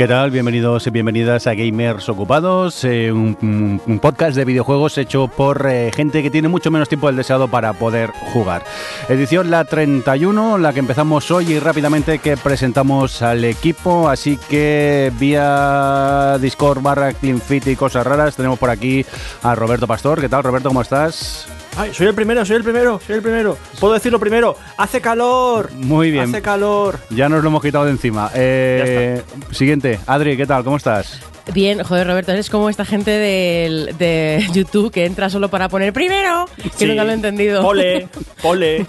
¿Qué 0.00 0.08
tal? 0.08 0.30
Bienvenidos 0.30 0.86
y 0.86 0.90
bienvenidas 0.90 1.46
a 1.46 1.52
Gamers 1.52 2.08
Ocupados, 2.08 2.84
eh, 2.84 3.12
un, 3.12 3.98
podcast 4.00 4.34
de 4.34 4.46
videojuegos 4.46 4.96
hecho 4.96 5.28
por 5.28 5.66
eh, 5.68 5.90
gente 5.94 6.22
que 6.22 6.30
tiene 6.30 6.48
mucho 6.48 6.70
menos 6.70 6.88
tiempo 6.88 7.08
del 7.08 7.16
deseado 7.16 7.48
para 7.48 7.74
poder 7.74 8.08
jugar. 8.32 8.64
Edición 9.10 9.50
la 9.50 9.66
31, 9.66 10.56
la 10.56 10.72
que 10.72 10.78
empezamos 10.78 11.30
hoy 11.30 11.52
y 11.52 11.58
rápidamente 11.58 12.18
que 12.18 12.38
presentamos 12.38 13.20
al 13.20 13.44
equipo, 13.44 14.08
así 14.08 14.38
que 14.48 15.12
vía 15.20 16.38
Discord 16.40 16.80
barra 16.80 17.12
CleanFit 17.12 17.66
y 17.66 17.76
cosas 17.76 18.06
raras 18.06 18.36
tenemos 18.36 18.58
por 18.58 18.70
aquí 18.70 19.04
a 19.42 19.54
Roberto 19.54 19.86
Pastor. 19.86 20.18
¿Qué 20.18 20.30
tal 20.30 20.42
Roberto? 20.42 20.70
¿Cómo 20.70 20.80
estás? 20.80 21.46
Ay, 21.76 21.94
soy 21.94 22.08
el 22.08 22.14
primero, 22.14 22.44
soy 22.44 22.56
el 22.56 22.62
primero, 22.64 23.00
soy 23.06 23.16
el 23.16 23.22
primero. 23.22 23.56
Puedo 23.78 23.94
decirlo 23.94 24.18
primero. 24.18 24.56
Hace 24.76 25.00
calor. 25.00 25.70
Muy 25.72 26.10
bien. 26.10 26.28
Hace 26.28 26.42
calor. 26.42 26.98
Ya 27.10 27.28
nos 27.28 27.42
lo 27.42 27.48
hemos 27.48 27.62
quitado 27.62 27.84
de 27.86 27.92
encima. 27.92 28.30
Eh, 28.34 29.22
siguiente, 29.52 29.98
Adri, 30.06 30.36
¿qué 30.36 30.46
tal? 30.46 30.64
¿Cómo 30.64 30.76
estás? 30.76 31.20
Bien, 31.54 31.82
joder, 31.82 32.06
Roberto, 32.06 32.32
eres 32.32 32.50
como 32.50 32.68
esta 32.70 32.84
gente 32.84 33.10
del- 33.10 33.96
de 33.98 34.46
YouTube 34.52 34.92
que 34.92 35.06
entra 35.06 35.30
solo 35.30 35.48
para 35.48 35.68
poner 35.68 35.92
primero, 35.92 36.46
que 36.78 36.86
nunca 36.86 37.02
lo 37.04 37.10
he 37.10 37.14
entendido. 37.14 37.62
Pole, 37.62 38.08
pole. 38.42 38.86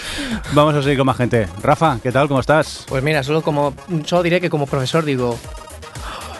Vamos 0.52 0.74
a 0.74 0.82
seguir 0.82 0.98
con 0.98 1.06
más 1.06 1.16
gente. 1.16 1.48
Rafa, 1.62 1.98
¿qué 2.02 2.12
tal? 2.12 2.28
¿Cómo 2.28 2.40
estás? 2.40 2.84
Pues 2.88 3.02
mira, 3.02 3.22
solo 3.22 3.42
como 3.42 3.74
solo 4.04 4.22
diré 4.22 4.40
que 4.40 4.50
como 4.50 4.66
profesor 4.66 5.04
digo 5.04 5.38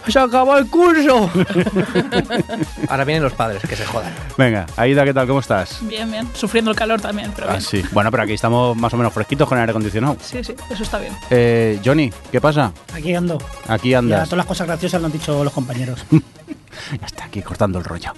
¡Se 0.08 0.18
acabó 0.18 0.56
el 0.58 0.66
curso! 0.68 1.30
Ahora 2.88 3.04
vienen 3.04 3.22
los 3.22 3.32
padres, 3.32 3.62
que 3.62 3.74
se 3.76 3.84
jodan. 3.86 4.12
Venga, 4.36 4.66
Aida, 4.76 5.04
¿qué 5.04 5.14
tal? 5.14 5.26
¿Cómo 5.26 5.40
estás? 5.40 5.78
Bien, 5.82 6.10
bien. 6.10 6.28
Sufriendo 6.34 6.70
el 6.70 6.76
calor 6.76 7.00
también, 7.00 7.32
pero 7.34 7.48
Ah, 7.48 7.52
bien. 7.52 7.62
sí. 7.62 7.82
Bueno, 7.92 8.10
pero 8.10 8.22
aquí 8.24 8.32
estamos 8.34 8.76
más 8.76 8.92
o 8.92 8.96
menos 8.96 9.12
fresquitos 9.12 9.48
con 9.48 9.58
aire 9.58 9.70
acondicionado. 9.70 10.16
Sí, 10.22 10.42
sí, 10.44 10.54
eso 10.70 10.82
está 10.82 10.98
bien. 10.98 11.12
Eh, 11.30 11.80
Johnny, 11.84 12.12
¿qué 12.30 12.40
pasa? 12.40 12.72
Aquí 12.92 13.14
ando. 13.14 13.38
Aquí 13.68 13.90
Ya, 13.90 13.98
andas. 13.98 14.24
todas 14.28 14.38
las 14.38 14.46
cosas 14.46 14.66
graciosas 14.66 15.00
lo 15.00 15.06
han 15.06 15.12
dicho 15.12 15.42
los 15.42 15.52
compañeros. 15.52 16.04
Ya 17.00 17.06
está 17.06 17.24
aquí 17.24 17.42
cortando 17.42 17.78
el 17.78 17.84
rollo. 17.84 18.12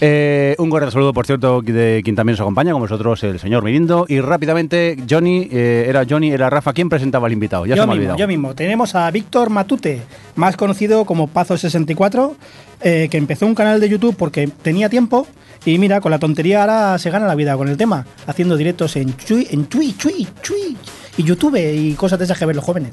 Eh, 0.00 0.54
un 0.58 0.70
cordial 0.70 0.92
saludo, 0.92 1.12
por 1.12 1.26
cierto, 1.26 1.60
de 1.62 2.00
quien 2.04 2.16
también 2.16 2.32
nos 2.34 2.40
acompaña, 2.40 2.72
con 2.72 2.80
vosotros, 2.80 3.22
el 3.24 3.38
señor 3.38 3.62
Mirindo. 3.62 4.06
Y 4.08 4.20
rápidamente, 4.20 4.96
Johnny, 5.08 5.48
eh, 5.50 5.86
era 5.88 6.04
Johnny, 6.08 6.30
era 6.30 6.50
Rafa. 6.50 6.72
¿Quién 6.72 6.88
presentaba 6.88 7.26
al 7.26 7.32
invitado? 7.32 7.66
Ya 7.66 7.74
se 7.74 7.78
yo 7.78 7.86
me 7.86 7.92
ha 7.92 7.94
mismo, 7.94 8.00
olvidado. 8.00 8.18
yo 8.18 8.28
mismo. 8.28 8.54
Tenemos 8.54 8.94
a 8.94 9.10
Víctor 9.10 9.50
Matute, 9.50 10.02
más 10.34 10.56
conocido 10.56 11.04
como 11.04 11.28
Pazo64, 11.28 12.34
eh, 12.82 13.08
que 13.10 13.16
empezó 13.16 13.46
un 13.46 13.54
canal 13.54 13.80
de 13.80 13.88
YouTube 13.88 14.16
porque 14.16 14.48
tenía 14.62 14.88
tiempo. 14.88 15.26
Y 15.64 15.78
mira, 15.78 16.00
con 16.00 16.12
la 16.12 16.18
tontería 16.18 16.60
ahora 16.60 16.98
se 16.98 17.10
gana 17.10 17.26
la 17.26 17.34
vida 17.34 17.56
con 17.56 17.68
el 17.68 17.76
tema, 17.76 18.06
haciendo 18.26 18.56
directos 18.56 18.94
en 18.96 19.12
Twitch, 19.14 19.52
en 19.52 19.64
Twitch, 19.66 19.96
Twitch, 19.96 20.28
Twitch, 20.34 20.76
y 21.16 21.22
YouTube 21.24 21.56
y 21.56 21.94
cosas 21.94 22.18
de 22.18 22.24
esas 22.26 22.38
que 22.38 22.46
ven 22.46 22.54
los 22.56 22.64
jóvenes. 22.64 22.90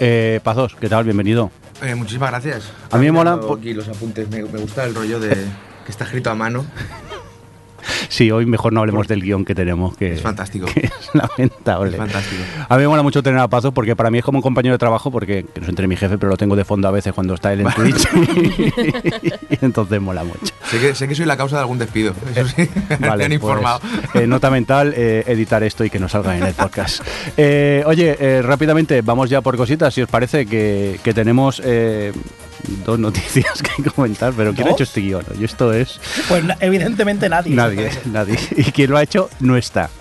Eh, 0.00 0.40
Pazos, 0.42 0.74
¿qué 0.80 0.88
tal? 0.88 1.04
Bienvenido. 1.04 1.50
Eh, 1.84 1.94
muchísimas 1.94 2.30
gracias. 2.30 2.72
A 2.90 2.98
mí 2.98 3.06
me 3.06 3.12
mola 3.12 3.38
Aquí 3.56 3.74
los 3.74 3.88
apuntes, 3.88 4.28
me, 4.30 4.42
me 4.42 4.58
gusta 4.58 4.84
el 4.84 4.94
rollo 4.94 5.20
de 5.20 5.30
que 5.84 5.90
está 5.90 6.04
escrito 6.04 6.30
a 6.30 6.34
mano. 6.34 6.64
Sí, 8.08 8.30
hoy 8.30 8.46
mejor 8.46 8.72
no 8.72 8.80
hablemos 8.80 9.08
del 9.08 9.22
guion 9.22 9.44
que 9.44 9.54
tenemos, 9.54 9.96
que 9.96 10.12
Es 10.14 10.20
fantástico. 10.22 10.66
que 10.74 10.86
es 10.86 11.10
lamentable. 11.14 11.92
Es 11.92 11.96
fantástico. 11.96 12.42
A 12.68 12.76
mí 12.76 12.82
me 12.82 12.88
mola 12.88 13.02
mucho 13.02 13.22
tener 13.22 13.38
a 13.40 13.48
Pazos 13.48 13.72
porque 13.72 13.96
para 13.96 14.10
mí 14.10 14.18
es 14.18 14.24
como 14.24 14.38
un 14.38 14.42
compañero 14.42 14.74
de 14.74 14.78
trabajo, 14.78 15.10
porque 15.10 15.44
que 15.52 15.60
no 15.60 15.64
es 15.64 15.68
entre 15.70 15.86
mi 15.88 15.96
jefe, 15.96 16.18
pero 16.18 16.30
lo 16.30 16.36
tengo 16.36 16.56
de 16.56 16.64
fondo 16.64 16.88
a 16.88 16.90
veces 16.90 17.12
cuando 17.12 17.34
está 17.34 17.52
él 17.52 17.60
en 17.62 17.68
Twitch. 17.74 18.06
y 19.50 19.58
entonces 19.64 20.00
mola 20.00 20.24
mucho. 20.24 20.54
Sé 20.70 20.78
que, 20.80 20.94
sé 20.94 21.08
que 21.08 21.14
soy 21.14 21.26
la 21.26 21.36
causa 21.36 21.56
de 21.56 21.60
algún 21.62 21.78
despido. 21.78 22.14
Eso 22.34 22.48
sí, 22.48 22.68
me 22.98 23.08
han 23.08 23.18
pues, 23.18 23.30
informado. 23.32 23.80
eh, 24.14 24.26
nota 24.26 24.50
mental, 24.50 24.94
eh, 24.96 25.24
editar 25.26 25.62
esto 25.62 25.84
y 25.84 25.90
que 25.90 25.98
no 25.98 26.08
salga 26.08 26.36
en 26.36 26.42
el 26.44 26.54
podcast. 26.54 27.02
Eh, 27.36 27.82
oye, 27.86 28.16
eh, 28.18 28.42
rápidamente, 28.42 29.02
vamos 29.02 29.30
ya 29.30 29.40
por 29.40 29.56
cositas, 29.56 29.92
si 29.94 30.02
os 30.02 30.08
parece 30.08 30.46
que, 30.46 30.98
que 31.02 31.12
tenemos 31.14 31.60
eh, 31.64 32.12
dos 32.84 32.98
noticias 32.98 33.62
que 33.62 33.82
comentar, 33.90 34.32
pero 34.36 34.52
¿quién 34.54 34.68
ha 34.68 34.70
hecho 34.72 34.84
este 34.84 35.00
guion? 35.00 35.24
Y 35.38 35.44
esto 35.44 35.72
es 35.72 36.00
Pues 36.28 36.44
evidentemente 36.60 37.28
nadie. 37.28 37.54
nadie, 37.54 37.90
nadie. 38.06 38.38
Y 38.56 38.64
quien 38.72 38.90
lo 38.90 38.96
ha 38.96 39.02
hecho 39.02 39.28
no 39.40 39.56
está. 39.56 39.90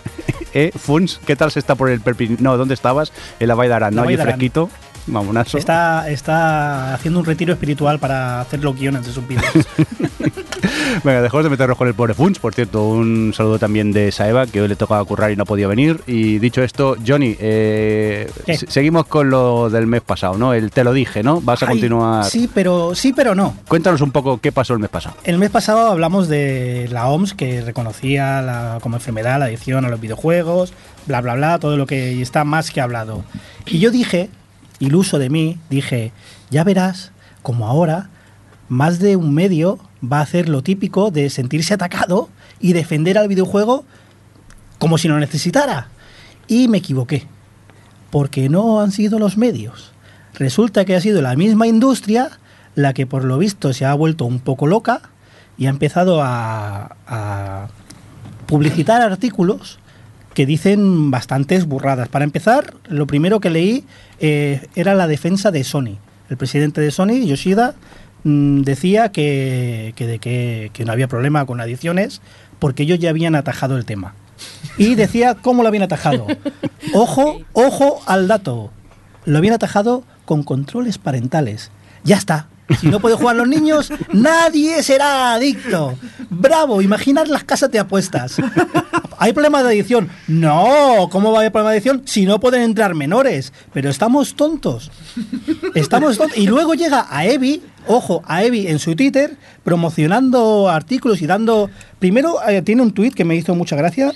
Eh, 0.56 0.72
Funs, 0.78 1.20
¿qué 1.26 1.36
tal 1.36 1.50
se 1.52 1.58
está 1.58 1.74
por 1.74 1.90
el 1.90 2.00
Perpin? 2.00 2.38
No, 2.40 2.56
¿dónde 2.58 2.76
estabas? 2.76 3.12
En 3.40 3.48
la 3.48 3.56
Vall 3.56 3.70
d'Aran, 3.70 3.96
¿no? 3.96 4.04
Allí 4.04 4.16
fresquito. 4.18 4.70
Mamonazo. 5.08 5.58
Está, 5.58 6.10
está 6.10 6.94
haciendo 6.94 7.20
un 7.20 7.26
retiro 7.26 7.54
espiritual 7.54 8.00
para 8.00 8.42
hacer 8.42 8.64
los 8.64 8.76
guiones 8.76 9.06
de 9.06 9.12
sus 9.12 9.28
vídeos. 9.28 9.46
Venga, 11.04 11.22
dejamos 11.22 11.44
de 11.44 11.50
meternos 11.50 11.78
con 11.78 11.88
el 11.88 11.94
pobre 11.94 12.14
Funs. 12.14 12.40
Por 12.40 12.54
cierto, 12.54 12.88
un 12.88 13.34
saludo 13.36 13.60
también 13.60 13.92
de 13.92 14.12
Saeva, 14.12 14.46
que 14.48 14.62
hoy 14.62 14.68
le 14.68 14.76
tocaba 14.76 15.04
currar 15.04 15.32
y 15.32 15.36
no 15.36 15.46
podía 15.46 15.68
venir. 15.68 16.02
Y 16.08 16.40
dicho 16.40 16.64
esto, 16.64 16.96
Johnny, 17.06 17.36
eh, 17.40 18.32
seguimos 18.68 19.06
con 19.08 19.30
lo 19.30 19.70
del 19.70 19.88
mes 19.88 20.02
pasado, 20.02 20.38
¿no? 20.38 20.54
El 20.54 20.72
te 20.72 20.84
lo 20.84 20.94
dije, 20.94 21.22
¿no? 21.24 21.42
Vas 21.42 21.62
a 21.64 21.66
Ay, 21.66 21.72
continuar. 21.74 22.26
Sí, 22.26 22.50
pero 22.54 22.96
sí, 22.96 23.12
pero 23.12 23.36
no. 23.36 23.56
Cuéntanos 23.68 24.02
un 24.02 24.12
poco 24.12 24.40
qué 24.40 24.52
pasó 24.52 24.74
el 24.74 24.80
mes 24.80 24.90
pasado. 24.90 25.16
El 25.26 25.38
mes 25.38 25.50
pasado 25.50 25.88
hablamos 25.88 26.28
de 26.30 26.88
la 26.92 27.08
OMS 27.10 27.34
que 27.34 27.62
reconocía 27.62 28.42
la- 28.42 28.78
como 28.82 28.96
enfermedad 28.96 29.40
la 29.40 29.46
adicción 29.46 29.84
a 29.86 29.90
los 29.90 30.00
videojuegos, 30.00 30.74
bla, 31.08 31.20
bla, 31.22 31.34
bla, 31.36 31.60
todo 31.60 31.76
lo 31.76 31.86
que 31.88 32.22
está 32.22 32.44
más 32.46 32.72
que 32.72 32.80
hablado. 32.80 33.24
Y 33.66 33.80
yo 33.80 33.92
dije, 33.92 34.30
iluso 34.80 35.20
de 35.20 35.30
mí, 35.30 35.58
dije, 35.70 36.12
ya 36.50 36.64
verás 36.64 37.12
como 37.42 37.68
ahora 37.68 38.10
más 38.70 39.00
de 39.00 39.16
un 39.16 39.34
medio 39.34 39.80
va 40.04 40.20
a 40.20 40.24
hacer 40.24 40.50
lo 40.50 40.64
típico 40.64 41.12
de 41.12 41.30
sentirse 41.30 41.74
atacado 41.74 42.30
y 42.60 42.74
defender 42.74 43.18
al 43.18 43.28
videojuego 43.28 43.86
como 44.80 44.98
si 44.98 45.08
lo 45.08 45.20
necesitara. 45.20 45.88
Y 46.48 46.68
me 46.68 46.80
equivoqué, 46.80 47.28
porque 48.10 48.50
no 48.50 48.82
han 48.82 48.92
sido 48.92 49.20
los 49.20 49.38
medios. 49.38 49.92
Resulta 50.34 50.86
que 50.86 50.96
ha 50.96 51.02
sido 51.02 51.22
la 51.22 51.36
misma 51.36 51.68
industria 51.68 52.32
la 52.76 52.94
que 52.94 53.06
por 53.06 53.24
lo 53.24 53.38
visto 53.38 53.72
se 53.74 53.86
ha 53.86 53.94
vuelto 53.94 54.26
un 54.26 54.40
poco 54.40 54.66
loca 54.68 55.02
y 55.58 55.68
ha 55.68 55.70
empezado 55.70 56.22
a, 56.24 56.96
a 57.08 57.68
publicitar 58.48 59.02
artículos 59.02 59.80
que 60.34 60.46
dicen 60.46 61.12
bastantes 61.12 61.66
burradas. 61.66 62.08
Para 62.08 62.26
empezar, 62.26 62.74
lo 62.88 63.08
primero 63.08 63.40
que 63.40 63.50
leí 63.50 63.84
eh, 64.20 64.68
era 64.76 64.96
la 64.96 65.08
defensa 65.08 65.52
de 65.52 65.64
Sony. 65.64 65.98
El 66.30 66.38
presidente 66.38 66.82
de 66.82 66.92
Sony, 66.92 67.26
Yoshida, 67.26 67.76
mm, 68.24 68.62
decía 68.62 69.12
que, 69.12 69.94
que 69.96 70.08
de 70.08 70.20
que, 70.20 70.72
que 70.74 70.86
no 70.86 70.92
había 70.92 71.08
problema 71.08 71.46
con 71.46 71.62
adicciones 71.62 72.22
porque 72.60 72.84
ellos 72.84 73.00
ya 73.00 73.10
habían 73.10 73.36
atajado 73.36 73.78
el 73.78 73.86
tema. 73.86 74.16
Y 74.78 74.96
decía 74.96 75.36
cómo 75.36 75.62
lo 75.62 75.68
habían 75.68 75.84
atajado. 75.84 76.28
Ojo, 76.94 77.42
ojo 77.54 78.02
al 78.06 78.28
dato. 78.28 78.72
Lo 79.26 79.38
habían 79.38 79.54
atajado 79.54 80.04
con 80.26 80.44
controles 80.44 80.98
parentales. 80.98 81.72
Ya 82.04 82.18
está. 82.18 82.48
Si 82.80 82.88
no 82.88 83.00
pueden 83.00 83.18
jugar 83.18 83.36
los 83.36 83.48
niños, 83.48 83.92
nadie 84.12 84.82
será 84.84 85.34
adicto. 85.34 85.98
Bravo, 86.30 86.82
imaginar 86.82 87.28
las 87.28 87.44
casas 87.44 87.72
de 87.72 87.80
apuestas. 87.80 88.38
¿Hay 89.18 89.34
problemas 89.34 89.64
de 89.64 89.70
adicción? 89.70 90.10
No, 90.28 91.08
¿cómo 91.12 91.32
va 91.32 91.38
a 91.38 91.42
haber 91.42 91.52
problema 91.52 91.72
de 91.72 91.78
adicción 91.78 92.04
si 92.06 92.26
no 92.26 92.40
pueden 92.40 92.62
entrar 92.62 92.96
menores? 92.96 93.54
Pero 93.74 93.90
estamos 93.90 94.36
tontos. 94.36 94.92
Estamos 95.76 96.18
tontos. 96.18 96.38
Y 96.38 96.48
luego 96.48 96.74
llega 96.74 97.08
a 97.10 97.26
Evi, 97.26 97.62
ojo, 97.88 98.24
a 98.26 98.44
Evi 98.44 98.68
en 98.68 98.80
su 98.80 98.96
Twitter, 98.96 99.38
promocionando 99.64 100.70
artículos 100.70 101.22
y 101.22 101.28
dando... 101.28 101.70
Primero 102.00 102.38
eh, 102.48 102.62
tiene 102.62 102.82
un 102.82 102.94
tweet 102.94 103.12
que 103.12 103.26
me 103.26 103.36
hizo 103.36 103.56
mucha 103.56 103.76
gracia, 103.76 104.14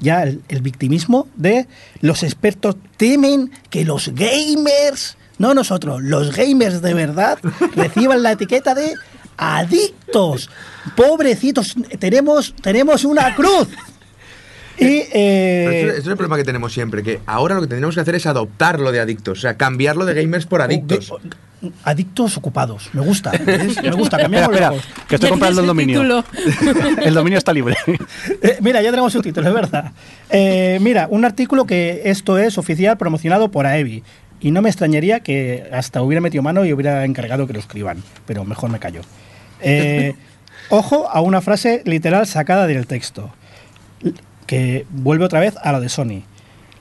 ya 0.00 0.22
el 0.22 0.62
victimismo 0.62 1.28
de 1.36 1.66
los 2.00 2.22
expertos 2.22 2.76
temen 2.96 3.50
que 3.70 3.84
los 3.84 4.08
gamers, 4.08 5.16
no 5.38 5.54
nosotros, 5.54 6.02
los 6.02 6.34
gamers 6.34 6.82
de 6.82 6.94
verdad, 6.94 7.38
reciban 7.76 8.22
la 8.22 8.32
etiqueta 8.32 8.74
de 8.74 8.94
adictos. 9.36 10.50
Pobrecitos, 10.96 11.74
tenemos, 11.98 12.54
tenemos 12.60 13.04
una 13.04 13.34
cruz. 13.34 13.68
Y 14.76 15.02
eh, 15.12 15.94
es 15.98 16.06
el 16.06 16.16
problema 16.16 16.36
que 16.36 16.44
tenemos 16.44 16.72
siempre, 16.72 17.02
que 17.02 17.20
ahora 17.26 17.54
lo 17.54 17.60
que 17.60 17.68
tendríamos 17.68 17.94
que 17.94 18.00
hacer 18.00 18.16
es 18.16 18.26
adoptarlo 18.26 18.90
de 18.90 19.00
adictos, 19.00 19.38
o 19.38 19.40
sea, 19.40 19.56
cambiarlo 19.56 20.04
de 20.04 20.14
gamers 20.14 20.46
por 20.46 20.62
adictos. 20.62 21.12
adictos 21.84 22.36
ocupados, 22.36 22.90
me 22.92 23.00
gusta, 23.00 23.30
¿ves? 23.44 23.80
me 23.82 23.92
gusta, 23.92 24.18
cambiamos 24.18 24.50
Espera, 24.50 24.72
que 25.06 25.14
estoy 25.14 25.30
comprando 25.30 25.60
el 25.60 25.68
dominio. 25.68 26.00
título. 26.00 26.24
el 27.02 27.14
dominio 27.14 27.38
está 27.38 27.52
libre. 27.52 27.76
Eh, 28.42 28.58
mira, 28.62 28.82
ya 28.82 28.90
tenemos 28.90 29.14
un 29.14 29.22
título, 29.22 29.46
es 29.46 29.54
verdad. 29.54 29.92
Eh, 30.28 30.78
mira, 30.80 31.06
un 31.08 31.24
artículo 31.24 31.66
que 31.66 32.02
esto 32.06 32.36
es 32.36 32.58
oficial 32.58 32.98
promocionado 32.98 33.52
por 33.52 33.66
AEBI. 33.66 34.02
Y 34.44 34.50
no 34.50 34.60
me 34.60 34.68
extrañaría 34.68 35.20
que 35.20 35.70
hasta 35.72 36.02
hubiera 36.02 36.20
metido 36.20 36.42
mano 36.42 36.66
y 36.66 36.72
hubiera 36.74 37.06
encargado 37.06 37.46
que 37.46 37.54
lo 37.54 37.58
escriban. 37.58 38.02
Pero 38.26 38.44
mejor 38.44 38.68
me 38.68 38.78
callo. 38.78 39.00
Eh, 39.62 40.14
ojo 40.68 41.08
a 41.10 41.22
una 41.22 41.40
frase 41.40 41.80
literal 41.86 42.26
sacada 42.26 42.66
del 42.66 42.86
texto. 42.86 43.30
Que 44.46 44.84
vuelve 44.90 45.24
otra 45.24 45.40
vez 45.40 45.54
a 45.62 45.72
lo 45.72 45.80
de 45.80 45.88
Sony. 45.88 46.24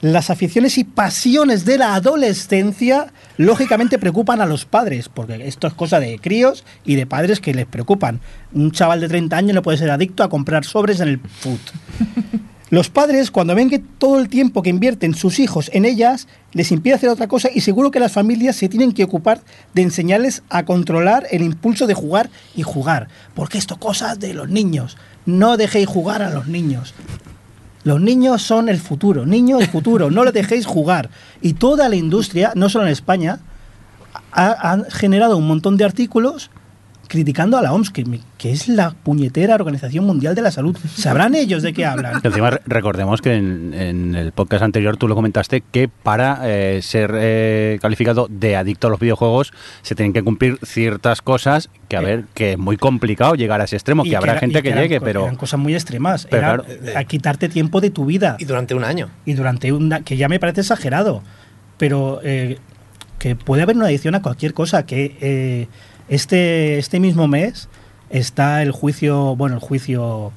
Las 0.02 0.30
aficiones 0.30 0.78
y 0.78 0.84
pasiones 0.84 1.64
de 1.64 1.78
la 1.78 1.96
adolescencia 1.96 3.14
lógicamente 3.38 3.98
preocupan 3.98 4.42
a 4.42 4.46
los 4.46 4.66
padres, 4.66 5.08
porque 5.08 5.48
esto 5.48 5.66
es 5.66 5.74
cosa 5.74 6.02
de 6.02 6.20
críos 6.20 6.66
y 6.84 6.96
de 6.96 7.06
padres 7.06 7.40
que 7.40 7.54
les 7.54 7.66
preocupan. 7.66 8.20
Un 8.52 8.74
chaval 8.74 9.00
de 9.00 9.08
30 9.08 9.38
años 9.38 9.56
no 9.56 9.62
puede 9.62 9.78
ser 9.78 9.90
adicto 9.90 10.22
a 10.24 10.30
comprar 10.30 10.66
sobres 10.66 11.00
en 11.00 11.08
el 11.08 11.20
food. 11.22 11.60
Los 12.74 12.90
padres, 12.90 13.30
cuando 13.30 13.54
ven 13.54 13.70
que 13.70 13.78
todo 13.78 14.18
el 14.18 14.30
tiempo 14.30 14.64
que 14.64 14.72
invierten 14.72 15.14
sus 15.14 15.38
hijos 15.38 15.70
en 15.76 15.86
ellas 15.86 16.28
les 16.54 16.72
impide 16.72 16.96
hacer 16.96 17.10
otra 17.10 17.28
cosa, 17.28 17.50
y 17.54 17.62
seguro 17.62 17.92
que 17.92 18.00
las 18.00 18.12
familias 18.12 18.56
se 18.56 18.68
tienen 18.68 18.94
que 18.94 19.04
ocupar 19.04 19.42
de 19.76 19.84
enseñarles 19.84 20.42
a 20.50 20.66
controlar 20.66 21.28
el 21.30 21.44
impulso 21.44 21.86
de 21.86 21.94
jugar 21.94 22.32
y 22.56 22.64
jugar. 22.64 23.10
Porque 23.36 23.60
esto 23.60 23.78
cosas 23.78 24.20
de 24.20 24.34
los 24.34 24.50
niños. 24.50 24.98
No 25.28 25.56
dejéis 25.56 25.86
jugar 25.86 26.24
a 26.24 26.32
los 26.32 26.48
niños. 26.48 26.96
Los 27.84 28.02
niños 28.02 28.42
son 28.42 28.70
el 28.70 28.80
futuro, 28.80 29.28
niños 29.28 29.62
el 29.62 29.68
futuro, 29.68 30.10
no 30.10 30.24
les 30.24 30.34
dejéis 30.34 30.66
jugar. 30.66 31.12
Y 31.44 31.54
toda 31.54 31.90
la 31.90 31.96
industria, 31.96 32.54
no 32.56 32.70
solo 32.70 32.86
en 32.88 32.92
España, 32.92 33.38
ha 34.32 34.80
generado 34.90 35.38
un 35.38 35.46
montón 35.46 35.78
de 35.78 35.86
artículos 35.86 36.50
criticando 37.08 37.58
a 37.58 37.62
la 37.62 37.74
OMS, 37.74 37.92
que, 37.92 38.06
me- 38.06 38.22
que 38.38 38.52
es 38.52 38.68
la 38.68 38.92
puñetera 38.92 39.56
Organización 39.56 40.06
Mundial 40.06 40.34
de 40.36 40.42
la 40.42 40.52
Salud. 40.52 40.76
¿Sabrán 40.96 41.36
ellos 41.36 41.62
de 41.62 41.74
qué 41.74 41.86
hablan? 41.86 42.22
Encima 42.24 42.50
re- 42.52 42.62
recordemos 42.66 43.22
que 43.22 43.34
en, 43.36 43.74
en 43.74 44.16
el 44.16 44.32
podcast 44.32 44.64
anterior 44.64 44.98
tú 44.98 45.08
lo 45.08 45.16
comentaste 45.16 45.62
que 45.72 45.88
para 45.90 46.40
eh, 46.44 46.82
ser 46.82 47.12
eh, 47.16 47.78
calificado 47.82 48.28
de 48.30 48.56
adicto 48.56 48.88
a 48.88 48.90
los 48.90 49.00
videojuegos 49.00 49.54
se 49.82 49.96
tienen 49.96 50.14
que 50.14 50.24
cumplir 50.24 50.58
ciertas 50.64 51.22
cosas 51.22 51.70
que 51.88 51.98
a 51.98 52.02
Eh. 52.02 52.06
ver 52.06 52.24
que 52.34 52.54
es 52.54 52.58
muy 52.58 52.78
complicado 52.78 53.36
llegar 53.36 53.62
a 53.62 53.66
ese 53.66 53.76
extremo, 53.76 54.04
que 54.04 54.16
habrá 54.16 54.32
era- 54.34 54.40
gente 54.40 54.62
que, 54.64 54.70
eran 54.70 54.82
llegue, 54.84 55.00
pero 55.02 55.24
Eran 55.24 55.36
cosas 55.36 55.60
muy 55.60 55.74
extremas. 55.76 56.26
Pero 56.30 56.38
Era, 56.48 56.58
claro, 56.64 56.66
eh, 56.86 56.94
a 56.98 57.04
quitarte 57.04 57.50
tiempo 57.50 57.82
de 57.82 57.90
tu 57.92 58.06
vida. 58.06 58.38
Y 58.40 58.46
durante 58.46 58.74
un 58.76 58.84
año. 58.84 59.10
y 59.26 59.34
durante 59.34 59.72
una 59.72 60.02
que 60.02 60.18
ya 60.18 60.28
me 60.30 60.40
parece 60.40 60.62
exagerado 60.62 61.22
pero 61.78 62.22
eh, 62.24 62.60
que 63.20 63.36
puede 63.36 63.64
haber 63.64 63.76
una 63.76 63.86
adicción 63.88 64.16
a 64.16 64.22
cualquier 64.22 64.54
cosa 64.54 64.86
que 64.86 65.18
eh, 65.22 65.68
este 66.10 66.78
este 66.80 67.00
mismo 67.00 67.28
mes 67.28 67.70
está 68.10 68.62
el 68.62 68.72
juicio 68.72 69.36
bueno 69.36 69.56
el 69.56 69.62
juicio 69.62 70.32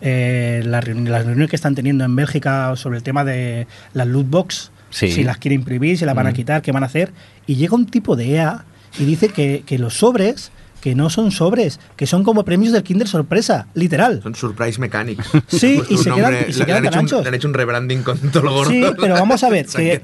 eh, 0.00 0.62
la 0.64 0.80
las 0.80 1.24
reuniones 1.24 1.50
que 1.50 1.56
están 1.56 1.74
teniendo 1.74 2.04
en 2.04 2.14
Bélgica 2.14 2.74
sobre 2.76 2.98
el 2.98 3.02
tema 3.02 3.24
de 3.24 3.66
las 3.94 4.06
loot 4.06 4.28
box 4.28 4.70
Sí. 4.90 5.10
si 5.12 5.22
las 5.22 5.36
quieren 5.36 5.60
imprimir 5.60 5.98
si 5.98 6.06
las 6.06 6.14
van 6.14 6.26
a 6.26 6.30
Mm. 6.30 6.34
quitar 6.34 6.62
qué 6.62 6.72
van 6.72 6.82
a 6.82 6.86
hacer 6.86 7.12
y 7.46 7.56
llega 7.56 7.74
un 7.74 7.84
tipo 7.86 8.16
de 8.16 8.36
EA 8.36 8.64
y 8.98 9.04
dice 9.04 9.28
que, 9.28 9.62
que 9.66 9.78
los 9.78 9.98
sobres 9.98 10.50
que 10.80 10.94
no 10.94 11.10
son 11.10 11.32
sobres, 11.32 11.80
que 11.96 12.06
son 12.06 12.22
como 12.22 12.44
premios 12.44 12.72
del 12.72 12.84
Kinder 12.84 13.08
Sorpresa, 13.08 13.66
literal. 13.74 14.20
Son 14.22 14.36
Surprise 14.36 14.80
Mechanics. 14.80 15.26
Sí, 15.48 15.74
puesto 15.74 15.92
y 15.92 15.98
se 15.98 16.10
quedan- 16.12 16.36
y 16.48 16.52
se 16.52 16.58
le 16.60 16.66
quedan 16.66 16.78
han 16.78 16.86
hecho 16.86 16.94
un- 16.94 17.04
anchos. 17.04 17.22
Le 17.22 17.28
han 17.28 17.34
hecho 17.34 17.48
un 17.48 17.54
rebranding 17.54 18.02
con 18.04 18.16
todo 18.30 18.44
lo 18.44 18.52
gordo. 18.52 18.70
Sí, 18.70 18.84
pero 19.00 19.14
vamos 19.14 19.42
a 19.42 19.50
ver, 19.50 19.66
que, 19.76 20.00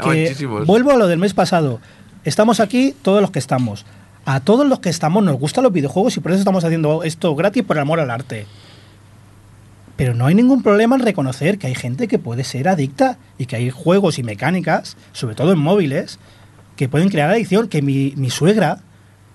vuelvo 0.67 0.91
a 0.91 0.97
lo 0.97 1.07
del 1.07 1.21
mes 1.21 1.33
pasado. 1.33 1.81
Estamos 2.25 2.59
aquí 2.59 2.93
todos 3.03 3.21
los 3.23 3.31
que 3.31 3.39
estamos. 3.39 3.87
A 4.27 4.41
todos 4.41 4.67
los 4.67 4.81
que 4.81 4.89
estamos 4.89 5.23
nos 5.23 5.39
gustan 5.39 5.65
los 5.65 5.73
videojuegos 5.73 6.17
y 6.17 6.21
por 6.21 6.33
eso 6.33 6.39
estamos 6.41 6.65
haciendo 6.65 7.03
esto 7.03 7.35
gratis 7.35 7.63
por 7.63 7.79
amor 7.79 8.01
al 8.01 8.11
arte. 8.11 8.47
Pero 9.97 10.15
no 10.15 10.27
hay 10.27 10.35
ningún 10.35 10.63
problema 10.63 10.97
en 10.97 11.03
reconocer 11.03 11.59
que 11.59 11.67
hay 11.69 11.75
gente 11.75 12.09
que 12.09 12.19
puede 12.19 12.43
ser 12.43 12.67
adicta 12.69 13.19
y 13.39 13.47
que 13.47 13.57
hay 13.57 13.71
juegos 13.71 14.19
y 14.19 14.23
mecánicas, 14.23 14.97
sobre 15.13 15.35
todo 15.37 15.53
en 15.53 15.59
móviles, 15.59 16.19
que 16.77 16.89
pueden 16.89 17.11
crear 17.11 17.31
adicción. 17.31 17.69
Que 17.69 17.81
mi, 17.83 18.13
mi 18.17 18.31
suegra 18.31 18.79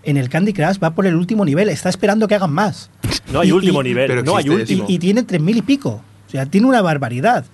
en 0.04 0.18
el 0.18 0.28
Candy 0.28 0.52
Crush 0.54 0.78
va 0.84 0.92
por 0.96 1.06
el 1.06 1.16
último 1.16 1.46
nivel, 1.46 1.70
está 1.70 1.88
esperando 1.90 2.28
que 2.28 2.36
hagan 2.36 2.52
más. 2.52 2.90
No 3.32 3.40
hay 3.42 3.50
Y- 3.50 3.52
último 3.54 3.82
y- 3.82 3.86
nivel, 3.86 4.08
pero 4.08 4.24
no 4.24 4.36
hay 4.36 4.50
último. 4.50 4.86
y, 4.90 4.96
y 4.96 5.00
tiene 5.00 5.26
3.000 5.26 5.58
y 5.58 5.62
pico. 5.62 6.02
O 6.28 6.32
sea, 6.32 6.46
tiene 6.46 6.68
una 6.68 6.82
barbaridad. 6.82 7.46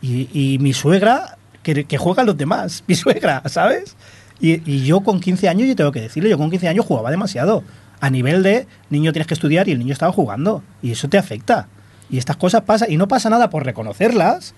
Y, 0.00 0.28
y 0.32 0.58
mi 0.58 0.74
suegra, 0.74 1.38
que, 1.62 1.84
que 1.84 1.98
juega 1.98 2.22
a 2.22 2.26
los 2.26 2.36
demás, 2.36 2.84
mi 2.86 2.94
suegra, 2.94 3.42
¿sabes? 3.48 3.96
Y, 4.40 4.62
y 4.70 4.84
yo 4.84 5.00
con 5.00 5.20
15 5.20 5.48
años, 5.48 5.68
yo 5.68 5.76
tengo 5.76 5.92
que 5.92 6.00
decirlo, 6.00 6.28
yo 6.28 6.38
con 6.38 6.50
15 6.50 6.68
años 6.68 6.86
jugaba 6.86 7.10
demasiado. 7.10 7.62
A 8.00 8.10
nivel 8.10 8.42
de, 8.42 8.66
niño 8.90 9.12
tienes 9.12 9.26
que 9.26 9.34
estudiar 9.34 9.68
y 9.68 9.72
el 9.72 9.78
niño 9.78 9.92
estaba 9.92 10.12
jugando. 10.12 10.62
Y 10.82 10.92
eso 10.92 11.08
te 11.08 11.18
afecta. 11.18 11.68
Y 12.10 12.18
estas 12.18 12.36
cosas 12.36 12.62
pasan, 12.62 12.90
y 12.92 12.96
no 12.96 13.08
pasa 13.08 13.30
nada 13.30 13.50
por 13.50 13.64
reconocerlas. 13.64 14.54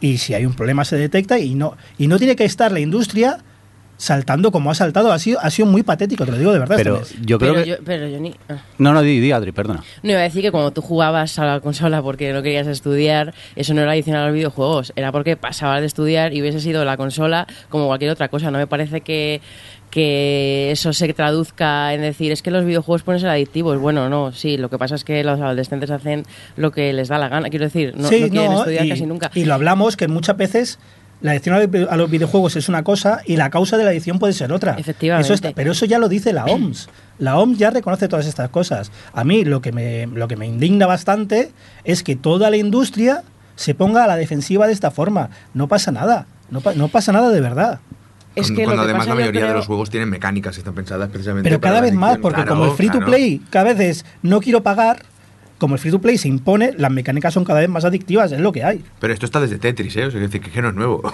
Y 0.00 0.18
si 0.18 0.34
hay 0.34 0.46
un 0.46 0.54
problema 0.54 0.84
se 0.84 0.96
detecta 0.96 1.38
y 1.38 1.54
no, 1.54 1.76
y 1.98 2.06
no 2.06 2.18
tiene 2.18 2.36
que 2.36 2.44
estar 2.44 2.72
la 2.72 2.80
industria 2.80 3.38
saltando 4.00 4.50
como 4.50 4.70
ha 4.70 4.74
saltado. 4.74 5.12
Ha 5.12 5.18
sido, 5.18 5.38
ha 5.40 5.50
sido 5.50 5.66
muy 5.66 5.82
patético, 5.82 6.24
te 6.24 6.32
lo 6.32 6.38
digo 6.38 6.52
de 6.52 6.58
verdad. 6.58 6.76
pero 6.76 7.00
este 7.02 7.18
yo 7.20 7.38
creo 7.38 7.52
pero, 7.52 7.64
que... 7.64 7.70
yo, 7.70 7.76
pero 7.84 8.08
yo 8.08 8.18
ni... 8.18 8.34
ah. 8.48 8.56
No, 8.78 8.94
no, 8.94 9.02
di, 9.02 9.20
di, 9.20 9.30
Adri, 9.30 9.52
perdona. 9.52 9.84
No 10.02 10.10
iba 10.10 10.20
a 10.20 10.22
decir 10.22 10.40
que 10.40 10.50
cuando 10.50 10.70
tú 10.70 10.80
jugabas 10.80 11.38
a 11.38 11.44
la 11.44 11.60
consola 11.60 12.02
porque 12.02 12.32
no 12.32 12.42
querías 12.42 12.66
estudiar, 12.66 13.34
eso 13.56 13.74
no 13.74 13.82
era 13.82 13.92
adicional 13.92 14.22
a 14.22 14.26
los 14.26 14.34
videojuegos, 14.34 14.94
era 14.96 15.12
porque 15.12 15.36
pasabas 15.36 15.80
de 15.80 15.86
estudiar 15.86 16.32
y 16.32 16.40
hubiese 16.40 16.60
sido 16.60 16.84
la 16.84 16.96
consola 16.96 17.46
como 17.68 17.86
cualquier 17.86 18.10
otra 18.10 18.28
cosa. 18.28 18.50
No 18.50 18.56
me 18.56 18.66
parece 18.66 19.02
que, 19.02 19.42
que 19.90 20.70
eso 20.70 20.94
se 20.94 21.12
traduzca 21.12 21.92
en 21.92 22.00
decir 22.00 22.32
es 22.32 22.40
que 22.40 22.50
los 22.50 22.64
videojuegos 22.64 23.02
pueden 23.02 23.20
ser 23.20 23.28
adictivos. 23.28 23.78
Bueno, 23.78 24.08
no, 24.08 24.32
sí, 24.32 24.56
lo 24.56 24.70
que 24.70 24.78
pasa 24.78 24.94
es 24.94 25.04
que 25.04 25.22
los 25.24 25.38
adolescentes 25.40 25.90
hacen 25.90 26.24
lo 26.56 26.70
que 26.72 26.94
les 26.94 27.08
da 27.08 27.18
la 27.18 27.28
gana. 27.28 27.50
Quiero 27.50 27.66
decir, 27.66 27.92
no, 27.96 28.08
Sí, 28.08 28.22
no 28.22 28.28
quieren 28.30 28.52
no, 28.52 28.58
estudiar 28.60 28.86
y, 28.86 28.88
casi 28.88 29.04
nunca. 29.04 29.30
Y 29.34 29.44
lo 29.44 29.52
hablamos 29.52 29.98
que 29.98 30.08
muchas 30.08 30.38
veces 30.38 30.78
la 31.20 31.32
adicción 31.32 31.86
a 31.90 31.96
los 31.96 32.10
videojuegos 32.10 32.56
es 32.56 32.68
una 32.68 32.82
cosa 32.82 33.20
y 33.26 33.36
la 33.36 33.50
causa 33.50 33.76
de 33.76 33.84
la 33.84 33.90
adicción 33.90 34.18
puede 34.18 34.32
ser 34.32 34.52
otra. 34.52 34.76
Efectivamente. 34.78 35.24
Eso 35.26 35.34
está- 35.34 35.52
pero 35.54 35.72
eso 35.72 35.84
ya 35.86 35.98
lo 35.98 36.08
dice 36.08 36.32
la 36.32 36.44
OMS. 36.46 36.88
La 37.20 37.36
OMS 37.38 37.58
ya 37.58 37.68
reconoce 37.68 38.08
todas 38.08 38.26
estas 38.26 38.48
cosas. 38.48 38.90
A 39.12 39.24
mí 39.24 39.44
lo 39.44 39.60
que 39.60 39.72
me, 39.72 40.06
lo 40.06 40.26
que 40.26 40.36
me 40.36 40.46
indigna 40.46 40.86
bastante 40.86 41.52
es 41.84 42.02
que 42.02 42.16
toda 42.16 42.48
la 42.48 42.56
industria 42.56 43.24
se 43.56 43.74
ponga 43.74 44.04
a 44.04 44.06
la 44.06 44.16
defensiva 44.16 44.66
de 44.66 44.72
esta 44.72 44.90
forma. 44.90 45.28
No 45.52 45.68
pasa 45.68 45.92
nada. 45.92 46.24
No, 46.50 46.62
pa- 46.62 46.72
no 46.72 46.88
pasa 46.88 47.12
nada 47.12 47.28
de 47.28 47.42
verdad. 47.42 47.80
Es 48.34 48.46
Cuando- 48.46 48.56
que 48.56 48.64
cuando 48.64 48.82
que 48.82 48.84
además 48.86 49.00
pasa, 49.06 49.10
la 49.10 49.14
yo 49.16 49.20
mayoría 49.32 49.48
de 49.48 49.54
los 49.54 49.66
juegos 49.66 49.90
tienen 49.90 50.08
mecánicas 50.08 50.56
y 50.56 50.60
están 50.60 50.72
pensadas 50.74 51.10
precisamente 51.10 51.46
Pero 51.46 51.60
cada 51.60 51.82
vez 51.82 51.92
más, 51.92 52.16
porque 52.16 52.36
Claro, 52.36 52.52
como 52.56 52.64
el 52.70 52.70
free 52.76 52.86
to 52.86 52.92
claro. 52.94 53.06
play 53.08 53.42
cada 53.50 53.74
vez 53.74 53.80
es 53.80 54.04
no 54.22 54.40
quiero 54.40 54.62
pagar, 54.62 55.02
como 55.60 55.76
el 55.76 55.80
free 55.80 55.92
to 55.92 56.00
play 56.00 56.18
se 56.18 56.26
impone, 56.26 56.72
las 56.76 56.90
mecánicas 56.90 57.34
son 57.34 57.44
cada 57.44 57.60
vez 57.60 57.68
más 57.68 57.84
adictivas, 57.84 58.32
es 58.32 58.40
lo 58.40 58.50
que 58.50 58.64
hay. 58.64 58.82
Pero 58.98 59.12
esto 59.12 59.26
está 59.26 59.40
desde 59.40 59.58
Tetris, 59.58 59.96
¿eh? 59.96 60.06
O 60.06 60.10
sea, 60.10 60.18
decir 60.18 60.40
que, 60.40 60.50
que 60.50 60.62
no 60.62 60.70
es 60.70 60.74
nuevo. 60.74 61.02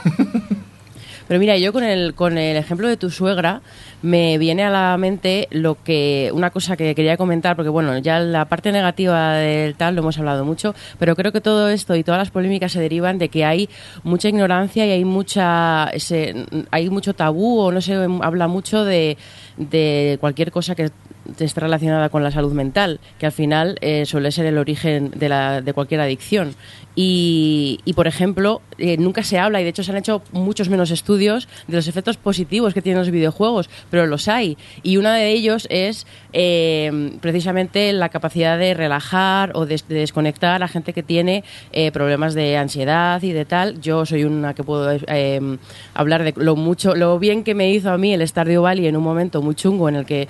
Pero 1.28 1.40
mira, 1.40 1.56
yo 1.56 1.72
con 1.72 1.82
el, 1.82 2.14
con 2.14 2.38
el 2.38 2.56
ejemplo 2.56 2.86
de 2.86 2.96
tu 2.96 3.10
suegra 3.10 3.60
me 4.02 4.38
viene 4.38 4.62
a 4.62 4.70
la 4.70 4.96
mente 4.96 5.48
lo 5.50 5.82
que 5.82 6.30
una 6.32 6.50
cosa 6.50 6.76
que 6.76 6.94
quería 6.94 7.16
comentar, 7.16 7.56
porque 7.56 7.68
bueno, 7.68 7.98
ya 7.98 8.20
la 8.20 8.44
parte 8.44 8.70
negativa 8.70 9.32
del 9.32 9.74
tal 9.74 9.96
lo 9.96 10.02
hemos 10.02 10.18
hablado 10.18 10.44
mucho, 10.44 10.74
pero 10.98 11.16
creo 11.16 11.32
que 11.32 11.40
todo 11.40 11.68
esto 11.68 11.96
y 11.96 12.04
todas 12.04 12.18
las 12.18 12.30
polémicas 12.30 12.72
se 12.72 12.80
derivan 12.80 13.18
de 13.18 13.28
que 13.28 13.44
hay 13.44 13.68
mucha 14.04 14.28
ignorancia 14.28 14.86
y 14.86 14.90
hay 14.90 15.04
mucha 15.04 15.88
ese, 15.92 16.46
hay 16.70 16.88
mucho 16.90 17.14
tabú 17.14 17.58
o 17.58 17.72
no 17.72 17.80
se 17.80 17.94
habla 17.94 18.46
mucho 18.46 18.84
de, 18.84 19.16
de 19.56 20.18
cualquier 20.20 20.52
cosa 20.52 20.76
que 20.76 20.90
esté 21.38 21.60
relacionada 21.60 22.08
con 22.08 22.22
la 22.22 22.30
salud 22.30 22.52
mental, 22.52 23.00
que 23.18 23.26
al 23.26 23.32
final 23.32 23.78
eh, 23.80 24.06
suele 24.06 24.30
ser 24.32 24.46
el 24.46 24.58
origen 24.58 25.10
de, 25.14 25.28
la, 25.28 25.60
de 25.60 25.72
cualquier 25.72 26.00
adicción. 26.00 26.54
Y, 26.98 27.78
por 27.94 28.06
ejemplo, 28.06 28.62
eh, 28.78 28.96
nunca 28.96 29.22
se 29.22 29.38
habla, 29.38 29.60
y 29.60 29.64
de 29.64 29.70
hecho 29.70 29.82
se 29.82 29.90
han 29.90 29.98
hecho 29.98 30.22
muchos 30.32 30.70
menos 30.70 30.90
estudios 30.90 31.46
de 31.66 31.76
los 31.76 31.88
efectos 31.88 32.16
positivos 32.16 32.72
que 32.72 32.80
tienen 32.80 33.00
los 33.00 33.10
videojuegos, 33.10 33.68
pero 33.90 34.06
los 34.06 34.28
hay. 34.28 34.56
Y 34.82 34.96
uno 34.96 35.10
de 35.10 35.28
ellos 35.28 35.66
es 35.68 36.06
eh, 36.32 37.18
precisamente 37.20 37.92
la 37.92 38.08
capacidad 38.08 38.58
de 38.58 38.72
relajar 38.72 39.52
o 39.54 39.66
de, 39.66 39.78
de 39.86 39.96
desconectar 39.96 40.62
a 40.62 40.68
gente 40.68 40.94
que 40.94 41.02
tiene 41.02 41.44
problemas 41.92 42.32
de 42.32 42.56
ansiedad 42.56 43.22
y 43.22 43.32
de 43.32 43.44
tal. 43.44 43.80
Yo 43.80 44.06
soy 44.06 44.24
una 44.24 44.54
que 44.54 44.64
puedo 44.64 44.90
eh, 45.06 45.58
hablar 45.94 46.24
de 46.24 46.34
lo 46.36 46.56
mucho, 46.56 46.94
lo 46.94 47.18
bien 47.18 47.44
que 47.44 47.54
me 47.54 47.70
hizo 47.70 47.90
a 47.90 47.98
mí 47.98 48.12
el 48.12 48.26
Stardew 48.26 48.62
Valley 48.62 48.86
en 48.86 48.96
un 48.96 49.04
momento 49.04 49.42
muy 49.42 49.54
chungo 49.54 49.88
en 49.88 49.96
el 49.96 50.06
que 50.06 50.28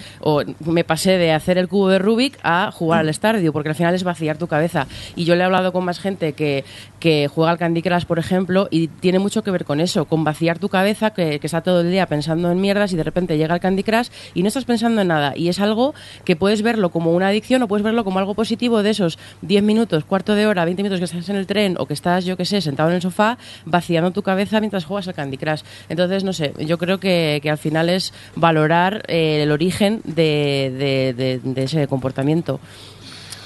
me 0.60 0.84
pasé 0.86 1.18
de 1.18 1.32
hacer 1.32 1.58
el 1.58 1.68
cubo 1.68 1.88
de 1.88 1.98
Rubik 1.98 2.38
a 2.42 2.70
jugar 2.72 3.00
al 3.00 3.12
Stardew, 3.12 3.52
porque 3.52 3.70
al 3.70 3.74
final 3.74 3.94
es 3.94 4.04
vaciar 4.04 4.38
tu 4.38 4.46
cabeza. 4.46 4.86
Y 5.14 5.24
yo 5.24 5.34
le 5.34 5.42
he 5.42 5.44
hablado 5.44 5.72
con 5.72 5.84
más 5.84 5.98
gente 5.98 6.32
que, 6.32 6.64
que 7.00 7.28
juega 7.28 7.50
al 7.50 7.58
Candy 7.58 7.82
Crush, 7.82 8.04
por 8.04 8.18
ejemplo, 8.18 8.68
y 8.70 8.88
tiene 8.88 9.18
mucho 9.18 9.42
que 9.42 9.50
ver 9.50 9.64
con 9.64 9.80
eso, 9.80 10.04
con 10.06 10.24
vaciar 10.24 10.58
tu 10.58 10.68
cabeza, 10.68 11.10
que, 11.10 11.38
que 11.40 11.46
está 11.46 11.60
todo 11.60 11.80
el 11.80 11.90
día 11.90 12.06
pensando 12.06 12.50
en 12.50 12.60
mierdas 12.60 12.92
y 12.92 12.96
de 12.96 13.02
repente 13.02 13.36
llega 13.36 13.54
el 13.54 13.60
Candy 13.60 13.82
Crush 13.82 14.08
y 14.34 14.42
no 14.42 14.48
estás 14.48 14.64
pensando 14.64 15.00
en 15.02 15.08
nada. 15.08 15.32
Y 15.36 15.48
es 15.48 15.60
algo 15.60 15.94
que 16.24 16.36
puedes 16.36 16.62
verlo 16.62 16.90
como 16.90 17.12
una 17.12 17.28
adicción 17.28 17.62
o 17.62 17.68
puedes 17.68 17.84
verlo 17.84 18.04
como 18.04 18.18
algo 18.18 18.34
positivo 18.34 18.82
de 18.82 18.90
esos 18.90 19.18
10 19.42 19.62
minutos, 19.62 20.04
cuarto 20.04 20.34
de 20.34 20.46
hora, 20.46 20.64
20 20.64 20.82
minutos 20.82 21.00
que 21.00 21.04
estás 21.04 21.28
en 21.28 21.36
el 21.36 21.46
tren 21.46 21.76
o 21.78 21.86
que 21.86 21.94
estás, 21.94 22.24
yo 22.24 22.36
que 22.36 22.44
sé, 22.44 22.60
sentado 22.60 22.90
en 22.90 22.96
el 22.96 23.02
sofá, 23.02 23.38
vaciando 23.64 24.10
tu 24.10 24.22
cabeza 24.22 24.60
mientras 24.60 24.84
juegas 24.84 25.08
al 25.08 25.14
Candy 25.14 25.36
Crush. 25.36 25.62
Entonces, 25.88 26.24
no 26.24 26.32
sé, 26.32 26.52
yo 26.58 26.78
creo 26.78 26.98
que, 27.00 27.40
que 27.42 27.50
al 27.50 27.58
final 27.58 27.88
es 27.88 28.12
valorar 28.34 29.02
eh, 29.08 29.42
el 29.42 29.50
origen 29.50 30.00
de, 30.04 30.72
de, 30.76 31.14
de, 31.14 31.40
de 31.42 31.62
ese 31.62 31.86
comportamiento. 31.88 32.60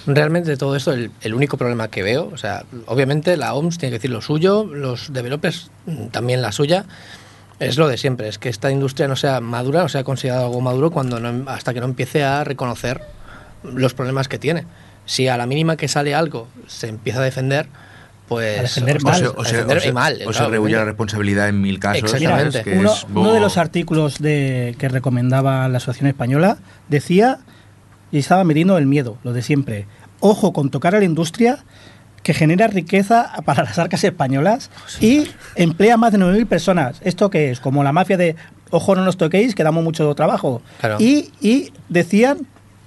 Realmente 0.06 0.56
todo 0.56 0.76
esto, 0.76 0.92
el, 0.92 1.10
el, 1.20 1.34
único 1.34 1.56
problema 1.56 1.88
que 1.88 2.02
veo, 2.02 2.30
o 2.32 2.36
sea, 2.36 2.64
obviamente 2.86 3.36
la 3.36 3.54
OMS 3.54 3.78
tiene 3.78 3.90
que 3.90 3.98
decir 3.98 4.10
lo 4.10 4.22
suyo, 4.22 4.64
los 4.64 5.12
developers 5.12 5.70
también 6.10 6.40
la 6.40 6.52
suya, 6.52 6.86
es 7.60 7.76
lo 7.76 7.86
de 7.86 7.98
siempre, 7.98 8.26
es 8.28 8.38
que 8.38 8.48
esta 8.48 8.70
industria 8.70 9.06
no 9.06 9.16
sea 9.16 9.40
madura, 9.40 9.82
no 9.82 9.88
sea 9.90 10.02
considerada 10.02 10.46
algo 10.46 10.62
maduro 10.62 10.90
cuando 10.90 11.20
no, 11.20 11.48
hasta 11.50 11.74
que 11.74 11.80
no 11.80 11.86
empiece 11.86 12.24
a 12.24 12.42
reconocer 12.42 13.02
los 13.62 13.92
problemas 13.92 14.28
que 14.28 14.38
tiene. 14.38 14.64
Si 15.04 15.28
a 15.28 15.36
la 15.36 15.46
mínima 15.46 15.76
que 15.76 15.86
sale 15.86 16.14
algo 16.14 16.48
se 16.66 16.88
empieza 16.88 17.20
a 17.20 17.24
defender, 17.24 17.66
pues 18.30 18.62
defender 18.62 19.02
mal, 19.02 19.16
se, 19.16 19.26
o 19.26 19.40
a 19.40 19.44
se, 19.44 20.46
rehuye 20.46 20.76
la 20.76 20.84
responsabilidad 20.84 21.48
en 21.48 21.60
mil 21.60 21.80
casos. 21.80 22.14
Uno, 22.14 22.92
es 22.92 23.06
uno 23.12 23.32
de 23.32 23.40
los 23.40 23.58
artículos 23.58 24.20
de, 24.20 24.76
que 24.78 24.88
recomendaba 24.88 25.66
la 25.66 25.78
Asociación 25.78 26.08
Española 26.08 26.58
decía, 26.88 27.40
y 28.12 28.18
estaba 28.18 28.44
midiendo 28.44 28.78
el 28.78 28.86
miedo, 28.86 29.18
lo 29.24 29.32
de 29.32 29.42
siempre. 29.42 29.88
Ojo 30.20 30.52
con 30.52 30.70
tocar 30.70 30.94
a 30.94 31.00
la 31.00 31.06
industria, 31.06 31.64
que 32.22 32.32
genera 32.32 32.68
riqueza 32.68 33.32
para 33.44 33.64
las 33.64 33.80
arcas 33.80 34.04
españolas 34.04 34.70
y 35.00 35.26
emplea 35.56 35.96
más 35.96 36.12
de 36.12 36.18
9.000 36.18 36.46
personas. 36.46 37.00
¿Esto 37.02 37.30
qué 37.30 37.50
es? 37.50 37.58
Como 37.58 37.82
la 37.82 37.90
mafia 37.90 38.16
de 38.16 38.36
ojo 38.70 38.94
no 38.94 39.04
nos 39.04 39.16
toquéis, 39.16 39.56
que 39.56 39.64
damos 39.64 39.82
mucho 39.82 40.14
trabajo. 40.14 40.62
Claro. 40.78 40.98
Y, 41.00 41.32
y 41.40 41.72
decían, 41.88 42.46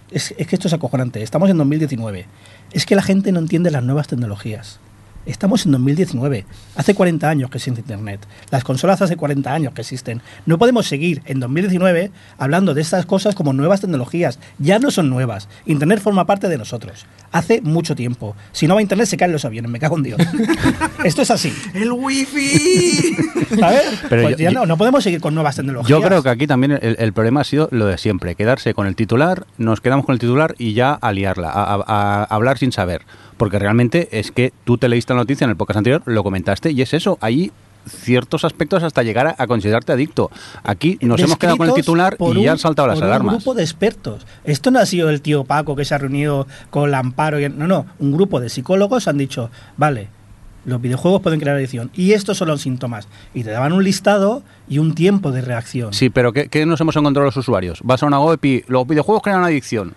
es, 0.09 0.33
es 0.37 0.47
que 0.47 0.55
esto 0.55 0.69
es 0.69 0.73
acojonante, 0.73 1.21
estamos 1.21 1.49
en 1.49 1.57
2019, 1.57 2.27
es 2.71 2.85
que 2.85 2.95
la 2.95 3.01
gente 3.01 3.33
no 3.33 3.39
entiende 3.39 3.71
las 3.71 3.83
nuevas 3.83 4.07
tecnologías. 4.07 4.79
Estamos 5.25 5.65
en 5.65 5.71
2019. 5.71 6.45
Hace 6.75 6.95
40 6.95 7.29
años 7.29 7.49
que 7.49 7.57
existe 7.57 7.79
Internet. 7.79 8.19
Las 8.51 8.63
consolas 8.65 9.01
hace 9.01 9.15
40 9.15 9.53
años 9.53 9.73
que 9.73 9.81
existen. 9.81 10.21
No 10.45 10.57
podemos 10.57 10.85
seguir 10.87 11.21
en 11.25 11.39
2019 11.39 12.11
hablando 12.37 12.73
de 12.73 12.81
estas 12.81 13.05
cosas 13.05 13.33
como 13.33 13.53
nuevas 13.53 13.79
tecnologías. 13.79 14.37
Ya 14.59 14.79
no 14.79 14.91
son 14.91 15.09
nuevas. 15.09 15.47
Internet 15.65 16.01
forma 16.01 16.25
parte 16.25 16.49
de 16.49 16.57
nosotros. 16.57 17.05
Hace 17.31 17.61
mucho 17.61 17.95
tiempo. 17.95 18.35
Si 18.51 18.67
no 18.67 18.73
va 18.75 18.79
a 18.79 18.81
Internet 18.81 19.07
se 19.07 19.15
caen 19.17 19.31
los 19.31 19.45
aviones. 19.45 19.71
Me 19.71 19.79
cago 19.79 19.95
en 19.97 20.03
Dios. 20.03 20.21
Esto 21.05 21.21
es 21.21 21.31
así. 21.31 21.53
¡El 21.73 21.91
wifi! 21.93 23.15
¿Sabes? 23.59 23.81
Pero 24.09 24.23
Pues 24.23 24.37
yo- 24.37 24.43
ya 24.43 24.51
yo- 24.51 24.59
no, 24.59 24.65
no 24.65 24.77
podemos 24.77 25.03
seguir 25.03 25.21
con 25.21 25.33
nuevas 25.33 25.55
tecnologías. 25.55 25.87
Yo 25.89 26.05
creo 26.05 26.21
que 26.21 26.29
aquí 26.29 26.47
también 26.47 26.73
el, 26.81 26.97
el 26.99 27.13
problema 27.13 27.41
ha 27.41 27.43
sido 27.45 27.69
lo 27.71 27.85
de 27.85 27.97
siempre, 27.97 28.35
quedarse 28.35 28.73
con 28.73 28.87
el 28.87 28.95
titular, 28.95 29.45
nos 29.57 29.79
quedamos 29.79 30.05
con 30.05 30.13
el 30.13 30.19
titular 30.19 30.55
y 30.57 30.73
ya 30.73 30.93
a 30.93 31.11
liarla, 31.13 31.49
a, 31.49 31.75
a- 31.75 31.83
a 31.87 32.23
hablar 32.25 32.57
sin 32.57 32.71
saber. 32.73 33.03
Porque 33.37 33.59
realmente 33.59 34.09
es 34.11 34.31
que 34.31 34.53
tú 34.63 34.77
te 34.77 34.89
leíste 34.89 35.13
la 35.13 35.19
noticia 35.19 35.45
en 35.45 35.51
el 35.51 35.57
podcast 35.57 35.77
anterior, 35.77 36.01
lo 36.05 36.23
comentaste 36.23 36.71
y 36.71 36.81
es 36.81 36.93
eso, 36.93 37.17
hay 37.21 37.51
ciertos 37.87 38.45
aspectos 38.45 38.83
hasta 38.83 39.03
llegar 39.03 39.27
a, 39.27 39.35
a 39.37 39.47
considerarte 39.47 39.91
adicto. 39.91 40.31
Aquí 40.63 40.97
nos 41.01 41.19
hemos 41.19 41.37
quedado 41.37 41.57
con 41.57 41.67
el 41.67 41.73
titular 41.73 42.17
y 42.19 42.43
ya 42.43 42.53
han 42.53 42.57
saltado 42.57 42.87
las 42.87 42.99
por 42.99 43.07
alarmas. 43.07 43.33
Un 43.33 43.39
grupo 43.39 43.53
de 43.53 43.63
expertos. 43.63 44.25
Esto 44.43 44.71
no 44.71 44.79
ha 44.79 44.85
sido 44.85 45.09
el 45.09 45.21
tío 45.21 45.43
Paco 45.43 45.75
que 45.75 45.85
se 45.85 45.95
ha 45.95 45.97
reunido 45.97 46.47
con 46.69 46.91
la 46.91 46.99
Amparo. 46.99 47.39
Y, 47.39 47.49
no, 47.49 47.67
no. 47.67 47.85
Un 47.99 48.11
grupo 48.11 48.39
de 48.39 48.49
psicólogos 48.49 49.07
han 49.07 49.17
dicho, 49.17 49.49
vale, 49.77 50.07
los 50.65 50.81
videojuegos 50.81 51.21
pueden 51.21 51.39
crear 51.39 51.55
adicción. 51.57 51.91
Y 51.93 52.13
estos 52.13 52.37
son 52.37 52.47
los 52.47 52.61
síntomas. 52.61 53.07
Y 53.33 53.43
te 53.43 53.51
daban 53.51 53.73
un 53.73 53.83
listado 53.83 54.43
y 54.67 54.77
un 54.79 54.95
tiempo 54.95 55.31
de 55.31 55.41
reacción. 55.41 55.93
Sí, 55.93 56.09
pero 56.09 56.31
¿qué, 56.31 56.47
qué 56.47 56.65
nos 56.65 56.79
hemos 56.81 56.95
encontrado 56.95 57.25
los 57.25 57.37
usuarios? 57.37 57.81
Vas 57.83 58.03
a 58.03 58.05
una 58.05 58.19
web 58.19 58.39
y 58.43 58.63
los 58.67 58.87
videojuegos 58.87 59.21
crean 59.23 59.43
adicción. 59.43 59.93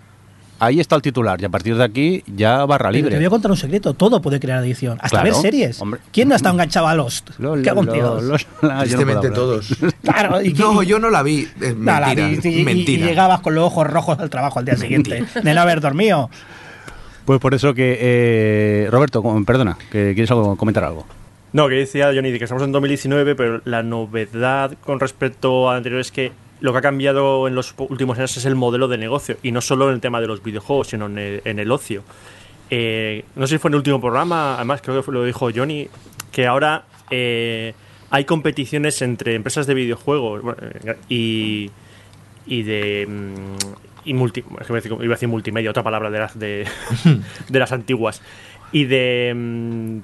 Ahí 0.59 0.79
está 0.79 0.95
el 0.95 1.01
titular 1.03 1.39
y 1.39 1.45
a 1.45 1.49
partir 1.49 1.75
de 1.77 1.83
aquí 1.83 2.23
ya 2.35 2.65
barra 2.65 2.89
Pero 2.89 2.93
libre. 2.97 3.11
te 3.11 3.17
voy 3.17 3.25
a 3.25 3.29
contar 3.29 3.51
un 3.51 3.57
secreto. 3.57 3.93
Todo 3.93 4.21
puede 4.21 4.39
crear 4.39 4.57
adicción. 4.59 4.97
Hasta 5.01 5.21
Claro, 5.21 5.25
ver 5.25 5.33
series. 5.35 5.79
hombre. 5.81 5.99
¿Quién 6.11 6.27
no 6.29 6.33
ha 6.33 6.37
estado 6.37 6.53
enganchado 6.55 6.87
a 6.87 6.95
Lost? 6.95 7.29
Lo- 7.39 7.53
¿Qué 7.55 7.61
lo- 7.69 7.75
contigo? 7.75 8.19
no 8.21 8.79
Tristemente 8.79 9.27
hablar. 9.27 9.33
todos. 9.33 9.69
Claro, 10.03 10.41
y, 10.41 10.53
No, 10.53 10.81
yo 10.83 10.97
no 10.99 11.09
la 11.11 11.21
vi. 11.21 11.47
Es 11.61 11.75
mentira. 11.75 12.13
y- 12.29 12.39
y- 12.43 12.59
y- 12.61 12.63
mentira. 12.63 13.05
y 13.05 13.07
llegabas 13.09 13.41
con 13.41 13.53
los 13.55 13.65
ojos 13.65 13.85
rojos 13.87 14.17
al 14.19 14.29
trabajo 14.29 14.59
al 14.59 14.65
día 14.65 14.75
siguiente 14.77 15.25
de 15.43 15.53
no 15.53 15.61
haber 15.61 15.79
dormido. 15.81 16.29
Pues 17.25 17.39
por 17.39 17.53
eso 17.53 17.73
que, 17.73 17.97
eh, 17.99 18.87
Roberto, 18.89 19.21
perdona, 19.45 19.77
que 19.91 20.13
quieres 20.13 20.31
algo, 20.31 20.55
comentar 20.55 20.83
algo. 20.85 21.05
No, 21.53 21.67
que 21.67 21.75
decía 21.75 22.07
Johnny 22.13 22.37
que 22.37 22.43
estamos 22.43 22.63
en 22.63 22.71
2019, 22.71 23.35
pero 23.35 23.61
la 23.65 23.83
novedad 23.83 24.71
con 24.85 24.99
respecto 24.99 25.69
al 25.69 25.77
anterior 25.77 25.99
es 26.01 26.11
que 26.11 26.31
lo 26.59 26.71
que 26.71 26.79
ha 26.79 26.81
cambiado 26.81 27.47
en 27.47 27.55
los 27.55 27.73
últimos 27.77 28.17
años 28.17 28.35
es 28.37 28.45
el 28.45 28.55
modelo 28.55 28.87
de 28.87 28.97
negocio, 28.97 29.37
y 29.43 29.51
no 29.51 29.61
solo 29.61 29.87
en 29.89 29.95
el 29.95 30.01
tema 30.01 30.19
de 30.21 30.27
los 30.27 30.41
videojuegos, 30.43 30.87
sino 30.87 31.05
en 31.07 31.17
el, 31.17 31.41
en 31.45 31.59
el 31.59 31.71
ocio. 31.71 32.03
Eh, 32.69 33.23
no 33.35 33.47
sé 33.47 33.55
si 33.55 33.59
fue 33.59 33.69
en 33.69 33.73
el 33.75 33.77
último 33.77 34.01
programa, 34.01 34.55
además 34.55 34.81
creo 34.81 35.01
que 35.03 35.11
lo 35.11 35.23
dijo 35.23 35.49
Johnny, 35.55 35.87
que 36.31 36.47
ahora 36.47 36.83
eh, 37.09 37.73
hay 38.09 38.25
competiciones 38.25 39.01
entre 39.01 39.35
empresas 39.35 39.67
de 39.67 39.73
videojuegos 39.73 40.41
eh, 40.61 40.95
y, 41.09 41.71
y 42.45 42.63
de... 42.63 43.05
mm, 43.07 44.07
Y 44.09 44.13
multi, 44.13 44.39
es 44.61 44.67
que 44.67 44.73
iba 44.89 45.13
a 45.13 45.17
decir- 45.17 45.27
multimedia, 45.27 45.69
otra 45.69 45.83
palabra 45.83 46.09
de 46.09 46.19
las, 46.19 46.37
de, 46.39 46.65
de 47.49 47.59
las 47.59 47.71
antiguas. 47.71 48.21
Y 48.71 48.85
de 48.85 49.33
mm, 49.35 49.99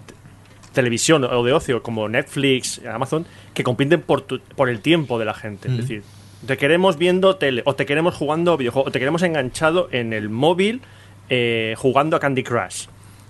televisión 0.73 1.23
o 1.23 1.43
de 1.43 1.53
ocio 1.53 1.81
como 1.83 2.07
Netflix, 2.09 2.81
Amazon, 2.85 3.25
que 3.53 3.63
compiten 3.63 4.01
por, 4.01 4.21
tu- 4.21 4.39
por 4.55 4.69
el 4.69 4.79
tiempo 4.81 5.19
de 5.19 5.25
la 5.25 5.33
gente. 5.33 5.67
Es 5.69 5.77
decir, 5.77 6.03
te 6.45 6.57
queremos 6.57 6.97
viendo 6.97 7.35
tele, 7.35 7.61
o 7.65 7.75
te 7.75 7.85
queremos 7.85 8.15
jugando 8.15 8.57
videojuegos, 8.57 8.89
o 8.89 8.91
te 8.91 8.99
queremos 8.99 9.23
enganchado 9.23 9.87
en 9.91 10.13
el 10.13 10.29
móvil 10.29 10.81
eh, 11.29 11.75
jugando 11.77 12.15
a 12.15 12.19
Candy 12.19 12.43
Crush. 12.43 12.87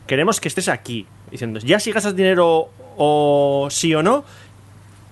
Queremos 0.07 0.39
que 0.39 0.47
estés 0.47 0.67
aquí, 0.67 1.05
diciendo, 1.31 1.59
ya 1.59 1.79
si 1.79 1.91
gastas 1.91 2.15
dinero 2.15 2.69
o 2.97 3.67
sí 3.69 3.93
o 3.93 4.03
no, 4.03 4.25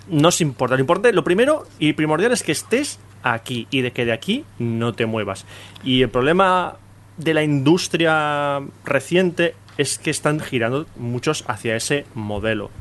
no 0.09 0.27
os 0.27 0.41
importa. 0.41 0.75
Lo 0.75 0.81
importante, 0.81 1.13
lo 1.13 1.23
primero 1.23 1.65
y 1.79 1.93
primordial 1.93 2.31
es 2.31 2.43
que 2.43 2.51
estés 2.51 2.99
aquí 3.23 3.67
y 3.69 3.81
de 3.81 3.91
que 3.91 4.05
de 4.05 4.11
aquí 4.11 4.45
no 4.57 4.93
te 4.93 5.05
muevas. 5.05 5.45
Y 5.83 6.01
el 6.01 6.09
problema 6.09 6.77
de 7.17 7.33
la 7.33 7.43
industria 7.43 8.61
reciente 8.83 9.55
es 9.77 9.99
que 9.99 10.09
están 10.09 10.39
girando 10.39 10.85
muchos 10.97 11.43
hacia 11.47 11.75
ese 11.75 12.05
modelo. 12.15 12.71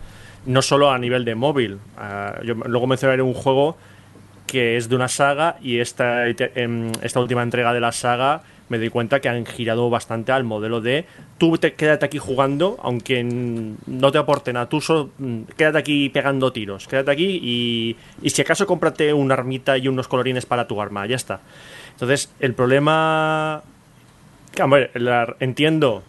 No 0.47 0.63
solo 0.63 0.91
a 0.91 0.99
nivel 0.99 1.25
de 1.25 1.35
móvil. 1.35 1.79
Ah, 1.99 2.41
yo 2.43 2.55
luego 2.55 2.87
mencionaré 2.87 3.23
un 3.23 3.35
juego 3.35 3.77
que 4.51 4.77
es 4.77 4.89
de 4.89 4.97
una 4.97 5.09
saga 5.09 5.57
y 5.63 5.79
esta, 5.79 6.27
em, 6.27 6.91
esta 7.03 7.21
última 7.21 7.43
entrega 7.43 7.73
de 7.73 7.81
la 7.81 7.93
saga 7.93 8.43
me 8.69 8.79
doy 8.79 8.89
cuenta 8.89 9.21
que 9.21 9.29
han 9.29 9.47
girado 9.47 9.91
bastante 9.91 10.33
al 10.33 10.45
modelo 10.45 10.81
de 10.81 11.05
tú 11.39 11.57
te, 11.59 11.75
quédate 11.75 12.07
aquí 12.07 12.19
jugando 12.19 12.77
aunque 12.83 13.23
no 13.25 14.11
te 14.13 14.19
aporte 14.19 14.53
nada, 14.53 14.69
tú 14.69 14.81
solo 14.81 15.11
mm, 15.19 15.43
quédate 15.57 15.79
aquí 15.79 16.09
pegando 16.09 16.53
tiros, 16.53 16.89
quédate 16.89 17.11
aquí 17.13 17.41
y, 17.43 17.97
y 18.23 18.31
si 18.31 18.43
acaso 18.43 18.67
cómprate 18.67 19.13
una 19.13 19.35
armita 19.35 19.79
y 19.79 19.87
unos 19.89 20.09
colorines 20.09 20.47
para 20.47 20.67
tu 20.67 20.81
arma, 20.83 21.07
ya 21.07 21.17
está. 21.17 21.41
Entonces, 21.93 22.33
el 22.41 22.55
problema... 22.55 23.63
que, 24.55 24.63
hombre, 24.63 24.91
la- 24.95 25.37
entiendo 25.41 26.03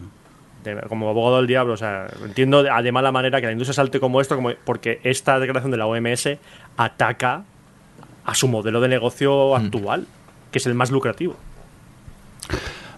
como 0.88 1.08
abogado 1.10 1.38
del 1.38 1.48
diablo, 1.48 1.72
o 1.74 1.76
sea, 1.76 2.06
entiendo 2.24 2.62
de, 2.62 2.70
de 2.82 2.92
mala 2.92 3.10
manera 3.10 3.40
que 3.40 3.46
la 3.46 3.52
industria 3.52 3.74
salte 3.74 3.98
como 3.98 4.20
esto, 4.20 4.36
como, 4.36 4.50
porque 4.64 5.00
esta 5.02 5.40
declaración 5.40 5.72
de 5.72 5.76
la 5.76 5.86
OMS 5.86 6.28
ataca 6.76 7.42
a 8.24 8.34
su 8.34 8.48
modelo 8.48 8.80
de 8.80 8.88
negocio 8.88 9.56
actual, 9.56 10.06
que 10.50 10.58
es 10.58 10.66
el 10.66 10.74
más 10.74 10.90
lucrativo. 10.90 11.36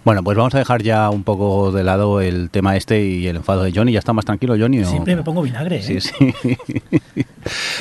Bueno, 0.05 0.23
pues 0.23 0.37
vamos 0.37 0.55
a 0.55 0.59
dejar 0.59 0.83
ya 0.83 1.09
un 1.09 1.25
poco 1.25 1.73
de 1.73 1.83
lado 1.83 2.21
el 2.21 2.51
tema 2.51 2.77
este 2.77 3.03
y 3.07 3.27
el 3.27 3.37
enfado 3.37 3.63
de 3.63 3.73
Johnny. 3.73 3.91
¿Ya 3.93 3.99
está 4.01 4.13
más 4.13 4.27
tranquilo, 4.27 4.55
Johnny? 4.59 4.81
o- 4.83 4.87
Siempre 4.87 5.17
me 5.17 5.23
pongo 5.23 5.41
vinagre. 5.41 5.77
¿eh? 5.79 5.83
Sí, 5.83 5.99
sí. 6.01 6.13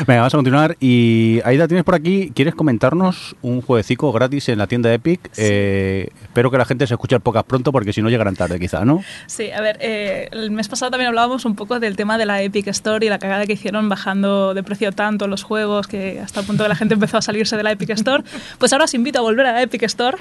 Venga, 0.08 0.22
vamos 0.22 0.34
a 0.34 0.38
continuar. 0.38 0.78
Y 0.80 1.42
Aida, 1.44 1.68
tienes 1.68 1.84
por 1.84 1.96
aquí, 1.96 2.32
¿quieres 2.34 2.56
comentarnos 2.56 3.36
un 3.42 3.62
jueguecito 3.62 4.10
gratis 4.14 4.48
en 4.50 4.58
la 4.58 4.68
tienda 4.68 4.94
Epic? 4.94 5.20
Eh, 5.38 6.10
espero 6.22 6.50
que 6.50 6.58
la 6.58 6.64
gente 6.66 6.88
se 6.88 6.94
escuche 6.94 7.16
el 7.16 7.22
podcast 7.22 7.46
pronto 7.48 7.72
porque 7.74 7.92
si 7.92 8.02
no 8.02 8.10
llegarán 8.10 8.36
tarde 8.36 8.58
quizá, 8.60 8.86
¿no? 8.86 9.04
Sí, 9.28 9.52
a 9.52 9.60
ver, 9.62 9.78
eh, 9.82 10.30
el 10.32 10.50
mes 10.52 10.70
pasado 10.70 10.92
también 10.92 11.10
hablábamos 11.10 11.44
un 11.44 11.56
poco 11.56 11.80
del 11.82 11.98
tema 11.98 12.18
de 12.18 12.26
la 12.26 12.42
Epic 12.42 12.68
Store 12.68 13.06
y 13.06 13.10
la 13.10 13.20
cagada 13.20 13.46
que 13.46 13.54
hicieron 13.54 13.90
bajando 13.90 14.54
de 14.54 14.64
precio 14.64 14.94
tanto 14.94 15.28
los 15.28 15.44
juegos 15.44 15.88
que 15.88 16.22
hasta 16.22 16.40
el 16.40 16.46
punto 16.46 16.64
que 16.64 16.70
la 16.70 16.76
gente 16.76 16.94
empezó 16.94 17.18
a 17.18 17.22
salirse 17.22 17.58
de 17.58 17.64
la 17.64 17.72
Epic 17.72 17.90
Store. 17.92 18.24
Pues 18.60 18.72
ahora 18.72 18.86
os 18.86 18.94
invito 18.94 19.20
a 19.20 19.22
volver 19.22 19.46
a 19.46 19.52
la 19.54 19.62
Epic 19.62 19.84
Store. 19.84 20.18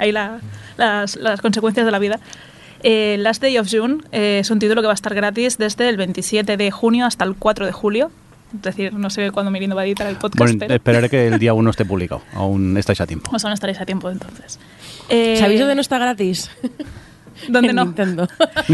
Ahí 0.00 0.10
la- 0.12 0.40
las, 0.76 1.16
las 1.16 1.40
consecuencias 1.40 1.84
de 1.86 1.92
la 1.92 1.98
vida. 1.98 2.18
Eh, 2.82 3.16
Last 3.18 3.42
Day 3.42 3.58
of 3.58 3.68
June 3.70 3.98
eh, 4.10 4.38
es 4.40 4.50
un 4.50 4.58
título 4.58 4.80
que 4.80 4.86
va 4.86 4.92
a 4.92 4.94
estar 4.94 5.14
gratis 5.14 5.58
desde 5.58 5.88
el 5.88 5.96
27 5.98 6.56
de 6.56 6.70
junio 6.70 7.04
hasta 7.06 7.24
el 7.24 7.34
4 7.34 7.66
de 7.66 7.72
julio. 7.72 8.10
Es 8.54 8.62
decir, 8.62 8.92
no 8.94 9.10
sé 9.10 9.30
cuándo 9.30 9.50
Mirindo 9.52 9.76
va 9.76 9.82
a 9.82 9.86
editar 9.86 10.06
el 10.08 10.16
podcast, 10.16 10.38
Bueno, 10.38 10.58
pero 10.58 10.74
esperaré 10.74 11.08
que 11.08 11.26
el 11.28 11.38
día 11.38 11.54
1 11.54 11.70
esté 11.70 11.84
publicado. 11.84 12.22
Aún 12.32 12.76
estáis 12.78 13.00
a 13.00 13.06
tiempo. 13.06 13.30
pues 13.30 13.44
aún 13.44 13.52
estaréis 13.52 13.80
a 13.80 13.86
tiempo 13.86 14.10
entonces. 14.10 14.58
Eh, 15.08 15.36
¿Sabéis 15.38 15.60
dónde 15.60 15.74
no 15.76 15.80
está 15.82 15.98
gratis? 15.98 16.50
¿Dónde 17.48 17.70
En 17.70 17.76
no? 17.76 17.84
Nintendo. 17.84 18.28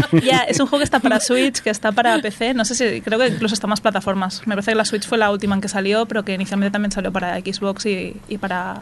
Ya, 0.23 0.39
es 0.39 0.59
un 0.59 0.67
juego 0.67 0.79
que 0.79 0.83
está 0.85 0.99
para 0.99 1.19
Switch, 1.21 1.59
que 1.59 1.69
está 1.69 1.91
para 1.91 2.17
PC. 2.19 2.53
No 2.53 2.65
sé 2.65 2.75
si, 2.75 3.01
creo 3.01 3.19
que 3.19 3.27
incluso 3.27 3.53
está 3.53 3.67
más 3.67 3.79
plataformas. 3.81 4.41
Me 4.47 4.55
parece 4.55 4.71
que 4.71 4.75
la 4.75 4.85
Switch 4.85 5.05
fue 5.07 5.17
la 5.17 5.31
última 5.31 5.53
en 5.55 5.61
que 5.61 5.67
salió, 5.69 6.05
pero 6.05 6.23
que 6.23 6.33
inicialmente 6.33 6.71
también 6.71 6.91
salió 6.91 7.11
para 7.11 7.37
Xbox 7.39 7.85
y, 7.85 8.15
y 8.27 8.37
para, 8.39 8.81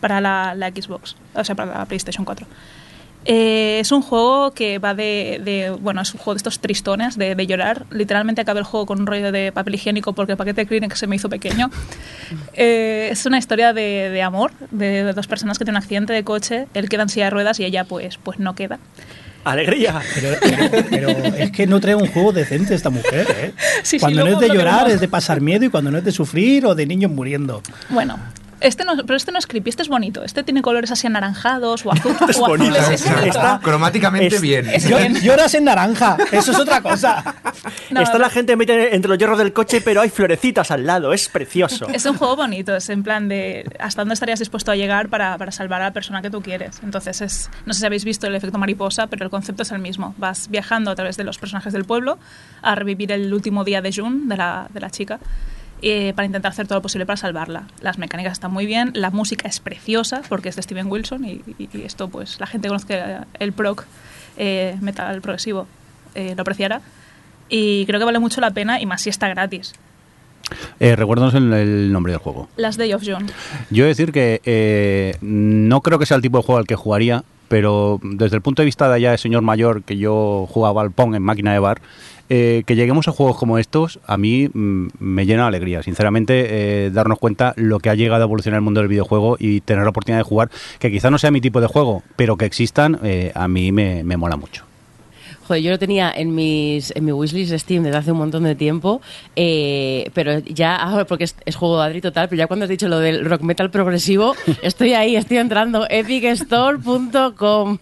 para 0.00 0.20
la, 0.20 0.54
la 0.54 0.68
Xbox, 0.70 1.16
o 1.34 1.44
sea, 1.44 1.54
para 1.54 1.78
la 1.78 1.84
PlayStation 1.86 2.24
4. 2.24 2.46
Eh, 3.24 3.80
es 3.80 3.92
un 3.92 4.00
juego 4.00 4.52
que 4.52 4.78
va 4.78 4.94
de, 4.94 5.40
de- 5.44 5.70
Bueno, 5.70 6.00
es 6.00 6.14
un 6.14 6.18
juego 6.18 6.34
de 6.34 6.38
estos 6.38 6.60
tristones, 6.60 7.18
de, 7.18 7.34
de 7.34 7.46
llorar. 7.46 7.84
Literalmente 7.90 8.40
acabé 8.40 8.60
el 8.60 8.64
juego 8.64 8.86
con 8.86 9.00
un 9.00 9.06
rollo 9.06 9.32
de 9.32 9.52
papel 9.52 9.74
higiénico 9.74 10.14
porque 10.14 10.32
el 10.32 10.38
paquete 10.38 10.62
de 10.62 10.66
Kleenex 10.66 10.98
se 10.98 11.06
me 11.06 11.16
hizo 11.16 11.28
pequeño. 11.28 11.68
Eh, 12.54 13.08
es 13.10 13.26
una 13.26 13.36
historia 13.38 13.72
de, 13.74 14.08
de 14.10 14.22
amor, 14.22 14.52
de, 14.70 15.04
de 15.04 15.12
dos 15.12 15.26
personas 15.26 15.58
que 15.58 15.64
tienen 15.64 15.76
un 15.78 15.82
accidente 15.82 16.12
de 16.14 16.24
coche. 16.24 16.68
Él 16.74 16.88
queda 16.88 17.02
en 17.02 17.08
silla 17.10 17.26
de 17.26 17.30
ruedas 17.30 17.60
y 17.60 17.64
ella, 17.64 17.84
pues, 17.84 18.16
pues 18.22 18.38
no 18.38 18.54
queda. 18.54 18.78
¡Alegría! 19.44 20.00
Pero, 20.14 20.36
pero- 20.40 20.88
pero 20.90 21.08
es 21.36 21.50
que 21.50 21.66
no 21.66 21.80
trae 21.80 21.94
un 21.94 22.06
juego 22.06 22.32
decente 22.32 22.74
esta 22.74 22.90
mujer, 22.90 23.26
¿eh? 23.38 23.52
Sí, 23.82 23.98
sí, 23.98 23.98
cuando 23.98 24.20
no 24.20 24.26
luego 24.26 24.42
es 24.42 24.48
de 24.48 24.54
llorar 24.56 24.88
es 24.90 25.00
de 25.00 25.08
pasar 25.08 25.40
miedo 25.40 25.64
y 25.64 25.68
cuando 25.70 25.90
no 25.90 25.98
es 25.98 26.04
de 26.04 26.12
sufrir 26.12 26.64
o 26.66 26.74
de 26.74 26.86
niños 26.86 27.10
muriendo. 27.10 27.62
Bueno, 27.90 28.18
Este 28.60 28.84
no, 28.84 28.96
pero 29.04 29.16
este 29.16 29.30
no 29.32 29.38
es 29.38 29.46
creepy, 29.46 29.70
este 29.70 29.82
es 29.82 29.88
bonito. 29.88 30.24
Este 30.24 30.42
tiene 30.42 30.62
colores 30.62 30.90
así 30.90 31.06
anaranjados 31.06 31.84
o, 31.86 31.92
azul, 31.92 32.14
es 32.28 32.36
o 32.38 32.40
bonito. 32.46 32.74
azules. 32.78 33.00
Ese 33.02 33.14
me 33.16 33.28
Está-. 33.28 33.60
Cromáticamente 33.62 34.36
es- 34.36 34.40
bien. 34.42 34.66
Yo- 34.80 34.98
Lloras 35.20 35.54
en 35.54 35.64
naranja, 35.64 36.16
eso 36.32 36.52
es 36.52 36.58
otra 36.58 36.80
cosa. 36.82 37.34
No, 37.90 38.02
Está 38.02 38.18
la 38.18 38.28
gente 38.30 38.54
metida 38.54 38.84
entre 38.84 39.08
los 39.08 39.18
hierros 39.18 39.38
del 39.38 39.52
coche, 39.52 39.80
pero 39.80 40.00
hay 40.02 40.10
florecitas 40.10 40.70
al 40.70 40.86
lado. 40.86 41.12
Es 41.12 41.28
precioso. 41.28 41.88
Es 41.88 42.04
un 42.06 42.16
juego 42.16 42.36
bonito, 42.36 42.76
es 42.76 42.88
en 42.90 43.02
plan 43.02 43.28
de 43.28 43.64
hasta 43.80 44.02
dónde 44.02 44.14
estarías 44.14 44.38
dispuesto 44.38 44.70
a 44.70 44.76
llegar 44.76 45.08
para, 45.08 45.36
para 45.38 45.50
salvar 45.52 45.80
a 45.80 45.86
la 45.86 45.90
persona 45.92 46.20
que 46.22 46.30
tú 46.30 46.42
quieres. 46.42 46.78
Entonces, 46.82 47.20
es, 47.22 47.50
no 47.66 47.72
sé 47.72 47.80
si 47.80 47.86
habéis 47.86 48.04
visto 48.04 48.26
el 48.26 48.34
efecto 48.34 48.58
mariposa, 48.58 49.06
pero 49.06 49.24
el 49.24 49.30
concepto 49.30 49.62
es 49.62 49.72
el 49.72 49.78
mismo. 49.78 50.14
Vas 50.18 50.48
viajando 50.50 50.90
a 50.90 50.94
través 50.94 51.16
de 51.16 51.24
los 51.24 51.38
personajes 51.38 51.72
del 51.72 51.84
pueblo 51.86 52.18
a 52.62 52.74
revivir 52.74 53.10
el 53.10 53.32
último 53.32 53.64
día 53.64 53.80
de 53.80 53.90
June, 53.92 54.20
de 54.26 54.36
la, 54.36 54.66
de 54.72 54.80
la 54.80 54.90
chica, 54.90 55.18
eh, 55.82 56.12
para 56.14 56.26
intentar 56.26 56.50
hacer 56.52 56.66
todo 56.66 56.78
lo 56.78 56.82
posible 56.82 57.06
para 57.06 57.16
salvarla. 57.16 57.64
Las 57.80 57.98
mecánicas 57.98 58.32
están 58.32 58.52
muy 58.52 58.66
bien, 58.66 58.90
la 58.94 59.10
música 59.10 59.48
es 59.48 59.60
preciosa 59.60 60.22
porque 60.28 60.48
es 60.48 60.56
de 60.56 60.62
Steven 60.62 60.86
Wilson 60.90 61.24
y, 61.24 61.40
y- 61.58 61.68
y 61.72 61.82
esto, 61.82 62.08
pues, 62.08 62.40
la 62.40 62.46
gente 62.46 62.68
conozca 62.68 63.26
el 63.38 63.52
prog, 63.52 63.84
eh, 64.36 64.76
metal 64.80 65.20
progresivo, 65.20 65.66
eh, 66.14 66.34
lo 66.36 66.42
apreciará. 66.42 66.80
Y 67.48 67.86
creo 67.86 67.98
que 67.98 68.04
vale 68.04 68.18
mucho 68.18 68.40
la 68.40 68.50
pena 68.50 68.80
y 68.80 68.86
más 68.86 69.02
si 69.02 69.10
está 69.10 69.28
gratis. 69.28 69.74
Eh, 70.80 70.96
recuérdanos 70.96 71.34
el, 71.34 71.52
el 71.52 71.92
nombre 71.92 72.12
del 72.12 72.20
juego. 72.20 72.48
Last 72.56 72.78
Day 72.78 72.92
of 72.94 73.02
June. 73.04 73.26
Yo 73.70 73.84
he 73.84 73.86
de 73.86 73.88
decir 73.88 74.12
que 74.12 74.40
eh, 74.44 75.16
no 75.20 75.80
creo 75.82 75.98
que 75.98 76.06
sea 76.06 76.16
el 76.16 76.22
tipo 76.22 76.38
de 76.38 76.44
juego 76.44 76.58
al 76.58 76.66
que 76.66 76.74
jugaría, 76.74 77.22
pero 77.48 78.00
desde 78.02 78.36
el 78.36 78.42
punto 78.42 78.62
de 78.62 78.66
vista 78.66 78.88
de 78.88 78.94
allá 78.94 79.10
de 79.10 79.18
señor 79.18 79.42
mayor, 79.42 79.82
que 79.82 79.96
yo 79.96 80.46
jugaba 80.50 80.82
al 80.82 80.90
Pong 80.90 81.14
en 81.14 81.22
máquina 81.22 81.52
de 81.52 81.58
bar, 81.58 81.80
eh, 82.30 82.62
que 82.66 82.76
lleguemos 82.76 83.08
a 83.08 83.12
juegos 83.12 83.38
como 83.38 83.58
estos, 83.58 84.00
a 84.06 84.18
mí 84.18 84.48
mm, 84.52 84.88
me 84.98 85.24
llena 85.24 85.42
de 85.42 85.48
alegría. 85.48 85.82
Sinceramente, 85.82 86.46
eh, 86.86 86.90
darnos 86.90 87.18
cuenta 87.18 87.54
lo 87.56 87.78
que 87.78 87.88
ha 87.88 87.94
llegado 87.94 88.22
a 88.22 88.26
evolucionar 88.26 88.58
el 88.58 88.62
mundo 88.62 88.80
del 88.80 88.88
videojuego 88.88 89.36
y 89.38 89.62
tener 89.62 89.84
la 89.84 89.90
oportunidad 89.90 90.20
de 90.20 90.24
jugar, 90.24 90.50
que 90.78 90.90
quizá 90.90 91.10
no 91.10 91.18
sea 91.18 91.30
mi 91.30 91.40
tipo 91.40 91.60
de 91.60 91.66
juego, 91.68 92.02
pero 92.16 92.36
que 92.36 92.44
existan, 92.44 92.98
eh, 93.02 93.32
a 93.34 93.48
mí 93.48 93.72
me, 93.72 94.04
me 94.04 94.16
mola 94.16 94.36
mucho. 94.36 94.64
Joder, 95.46 95.62
yo 95.62 95.70
lo 95.70 95.78
tenía 95.78 96.12
en 96.14 96.34
mis 96.34 96.94
en 96.94 97.06
mi 97.06 97.12
wishlist 97.12 97.50
de 97.50 97.58
Steam 97.58 97.82
desde 97.82 97.96
hace 97.96 98.12
un 98.12 98.18
montón 98.18 98.44
de 98.44 98.54
tiempo, 98.54 99.00
pero 99.34 100.40
ya, 100.40 100.76
ah, 100.76 101.06
porque 101.08 101.24
es, 101.24 101.36
es 101.46 101.56
juego 101.56 101.78
de 101.80 101.86
Adri 101.86 102.02
total, 102.02 102.28
pero 102.28 102.38
ya 102.38 102.46
cuando 102.46 102.64
has 102.64 102.68
dicho 102.68 102.86
lo 102.86 102.98
del 102.98 103.24
rock 103.24 103.40
metal 103.40 103.70
progresivo, 103.70 104.34
estoy 104.62 104.92
ahí, 104.92 105.16
estoy 105.16 105.38
entrando, 105.38 105.86
epicstore.com. 105.88 107.78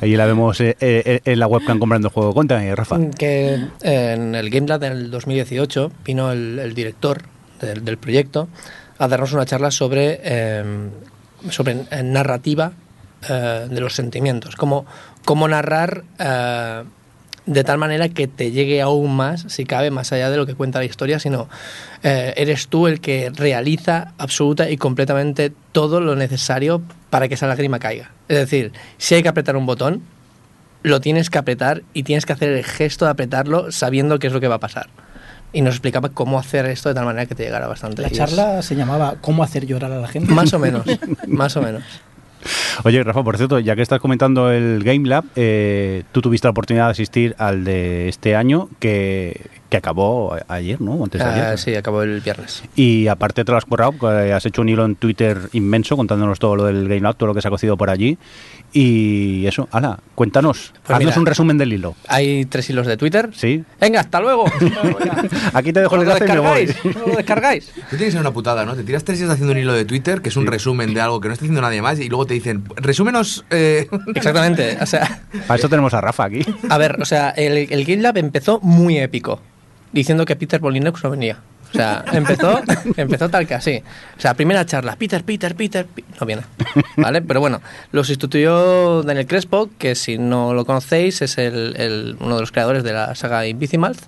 Ahí 0.00 0.16
la 0.16 0.26
vemos 0.26 0.60
eh, 0.60 0.76
eh, 0.80 1.20
en 1.24 1.38
la 1.38 1.46
webcam 1.46 1.78
comprando 1.78 2.08
el 2.08 2.14
juego. 2.14 2.32
Cuéntame, 2.32 2.74
Rafa. 2.74 2.98
Que 3.18 3.60
en 3.82 4.34
el 4.34 4.50
Game 4.50 4.66
Lab 4.66 4.80
del 4.80 5.10
2018 5.10 5.92
vino 6.04 6.32
el, 6.32 6.58
el 6.58 6.74
director 6.74 7.22
del, 7.60 7.84
del 7.84 7.98
proyecto 7.98 8.48
a 8.98 9.08
darnos 9.08 9.32
una 9.32 9.46
charla 9.46 9.70
sobre, 9.70 10.20
eh, 10.22 10.64
sobre 11.50 11.76
eh, 11.90 12.02
narrativa 12.02 12.72
eh, 13.28 13.66
de 13.70 13.80
los 13.80 13.94
sentimientos, 13.94 14.56
cómo, 14.56 14.86
cómo 15.24 15.48
narrar 15.48 16.04
eh, 16.18 16.84
de 17.46 17.64
tal 17.64 17.78
manera 17.78 18.08
que 18.08 18.26
te 18.26 18.50
llegue 18.50 18.80
aún 18.80 19.14
más, 19.14 19.44
si 19.48 19.64
cabe, 19.64 19.90
más 19.90 20.12
allá 20.12 20.30
de 20.30 20.36
lo 20.36 20.46
que 20.46 20.54
cuenta 20.54 20.78
la 20.78 20.84
historia, 20.86 21.18
sino 21.18 21.48
eh, 22.02 22.32
eres 22.36 22.68
tú 22.68 22.86
el 22.86 23.00
que 23.00 23.30
realiza 23.30 24.14
absoluta 24.18 24.70
y 24.70 24.76
completamente 24.76 25.52
todo 25.72 26.00
lo 26.00 26.16
necesario 26.16 26.82
para 27.14 27.28
que 27.28 27.34
esa 27.34 27.46
lágrima 27.46 27.78
caiga. 27.78 28.10
Es 28.26 28.38
decir, 28.38 28.72
si 28.98 29.14
hay 29.14 29.22
que 29.22 29.28
apretar 29.28 29.56
un 29.56 29.66
botón, 29.66 30.02
lo 30.82 31.00
tienes 31.00 31.30
que 31.30 31.38
apretar 31.38 31.84
y 31.92 32.02
tienes 32.02 32.26
que 32.26 32.32
hacer 32.32 32.48
el 32.48 32.64
gesto 32.64 33.04
de 33.04 33.12
apretarlo 33.12 33.70
sabiendo 33.70 34.18
qué 34.18 34.26
es 34.26 34.32
lo 34.32 34.40
que 34.40 34.48
va 34.48 34.56
a 34.56 34.58
pasar. 34.58 34.88
Y 35.52 35.62
nos 35.62 35.74
explicaba 35.74 36.08
cómo 36.08 36.40
hacer 36.40 36.66
esto 36.66 36.88
de 36.88 36.96
tal 36.96 37.04
manera 37.04 37.26
que 37.26 37.36
te 37.36 37.44
llegara 37.44 37.68
bastante. 37.68 38.02
La 38.02 38.10
charla 38.10 38.62
se 38.62 38.74
llamaba 38.74 39.14
¿Cómo 39.20 39.44
hacer 39.44 39.64
llorar 39.64 39.92
a 39.92 40.00
la 40.00 40.08
gente? 40.08 40.32
Más 40.34 40.52
o 40.54 40.58
menos, 40.58 40.84
más 41.28 41.56
o 41.56 41.62
menos. 41.62 41.84
Oye, 42.82 43.04
Rafa, 43.04 43.22
por 43.22 43.36
cierto, 43.36 43.60
ya 43.60 43.76
que 43.76 43.82
estás 43.82 44.00
comentando 44.00 44.50
el 44.50 44.82
Game 44.82 45.08
Lab, 45.08 45.22
eh, 45.36 46.02
tú 46.10 46.20
tuviste 46.20 46.48
la 46.48 46.50
oportunidad 46.50 46.86
de 46.86 46.90
asistir 46.90 47.36
al 47.38 47.62
de 47.62 48.08
este 48.08 48.34
año 48.34 48.68
que, 48.80 49.40
que 49.74 49.78
acabó 49.78 50.36
ayer, 50.46 50.80
¿no? 50.80 51.02
Antes 51.02 51.20
de 51.20 51.26
Ah, 51.26 51.34
ayer. 51.48 51.58
sí, 51.58 51.74
acabó 51.74 52.02
el 52.04 52.20
viernes. 52.20 52.62
Y 52.76 53.08
aparte 53.08 53.44
te 53.44 53.50
lo 53.50 53.58
has 53.58 53.64
currado, 53.64 53.92
has 54.08 54.46
hecho 54.46 54.62
un 54.62 54.68
hilo 54.68 54.84
en 54.84 54.94
Twitter 54.94 55.36
inmenso 55.52 55.96
contándonos 55.96 56.38
todo 56.38 56.54
lo 56.54 56.64
del 56.64 56.86
Game 56.88 57.00
Lab, 57.00 57.16
todo 57.16 57.26
lo 57.26 57.34
que 57.34 57.42
se 57.42 57.48
ha 57.48 57.50
cocido 57.50 57.76
por 57.76 57.90
allí. 57.90 58.16
Y 58.72 59.46
eso, 59.46 59.68
ala, 59.72 59.98
cuéntanos, 60.14 60.72
Pues 60.84 60.96
haznos 60.96 61.10
mira. 61.12 61.20
un 61.20 61.26
resumen 61.26 61.58
del 61.58 61.72
hilo. 61.72 61.94
Hay 62.08 62.44
tres 62.44 62.70
hilos 62.70 62.86
de 62.86 62.96
Twitter. 62.96 63.30
¿Sí? 63.32 63.64
Venga, 63.80 64.00
hasta 64.00 64.20
luego. 64.20 64.44
Aquí 65.52 65.72
te 65.72 65.80
dejo 65.80 65.96
el 65.96 66.04
¿Lo 66.04 66.12
enlace 66.16 66.24
y 66.24 66.28
me 66.32 66.40
voy. 66.40 66.66
descargáis? 66.66 66.96
¿Lo 67.06 67.16
descargáis? 67.16 67.66
Tú 67.74 67.80
tienes 67.90 68.06
que 68.06 68.10
ser 68.12 68.20
una 68.20 68.32
putada, 68.32 68.64
¿no? 68.64 68.74
Te 68.74 68.84
tiras 68.84 69.02
tres 69.04 69.18
días 69.18 69.30
haciendo 69.30 69.52
un 69.52 69.58
hilo 69.58 69.72
de 69.72 69.84
Twitter, 69.84 70.22
que 70.22 70.28
es 70.28 70.36
un 70.36 70.46
resumen 70.46 70.94
de 70.94 71.00
algo 71.00 71.20
que 71.20 71.28
no 71.28 71.34
está 71.34 71.44
haciendo 71.44 71.60
nadie 71.60 71.82
más, 71.82 71.98
y 72.00 72.08
luego 72.08 72.26
te 72.26 72.34
dicen, 72.34 72.64
resúmenos. 72.76 73.44
eh, 73.50 73.88
Exactamente. 74.14 74.78
O 74.80 74.86
sea, 74.86 75.22
Para 75.46 75.58
eso 75.58 75.68
tenemos 75.68 75.94
a 75.94 76.00
Rafa 76.00 76.24
aquí. 76.24 76.40
a 76.68 76.78
ver, 76.78 76.96
o 77.00 77.04
sea, 77.04 77.30
el, 77.30 77.56
el 77.70 77.84
Game 77.84 78.02
Lab 78.02 78.16
empezó 78.18 78.60
muy 78.60 78.98
épico, 78.98 79.40
diciendo 79.94 80.26
que 80.26 80.36
Peter 80.36 80.60
Bolinux 80.60 81.02
no 81.02 81.10
venía. 81.10 81.38
O 81.72 81.76
sea, 81.76 82.04
empezó, 82.12 82.60
empezó 82.96 83.28
tal 83.30 83.46
que 83.48 83.54
así. 83.54 83.82
O 84.16 84.20
sea, 84.20 84.34
primera 84.34 84.64
charla, 84.66 84.94
Peter, 84.96 85.24
Peter, 85.24 85.56
Peter, 85.56 85.86
no 86.20 86.26
viene. 86.26 86.42
¿Vale? 86.96 87.22
Pero 87.22 87.40
bueno, 87.40 87.60
lo 87.90 88.04
sustituyó 88.04 89.02
Daniel 89.02 89.26
Crespo, 89.26 89.70
que 89.78 89.94
si 89.94 90.18
no 90.18 90.54
lo 90.54 90.64
conocéis 90.66 91.22
es 91.22 91.38
el, 91.38 91.74
el- 91.78 92.16
uno 92.20 92.34
de 92.36 92.40
los 92.42 92.52
creadores 92.52 92.84
de 92.84 92.92
la 92.92 93.14
saga 93.14 93.46
Invisimalth, 93.46 93.98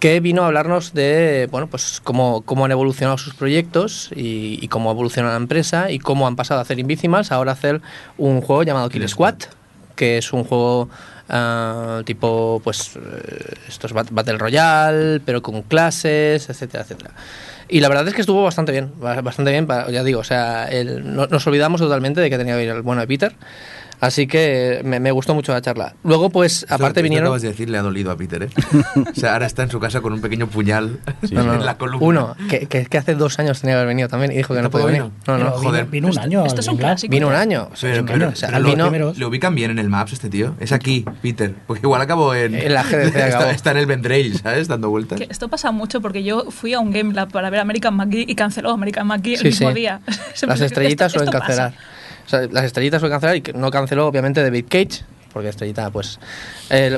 que 0.00 0.18
vino 0.18 0.42
a 0.42 0.46
hablarnos 0.48 0.92
de, 0.94 1.46
bueno, 1.52 1.68
pues 1.68 2.00
cómo, 2.02 2.42
cómo 2.42 2.64
han 2.64 2.72
evolucionado 2.72 3.16
sus 3.18 3.34
proyectos 3.34 4.10
y, 4.16 4.58
y 4.60 4.66
cómo 4.66 4.90
evoluciona 4.90 5.28
la 5.30 5.36
empresa 5.36 5.92
y 5.92 6.00
cómo 6.00 6.26
han 6.26 6.34
pasado 6.34 6.58
a 6.58 6.62
hacer 6.64 6.80
Invisimals 6.80 7.30
a 7.30 7.36
ahora 7.36 7.52
hacer 7.52 7.80
un 8.18 8.40
juego 8.40 8.64
llamado 8.64 8.88
Kill 8.88 9.08
Squad, 9.08 9.36
que 9.94 10.18
es 10.18 10.32
un 10.32 10.42
juego 10.42 10.88
ah, 11.28 12.02
tipo, 12.04 12.60
pues, 12.64 12.96
eh, 12.96 13.54
esto 13.68 13.86
es 13.86 13.92
bat- 13.94 14.08
Battle 14.10 14.38
Royale, 14.38 15.20
pero 15.24 15.42
con 15.42 15.62
clases, 15.62 16.48
etcétera, 16.48 16.82
etcétera. 16.84 17.10
Y 17.68 17.80
la 17.80 17.88
verdad 17.88 18.06
es 18.08 18.14
que 18.14 18.20
estuvo 18.20 18.42
bastante 18.42 18.72
bien, 18.72 18.92
ba- 19.00 19.20
bastante 19.22 19.50
bien, 19.50 19.66
ya 19.90 20.02
digo, 20.04 20.20
o 20.20 20.24
sea, 20.24 20.66
el- 20.66 21.14
no- 21.14 21.26
nos 21.26 21.46
olvidamos 21.46 21.80
totalmente 21.80 22.20
de 22.20 22.28
que 22.30 22.36
tenía 22.38 22.56
que 22.56 22.64
ir 22.64 22.68
el 22.70 22.82
bueno 22.82 23.00
de 23.00 23.06
Peter, 23.06 23.32
así 24.02 24.26
que 24.26 24.82
me, 24.84 25.00
me 25.00 25.10
gustó 25.12 25.34
mucho 25.34 25.52
la 25.52 25.62
charla. 25.62 25.94
Luego, 26.04 26.28
pues, 26.28 26.64
esto- 26.64 26.74
aparte 26.74 27.00
esto 27.00 27.02
vinieron... 27.04 27.26
acabas 27.28 27.40
de 27.42 27.48
decir 27.48 27.70
le 27.70 27.78
ha 27.78 27.82
dolido 27.82 28.10
a 28.10 28.16
Peter, 28.16 28.42
¿eh? 28.42 28.48
o 29.10 29.14
sea, 29.14 29.32
ahora 29.32 29.46
está 29.46 29.62
en 29.62 29.70
su 29.70 29.80
casa 29.80 30.00
con 30.02 30.12
un 30.12 30.20
pequeño 30.20 30.46
puñal 30.48 30.98
no, 31.30 31.40
en 31.40 31.46
no. 31.46 31.56
la 31.58 31.78
columna. 31.78 32.04
Uno, 32.06 32.36
que, 32.50 32.66
que, 32.66 32.84
que 32.84 32.98
hace 32.98 33.14
dos 33.14 33.38
años 33.38 33.60
tenía 33.60 33.74
que 33.74 33.78
haber 33.78 33.88
venido 33.88 34.08
también 34.10 34.32
y 34.32 34.36
dijo 34.36 34.52
que 34.54 34.60
no 34.60 34.64
¿Tampoco 34.68 34.84
podía 34.84 34.98
venir. 35.02 35.12
No, 35.26 35.38
no, 35.38 35.44
vino- 35.46 35.50
joder. 35.62 35.86
Vino 35.86 36.08
un 36.08 36.18
año. 36.18 36.44
Esto 36.44 36.60
es 36.60 36.68
un 36.68 36.76
clásico. 36.76 37.10
Vino 37.10 37.28
un 37.28 37.34
año. 37.34 37.68
Pero. 37.80 38.28
O 38.28 38.34
sea, 38.34 38.58
lo, 38.58 39.28
ubican 39.28 39.54
bien 39.54 39.70
en 39.70 39.78
el 39.78 39.88
Maps 39.88 40.12
este 40.12 40.28
tío. 40.28 40.54
Es 40.60 40.72
aquí, 40.72 41.04
Peter. 41.22 41.54
Porque 41.66 41.82
igual 41.86 42.00
acabó 42.02 42.34
en. 42.34 42.54
En 42.54 42.74
la 42.74 42.82
GDC 42.82 43.14
está, 43.16 43.50
está 43.50 43.70
en 43.70 43.76
el 43.78 43.86
Ventrail, 43.86 44.38
¿sabes? 44.38 44.68
Dando 44.68 44.90
vueltas. 44.90 45.18
Que 45.20 45.26
esto 45.30 45.48
pasa 45.48 45.70
mucho 45.72 46.00
porque 46.00 46.22
yo 46.22 46.50
fui 46.50 46.74
a 46.74 46.80
un 46.80 46.90
Game 46.90 47.14
Lab 47.14 47.30
para 47.30 47.48
ver 47.50 47.60
American 47.60 47.94
McGee 47.94 48.24
y 48.28 48.34
canceló 48.34 48.70
American 48.70 49.06
McGee 49.06 49.34
el 49.34 49.38
Sí, 49.40 49.44
mismo 49.46 49.68
sí. 49.70 49.74
día. 49.74 50.00
Las 50.46 50.60
estrellitas 50.60 51.06
Esto- 51.14 51.18
suelen 51.20 51.28
esto 51.34 51.38
cancelar. 51.46 51.72
pasa. 51.72 51.91
O 52.26 52.28
sea, 52.28 52.46
las 52.50 52.64
estrellitas 52.64 53.00
suelen 53.00 53.18
cancelar 53.18 53.36
y 53.36 53.42
no 53.58 53.70
canceló 53.70 54.06
obviamente 54.06 54.42
David 54.42 54.66
Cage, 54.68 55.04
porque 55.32 55.48
estrellita, 55.48 55.90
pues, 55.90 56.18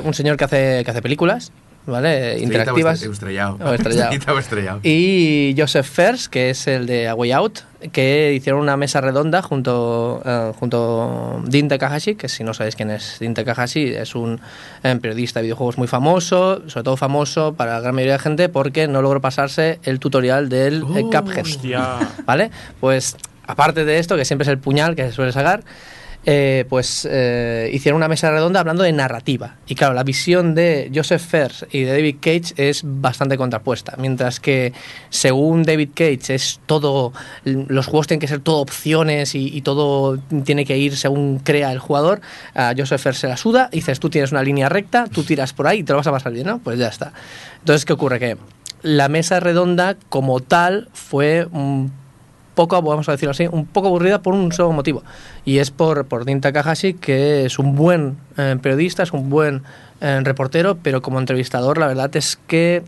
un 0.03 0.13
señor 0.13 0.37
que 0.37 0.43
hace, 0.45 0.83
que 0.83 0.91
hace 0.91 1.01
películas, 1.01 1.51
¿vale? 1.85 2.33
Estrellita 2.33 2.43
Interactivas. 2.43 3.05
O 3.05 3.11
estrellado. 3.11 3.57
O 3.63 3.73
estrellado. 3.73 4.11
Estrellita 4.11 4.33
o 4.33 4.39
estrellado. 4.39 4.79
Y 4.83 5.55
Joseph 5.57 5.85
Fers, 5.85 6.29
que 6.29 6.49
es 6.49 6.67
el 6.67 6.85
de 6.85 7.07
A 7.07 7.15
Way 7.15 7.31
Out, 7.31 7.59
que 7.91 8.33
hicieron 8.33 8.61
una 8.61 8.75
mesa 8.77 8.99
redonda 9.01 9.41
junto, 9.41 10.21
eh, 10.25 10.51
junto 10.59 11.39
a 11.43 11.49
Dean 11.49 11.67
Takahashi, 11.67 12.15
que 12.15 12.27
si 12.27 12.43
no 12.43 12.53
sabéis 12.53 12.75
quién 12.75 12.89
es 12.89 13.17
Dean 13.19 13.33
Takahashi, 13.35 13.93
es 13.93 14.15
un 14.15 14.41
eh, 14.83 14.97
periodista 15.01 15.39
de 15.39 15.43
videojuegos 15.43 15.77
muy 15.77 15.87
famoso, 15.87 16.67
sobre 16.67 16.83
todo 16.83 16.97
famoso 16.97 17.53
para 17.53 17.73
la 17.73 17.79
gran 17.81 17.93
mayoría 17.95 18.13
de 18.13 18.19
gente 18.19 18.49
porque 18.49 18.87
no 18.87 19.01
logró 19.01 19.21
pasarse 19.21 19.79
el 19.83 19.99
tutorial 19.99 20.49
del 20.49 20.81
eh, 20.81 21.03
Oh, 21.03 21.09
Cuphead. 21.11 21.43
Hostia. 21.45 21.99
¿Vale? 22.25 22.49
Pues 22.79 23.15
aparte 23.47 23.85
de 23.85 23.99
esto, 23.99 24.15
que 24.15 24.25
siempre 24.25 24.43
es 24.43 24.49
el 24.49 24.59
puñal 24.59 24.95
que 24.95 25.03
se 25.03 25.11
suele 25.11 25.31
sacar, 25.31 25.63
eh, 26.27 26.65
pues 26.69 27.07
eh, 27.09 27.69
hicieron 27.71 27.97
una 27.97 28.07
mesa 28.07 28.31
redonda 28.31 28.59
hablando 28.59 28.81
de 28.81 28.91
narrativa. 28.91 29.57
Y 29.67 29.75
claro, 29.75 29.93
la 29.93 30.03
visión 30.03 30.55
de 30.55 30.91
Joseph 30.93 31.21
Fers 31.21 31.67
y 31.71 31.81
de 31.81 31.91
David 31.91 32.15
Cage 32.19 32.53
es 32.57 32.81
bastante 32.83 33.37
contrapuesta. 33.37 33.93
Mientras 33.99 34.39
que 34.39 34.73
según 35.11 35.61
David 35.61 35.89
Cage 35.93 36.33
es 36.33 36.59
todo, 36.65 37.13
los 37.43 37.85
juegos 37.85 38.07
tienen 38.07 38.21
que 38.21 38.27
ser 38.27 38.39
todo 38.39 38.57
opciones 38.57 39.35
y, 39.35 39.61
todo 39.61 40.17
tiene 40.43 40.65
que 40.65 40.77
ir 40.77 40.97
según 40.97 41.39
crea 41.39 41.71
el 41.71 41.79
jugador, 41.79 42.21
a 42.55 42.73
Joseph 42.75 43.01
Fers 43.01 43.19
se 43.19 43.27
la 43.27 43.37
suda, 43.37 43.69
y 43.71 43.77
dices 43.77 43.99
tú 43.99 44.09
tienes 44.09 44.31
una 44.31 44.41
línea 44.41 44.67
recta, 44.67 45.05
tú 45.11 45.23
tiras 45.23 45.53
por 45.53 45.67
ahí 45.67 45.79
y 45.79 45.83
te 45.83 45.93
lo 45.93 45.97
vas 45.97 46.07
a 46.07 46.11
pasar 46.11 46.33
bien, 46.33 46.47
¿no? 46.47 46.59
Pues 46.59 46.79
ya 46.79 46.87
está. 46.87 47.13
Entonces, 47.59 47.85
¿qué 47.85 47.93
ocurre? 47.93 48.19
Que 48.19 48.37
la 48.81 49.09
mesa 49.09 49.39
redonda 49.39 49.95
como 50.09 50.39
tal 50.39 50.89
fue 50.93 51.47
un 51.51 51.91
poco, 52.55 52.81
vamos 52.81 53.07
a 53.09 53.11
decirlo 53.11 53.31
así, 53.31 53.47
un 53.51 53.65
poco 53.65 53.87
aburrida 53.89 54.21
por 54.21 54.33
un 54.33 54.51
solo 54.51 54.71
motivo. 54.71 55.03
Y 55.45 55.59
es 55.59 55.69
por, 55.71 56.05
por 56.05 56.25
Dean 56.25 56.41
Takahashi, 56.41 56.95
que 56.95 57.45
es 57.45 57.59
un 57.59 57.75
buen 57.75 58.17
eh, 58.37 58.57
periodista, 58.61 59.03
es 59.03 59.13
un 59.13 59.29
buen 59.29 59.61
eh, 60.01 60.19
reportero, 60.23 60.77
pero 60.81 61.01
como 61.01 61.19
entrevistador 61.19 61.77
la 61.77 61.87
verdad 61.87 62.13
es 62.15 62.37
que 62.47 62.83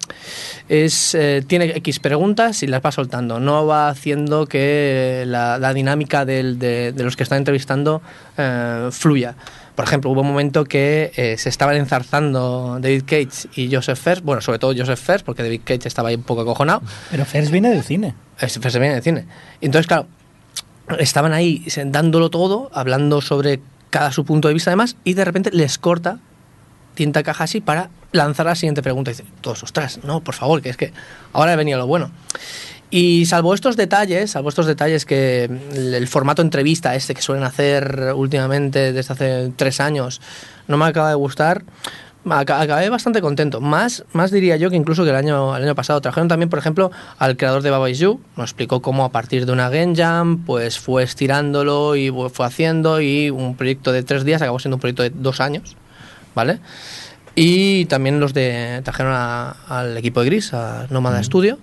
es 0.67 1.15
eh, 1.15 1.43
tiene 1.47 1.65
X 1.77 1.99
preguntas 1.99 2.63
y 2.63 2.67
las 2.67 2.82
va 2.82 2.91
soltando. 2.91 3.39
No 3.39 3.65
va 3.65 3.89
haciendo 3.89 4.45
que 4.45 5.23
la, 5.27 5.58
la 5.58 5.73
dinámica 5.73 6.25
del- 6.25 6.60
de, 6.60 6.91
de 6.91 7.03
los 7.03 7.15
que 7.15 7.23
están 7.23 7.38
entrevistando 7.39 8.01
eh, 8.38 8.89
fluya. 8.91 9.36
Por 9.78 9.86
ejemplo, 9.86 10.10
hubo 10.10 10.22
un 10.22 10.28
momento 10.28 10.66
que 10.66 11.12
eh, 11.16 11.38
se 11.38 11.50
estaban 11.50 11.76
enzarzando 11.76 12.80
David 12.82 13.04
Cage 13.06 13.48
y 13.54 13.72
Joseph 13.72 14.00
First, 14.00 14.24
bueno, 14.24 14.42
sobre 14.42 14.58
todo 14.58 14.74
Joseph 14.76 15.00
First, 15.00 15.24
porque 15.24 15.44
David 15.44 15.62
Cage 15.63 15.88
estaba 15.88 16.10
ahí 16.10 16.16
un 16.16 16.24
poco 16.24 16.42
acojonado. 16.42 16.82
Pero 17.12 17.26
First 17.26 17.52
viene 17.52 17.70
del 17.70 17.84
cine. 17.84 18.16
Se 18.38 18.60
viene 18.80 18.96
de 18.96 19.04
cine. 19.04 19.28
Entonces, 19.62 19.86
claro, 19.86 20.08
estaban 20.98 21.32
ahí 21.32 21.63
dándolo 21.86 22.32
todo, 22.32 22.72
hablando 22.74 23.22
sobre 23.22 23.60
cada 23.92 24.12
su 24.12 24.26
punto 24.26 24.48
de 24.48 24.56
vista 24.56 24.72
además, 24.72 24.98
y 25.04 25.13
de 25.13 25.24
repente 25.24 25.52
les 25.54 25.78
corta 25.78 26.18
tinta 26.96 27.22
caja 27.22 27.44
así 27.44 27.62
para 27.62 27.92
lanzar 28.13 28.48
la 28.48 28.56
siguiente 28.56 28.82
pregunta. 28.82 29.12
Y 29.12 29.13
dice, 29.13 29.26
todos, 29.42 29.62
ostras, 29.62 30.00
no, 30.04 30.22
por 30.22 30.34
favor, 30.34 30.60
que 30.63 30.70
es 30.70 30.78
que 30.78 30.92
ahora 31.34 31.56
venía 31.56 31.78
lo 31.78 31.86
bueno. 31.86 32.10
Y 32.89 33.26
salvo 33.26 33.54
estos 33.54 33.76
detalles, 33.76 34.32
salvo 34.32 34.47
estos 34.50 34.65
detalles 34.65 35.06
que 35.06 35.43
el, 35.73 35.93
el 35.93 36.08
formato 36.08 36.41
entrevista 36.41 36.95
este 36.95 37.13
que 37.13 37.21
suelen 37.21 37.43
hacer 37.43 38.13
últimamente 38.15 38.93
desde 38.93 39.12
hace 39.13 39.52
tres 39.58 39.82
años 39.82 40.21
no 40.67 40.78
me 40.78 40.86
acaba 40.86 41.10
de 41.10 41.15
gustar, 41.15 41.63
aca- 42.30 42.62
acabé 42.62 42.89
bastante 42.89 43.19
contento. 43.21 43.60
Más, 43.60 44.06
más 44.13 44.32
diría 44.32 44.56
yo 44.56 44.69
que 44.69 44.78
incluso 44.78 45.04
que 45.04 45.10
el 45.10 45.15
año, 45.17 45.56
el 45.58 45.63
año 45.63 45.76
pasado. 45.76 46.00
Trajeron 46.00 46.30
también, 46.30 46.50
por 46.50 46.60
ejemplo, 46.60 46.91
al 47.19 47.36
creador 47.36 47.62
de 47.62 47.69
Baba 47.71 47.89
You. 47.89 48.21
Nos 48.38 48.52
explicó 48.52 48.82
cómo 48.82 49.04
a 49.04 49.12
partir 49.12 49.45
de 49.45 49.52
una 49.52 49.69
Game 49.69 49.93
Jam, 49.95 50.43
pues 50.45 50.80
fue 50.80 51.04
estirándolo 51.04 51.95
y 51.97 52.10
fue 52.32 52.45
haciendo 52.45 53.02
y 53.02 53.30
un 53.30 53.56
proyecto 53.58 53.91
de 53.91 54.04
tres 54.04 54.23
días 54.23 54.41
acabó 54.41 54.60
siendo 54.60 54.76
un 54.78 54.82
proyecto 54.82 55.04
de 55.04 55.10
dos 55.10 55.41
años, 55.41 55.76
¿vale? 56.36 56.60
Y 57.36 57.86
también 57.86 58.19
los 58.21 58.34
de 58.34 58.80
trajeron 58.86 59.12
a- 59.13 59.52
al 59.67 59.97
equipo 59.97 60.21
de 60.21 60.26
Gris, 60.28 60.54
a 60.54 60.88
Nómada 60.89 61.21
Studio, 61.23 61.60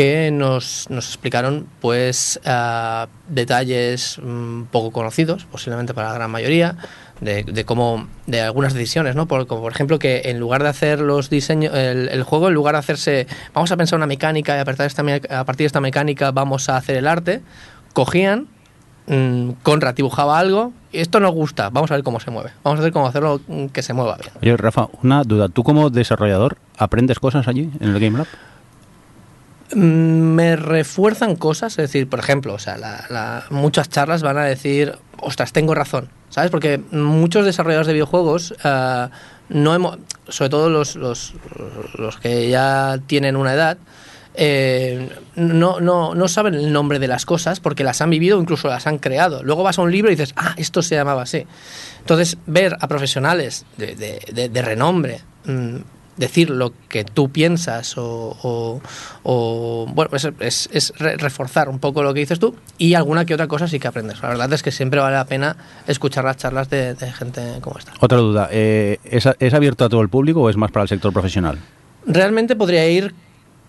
que 0.00 0.30
nos, 0.30 0.88
nos 0.88 1.08
explicaron 1.08 1.66
pues 1.82 2.40
ah, 2.46 3.08
detalles 3.28 4.18
mm, 4.22 4.62
poco 4.70 4.92
conocidos, 4.92 5.44
posiblemente 5.44 5.92
para 5.92 6.08
la 6.08 6.14
gran 6.14 6.30
mayoría, 6.30 6.76
de, 7.20 7.44
de 7.44 7.64
cómo 7.66 8.08
de 8.26 8.40
algunas 8.40 8.72
decisiones, 8.72 9.14
¿no? 9.14 9.26
Por, 9.26 9.46
como 9.46 9.60
por 9.60 9.72
ejemplo 9.72 9.98
que 9.98 10.22
en 10.24 10.40
lugar 10.40 10.62
de 10.62 10.70
hacer 10.70 11.00
los 11.00 11.28
diseños, 11.28 11.74
el, 11.74 12.08
el 12.08 12.22
juego, 12.22 12.48
en 12.48 12.54
lugar 12.54 12.76
de 12.76 12.78
hacerse, 12.78 13.26
vamos 13.52 13.72
a 13.72 13.76
pensar 13.76 13.98
una 13.98 14.06
mecánica 14.06 14.56
y 14.56 14.60
a 14.60 14.64
partir 14.64 14.84
de 14.84 14.86
esta, 14.86 15.38
a 15.38 15.44
partir 15.44 15.64
de 15.64 15.66
esta 15.66 15.82
mecánica 15.82 16.30
vamos 16.30 16.70
a 16.70 16.78
hacer 16.78 16.96
el 16.96 17.06
arte, 17.06 17.42
cogían 17.92 18.48
mm, 19.06 19.50
Conrad 19.62 19.94
dibujaba 19.96 20.38
algo, 20.38 20.72
esto 20.94 21.20
nos 21.20 21.32
gusta, 21.32 21.68
vamos 21.68 21.90
a 21.90 21.94
ver 21.96 22.04
cómo 22.04 22.20
se 22.20 22.30
mueve, 22.30 22.52
vamos 22.64 22.80
a 22.80 22.84
ver 22.84 22.92
cómo 22.92 23.06
hacerlo 23.06 23.42
mm, 23.46 23.66
que 23.66 23.82
se 23.82 23.92
mueva 23.92 24.16
bien. 24.16 24.32
Oye, 24.40 24.56
Rafa, 24.56 24.88
una 25.02 25.24
duda. 25.24 25.50
¿Tú 25.50 25.62
como 25.62 25.90
desarrollador 25.90 26.56
aprendes 26.78 27.18
cosas 27.18 27.48
allí 27.48 27.70
en 27.80 27.90
el 27.90 28.00
Game 28.00 28.16
Lab? 28.16 28.28
Mm, 29.72 30.34
me 30.34 30.56
refuerzan 30.56 31.36
cosas, 31.36 31.72
es 31.72 31.76
decir, 31.76 32.08
por 32.08 32.18
ejemplo, 32.18 32.56
muchas 33.50 33.88
charlas 33.88 34.22
van 34.22 34.38
a 34.38 34.44
decir, 34.44 34.96
ostras, 35.18 35.52
tengo 35.52 35.74
razón, 35.74 36.08
¿sabes? 36.28 36.50
Porque 36.50 36.80
muchos 36.90 37.44
desarrolladores 37.44 37.86
de 37.86 37.92
videojuegos 37.92 38.54
eh, 38.64 39.08
no 39.48 39.74
hemos, 39.74 39.98
sobre 40.28 40.50
todo 40.50 40.70
los, 40.70 40.96
los, 40.96 41.34
los 41.96 42.16
que 42.18 42.48
ya 42.50 42.98
tienen 43.06 43.36
una 43.36 43.54
edad, 43.54 43.78
eh, 44.34 45.08
no, 45.36 45.80
no, 45.80 46.14
no 46.14 46.28
saben 46.28 46.54
el 46.54 46.72
nombre 46.72 46.98
de 46.98 47.08
las 47.08 47.26
cosas 47.26 47.60
porque 47.60 47.84
las 47.84 48.00
han 48.00 48.10
vivido 48.10 48.38
o 48.38 48.40
incluso 48.40 48.68
las 48.68 48.86
han 48.86 48.98
creado. 48.98 49.42
Luego 49.42 49.62
vas 49.62 49.78
a 49.78 49.82
un 49.82 49.92
libro 49.92 50.10
y 50.10 50.14
dices, 50.16 50.32
ah, 50.36 50.54
esto 50.56 50.82
se 50.82 50.94
llamaba 50.96 51.22
así. 51.22 51.46
Entonces, 52.00 52.38
ver 52.46 52.76
a 52.80 52.88
profesionales 52.88 53.66
de- 53.76 54.48
de 54.48 54.62
renombre 54.62 55.20
mm, 55.44 55.76
decir 56.16 56.50
lo 56.50 56.72
que 56.88 57.04
tú 57.04 57.30
piensas 57.30 57.96
o, 57.96 58.36
o- 58.42 58.80
o, 59.22 59.86
bueno, 59.94 60.10
es, 60.16 60.28
es- 60.40 60.68
es 60.72 60.92
re- 60.98 61.16
reforzar 61.16 61.68
un 61.68 61.78
poco 61.78 62.02
lo 62.02 62.12
que 62.12 62.20
dices 62.20 62.38
tú 62.38 62.54
y 62.78 62.94
alguna 62.94 63.24
que 63.24 63.34
otra 63.34 63.46
cosa 63.48 63.68
sí 63.68 63.78
que 63.78 63.88
aprendes. 63.88 64.20
La 64.22 64.28
verdad 64.28 64.52
es 64.52 64.62
que 64.62 64.70
siempre 64.70 65.00
vale 65.00 65.16
la 65.16 65.24
pena 65.24 65.56
escuchar 65.86 66.24
las 66.24 66.36
charlas 66.36 66.68
de, 66.68 66.94
de 66.94 67.12
gente 67.12 67.40
como 67.60 67.78
esta. 67.78 67.92
Otra 68.00 68.18
duda. 68.18 68.48
eh, 68.50 68.98
¿es, 69.04 69.26
¿Es 69.38 69.54
abierto 69.54 69.84
a 69.84 69.88
todo 69.88 70.00
el 70.02 70.08
público 70.08 70.42
o 70.42 70.50
es 70.50 70.56
más 70.56 70.70
para 70.70 70.82
el 70.82 70.88
sector 70.88 71.12
profesional? 71.12 71.58
Realmente 72.06 72.56
podría 72.56 72.86
ir 72.88 73.14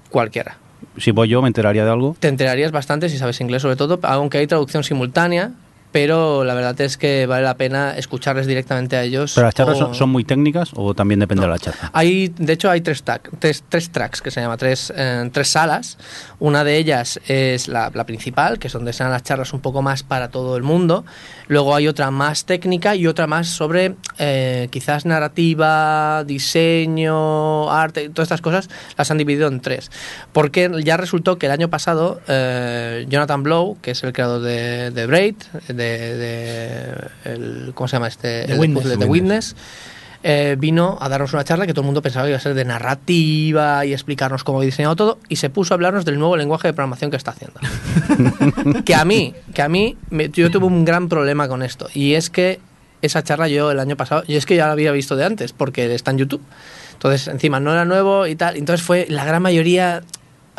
cualquiera. 0.09 0.57
Si 0.97 1.11
voy 1.11 1.29
yo, 1.29 1.41
¿me 1.41 1.47
enteraría 1.47 1.85
de 1.85 1.91
algo? 1.91 2.15
Te 2.19 2.27
enterarías 2.27 2.71
bastante 2.71 3.07
si 3.07 3.17
sabes 3.17 3.39
inglés 3.39 3.61
sobre 3.61 3.75
todo, 3.77 3.99
aunque 4.03 4.39
hay 4.39 4.47
traducción 4.47 4.83
simultánea, 4.83 5.51
pero 5.91 6.43
la 6.43 6.53
verdad 6.53 6.79
es 6.81 6.97
que 6.97 7.25
vale 7.25 7.43
la 7.43 7.55
pena 7.57 7.97
escucharles 7.97 8.47
directamente 8.47 8.95
a 8.95 9.03
ellos. 9.03 9.33
¿Pero 9.35 9.47
las 9.47 9.53
charlas 9.55 9.81
o- 9.81 9.93
son, 9.93 10.09
muy 10.09 10.23
técnicas 10.23 10.71
o 10.75 10.93
también 10.93 11.19
depende 11.19 11.43
de 11.43 11.49
la 11.49 11.59
charla? 11.59 11.89
Hay, 11.93 12.29
de 12.37 12.53
hecho, 12.53 12.69
hay 12.69 12.81
tres, 12.81 13.03
tac- 13.05 13.29
tres, 13.39 13.63
tres 13.67 13.89
tracks 13.91 14.21
que 14.21 14.31
se 14.31 14.41
llama, 14.41 14.57
tres, 14.57 14.91
eh, 14.95 15.29
tres 15.33 15.49
salas. 15.49 15.97
Una 16.39 16.63
de 16.63 16.77
ellas 16.77 17.19
es 17.27 17.67
la, 17.67 17.91
la 17.93 18.05
principal, 18.05 18.57
que 18.59 18.67
es 18.67 18.73
donde 18.73 18.93
se 18.93 19.03
dan 19.03 19.11
las 19.11 19.23
charlas 19.23 19.53
un 19.53 19.59
poco 19.61 19.81
más 19.81 20.03
para 20.03 20.29
todo 20.29 20.55
el 20.57 20.63
mundo. 20.63 21.05
Luego 21.47 21.75
hay 21.75 21.87
otra 21.87 22.11
más 22.11 22.45
técnica 22.45 22.95
y 22.95 23.07
otra 23.07 23.27
más 23.27 23.47
sobre 23.47 23.95
eh, 24.17 24.69
quizás 24.71 25.05
narrativa, 25.05 26.23
diseño, 26.25 27.69
arte, 27.71 28.09
todas 28.09 28.27
estas 28.27 28.41
cosas 28.41 28.69
las 28.97 29.11
han 29.11 29.17
dividido 29.17 29.47
en 29.47 29.59
tres. 29.59 29.91
Porque 30.33 30.69
ya 30.83 30.97
resultó 30.97 31.37
que 31.37 31.47
el 31.47 31.51
año 31.51 31.69
pasado 31.69 32.21
eh, 32.27 33.05
Jonathan 33.09 33.43
Blow, 33.43 33.77
que 33.81 33.91
es 33.91 34.03
el 34.03 34.13
creador 34.13 34.41
de, 34.41 34.91
de 34.91 35.05
Braid, 35.05 35.35
de, 35.67 35.80
de 35.83 36.95
el- 37.25 37.71
¿cómo 37.73 37.87
se 37.87 37.93
llama 37.97 38.07
este? 38.07 38.45
The 38.45 38.53
El 38.53 38.59
Witness. 38.59 38.75
puzzle 38.83 38.91
de 38.91 38.97
The 38.97 39.05
Witness 39.09 39.55
eh, 40.23 40.55
vino 40.59 40.99
a 41.01 41.09
darnos 41.09 41.33
una 41.33 41.43
charla 41.43 41.65
que 41.65 41.73
todo 41.73 41.81
el 41.81 41.87
mundo 41.87 42.01
pensaba 42.03 42.25
que 42.25 42.29
iba 42.29 42.37
a 42.37 42.41
ser 42.41 42.53
de 42.53 42.63
narrativa 42.65 43.85
y 43.85 43.93
explicarnos 43.93 44.43
cómo 44.43 44.59
había 44.59 44.67
diseñado 44.67 44.95
todo 44.95 45.17
y 45.29 45.37
se 45.37 45.49
puso 45.49 45.73
a 45.73 45.75
hablarnos 45.75 46.05
del 46.05 46.19
nuevo 46.19 46.37
lenguaje 46.37 46.67
de 46.67 46.73
programación 46.73 47.09
que 47.09 47.17
está 47.17 47.31
haciendo. 47.31 47.59
que 48.85 48.93
a 48.95 49.03
mí, 49.05 49.33
que 49.53 49.61
a 49.61 49.69
mí, 49.69 49.97
me- 50.09 50.29
yo 50.29 50.51
tuve 50.51 50.65
un 50.67 50.85
gran 50.85 51.09
problema 51.09 51.47
con 51.47 51.63
esto 51.63 51.87
y 51.93 52.13
es 52.13 52.29
que 52.29 52.59
esa 53.01 53.23
charla 53.23 53.47
yo 53.47 53.71
el 53.71 53.79
año 53.79 53.97
pasado, 53.97 54.23
y 54.27 54.35
es 54.35 54.45
que 54.45 54.55
ya 54.55 54.67
la 54.67 54.73
había 54.73 54.91
visto 54.91 55.15
de 55.15 55.25
antes 55.25 55.53
porque 55.53 55.91
está 55.95 56.11
en 56.11 56.19
YouTube. 56.19 56.41
Entonces, 56.93 57.27
encima 57.27 57.59
no 57.59 57.71
era 57.73 57.83
nuevo 57.83 58.27
y 58.27 58.35
tal, 58.35 58.57
entonces 58.57 58.85
fue 58.85 59.07
la 59.09 59.25
gran 59.25 59.41
mayoría 59.41 60.03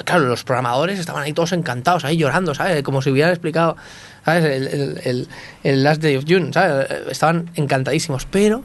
claro, 0.05 0.25
los 0.27 0.43
programadores 0.43 0.99
estaban 0.99 1.23
ahí 1.23 1.33
todos 1.33 1.53
encantados, 1.53 2.05
ahí 2.05 2.17
llorando, 2.17 2.53
¿sabes? 2.57 2.83
Como 2.83 3.01
si 3.03 3.11
hubieran 3.11 3.31
explicado, 3.31 3.77
¿sabes? 4.25 4.45
El, 4.45 4.67
el, 4.69 5.01
el- 5.05 5.29
el 5.65 5.83
Last 5.85 6.03
Day 6.03 6.17
of 6.17 6.25
June, 6.29 6.53
¿sabes? 6.53 6.89
Estaban 7.11 7.51
encantadísimos, 7.55 8.27
pero, 8.27 8.65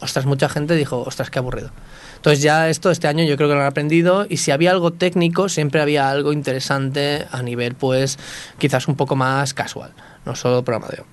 ostras, 0.00 0.26
mucha 0.26 0.48
gente 0.48 0.74
dijo, 0.76 1.02
ostras, 1.02 1.30
qué 1.30 1.38
aburrido. 1.38 1.70
Entonces 2.16 2.42
ya 2.42 2.70
esto 2.70 2.90
este 2.90 3.06
año 3.06 3.22
yo 3.24 3.36
creo 3.36 3.48
que 3.50 3.54
lo 3.54 3.60
han 3.60 3.66
aprendido 3.66 4.26
y 4.28 4.38
si 4.38 4.50
había 4.50 4.70
algo 4.70 4.92
técnico, 4.92 5.48
siempre 5.50 5.80
había 5.82 6.08
algo 6.08 6.32
interesante 6.32 7.26
a 7.30 7.42
nivel, 7.42 7.74
pues, 7.74 8.18
quizás 8.58 8.88
un 8.88 8.96
poco 8.96 9.14
más 9.14 9.52
casual, 9.52 9.92
no 10.24 10.34
solo 10.34 10.64
programador. 10.64 11.04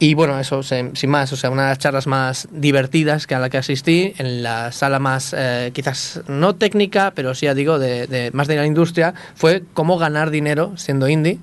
Y 0.00 0.14
bueno, 0.14 0.40
eso, 0.40 0.64
sin 0.64 0.92
más, 1.10 1.32
o 1.32 1.36
sea, 1.36 1.48
una 1.50 1.62
de 1.62 1.68
las 1.68 1.78
charlas 1.78 2.08
más 2.08 2.48
divertidas 2.50 3.28
que 3.28 3.36
a 3.36 3.38
la 3.38 3.50
que 3.50 3.58
asistí, 3.58 4.14
en 4.18 4.42
la 4.42 4.72
sala 4.72 4.98
más, 4.98 5.32
eh, 5.38 5.70
quizás 5.72 6.22
no 6.26 6.56
técnica, 6.56 7.12
pero 7.14 7.36
sí, 7.36 7.46
ya 7.46 7.54
digo, 7.54 7.78
de, 7.78 8.08
de- 8.08 8.32
más 8.32 8.48
de 8.48 8.56
la 8.56 8.66
industria, 8.66 9.14
fue 9.36 9.62
cómo 9.74 9.98
ganar 9.98 10.30
dinero 10.30 10.72
siendo 10.76 11.08
indie, 11.08 11.38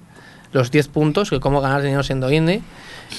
los 0.51 0.71
10 0.71 0.87
puntos, 0.89 1.29
que 1.29 1.39
cómo 1.39 1.61
ganar 1.61 1.81
dinero 1.81 2.03
siendo 2.03 2.31
indie. 2.31 2.61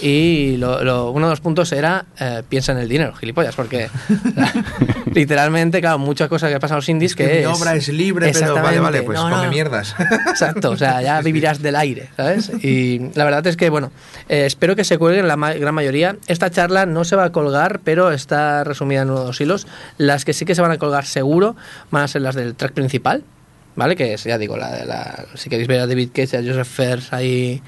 Y 0.03 0.57
lo- 0.59 0.85
lo- 0.85 1.11
uno 1.11 1.27
de 1.27 1.33
los 1.33 1.41
puntos 1.41 1.73
era 1.73 2.05
eh, 2.19 2.43
piensa 2.49 2.71
en 2.73 2.79
el 2.79 2.89
dinero, 2.89 3.13
gilipollas, 3.15 3.57
porque 3.57 3.89
literalmente, 5.13 5.81
claro, 5.81 5.99
muchas 5.99 6.29
cosas 6.29 6.51
que 6.53 6.61
pasan 6.61 6.77
a 6.77 6.79
los 6.79 6.89
indies 6.89 7.15
que, 7.15 7.25
mi 7.27 7.31
es... 7.39 7.47
obra 7.47 7.75
es 7.75 7.89
libre, 7.89 8.31
pero 8.33 8.55
vale, 8.55 8.81
vale, 8.81 9.03
pues 9.03 9.19
No, 9.19 9.29
come 9.29 9.45
no. 9.47 9.51
mierdas. 9.51 9.95
Exacto, 10.31 10.71
o 10.71 10.77
sea, 10.77 11.03
ya 11.03 11.21
vivirás 11.23 11.61
del 11.63 11.77
aire, 11.77 12.09
¿sabes? 12.17 12.51
Y 12.65 13.11
la 13.15 13.25
verdad 13.25 13.47
es 13.47 13.57
que, 13.57 13.71
bueno, 13.71 13.91
eh, 14.29 14.47
espero 14.47 14.77
que 14.77 14.85
se 14.85 14.99
cuelguen 14.99 15.29
la 15.29 15.37
ma- 15.37 15.55
gran 15.55 15.75
mayoría. 15.75 16.17
Esta 16.27 16.51
charla 16.51 16.87
no 16.87 17.05
se 17.05 17.17
va 17.17 17.25
a 17.25 17.33
colgar, 17.33 17.81
pero 17.83 18.11
está 18.13 18.65
resumida 18.65 19.03
en 19.03 19.11
uno 19.11 19.21
o 19.21 19.25
dos 19.25 19.41
hilos. 19.41 19.67
Las 19.99 20.25
que 20.25 20.33
sí 20.33 20.45
que 20.45 20.55
se 20.55 20.63
van 20.63 20.71
a 20.71 20.79
colgar 20.79 21.05
seguro 21.07 21.57
van 21.91 22.05
a 22.05 22.09
ser 22.09 22.23
las 22.23 22.35
del 22.35 22.55
track 22.55 22.73
principal, 22.73 23.25
¿vale? 23.77 23.97
Que 23.97 24.15
es, 24.15 24.25
ya 24.25 24.39
digo, 24.39 24.57
la 24.57 24.85
la. 24.85 25.27
Si 25.35 25.49
queréis 25.49 25.69
ver 25.69 25.81
a 25.81 25.87
David 25.87 26.11
Cage 26.15 26.37
y 26.37 26.37
a 26.37 26.49
Joseph 26.49 26.69
Fers 26.69 27.13
ahí 27.13 27.63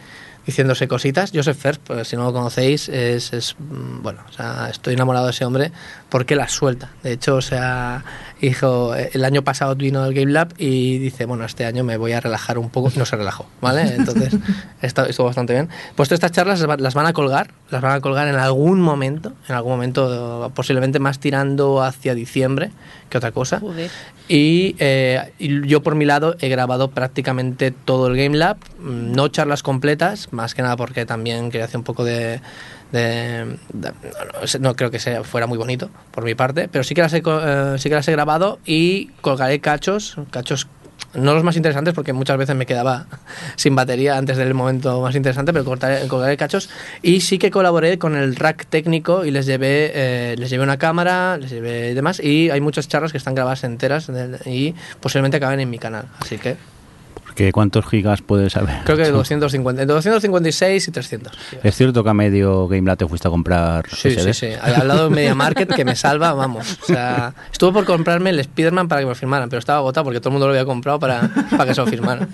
diciéndose 0.46 0.88
cositas. 0.88 1.30
Joseph 1.32 1.56
Fers, 1.56 1.78
pues 1.78 2.08
si 2.08 2.16
no 2.16 2.24
lo 2.24 2.32
conocéis, 2.32 2.88
es, 2.88 3.32
es, 3.32 3.56
mm, 3.58 4.02
bueno, 4.02 4.22
o 4.28 4.32
sea, 4.32 4.68
estoy 4.70 4.94
enamorado 4.94 5.26
de 5.26 5.32
ese 5.32 5.44
hombre 5.44 5.72
porque 6.08 6.36
la 6.36 6.48
suelta. 6.48 6.90
De 7.02 7.12
hecho, 7.12 7.36
o 7.36 7.42
sea, 7.42 8.04
hijo, 8.42 8.94
eh, 8.94 9.10
el 9.14 9.24
año 9.24 9.42
pasado 9.42 9.74
vino 9.76 10.02
al 10.02 10.12
Game 10.12 10.32
Lab 10.32 10.52
y 10.58 10.98
dice, 10.98 11.24
bueno, 11.24 11.44
este 11.44 11.64
año 11.64 11.84
me 11.84 11.96
voy 11.96 12.12
a 12.12 12.20
relajar 12.20 12.58
un 12.58 12.68
poco 12.70 12.90
y 12.94 12.98
no 12.98 13.06
se 13.06 13.16
relajó, 13.16 13.46
¿vale? 13.60 13.82
Entonces, 13.96 14.36
está, 14.82 15.06
estuvo 15.06 15.26
bastante 15.26 15.52
bien. 15.54 15.68
Pues 15.96 16.08
todas 16.08 16.18
estas 16.18 16.32
charlas 16.32 16.60
las 16.60 16.68
va- 16.68 16.76
las 16.76 16.94
van 16.94 17.06
a 17.06 17.12
colgar, 17.12 17.52
las 17.70 17.80
van 17.80 17.92
a 17.92 18.00
colgar 18.00 18.28
en 18.28 18.34
algún 18.36 18.80
momento, 18.80 19.32
en 19.48 19.54
algún 19.54 19.72
momento 19.72 20.50
posiblemente 20.54 20.98
más 20.98 21.18
tirando 21.20 21.82
hacia 21.82 22.14
diciembre 22.14 22.70
que 23.08 23.18
otra 23.18 23.30
cosa. 23.32 23.60
Joder. 23.60 23.90
Y, 24.28 24.76
eh, 24.78 25.32
y 25.38 25.66
yo 25.66 25.82
por 25.82 25.94
mi 25.94 26.04
lado 26.04 26.36
he 26.40 26.48
grabado 26.48 26.90
prácticamente 26.90 27.70
todo 27.70 28.06
el 28.06 28.16
Game 28.16 28.36
Lab, 28.36 28.56
mm, 28.80 29.12
no 29.12 29.28
charlas 29.28 29.62
completas, 29.62 30.32
más 30.32 30.54
que 30.54 30.62
nada 30.62 30.76
porque 30.76 31.04
también 31.06 31.50
quería 31.50 31.66
hacer 31.66 31.76
un 31.76 31.84
poco 31.84 32.04
de, 32.04 32.40
no, 34.60 34.74
creo 34.76 34.90
que 34.90 34.98
sea, 34.98 35.24
fuera 35.24 35.46
muy 35.46 35.58
bonito 35.58 35.90
por 36.12 36.24
mi 36.24 36.34
parte, 36.34 36.68
pero 36.70 36.84
sí 36.84 36.94
que 36.94 37.02
las 37.02 37.12
he, 37.12 37.18
eh, 37.24 37.76
que 37.82 37.88
las 37.90 38.08
he 38.08 38.12
grabado 38.12 38.58
y 38.64 39.06
colgaré 39.20 39.60
cachos, 39.60 40.16
cachos 40.30 40.68
no 41.14 41.34
los 41.34 41.44
más 41.44 41.56
interesantes 41.56 41.92
porque 41.94 42.12
muchas 42.14 42.38
veces 42.38 42.56
me 42.56 42.64
quedaba 42.64 43.06
sin 43.56 43.74
batería 43.74 44.16
antes 44.16 44.36
del 44.38 44.54
momento 44.54 45.00
más 45.02 45.14
interesante, 45.14 45.52
pero 45.52 45.64
cortaré- 45.64 46.06
colgaré 46.06 46.36
cachos 46.36 46.70
y 47.02 47.20
sí 47.20 47.38
que 47.38 47.50
colaboré 47.50 47.98
con 47.98 48.16
el 48.16 48.34
rack 48.36 48.66
técnico 48.66 49.24
y 49.24 49.30
les 49.30 49.44
llevé, 49.44 49.90
eh, 49.94 50.34
les 50.38 50.48
llevé 50.48 50.62
una 50.64 50.78
cámara, 50.78 51.36
les 51.38 51.50
llevé 51.50 51.94
demás 51.94 52.18
y 52.20 52.50
hay 52.50 52.60
muchas 52.60 52.88
charlas 52.88 53.12
que 53.12 53.18
están 53.18 53.34
grabadas 53.34 53.64
enteras 53.64 54.10
y 54.46 54.74
posiblemente 55.00 55.36
acaben 55.36 55.60
en 55.60 55.68
mi 55.70 55.78
canal, 55.78 56.06
así 56.20 56.38
que 56.38 56.56
Que 57.34 57.50
¿Cuántos 57.52 57.86
gigas 57.86 58.20
puedes 58.22 58.52
saber? 58.52 58.76
creo 58.84 58.96
que 58.96 59.04
250, 59.10 59.82
entre 59.82 59.94
256 59.94 60.88
y 60.88 60.90
300. 60.90 61.32
Es 61.62 61.74
cierto 61.76 62.04
que 62.04 62.10
a 62.10 62.14
medio 62.14 62.68
GameLab 62.68 62.98
te 62.98 63.06
fuiste 63.08 63.28
a 63.28 63.30
comprar 63.30 63.84
Sí, 63.88 64.10
sí, 64.10 64.16
SD? 64.20 64.34
sí. 64.34 64.46
Al, 64.60 64.74
al 64.74 64.88
lado 64.88 65.08
de 65.08 65.14
Media 65.14 65.34
Market 65.34 65.72
que 65.74 65.84
me 65.84 65.96
salva, 65.96 66.32
vamos. 66.34 66.78
O 66.82 66.86
sea, 66.86 67.34
estuve 67.50 67.72
por 67.72 67.84
comprarme 67.84 68.30
el 68.30 68.38
Spider-Man 68.40 68.88
para 68.88 69.00
que 69.00 69.06
me 69.06 69.10
lo 69.12 69.14
firmaran, 69.14 69.48
pero 69.48 69.60
estaba 69.60 69.78
agotado 69.78 70.04
porque 70.04 70.20
todo 70.20 70.28
el 70.28 70.32
mundo 70.34 70.46
lo 70.46 70.52
había 70.52 70.64
comprado 70.66 70.98
para, 71.00 71.30
para 71.50 71.66
que 71.66 71.74
se 71.74 71.80
lo 71.80 71.86
firmaran. 71.86 72.28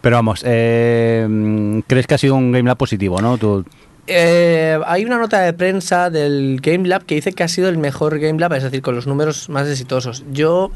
Pero 0.00 0.16
vamos, 0.16 0.42
eh, 0.44 1.82
¿crees 1.86 2.06
que 2.06 2.14
ha 2.14 2.18
sido 2.18 2.34
un 2.34 2.52
GameLab 2.52 2.76
positivo, 2.76 3.20
no? 3.20 3.38
Tú- 3.38 3.64
Eh, 4.08 4.80
hay 4.86 5.04
una 5.04 5.16
nota 5.18 5.38
de 5.40 5.52
prensa 5.52 6.10
del 6.10 6.58
Game 6.60 6.88
Lab 6.88 7.04
que 7.04 7.14
dice 7.14 7.32
que 7.32 7.44
ha 7.44 7.48
sido 7.48 7.68
el 7.68 7.78
mejor 7.78 8.18
Game 8.18 8.38
Lab, 8.40 8.52
es 8.54 8.64
decir, 8.64 8.82
con 8.82 8.96
los 8.96 9.06
números 9.06 9.48
más 9.48 9.68
exitosos. 9.68 10.24
Yo, 10.32 10.72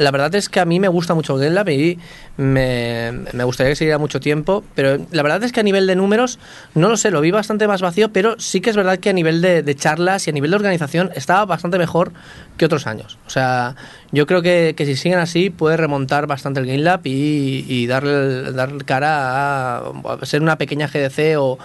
la 0.00 0.10
verdad 0.10 0.34
es 0.34 0.48
que 0.48 0.60
a 0.60 0.64
mí 0.64 0.80
me 0.80 0.88
gusta 0.88 1.14
mucho 1.14 1.36
Game 1.36 1.50
Lab 1.50 1.68
y 1.68 1.98
me, 2.38 3.12
me 3.32 3.44
gustaría 3.44 3.72
que 3.72 3.76
siguiera 3.76 3.98
mucho 3.98 4.18
tiempo, 4.18 4.64
pero 4.74 4.98
la 5.10 5.22
verdad 5.22 5.44
es 5.44 5.52
que 5.52 5.60
a 5.60 5.62
nivel 5.62 5.86
de 5.86 5.94
números, 5.94 6.38
no 6.74 6.88
lo 6.88 6.96
sé, 6.96 7.10
lo 7.10 7.20
vi 7.20 7.30
bastante 7.30 7.68
más 7.68 7.82
vacío, 7.82 8.10
pero 8.10 8.38
sí 8.38 8.62
que 8.62 8.70
es 8.70 8.76
verdad 8.76 8.98
que 8.98 9.10
a 9.10 9.12
nivel 9.12 9.42
de, 9.42 9.74
charlas 9.74 10.26
y 10.26 10.30
a 10.30 10.32
nivel 10.32 10.50
de 10.50 10.56
organización 10.56 11.10
estaba 11.14 11.44
bastante 11.44 11.76
mejor 11.76 12.12
que 12.56 12.64
otros 12.64 12.86
años. 12.86 13.18
O 13.26 13.30
sea, 13.30 13.76
yo 14.10 14.26
creo 14.26 14.40
que, 14.40 14.74
si 14.78 14.96
siguen 14.96 15.18
así 15.18 15.50
puede 15.50 15.76
remontar 15.76 16.26
bastante 16.26 16.60
el 16.60 16.66
Game 16.66 16.78
Lab 16.78 17.02
y, 17.04 17.86
darle, 17.86 18.52
darle 18.52 18.84
cara 18.84 19.78
a, 19.78 19.92
a 20.20 20.26
ser 20.26 20.40
una 20.40 20.56
pequeña 20.56 20.88
GDC 20.88 21.38
o 21.38 21.58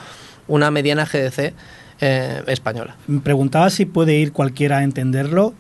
una 0.48 0.72
mediana 0.72 1.06
GDC 1.06 1.54
eh, 2.02 2.44
española. 2.48 2.98
Me 3.08 3.22
preguntaba 3.22 3.70
si 3.70 3.86
puede 3.86 4.16
ir 4.16 4.34
cualquiera 4.34 4.80
a 4.80 4.84
entenderlo. 4.84 5.54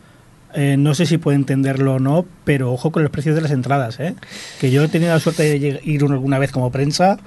Eh, 0.56 0.78
no 0.78 0.96
sé 0.96 1.06
si 1.06 1.18
puede 1.18 1.36
entenderlo 1.36 1.96
o 1.96 2.00
no, 2.00 2.26
pero 2.46 2.72
ojo 2.72 2.92
con 2.92 3.04
los 3.04 3.12
precios 3.12 3.36
de 3.36 3.42
las 3.42 3.52
entradas. 3.52 4.00
¿eh? 4.00 4.16
Que 4.60 4.72
yo 4.72 4.84
he 4.84 4.88
tenido 4.88 5.14
la 5.14 5.20
suerte 5.20 5.44
de 5.44 5.82
ir 5.84 6.02
alguna 6.04 6.40
vez 6.40 6.52
como 6.52 6.72
prensa, 6.72 7.18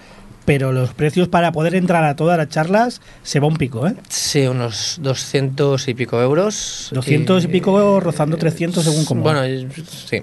pero 0.46 0.72
los 0.72 0.94
precios 0.94 1.28
para 1.28 1.52
poder 1.52 1.74
entrar 1.74 2.04
a 2.04 2.16
todas 2.16 2.38
las 2.38 2.48
charlas 2.48 3.02
se 3.22 3.38
va 3.38 3.46
un 3.46 3.56
pico. 3.58 3.86
¿eh? 3.86 3.94
Sí, 4.08 4.46
unos 4.46 4.98
200 5.02 5.86
y 5.88 5.94
pico 5.94 6.20
euros. 6.22 6.88
200 6.92 7.44
y 7.44 7.48
pico 7.48 8.00
rozando 8.00 8.38
300 8.38 8.82
según 8.82 9.04
como. 9.04 9.22
Bueno, 9.22 9.46
y- 9.46 9.68
sí. 10.06 10.22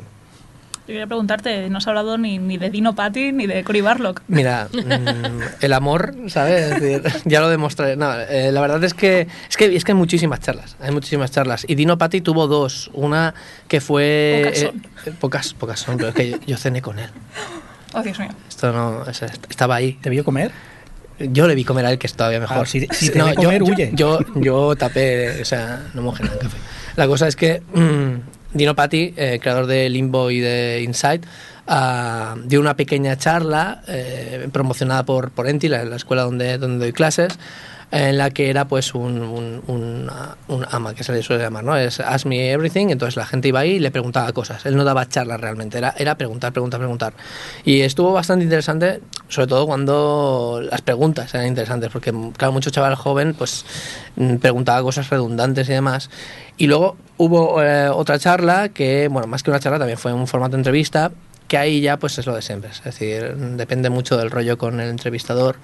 Yo 0.88 0.94
quería 0.94 1.08
preguntarte, 1.08 1.68
no 1.72 1.80
has 1.80 1.88
hablado 1.88 2.18
ni, 2.20 2.38
ni 2.38 2.58
de 2.60 2.70
Dino 2.70 2.94
Patty 2.94 3.32
ni 3.32 3.48
de 3.48 3.64
Cory 3.64 3.82
Barlock. 3.82 4.22
Mira, 4.28 4.68
mm, 4.72 5.42
el 5.62 5.74
amor, 5.74 6.14
¿sabes? 6.28 6.74
Es 6.74 6.80
decir, 6.82 7.02
ya 7.26 7.40
lo 7.42 7.50
demostraré. 7.50 7.96
No, 7.96 8.14
eh, 8.14 8.52
la 8.52 8.62
verdad 8.62 8.84
es 8.84 8.94
que, 8.94 9.28
es 9.50 9.58
que 9.58 9.76
es 9.76 9.84
que 9.84 9.94
hay 9.94 9.98
muchísimas 9.98 10.42
charlas, 10.42 10.76
hay 10.80 10.92
muchísimas 10.92 11.32
charlas. 11.32 11.66
Y 11.68 11.74
Dino 11.74 11.98
Patti 11.98 12.22
tuvo 12.22 12.46
dos. 12.48 12.92
Una 12.94 13.34
que 13.68 13.82
fue... 13.82 14.44
Pocas 14.46 14.62
eh, 14.62 14.66
son. 14.68 14.86
eh, 15.08 15.18
pocas, 15.20 15.54
pocas 15.56 15.80
son, 15.80 15.98
pero 15.98 16.10
es 16.10 16.16
que 16.16 16.30
yo, 16.30 16.38
yo 16.46 16.58
cené 16.58 16.84
con 16.84 17.00
él. 17.00 17.10
Oh, 17.94 18.04
Dios 18.04 18.20
mío. 18.20 18.30
Esto 18.48 18.72
no... 18.72 19.06
es- 19.10 19.24
estaba 19.50 19.76
ahí. 19.76 19.94
¿Te 19.94 20.12
vio 20.12 20.24
comer? 20.24 20.52
Yo 21.18 21.48
le 21.48 21.56
vi 21.56 21.64
comer 21.64 21.86
a 21.86 21.92
él, 21.92 21.98
que 21.98 22.06
es 22.08 22.14
todavía 22.14 22.40
mejor. 22.42 22.58
Ah, 22.64 22.66
si- 22.66 22.86
si 22.92 23.10
te 23.10 23.24
ve 23.24 23.34
comer, 23.34 23.64
yo, 23.64 23.74
huye. 23.74 23.90
Yo, 23.94 24.20
yo, 24.36 24.76
tapé, 24.76 25.42
o 25.42 25.46
sea, 25.46 25.82
no 25.96 26.02
mojé 26.04 26.24
nada 26.24 26.36
en 26.36 26.42
café. 26.42 26.58
La 26.96 27.08
cosa 27.08 27.28
es 27.28 27.36
que 27.36 27.62
mm, 27.74 28.35
Dino 28.56 28.74
Patti, 28.74 29.14
eh, 29.18 29.40
creador 29.42 29.68
de 29.68 29.90
Limbo 29.90 30.32
y 30.32 30.40
de 30.40 30.82
Inside, 30.82 31.22
ah, 31.68 32.36
dio 32.46 32.62
una 32.62 32.78
pequeña 32.78 33.18
charla 33.18 33.82
eh, 33.86 34.48
promocionada 34.52 35.04
por, 35.04 35.32
por 35.32 35.50
Enti, 35.50 35.68
la, 35.68 35.84
la 35.84 35.98
escuela 35.98 36.24
donde, 36.24 36.58
donde 36.58 36.86
doy 36.86 36.94
clases, 36.94 37.38
en 37.96 38.18
la 38.18 38.30
que 38.30 38.50
era 38.50 38.68
pues 38.68 38.94
un, 38.94 39.22
un, 39.22 39.64
un, 39.68 40.12
un 40.50 40.66
ama, 40.70 40.94
que 40.94 41.06
se 41.06 41.14
le 41.14 41.24
suele 41.24 41.44
llamar, 41.44 41.64
¿no? 41.64 41.78
Es 41.78 42.02
Ask 42.02 42.26
Me 42.26 42.52
Everything, 42.52 42.88
entonces 42.90 43.16
la 43.16 43.26
gente 43.26 43.48
iba 43.48 43.62
ahí 43.62 43.72
y 43.72 43.80
le 43.80 43.90
preguntaba 43.90 44.34
cosas. 44.34 44.66
Él 44.66 44.76
no 44.76 44.84
daba 44.84 45.08
charlas 45.08 45.40
realmente, 45.40 45.78
era, 45.78 45.96
era 45.98 46.16
preguntar, 46.16 46.52
preguntar, 46.52 46.82
preguntar. 46.82 47.14
Y 47.64 47.82
estuvo 47.82 48.12
bastante 48.12 48.44
interesante, 48.44 49.00
sobre 49.30 49.48
todo 49.48 49.66
cuando 49.66 50.62
las 50.70 50.82
preguntas 50.82 51.34
eran 51.34 51.48
interesantes, 51.48 51.90
porque 51.90 52.14
claro, 52.36 52.52
mucho 52.52 52.70
chaval 52.70 52.96
joven 52.96 53.34
pues 53.34 53.66
mm, 54.18 54.36
preguntaba 54.36 54.82
cosas 54.82 55.10
redundantes 55.10 55.70
y 55.70 55.72
demás. 55.72 56.10
Y 56.58 56.68
luego 56.68 56.98
hubo 57.16 57.64
eh, 57.64 57.88
otra 57.88 58.20
charla 58.20 58.70
que, 58.70 59.08
bueno, 59.08 59.28
más 59.28 59.42
que 59.42 59.52
una 59.52 59.62
charla, 59.62 59.80
también 59.80 59.98
fue 59.98 60.12
un 60.12 60.28
formato 60.28 60.52
de 60.52 60.58
entrevista, 60.58 61.14
que 61.48 61.58
ahí 61.58 61.80
ya 61.80 61.96
pues 61.96 62.18
es 62.18 62.26
lo 62.26 62.36
de 62.36 62.42
siempre. 62.42 62.72
Es 62.72 62.84
decir, 62.84 63.38
depende 63.38 63.90
mucho 63.90 64.18
del 64.18 64.32
rollo 64.32 64.58
con 64.58 64.82
el 64.82 64.90
entrevistador. 64.90 65.56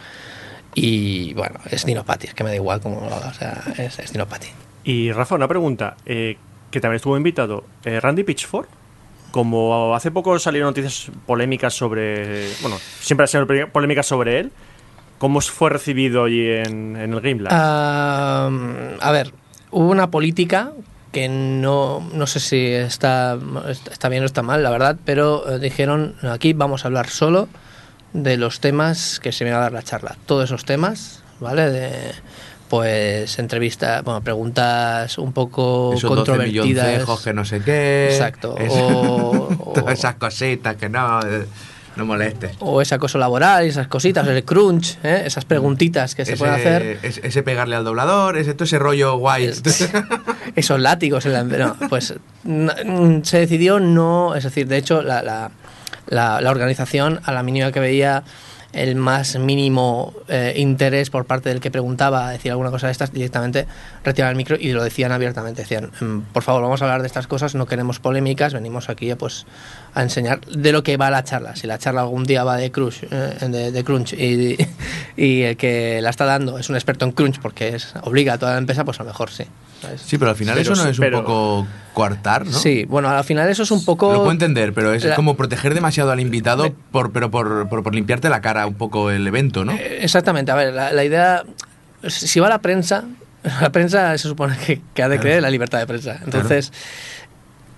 Y 0.73 1.34
bueno, 1.34 1.60
es 1.69 1.86
Dinopati, 1.86 2.27
es 2.27 2.34
que 2.34 2.43
me 2.43 2.49
da 2.49 2.55
igual 2.55 2.81
cómo 2.81 3.01
lo 3.01 3.15
haga, 3.15 3.27
o 3.29 3.34
sea, 3.34 3.63
es, 3.77 3.99
es 3.99 4.12
Dinopati. 4.12 4.47
Y 4.84 5.12
Rafa, 5.12 5.36
una 5.36 5.47
pregunta, 5.47 5.97
eh, 6.05 6.38
que 6.69 6.79
también 6.79 6.95
estuvo 6.95 7.17
invitado, 7.17 7.65
eh, 7.84 7.99
Randy 7.99 8.23
Pitchford, 8.23 8.67
como 9.31 9.95
hace 9.95 10.12
poco 10.12 10.38
salieron 10.39 10.69
noticias 10.69 11.12
polémicas 11.25 11.73
sobre, 11.73 12.49
bueno, 12.62 12.77
siempre 12.99 13.25
ha 13.25 13.27
sido 13.27 13.47
polémicas 13.71 14.05
sobre 14.05 14.39
él, 14.39 14.51
¿cómo 15.17 15.41
fue 15.41 15.69
recibido 15.69 16.23
allí 16.25 16.49
en, 16.49 16.95
en 16.95 17.13
el 17.13 17.21
Game 17.21 17.41
Lab? 17.41 17.51
A 17.53 19.12
ver, 19.12 19.34
hubo 19.71 19.89
una 19.89 20.10
política 20.10 20.71
que 21.12 21.27
no, 21.27 22.07
no 22.13 22.25
sé 22.25 22.39
si 22.39 22.65
está, 22.67 23.38
está 23.91 24.10
bien 24.10 24.23
o 24.23 24.25
está 24.25 24.41
mal, 24.41 24.63
la 24.63 24.69
verdad, 24.69 24.97
pero 25.03 25.49
eh, 25.49 25.60
dijeron, 25.60 26.15
aquí 26.23 26.53
vamos 26.53 26.86
a 26.86 26.88
hablar 26.88 27.10
solo 27.10 27.49
de 28.13 28.38
los 28.38 28.60
temas 28.60 29.19
que 29.19 29.32
se 29.32 29.43
viene 29.43 29.58
a 29.58 29.62
dar 29.62 29.71
la 29.71 29.84
charla. 29.84 30.15
Todos 30.26 30.45
esos 30.45 30.65
temas, 30.65 31.24
¿vale? 31.39 31.69
De, 31.69 31.91
pues 32.69 33.38
entrevistas, 33.39 34.04
bueno, 34.04 34.21
preguntas 34.21 35.17
un 35.17 35.34
poco 35.34 35.91
Esos 35.93 36.10
12 36.10 36.15
controvertidas. 36.32 37.21
que 37.24 37.34
no 37.34 37.43
sé 37.45 37.62
qué. 37.62 38.10
Exacto. 38.12 38.56
Es- 38.60 38.71
O- 38.74 39.71
todas 39.76 39.97
esas 40.00 40.15
cositas 40.15 40.76
que 40.78 40.88
no, 40.89 41.19
eh, 41.21 41.45
no 41.97 42.06
molestes. 42.06 42.52
O 42.60 42.82
ese 42.82 42.95
acoso 42.95 43.17
laboral 43.17 43.65
esas 43.65 43.88
cositas, 43.88 44.26
el 44.28 44.43
crunch, 44.45 44.97
¿eh? 45.04 45.24
esas 45.26 45.43
preguntitas 45.45 46.15
que 46.15 46.26
se 46.26 46.38
pueden 46.38 46.56
hacer. 46.56 47.00
Ese, 47.04 47.26
ese 47.28 47.43
pegarle 47.43 47.76
al 47.76 47.84
doblador, 47.84 48.38
ese, 48.38 48.54
todo 48.54 48.63
ese 48.63 48.80
rollo 48.80 49.17
guay. 49.17 49.45
Es- 49.45 49.62
esos 50.56 50.80
látigos 50.80 51.26
en 51.26 51.34
la 51.34 51.43
no, 51.43 51.76
pues 51.89 52.13
n- 52.45 52.71
n- 52.84 53.26
se 53.26 53.39
decidió 53.39 53.80
no 53.82 54.36
es 54.36 54.43
decir 54.45 54.67
de 54.67 54.78
hecho 54.78 55.02
la, 55.02 55.21
la, 55.21 55.52
la- 56.08 56.42
la 56.42 56.52
organización 56.52 57.20
a 57.24 57.32
la 57.32 57.44
mínima 57.44 57.72
que 57.72 57.80
veía 57.80 58.24
el 58.74 58.96
más 58.96 59.38
mínimo 59.38 60.14
eh, 60.30 60.54
interés 60.56 61.10
por 61.10 61.26
parte 61.26 61.50
del 61.50 61.60
que 61.60 61.70
preguntaba 61.72 62.30
a 62.30 62.32
decir 62.32 62.52
alguna 62.52 62.72
cosa 62.72 62.88
de 62.88 62.94
estas 62.94 63.12
directamente 63.12 63.68
retiraban 64.06 64.32
el 64.32 64.38
micro 64.38 64.56
y 64.58 64.72
lo 64.72 64.82
decían 64.82 65.12
abiertamente. 65.12 65.64
Decían 65.64 65.92
"Mm, 66.00 66.20
por 66.32 66.42
favor 66.44 66.62
vamos 66.62 66.82
a 66.82 66.86
hablar 66.86 67.02
de 67.02 67.08
estas 67.08 67.28
cosas 67.28 67.54
no 67.54 67.66
queremos 67.66 68.00
polémicas 68.00 68.54
venimos 68.54 68.88
aquí 68.90 69.12
a, 69.12 69.18
pues 69.18 69.46
a 69.93 70.04
enseñar 70.04 70.41
de 70.45 70.71
lo 70.71 70.84
que 70.84 70.95
va 70.97 71.10
la 71.10 71.23
charla 71.23 71.56
si 71.56 71.67
la 71.67 71.77
charla 71.77 72.01
algún 72.01 72.23
día 72.23 72.43
va 72.43 72.56
de 72.58 72.71
crunch 72.71 73.04
eh, 73.12 73.47
de, 73.49 73.71
de 73.71 73.84
crunch 73.84 74.13
y, 74.13 74.58
y 75.17 75.41
el 75.43 75.58
que 75.58 75.99
la 76.01 76.10
está 76.10 76.25
dando 76.25 76.58
es 76.58 76.69
un 76.69 76.75
experto 76.75 77.04
en 77.06 77.12
crunch 77.12 77.39
porque 77.41 77.75
es 77.75 77.93
obliga 78.04 78.34
a 78.34 78.38
toda 78.38 78.54
la 78.54 78.58
empresa 78.60 78.86
pues 78.86 78.99
a 78.99 79.04
lo 79.04 79.10
mejor 79.10 79.30
sí 79.32 79.43
¿sabes? 79.82 80.01
Sí, 80.01 80.17
pero 80.17 80.30
al 80.32 80.38
final 80.38 80.56
Pero 80.58 80.73
eso 80.73 80.84
no 80.84 80.89
es 80.89 80.97
pero- 80.97 81.19
un 81.19 81.25
poco 81.25 81.67
coartar, 81.93 82.45
¿no? 82.45 82.51
Sí, 82.58 82.86
bueno, 82.88 83.10
al 83.10 83.23
final 83.25 83.49
eso 83.49 83.63
es 83.63 83.71
un 83.71 83.84
poco... 83.84 84.12
Lo 84.13 84.19
puedo 84.19 84.32
entender, 84.32 84.73
pero 84.73 84.93
es 84.93 85.04
La- 85.04 85.15
como 85.15 85.36
proteger 85.36 85.73
demasiado 85.73 86.12
al 86.12 86.19
invitado, 86.21 86.71
por, 86.91 87.12
pero 87.12 87.32
por, 87.32 87.67
por, 87.67 87.82
por 87.84 87.93
limpiarte 87.95 88.30
la 88.30 88.39
cara 88.41 88.65
un 88.67 88.75
poco 88.75 89.10
el 89.12 89.25
evento, 89.27 89.65
¿no? 89.65 89.71
Eh, 89.73 89.97
Exactamente, 90.04 90.51
a 90.51 90.56
ver, 90.56 90.71
la, 90.73 90.93
la 90.93 91.04
idea... 91.04 91.43
Si 92.08 92.39
va 92.39 92.45
a 92.45 92.49
la 92.51 92.60
prensa, 92.60 93.06
la 93.62 93.71
prensa 93.71 94.15
se 94.19 94.27
supone 94.30 94.56
que, 94.56 94.80
que 94.93 95.01
ha 95.04 95.10
de 95.10 95.15
Claro. 95.15 95.21
creer 95.23 95.38
en 95.38 95.43
la 95.43 95.49
libertad 95.49 95.80
de 95.80 95.88
prensa. 95.88 96.19
Entonces... 96.23 96.71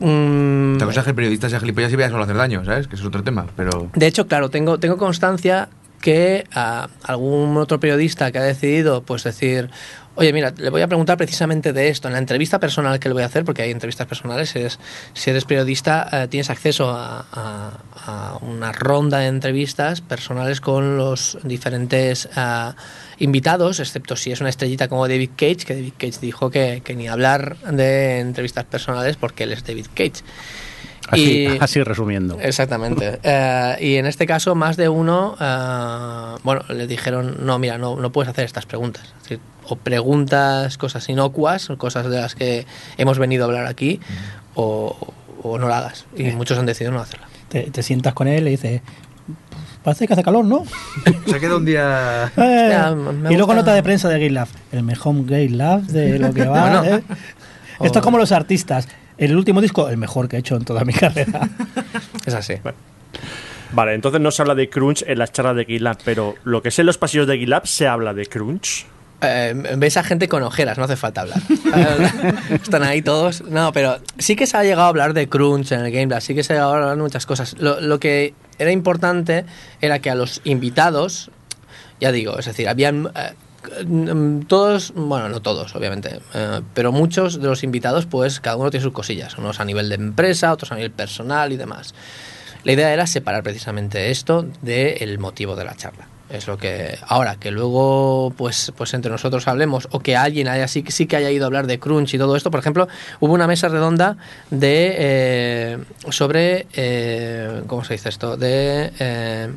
Otra 0.03 0.85
cosa 0.85 0.99
es 0.99 1.03
que 1.05 1.09
el 1.11 1.15
periodista 1.15 1.49
sea 1.49 1.59
gilipollas 1.59 1.93
y 1.93 1.95
vea 1.95 2.09
solo 2.09 2.23
hacer 2.23 2.35
daño, 2.35 2.65
¿sabes? 2.65 2.87
Que 2.87 2.95
eso 2.95 3.03
es 3.03 3.07
otro 3.07 3.23
tema, 3.23 3.47
pero... 3.55 3.89
De 3.95 4.05
hecho, 4.05 4.27
claro, 4.27 4.49
tengo, 4.49 4.77
tengo 4.77 4.97
constancia 4.97 5.69
que 6.01 6.45
a 6.53 6.89
algún 7.03 7.55
otro 7.55 7.79
periodista 7.79 8.29
que 8.31 8.37
ha 8.37 8.43
decidido, 8.43 9.03
pues 9.03 9.23
decir, 9.23 9.69
oye, 10.15 10.33
mira, 10.33 10.53
le 10.55 10.69
voy 10.69 10.81
a 10.81 10.87
preguntar 10.87 11.17
precisamente 11.17 11.73
de 11.73 11.89
esto, 11.89 12.07
en 12.07 12.13
la 12.13 12.19
entrevista 12.19 12.59
personal 12.59 12.99
que 12.99 13.09
le 13.09 13.13
voy 13.13 13.23
a 13.23 13.27
hacer, 13.27 13.43
porque 13.45 13.63
hay 13.63 13.71
entrevistas 13.71 14.07
personales, 14.07 14.55
eres, 14.55 14.79
si 15.13 15.29
eres 15.29 15.45
periodista, 15.45 16.07
eh, 16.11 16.27
tienes 16.27 16.49
acceso 16.49 16.89
a, 16.89 17.79
una 18.41 18.73
ronda 18.73 19.19
de 19.19 19.27
entrevistas 19.27 20.01
personales 20.01 20.59
con 20.59 20.97
los 20.97 21.37
diferentes 21.43 22.27
ah, 22.35 22.75
invitados, 23.17 23.79
excepto 23.79 24.17
si 24.17 24.31
es 24.31 24.41
una 24.41 24.49
estrellita 24.49 24.89
como 24.89 25.07
David 25.07 25.31
Cage, 25.37 25.65
que 25.65 25.75
David 25.75 25.93
Cage 25.97 26.19
dijo 26.21 26.49
que, 26.49 26.81
que 26.83 26.95
ni 26.95 27.07
hablar 27.07 27.55
de 27.59 28.19
entrevistas 28.19 28.65
personales 28.65 29.15
porque 29.15 29.43
él 29.45 29.53
es 29.53 29.63
David 29.63 29.87
Cage. 29.93 30.23
Así, 31.09 31.43
Y- 31.45 31.57
así 31.59 31.83
resumiendo. 31.83 32.37
Exactamente. 32.39 33.19
Eh, 33.23 33.75
y 33.81 33.95
en 33.95 34.05
este 34.05 34.25
caso, 34.25 34.55
más 34.55 34.77
de 34.77 34.89
uno, 34.89 35.35
eh, 35.39 36.35
bueno, 36.43 36.61
le 36.69 36.87
dijeron, 36.87 37.37
no, 37.45 37.59
mira, 37.59 37.77
no, 37.77 37.95
no 37.97 38.11
puedes 38.11 38.29
hacer 38.29 38.45
estas 38.45 38.65
preguntas. 38.65 39.03
Es 39.17 39.23
decir, 39.23 39.39
o 39.65 39.75
preguntas, 39.75 40.77
cosas 40.77 41.07
inocuas, 41.09 41.69
cosas 41.77 42.09
de 42.09 42.19
las 42.21 42.35
que 42.35 42.65
hemos 42.97 43.19
venido 43.19 43.43
a 43.43 43.47
hablar 43.47 43.65
aquí, 43.67 43.99
o, 44.55 44.95
o 45.41 45.57
no 45.57 45.67
la 45.67 45.79
hagas. 45.79 46.05
Y 46.15 46.23
muchos 46.31 46.57
han 46.57 46.65
decidido 46.65 46.91
no 46.93 46.99
hacerla. 47.01 47.27
Te, 47.49 47.63
te 47.63 47.83
sientas 47.83 48.13
con 48.13 48.27
él 48.27 48.41
y 48.41 48.43
le 48.45 48.49
dices, 48.51 48.81
parece 49.83 50.07
que 50.07 50.13
hace 50.13 50.23
calor, 50.23 50.45
¿no? 50.45 50.63
Se 51.27 51.35
ha 51.35 51.39
quedado 51.39 51.57
un 51.57 51.65
día. 51.65 52.31
Eh, 52.37 52.95
me 52.95 53.29
y 53.29 53.33
luego 53.33 53.47
gusta- 53.47 53.55
nota 53.55 53.73
de 53.73 53.83
prensa 53.83 54.09
de 54.09 54.19
Game 54.19 54.31
Lab. 54.31 54.47
El 54.71 54.83
mejor 54.83 55.15
Game 55.25 55.49
Lab 55.49 55.81
de 55.83 56.17
lo 56.19 56.33
que 56.33 56.45
va. 56.45 56.79
Bueno. 56.81 56.83
¿eh? 56.97 57.03
Esto 57.81 57.99
es 57.99 58.03
como 58.03 58.17
los 58.17 58.31
artistas. 58.31 58.87
El 59.17 59.35
último 59.35 59.61
disco, 59.61 59.89
el 59.89 59.97
mejor 59.97 60.27
que 60.27 60.37
he 60.37 60.39
hecho 60.39 60.55
en 60.55 60.65
toda 60.65 60.83
mi 60.85 60.93
carrera. 60.93 61.49
Es 62.25 62.33
así. 62.33 62.55
Vale, 63.71 63.93
entonces 63.93 64.21
no 64.21 64.31
se 64.31 64.41
habla 64.41 64.55
de 64.55 64.69
crunch 64.69 65.03
en 65.07 65.17
las 65.17 65.31
charlas 65.31 65.55
de 65.55 65.65
GitLab, 65.65 65.97
pero 66.05 66.35
lo 66.43 66.61
que 66.61 66.71
sé 66.71 66.81
en 66.81 66.87
los 66.87 66.97
pasillos 66.97 67.27
de 67.27 67.37
GitLab 67.37 67.65
se 67.65 67.87
habla 67.87 68.13
de 68.13 68.25
crunch. 68.27 68.85
Eh, 69.25 69.53
ves 69.77 69.95
a 69.95 70.03
gente 70.03 70.27
con 70.27 70.43
ojeras, 70.43 70.77
no 70.77 70.83
hace 70.83 70.97
falta 70.97 71.21
hablar. 71.21 71.39
Están 72.51 72.83
ahí 72.83 73.01
todos. 73.01 73.41
No, 73.41 73.71
pero 73.71 73.99
sí 74.17 74.35
que 74.35 74.45
se 74.45 74.57
ha 74.57 74.63
llegado 74.63 74.83
a 74.83 74.87
hablar 74.89 75.13
de 75.13 75.29
crunch 75.29 75.71
en 75.71 75.79
el 75.79 75.91
Game 75.91 76.07
Blast, 76.07 76.27
sí 76.27 76.35
que 76.35 76.43
se 76.43 76.53
ha 76.53 76.55
llegado 76.57 76.73
a 76.73 76.75
hablar 76.75 76.97
de 76.97 77.01
muchas 77.01 77.25
cosas. 77.25 77.55
Lo, 77.59 77.79
lo 77.79 77.99
que 77.99 78.33
era 78.59 78.71
importante 78.71 79.45
era 79.81 79.99
que 79.99 80.09
a 80.09 80.15
los 80.15 80.41
invitados, 80.43 81.31
ya 82.01 82.11
digo, 82.11 82.37
es 82.37 82.45
decir, 82.45 82.67
habían 82.67 83.11
eh, 83.15 83.33
todos, 84.47 84.93
bueno, 84.95 85.29
no 85.29 85.41
todos, 85.41 85.75
obviamente, 85.75 86.19
eh, 86.33 86.61
pero 86.73 86.91
muchos 86.91 87.41
de 87.41 87.47
los 87.47 87.63
invitados, 87.63 88.05
pues 88.05 88.39
cada 88.39 88.57
uno 88.57 88.71
tiene 88.71 88.83
sus 88.83 88.93
cosillas, 88.93 89.37
unos 89.37 89.59
a 89.59 89.65
nivel 89.65 89.89
de 89.89 89.95
empresa, 89.95 90.51
otros 90.51 90.71
a 90.71 90.75
nivel 90.75 90.91
personal 90.91 91.51
y 91.51 91.57
demás. 91.57 91.93
La 92.63 92.71
idea 92.71 92.93
era 92.93 93.07
separar 93.07 93.43
precisamente 93.43 94.09
esto 94.11 94.45
del 94.61 95.19
motivo 95.19 95.55
de 95.55 95.65
la 95.65 95.75
charla. 95.75 96.07
Es 96.29 96.47
lo 96.47 96.57
que 96.57 96.97
ahora 97.07 97.35
que 97.35 97.51
luego 97.51 98.33
pues 98.35 98.71
pues 98.75 98.93
entre 98.93 99.11
nosotros 99.11 99.47
hablemos 99.47 99.87
o 99.91 99.99
que 99.99 100.15
alguien 100.15 100.47
haya 100.47 100.67
sí, 100.67 100.83
sí 100.87 101.05
que 101.05 101.17
haya 101.17 101.29
ido 101.29 101.43
a 101.43 101.47
hablar 101.47 101.67
de 101.67 101.79
crunch 101.79 102.13
y 102.13 102.17
todo 102.17 102.35
esto. 102.35 102.49
Por 102.49 102.59
ejemplo, 102.59 102.87
hubo 103.19 103.33
una 103.33 103.45
mesa 103.45 103.67
redonda 103.67 104.17
de 104.49 104.95
eh, 104.97 105.77
sobre 106.09 106.65
eh, 106.73 107.61
cómo 107.67 107.83
se 107.83 107.93
dice 107.93 108.09
esto 108.09 108.37
de 108.37 109.51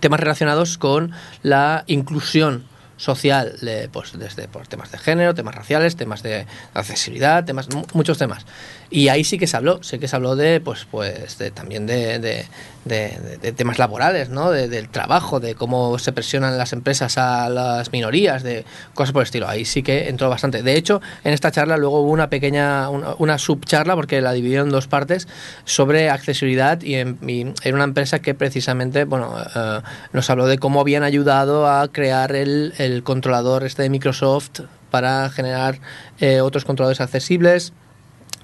temas 0.00 0.20
relacionados 0.20 0.78
con 0.78 1.12
la 1.42 1.84
inclusión 1.86 2.64
social, 3.00 3.56
de, 3.62 3.88
pues 3.88 4.12
desde 4.18 4.46
por 4.46 4.66
temas 4.68 4.92
de 4.92 4.98
género, 4.98 5.34
temas 5.34 5.54
raciales, 5.54 5.96
temas 5.96 6.22
de 6.22 6.46
accesibilidad, 6.74 7.44
temas 7.46 7.68
mu- 7.74 7.86
muchos 7.94 8.18
temas. 8.18 8.44
Y 8.90 9.08
ahí 9.08 9.24
sí 9.24 9.38
que 9.38 9.46
se 9.46 9.56
habló, 9.56 9.82
sí 9.82 9.98
que 9.98 10.06
se 10.06 10.16
habló 10.16 10.36
de 10.36 10.60
pues 10.60 10.86
pues 10.90 11.38
de, 11.38 11.50
también 11.50 11.86
de, 11.86 12.18
de- 12.18 12.44
de- 12.84 13.18
de- 13.18 13.36
de 13.36 13.52
temas 13.52 13.78
laborales, 13.78 14.30
¿no? 14.30 14.50
De- 14.50 14.68
del 14.68 14.88
trabajo, 14.88 15.38
de 15.38 15.54
cómo 15.54 15.98
se 15.98 16.12
presionan 16.12 16.56
las 16.56 16.72
empresas 16.72 17.18
a 17.18 17.48
las 17.50 17.92
minorías, 17.92 18.42
de 18.42 18.64
cosas 18.94 19.12
por 19.12 19.20
el 19.22 19.24
estilo. 19.26 19.48
Ahí 19.48 19.64
sí 19.64 19.82
que 19.82 20.08
entró 20.08 20.30
bastante. 20.30 20.62
De 20.62 20.74
hecho, 20.76 21.00
en 21.24 21.32
esta 21.32 21.50
charla 21.50 21.76
luego 21.76 22.00
hubo 22.00 22.10
una 22.10 22.30
pequeña, 22.30 22.88
una, 22.88 23.14
una 23.18 23.38
subcharla, 23.38 23.94
porque 23.96 24.20
la 24.20 24.32
dividió 24.32 24.62
en 24.62 24.70
dos 24.70 24.86
partes, 24.86 25.28
sobre 25.64 26.08
accesibilidad 26.10 26.80
y, 26.82 26.94
en- 26.94 27.18
y 27.26 27.70
una 27.70 27.84
empresa 27.84 28.20
que 28.20 28.34
precisamente, 28.34 29.04
bueno, 29.04 29.34
eh, 29.54 29.80
nos 30.12 30.30
habló 30.30 30.46
de 30.46 30.58
cómo 30.58 30.80
habían 30.80 31.02
ayudado 31.02 31.68
a 31.70 31.86
crear 31.88 32.34
el, 32.34 32.72
el 32.78 33.02
controlador 33.02 33.64
este 33.64 33.82
de 33.82 33.90
Microsoft 33.90 34.60
para 34.90 35.28
generar 35.30 35.78
eh, 36.18 36.40
otros 36.40 36.64
controladores 36.64 37.00
accesibles 37.00 37.72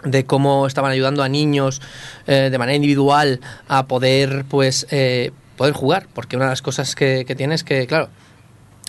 de 0.06 0.24
cómo 0.24 0.66
estaban 0.66 0.92
ayudando 0.92 1.22
a 1.22 1.28
niños 1.28 1.82
eh, 2.26 2.48
de 2.50 2.58
manera 2.58 2.76
individual 2.76 3.40
a 3.68 3.86
poder 3.86 4.44
pues 4.48 4.86
eh, 4.90 5.32
poder 5.56 5.74
jugar. 5.74 6.06
Porque 6.14 6.36
una 6.36 6.46
de 6.46 6.52
las 6.52 6.62
cosas 6.62 6.94
que, 6.94 7.24
que 7.26 7.34
tienes 7.34 7.64
que 7.64 7.86
claro 7.86 8.08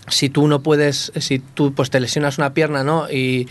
si 0.09 0.29
tú 0.29 0.47
no 0.47 0.61
puedes 0.61 1.11
si 1.19 1.39
tú 1.39 1.73
pues 1.73 1.89
te 1.89 1.99
lesionas 1.99 2.37
una 2.37 2.53
pierna 2.53 2.83
no 2.83 3.09
y, 3.09 3.47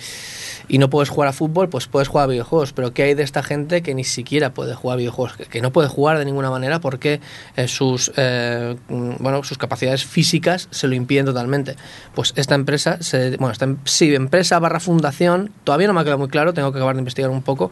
y 0.68 0.79
no 0.79 0.90
puedes 0.90 1.09
jugar 1.09 1.29
a 1.29 1.33
fútbol 1.33 1.68
pues 1.68 1.87
puedes 1.87 2.09
jugar 2.09 2.24
a 2.24 2.26
videojuegos. 2.29 2.72
Pero 2.72 2.92
qué 2.92 3.05
hay 3.05 3.14
de 3.14 3.22
esta 3.22 3.42
gente 3.42 3.83
que 3.83 3.94
ni 3.94 4.05
siquiera 4.05 4.55
puede 4.55 4.74
jugar 4.74 4.96
a 4.96 4.98
videojuegos 4.98 5.37
que, 5.37 5.61
no 5.61 5.72
puede 5.72 5.88
jugar 5.88 6.18
de 6.18 6.24
ninguna 6.24 6.50
manera 6.50 6.81
porque 6.81 7.20
eh, 7.57 7.68
sus 7.68 8.12
eh, 8.16 8.76
mm, 8.88 9.14
bueno 9.20 9.42
sus 9.44 9.59
capacidades 9.59 10.05
físicas 10.05 10.68
se 10.70 10.88
lo 10.88 10.94
impiden 10.94 11.26
totalmente. 11.26 11.76
Pues 12.14 12.33
esta 12.37 12.55
empresa 12.55 12.98
se, 13.00 13.37
bueno 13.37 13.52
esta 13.52 13.64
em- 13.64 13.79
empresa 14.14 14.59
barra 14.59 14.81
fundación 14.81 15.50
todavía 15.64 15.87
no 15.87 15.92
me 15.92 16.00
ha 16.00 16.05
quedado 16.05 16.18
muy 16.18 16.29
claro 16.29 16.55
tengo 16.55 16.72
que 16.72 16.79
acabar 16.79 16.94
de 16.94 17.00
investigar 17.00 17.31
un 17.31 17.42
poco 17.42 17.70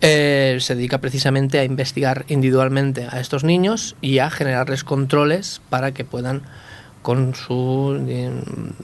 eh, 0.00 0.58
se 0.60 0.74
dedica 0.74 0.98
precisamente 0.98 1.58
a 1.58 1.64
investigar 1.64 2.24
individualmente 2.28 3.06
a 3.10 3.20
estos 3.20 3.44
niños 3.44 3.96
y 4.00 4.18
a 4.18 4.30
generarles 4.30 4.84
controles 4.84 5.60
para 5.68 5.92
que 5.92 6.04
puedan 6.04 6.42
con 7.06 7.36
su 7.36 8.04
eh, 8.08 8.32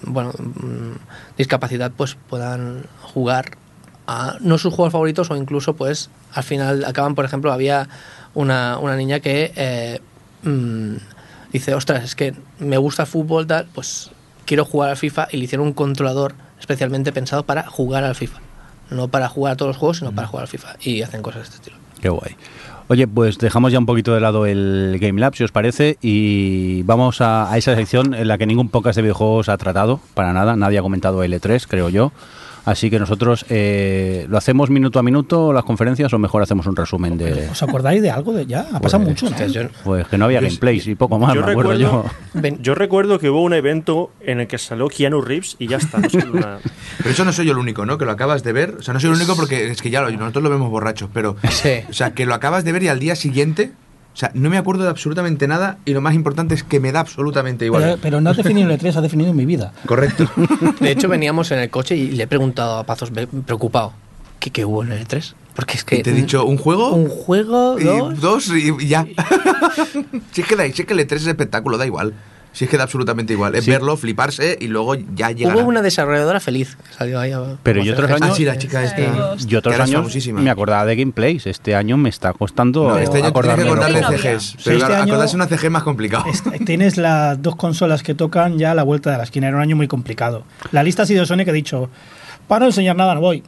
bueno 0.05 0.31
mm, 0.31 1.37
discapacidad 1.37 1.91
pues 1.91 2.17
puedan 2.31 2.87
jugar 3.01 3.57
a 4.07 4.37
no 4.39 4.59
sus 4.59 4.73
juegos 4.73 4.93
favoritos 4.93 5.29
o 5.33 5.37
incluso 5.37 5.75
pues 5.75 6.09
al 6.33 6.45
final 6.45 6.85
acaban 6.85 7.17
por 7.17 7.25
ejemplo 7.25 7.53
había 7.53 7.89
una, 8.35 8.79
una 8.79 8.95
niña 8.95 9.19
que 9.19 9.53
eh, 9.57 10.01
mm, 10.45 10.99
dice 11.53 11.75
ostras 11.75 12.05
es 12.05 12.15
que 12.15 12.33
me 12.61 12.77
gusta 12.77 13.03
el 13.03 13.09
fútbol 13.09 13.49
tal 13.49 13.67
pues 13.75 14.13
quiero 14.47 14.65
jugar 14.65 14.91
al 14.91 14.97
FIFA 14.97 15.27
y 15.33 15.39
le 15.39 15.45
hicieron 15.47 15.67
un 15.67 15.73
controlador 15.73 16.37
especialmente 16.61 17.11
pensado 17.11 17.43
para 17.43 17.67
jugar 17.67 18.05
al 18.05 18.15
FIFA. 18.15 18.39
No 18.91 19.09
para 19.09 19.29
jugar 19.29 19.55
a 19.55 19.57
todos 19.57 19.71
los 19.71 19.77
juegos 19.79 19.99
sino 19.99 20.13
para 20.13 20.29
jugar 20.29 20.43
al 20.43 20.49
FIFA 20.49 20.77
y 20.81 21.03
hacen 21.03 21.23
cosas 21.23 21.41
de 21.41 21.45
este 21.47 21.57
estilo. 21.57 21.77
Qué 22.01 22.09
guay. 22.09 22.37
Oye, 22.89 23.07
pues 23.07 23.39
dejamos 23.39 23.73
ya 23.73 23.79
un 23.79 23.87
poquito 23.87 24.15
de 24.15 24.21
lado 24.21 24.45
el 24.45 24.99
Game 25.01 25.21
Lab, 25.21 25.35
si 25.35 25.45
os 25.45 25.53
parece, 25.53 25.97
y 26.03 26.83
vamos 26.83 27.21
a, 27.21 27.51
esa 27.57 27.75
sección 27.75 28.15
en 28.15 28.29
la 28.29 28.39
que 28.39 28.47
ningún 28.47 28.69
podcast 28.69 28.97
de 28.97 29.03
videojuegos 29.03 29.49
ha 29.49 29.57
tratado, 29.57 30.01
para 30.15 30.33
nada, 30.33 30.57
nadie 30.57 30.79
ha 30.79 30.83
comentado 30.83 31.25
L3, 31.25 31.67
creo 31.69 31.89
yo. 31.89 32.13
Así 32.65 32.91
que 32.91 32.99
nosotros 33.01 33.45
eh, 33.49 34.27
lo 34.29 34.39
hacemos 34.39 34.71
minuto 34.71 34.99
a 35.01 35.03
minuto 35.03 35.53
las 35.53 35.65
conferencias 35.65 36.13
o 36.13 36.19
mejor 36.19 36.43
hacemos 36.43 36.67
un 36.67 36.77
resumen 36.77 37.19
de... 37.19 37.49
¿Os 37.51 37.61
acordáis 37.63 38.01
de 38.01 38.11
algo 38.11 38.33
de 38.33 38.47
ya? 38.47 38.67
Ha 38.73 38.79
pasado 38.79 39.03
Pues, 39.05 39.21
mucho, 39.23 39.31
¿no? 39.37 39.47
Yo- 39.49 39.63
Pues 39.83 40.07
que 40.07 40.17
no 40.17 40.27
había 40.27 40.41
Yo- 40.41 40.47
gameplays 40.47 40.87
y 40.87 40.95
poco 40.95 41.19
más, 41.19 41.35
yo 41.35 41.45
me 41.45 41.51
acuerdo 41.51 41.75
yo. 41.75 41.87
recuerdo- 41.89 42.11
ven- 42.35 42.63
Yo 42.63 42.75
recuerdo 42.77 43.19
que 43.19 43.31
hubo 43.31 43.43
un 43.43 43.53
evento 43.53 44.11
en 44.21 44.39
el 44.41 44.47
que 44.47 44.59
salió 44.59 44.87
Keanu 44.89 45.21
Reeves 45.23 45.57
y 45.59 45.67
ya 45.67 45.79
está. 45.79 45.99
no 45.99 46.09
sé, 46.09 46.19
una- 46.19 46.59
Pero 46.99 47.11
eso 47.11 47.25
no 47.25 47.33
soy 47.33 47.47
yo 47.47 47.53
el 47.53 47.59
único, 47.59 47.85
¿no? 47.85 47.99
Que 47.99 48.05
lo 48.05 48.13
acabas 48.13 48.45
de 48.45 48.53
ver. 48.53 48.77
O 48.79 48.83
sea, 48.83 48.95
no 48.95 49.01
soy 49.01 49.11
el 49.11 49.17
único 49.17 49.35
porque 49.35 49.67
es 49.71 49.83
que 49.83 49.91
ya 49.91 50.01
lo- 50.03 50.11
nosotros 50.13 50.45
lo 50.45 50.51
vemos 50.51 50.71
borrachos, 50.71 51.11
pero. 51.13 51.37
Sí. 51.51 51.81
O 51.91 51.93
sea, 51.93 52.13
que 52.13 52.27
lo 52.27 52.35
acabas 52.35 52.65
de 52.65 52.71
ver 52.73 52.83
y 52.85 52.89
al 52.89 53.01
día 53.01 53.17
siguiente. 53.17 53.73
O 54.13 54.17
sea, 54.17 54.31
no 54.35 54.51
me 54.51 54.59
acuerdo 54.59 54.85
de 54.85 54.91
absolutamente 54.91 55.49
nada 55.49 55.79
y 55.87 55.93
lo 55.93 56.01
más 56.03 56.15
importante 56.15 56.55
es 56.55 56.63
que 56.63 56.81
me 56.81 56.93
da 56.93 57.01
absolutamente 57.01 57.65
igual. 57.65 57.83
Pero, 57.83 57.99
pero 58.03 58.21
no 58.21 58.31
has 58.31 58.37
definido 58.37 58.71
el 58.71 58.79
E3, 58.79 58.97
has 58.97 59.03
definido 59.03 59.33
mi 59.33 59.47
vida. 59.47 59.73
Correcto. 59.87 60.31
De 60.81 60.91
hecho, 60.91 61.09
veníamos 61.09 61.51
en 61.51 61.61
el 61.61 61.71
coche 61.71 61.97
y 61.97 62.11
le 62.11 62.25
he 62.25 62.27
preguntado 62.27 62.77
a 62.79 62.85
Pazos 62.85 63.11
preocupado 63.47 63.95
¿qué, 64.39 64.51
qué 64.51 64.65
hubo 64.65 64.83
en 64.83 64.93
el 64.93 65.07
E3? 65.07 65.35
Porque 65.55 65.77
es 65.77 65.85
que. 65.85 65.97
Y 65.97 66.03
te 66.03 66.11
he 66.11 66.15
dicho, 66.15 66.45
¿un 66.45 66.59
juego? 66.59 66.91
Un 66.95 67.09
juego, 67.09 67.79
Y 67.79 67.85
dos. 67.85 68.21
dos 68.21 68.49
y 68.49 68.87
ya. 68.87 69.07
si 70.33 70.41
es 70.41 70.47
que, 70.49 70.57
da, 70.57 70.65
si 70.65 70.83
es 70.83 70.87
que 70.87 70.93
el 70.95 71.01
E3 71.01 71.13
es 71.13 71.27
espectáculo, 71.27 71.79
da 71.79 71.87
igual. 71.87 72.15
Si 72.53 72.65
es 72.65 72.71
que 72.71 72.77
da 72.77 72.83
absolutamente 72.85 73.33
igual. 73.33 73.55
Es 73.55 73.65
Sí. 73.65 73.71
verlo, 73.71 73.97
fliparse 73.97 74.59
y 74.61 74.69
luego 74.69 74.95
ya 74.95 75.31
llegará. 75.31 75.57
Hubo 75.59 75.69
una 75.69 75.81
desarrolladora 75.81 76.39
feliz 76.39 76.77
que 76.77 76.95
salió 76.95 77.19
ahí 77.19 77.33
a- 77.33 77.57
Pero 77.63 77.81
a 77.81 77.85
y 77.85 77.89
hacer 77.89 77.95
otros 78.05 78.11
gestos. 78.11 78.31
Ah, 78.31 78.35
sí, 78.37 78.45
la 78.45 78.59
chica 78.59 78.85
esta. 78.85 79.01
Dios. 79.01 79.47
Y 79.49 79.57
otros 79.57 79.81
años 79.81 80.17
me 80.35 80.51
acordaba 80.51 80.85
de 80.85 80.97
gameplays. 80.97 81.47
Este 81.47 81.75
año 81.75 81.97
me 81.97 82.09
está 82.11 82.33
costando 82.35 82.89
No, 82.89 82.99
este 82.99 83.19
año 83.23 83.33
tienes 83.33 83.65
que 83.65 84.01
no. 84.01 84.09
CGs. 84.11 84.43
Sí, 84.43 84.57
Pero 84.65 84.77
este 84.77 84.87
claro, 84.87 84.95
año- 85.03 85.13
acordarse 85.13 85.37
una 85.37 85.47
CG 85.47 85.71
más 85.71 85.83
complicado. 85.83 86.25
Es- 86.31 86.43
Tienes 86.67 86.97
las 86.99 87.41
dos 87.41 87.57
consolas 87.57 88.03
que 88.03 88.15
tocan 88.15 88.59
ya 88.59 88.73
a 88.73 88.75
la 88.75 88.83
vuelta 88.83 89.11
de 89.11 89.17
la 89.19 89.25
esquina. 89.25 89.49
Era 89.49 89.57
un 89.57 89.63
año 89.63 89.77
muy 89.77 89.89
complicado. 89.89 90.45
La 90.73 90.83
lista 90.83 91.05
ha 91.05 91.07
sido 91.07 91.25
Sony 91.27 91.45
que 91.45 91.51
ha 91.51 91.55
dicho, 91.55 91.89
para 92.49 92.61
no 92.61 92.67
enseñar 92.67 92.97
nada 92.97 93.15
no 93.15 93.21
voy. 93.23 93.43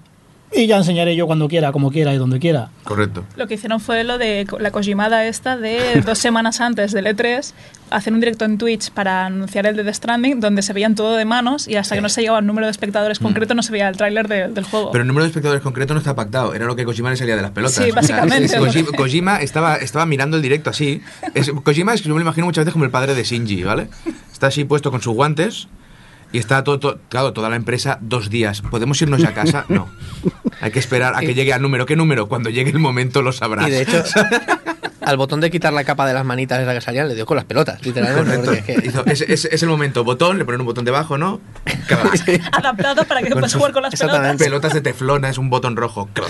Y 0.57 0.67
ya 0.67 0.77
enseñaré 0.77 1.17
yo 1.17 1.27
cuando 1.27 1.49
quiera, 1.49 1.73
como 1.73 1.91
quiera 1.91 2.15
y 2.15 2.17
donde 2.19 2.39
quiera. 2.39 2.69
Correcto. 2.85 3.25
Lo 3.37 3.47
que 3.49 3.55
hicieron 3.55 3.81
fue 3.81 4.05
lo 4.05 4.19
de 4.19 4.47
la 4.61 4.71
Kojimada 4.71 5.25
esta 5.27 5.57
de 5.57 6.01
dos 6.07 6.19
semanas 6.19 6.61
antes 6.61 6.93
del 6.93 7.07
E3 7.07 7.53
hacer 7.91 8.13
un 8.13 8.21
directo 8.21 8.45
en 8.45 8.57
Twitch 8.59 8.91
para 8.91 9.27
anunciar 9.27 9.67
el 9.67 9.77
de 9.77 9.85
The 9.85 9.93
Stranding 9.95 10.41
donde 10.41 10.63
se 10.63 10.73
veían 10.73 10.95
todo 10.95 11.17
de 11.17 11.25
manos 11.25 11.69
y 11.69 11.77
hasta 11.77 11.95
que 11.95 12.01
no 12.01 12.09
se 12.09 12.21
llegaba 12.23 12.39
al 12.39 12.47
número 12.47 12.67
de 12.67 12.71
espectadores 12.73 13.19
concreto 13.19 13.55
no 13.55 13.63
se 13.63 13.73
veía 13.73 13.89
el 13.89 13.97
tráiler 13.97 14.27
de- 14.29 14.49
del 14.49 14.65
juego. 14.65 14.91
Pero 14.93 15.03
el 15.03 15.09
número 15.09 15.25
de 15.25 15.29
espectadores 15.29 15.63
concreto 15.63 15.93
no 15.95 15.99
está 16.01 16.15
pactado. 16.15 16.55
Era 16.55 16.67
lo 16.67 16.75
que 16.77 16.85
Kojima 16.85 17.11
le 17.11 17.17
salía 17.17 17.37
de 17.37 17.43
las 17.43 17.51
pelotas. 17.53 17.75
Sí, 17.77 17.83
O 17.83 17.87
sea, 17.87 17.95
básicamente. 18.25 18.59
Kojima, 18.59 18.89
Kojima 18.97 19.41
estaba, 19.43 19.77
estaba 19.77 20.07
mirando 20.07 20.37
el 20.37 20.43
directo 20.43 20.71
así. 20.71 21.03
Es- 21.35 21.51
Kojima 21.51 21.95
es 21.95 22.03
que 22.03 22.09
yo 22.09 22.15
me 22.15 22.21
lo 22.21 22.25
imagino 22.25 22.47
muchas 22.47 22.65
veces 22.65 22.73
como 22.73 22.85
el 22.85 22.91
padre 22.91 23.15
de 23.15 23.23
Shinji, 23.23 23.63
¿vale? 23.65 23.89
Está 24.33 24.49
así 24.49 24.65
puesto 24.65 24.91
con 24.91 25.01
sus 25.03 25.15
guantes 25.15 25.69
y 26.35 26.39
está 26.39 26.65
todo, 26.65 26.81
todo- 26.81 26.99
claro, 27.09 27.33
toda 27.33 27.49
la 27.49 27.55
empresa 27.55 27.99
dos 28.01 28.29
días. 28.29 28.61
¿Podemos 28.61 29.01
irnos 29.01 29.21
ya 29.21 29.29
a 29.29 29.35
casa? 29.35 29.65
No. 29.69 29.89
Hay 30.61 30.73
que 30.73 30.81
esperar 30.81 31.15
a 31.17 31.21
que 31.21 31.33
llegue 31.33 31.53
al 31.53 31.63
número. 31.63 31.87
¿Qué 31.87 31.95
número? 31.95 32.27
Cuando 32.27 32.51
llegue 32.51 32.71
el 32.71 32.81
momento 32.81 33.23
lo 33.23 33.33
sabrás. 33.33 33.69
Y 33.69 33.71
de 33.71 33.83
hecho, 33.83 34.03
al 35.07 35.17
botón 35.17 35.41
de 35.41 35.51
quitar 35.51 35.73
la 35.73 35.85
capa 35.85 36.07
de 36.07 36.15
las 36.15 36.25
manitas 36.25 36.61
esa 36.61 36.73
que 36.75 36.81
salían 36.81 37.09
le 37.09 37.15
dio 37.15 37.27
con 37.27 37.37
las 37.37 37.45
pelotas, 37.45 37.85
literalmente. 37.85 38.53
Es 38.59 38.65
que- 38.65 38.75
Hizo- 38.75 39.05
es, 39.07 39.21
es- 39.23 39.45
es 39.47 39.63
el 39.63 39.69
momento, 39.69 40.05
botón, 40.05 40.39
le 40.39 40.45
ponen 40.45 40.61
un 40.61 40.67
botón 40.67 40.85
debajo, 40.85 41.19
¿no? 41.19 41.41
Adaptado 42.53 43.05
para 43.09 43.23
que 43.23 43.31
puedas 43.31 43.55
jugar 43.55 43.73
con 43.73 43.83
las 43.83 43.95
pelotas. 43.99 44.37
Pelotas 44.37 44.73
de 44.75 44.81
teflón, 44.81 45.25
es 45.25 45.39
un 45.39 45.51
botón 45.51 45.77
rojo. 45.77 46.09
Clac. 46.13 46.29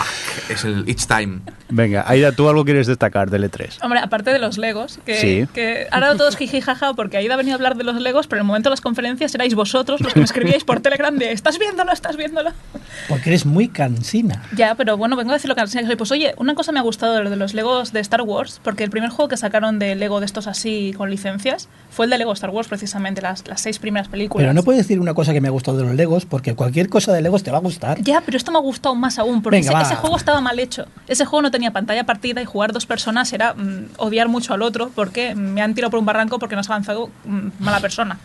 Es 0.49 0.64
el 0.64 0.85
each 0.89 1.07
time. 1.07 1.41
Venga, 1.68 2.05
Aida, 2.07 2.33
¿tú 2.33 2.49
algo 2.49 2.64
quieres 2.64 2.87
destacar 2.87 3.31
del 3.31 3.51
E3? 3.51 3.79
Hombre, 3.83 4.01
aparte 4.01 4.31
de 4.33 4.39
los 4.39 4.59
Legos, 4.59 4.99
que, 5.05 5.16
Sí. 5.20 5.49
que 5.53 5.87
ahora 5.91 6.14
todos 6.16 6.37
jiji 6.37 6.61
jaja 6.61 6.95
porque 6.95 7.16
Aida 7.16 7.35
ha 7.35 7.37
venido 7.37 7.55
a 7.55 7.57
hablar 7.57 7.77
de 7.77 7.85
los 7.85 8.01
Legos, 8.01 8.27
pero 8.27 8.41
en 8.41 8.45
el 8.45 8.47
momento 8.47 8.68
de 8.68 8.72
las 8.72 8.81
conferencias 8.81 9.35
erais 9.35 9.55
vosotros 9.55 10.01
los 10.01 10.12
que 10.12 10.20
me 10.20 10.25
escribíais 10.25 10.64
por 10.64 10.81
Telegram 10.81 11.16
de 11.16 11.33
¿estás 11.33 11.59
viéndolo? 11.59 11.93
¿estás 11.93 12.16
viéndolo? 12.16 12.51
Porque 13.09 13.31
eres 13.31 13.47
muy 13.47 13.68
cansina. 13.68 14.43
Ya, 14.55 14.75
pero 14.75 14.97
bueno, 14.97 15.16
vengo 15.16 15.31
a 15.31 15.35
decir 15.35 15.49
lo 15.49 15.55
que 15.57 15.66
soy. 15.66 15.97
Pues 15.97 16.11
oye, 16.12 16.35
una 16.37 16.55
cosa 16.55 16.72
me 16.72 16.79
ha 16.79 16.83
gustado 16.83 17.14
de 17.14 17.22
lo 17.25 17.31
de 17.31 17.37
los 17.37 17.55
Legos 17.55 17.93
de 17.93 18.01
Star 18.01 18.22
Wars, 18.22 18.61
porque 18.65 18.83
el 18.83 18.91
primer 18.91 19.11
juego 19.11 19.29
que 19.29 19.37
sacaron 19.37 19.79
de 19.79 19.95
Lego 19.95 20.19
de 20.19 20.27
estos 20.27 20.47
así 20.47 20.95
con 20.97 21.11
licencias 21.11 21.69
fue 21.91 22.07
el 22.07 22.11
de 22.11 22.19
Lego 22.19 22.33
Star 22.33 22.51
Wars, 22.51 22.67
precisamente, 22.67 23.23
las, 23.23 23.47
las 23.47 23.61
seis 23.61 23.79
primeras 23.79 24.09
películas. 24.09 24.43
Pero 24.43 24.55
no 24.55 24.62
puedes 24.62 24.83
decir 24.83 24.99
una 24.99 25.15
cosa 25.15 25.33
que 25.33 25.41
me 25.41 25.49
ha 25.49 25.51
gustado 25.51 25.77
de 25.77 25.85
los 25.85 25.95
Legos, 25.95 26.25
porque 26.25 26.55
cualquier 26.55 26.89
cosa 26.89 27.12
de 27.12 27.23
Legos 27.23 27.43
te 27.43 27.51
va 27.51 27.59
a 27.59 27.61
gustar. 27.61 28.01
Ya, 28.03 28.23
pero 28.23 28.37
esto 28.37 28.51
me 28.51 28.59
ha 28.59 28.62
gustado 28.62 28.95
más 28.95 29.19
aún, 29.19 29.43
porque 29.43 29.59
Venga, 29.59 29.71
ese, 29.71 29.75
va. 29.75 29.83
ese 29.83 29.95
juego 29.97 30.17
estaba 30.17 30.41
mal 30.41 30.59
hecho. 30.59 30.87
Ese 31.07 31.25
juego 31.25 31.43
no 31.43 31.51
tenía 31.51 31.71
pantalla 31.71 32.05
partida 32.05 32.43
y 32.43 32.45
jugar 32.47 32.73
dos 32.73 32.87
personas 32.87 33.33
era 33.33 33.55
mm, 33.55 33.91
odiar 33.99 34.29
mucho 34.29 34.55
al 34.55 34.62
otro, 34.62 34.91
porque 34.95 35.35
me 35.35 35.62
han 35.62 35.75
tirado 35.75 35.91
por 35.91 36.01
un 36.01 36.07
barranco 36.07 36.39
porque 36.39 36.55
no 36.55 36.62
has 36.62 36.71
avanzado 36.71 37.11
mm, 37.27 37.49
mala 37.61 37.81
persona. 37.81 38.19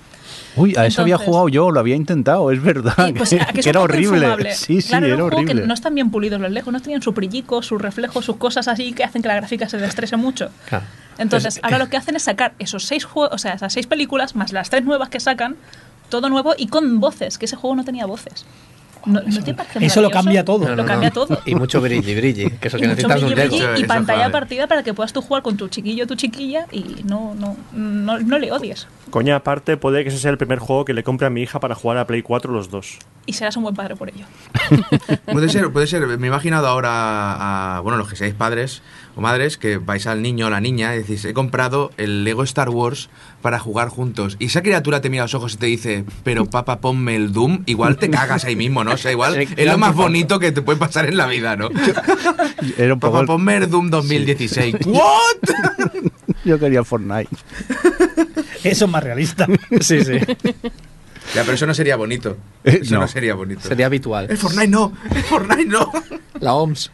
Uy, 0.56 0.76
a 0.76 0.86
eso 0.86 1.02
había 1.02 1.18
jugado 1.18 1.50
yo, 1.50 1.72
lo 1.72 1.80
había 1.80 1.96
intentado, 1.96 2.52
es 2.52 2.62
verdad. 2.62 3.14
Pues, 3.16 3.30
que, 3.30 3.42
¿a 3.42 3.46
que 3.48 3.60
es 3.60 3.66
que 3.66 3.70
un 3.70 3.76
era 3.76 3.82
horrible. 3.82 4.18
infumable? 4.18 4.54
Sí, 4.56 4.82
sí, 4.82 4.90
claro, 4.90 5.06
era 5.06 5.16
un 5.16 5.22
juego 5.22 5.36
horrible. 5.38 5.62
que 5.62 5.68
no 5.68 5.74
están 5.74 5.96
bien 5.96 6.12
pulidos 6.12 6.40
los 6.42 6.52
Legos, 6.52 6.74
no 6.74 6.82
tenían 6.82 7.02
su 7.02 7.12
brillico, 7.12 7.62
su 7.62 7.78
reflejo, 7.78 8.22
sus 8.22 8.38
cosas 8.38 8.68
así 8.68 8.94
que 8.94 9.04
hacen 9.04 9.22
que 9.22 9.28
la 9.28 9.36
gráfica 9.36 9.70
se 9.70 9.78
destrese 9.78 10.18
mucho. 10.18 10.50
Claro. 10.68 10.86
Entonces, 11.18 11.60
ahora 11.64 11.78
lo 11.78 11.90
que 11.90 11.98
hacen 11.98 12.16
es 12.16 12.24
sacar 12.24 12.54
esos 12.60 12.86
seis 12.86 13.04
juegos, 13.04 13.34
o 13.34 13.38
sea, 13.38 13.54
esas 13.54 13.74
seis 13.74 13.88
películas, 13.88 14.36
más 14.36 14.54
las 14.54 14.70
tres 14.70 14.86
nuevas 14.86 15.10
que 15.10 15.20
sacan, 15.20 15.58
todo 16.10 16.30
nuevo 16.30 16.54
y 16.58 16.68
con 16.68 17.00
voces, 17.00 17.38
que 17.38 17.46
ese 17.46 17.56
juego 17.56 17.76
no 17.76 17.84
tenía 17.84 18.06
voces. 18.06 18.46
¿No, 19.06 19.22
¿no 19.22 19.44
te 19.44 19.54
parece 19.54 19.86
eso 19.86 20.02
lo 20.02 20.12
cambia 20.12 20.44
todo. 20.44 20.68
No, 20.68 20.76
Lo 20.76 20.86
cambia 20.86 21.10
no. 21.10 21.14
todo. 21.14 21.40
Y 21.46 21.56
mucho 21.56 21.80
brilli 21.82 22.16
brilli, 22.16 22.50
que 22.52 22.68
eso 22.68 22.78
Y 22.78 22.82
que 22.82 22.88
mucho 22.88 23.08
necesitas 23.08 23.24
un 23.24 23.30
brilli, 23.30 23.48
brilli 23.48 23.64
Eso- 23.64 23.74
y 23.76 23.80
eso 23.80 23.88
pantalla 23.88 24.32
partida 24.32 24.68
para 24.68 24.84
que 24.84 24.94
puedas 24.94 25.14
tú 25.14 25.22
jugar 25.22 25.42
con 25.44 25.56
tu 25.58 25.68
chiquillo 25.70 26.04
o 26.04 26.08
tu 26.08 26.16
chiquilla 26.16 26.66
y 26.72 26.98
no, 27.06 27.34
no, 27.36 27.56
no, 27.74 28.20
no 28.20 28.40
le 28.40 28.52
odies. 28.52 28.88
Coña, 29.10 29.38
aparte, 29.38 29.78
puede 29.78 30.04
que 30.04 30.10
ese 30.10 30.20
sea 30.20 30.32
el 30.32 30.38
primer 30.38 30.60
juego 30.60 30.86
que 30.86 30.94
le 30.94 31.04
compre 31.04 31.26
a 31.28 31.30
mi 31.30 31.42
hija 31.42 31.60
para 31.60 31.76
jugar 31.76 31.98
a 31.98 32.06
Play 32.06 32.22
4 32.22 32.52
los 32.54 32.70
dos. 32.70 33.00
Y 33.26 33.34
serás 33.34 33.56
un 33.58 33.64
buen 33.64 33.76
padre 33.76 33.96
por 33.96 34.10
ello. 34.10 34.26
Puede 35.32 35.50
ser, 35.50 35.72
puede 35.72 35.88
ser. 35.88 36.06
Me 36.18 36.28
he 36.28 36.30
imaginado 36.30 36.68
ahora 36.68 37.78
a, 37.78 37.80
bueno, 37.82 37.98
los 37.98 38.08
que 38.10 38.16
seáis 38.16 38.34
padres 38.34 38.82
o 39.20 39.22
madres, 39.22 39.58
que 39.58 39.78
vais 39.78 40.08
al 40.08 40.22
niño 40.22 40.48
o 40.48 40.50
la 40.50 40.60
niña 40.62 40.96
y 40.96 41.00
decís, 41.00 41.24
he 41.26 41.34
comprado 41.34 41.92
el 41.98 42.24
Lego 42.24 42.44
Star 42.44 42.70
Wars 42.70 43.10
para 43.42 43.60
jugar 43.60 43.90
juntos. 43.90 44.36
Y 44.40 44.46
esa 44.46 44.62
criatura 44.62 45.02
te 45.02 45.10
mira 45.10 45.24
a 45.24 45.26
los 45.26 45.34
ojos 45.36 45.54
y 45.54 45.58
te 45.58 45.66
dice, 45.68 46.06
pero 46.24 46.46
papá, 46.46 46.80
ponme 46.80 47.16
el 47.16 47.32
Doom. 47.32 47.64
Igual 47.66 47.98
te 47.98 48.10
cagas 48.10 48.46
ahí 48.46 48.56
mismo, 48.56 48.84
¿no? 48.84 48.92
O 48.94 48.98
sea, 48.98 49.12
igual 49.12 49.36
es 49.56 49.66
lo 49.68 49.78
más 49.78 49.94
bonito 49.96 50.40
que 50.40 50.52
te 50.52 50.62
puede 50.62 50.80
pasar 50.80 51.06
en 51.08 51.18
la 51.18 51.28
vida, 51.28 51.56
¿no? 51.56 51.70
Era 52.78 52.94
un 52.94 53.00
poco 53.00 53.14
Papá, 53.14 53.22
el- 53.22 53.28
ponme 53.28 53.58
el 53.58 53.70
Doom 53.70 53.90
2016. 53.90 54.76
¿What? 54.86 55.56
Yo 56.46 56.58
quería 56.60 56.84
Fortnite. 56.84 57.30
Eso 58.64 58.86
es 58.86 58.92
más 58.92 59.04
realista. 59.04 59.48
Sí, 59.82 60.04
sí. 60.04 60.20
Ya, 61.36 61.42
pero 61.44 61.54
eso 61.54 61.68
no 61.68 61.74
sería 61.74 61.96
bonito. 61.96 62.38
Eh, 62.64 62.80
Eso 62.82 62.96
no, 62.96 63.02
no. 63.02 63.08
sería 63.08 63.36
bonito. 63.36 63.62
Sería 63.68 63.86
habitual. 63.86 64.28
El 64.30 64.38
Fortnite 64.38 64.68
no, 64.68 64.94
el 65.14 65.24
Fortnite 65.24 65.66
no. 65.66 65.92
La 66.40 66.54
OMS. 66.56 66.90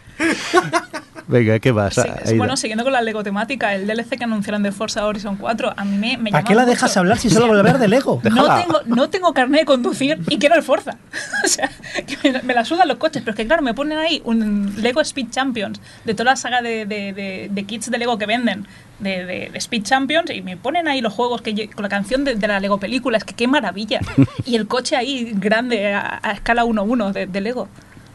Venga, 1.27 1.57
¿qué 1.59 1.71
vas? 1.71 1.95
Sí, 1.95 2.01
Aida? 2.01 2.37
bueno, 2.37 2.55
siguiendo 2.55 2.83
con 2.83 2.93
la 2.93 3.01
Lego 3.01 3.23
temática, 3.23 3.73
el 3.73 3.87
DLC 3.87 4.17
que 4.17 4.23
anunciaron 4.25 4.61
de 4.61 4.71
Forza 4.71 5.05
Horizon 5.05 5.37
4, 5.37 5.73
a 5.75 5.83
mí 5.85 5.97
me, 5.97 6.17
me 6.17 6.31
¿Para 6.31 6.43
qué 6.43 6.53
la 6.53 6.61
mucho. 6.61 6.69
dejas 6.71 6.97
hablar 6.97 7.17
si 7.17 7.29
solo 7.31 7.47
va 7.47 7.55
a 7.55 7.59
hablar 7.59 7.79
de 7.79 7.87
Lego? 7.87 8.21
No 8.29 8.55
tengo, 8.55 8.81
no 8.85 9.09
tengo 9.09 9.33
carnet 9.33 9.61
de 9.61 9.65
conducir 9.65 10.19
y 10.29 10.37
quiero 10.37 10.55
el 10.55 10.61
Forza. 10.63 10.97
o 11.43 11.47
sea, 11.47 11.69
que 12.05 12.31
me, 12.31 12.41
me 12.43 12.53
la 12.53 12.63
sudan 12.63 12.87
los 12.87 12.97
coches, 12.97 13.21
pero 13.23 13.31
es 13.31 13.37
que 13.37 13.47
claro, 13.47 13.63
me 13.63 13.73
ponen 13.73 13.97
ahí 13.97 14.21
un 14.23 14.75
Lego 14.81 15.01
Speed 15.01 15.29
Champions 15.31 15.81
de 16.03 16.13
toda 16.13 16.31
la 16.31 16.35
saga 16.35 16.61
de, 16.61 16.85
de- 16.85 17.13
de- 17.13 17.49
de 17.51 17.63
kits 17.63 17.89
de 17.89 17.97
Lego 17.97 18.17
que 18.19 18.25
venden 18.27 18.67
de, 18.99 19.25
de- 19.25 19.49
de 19.51 19.57
Speed 19.57 19.83
Champions 19.83 20.29
y 20.29 20.41
me 20.41 20.57
ponen 20.57 20.87
ahí 20.87 21.01
los 21.01 21.11
juegos 21.13 21.41
que 21.41 21.69
con 21.69 21.83
la 21.83 21.89
canción 21.89 22.23
de, 22.23 22.35
de 22.35 22.47
la 22.47 22.59
Lego 22.59 22.79
película, 22.79 23.17
es 23.17 23.23
que 23.23 23.33
qué 23.33 23.47
maravilla. 23.47 23.99
y 24.45 24.55
el 24.55 24.67
coche 24.67 24.95
ahí 24.95 25.31
grande 25.35 25.93
a, 25.93 26.19
a 26.21 26.31
escala 26.33 26.63
1-1 26.65 27.11
de, 27.13 27.25
de 27.25 27.41
Lego. 27.41 27.67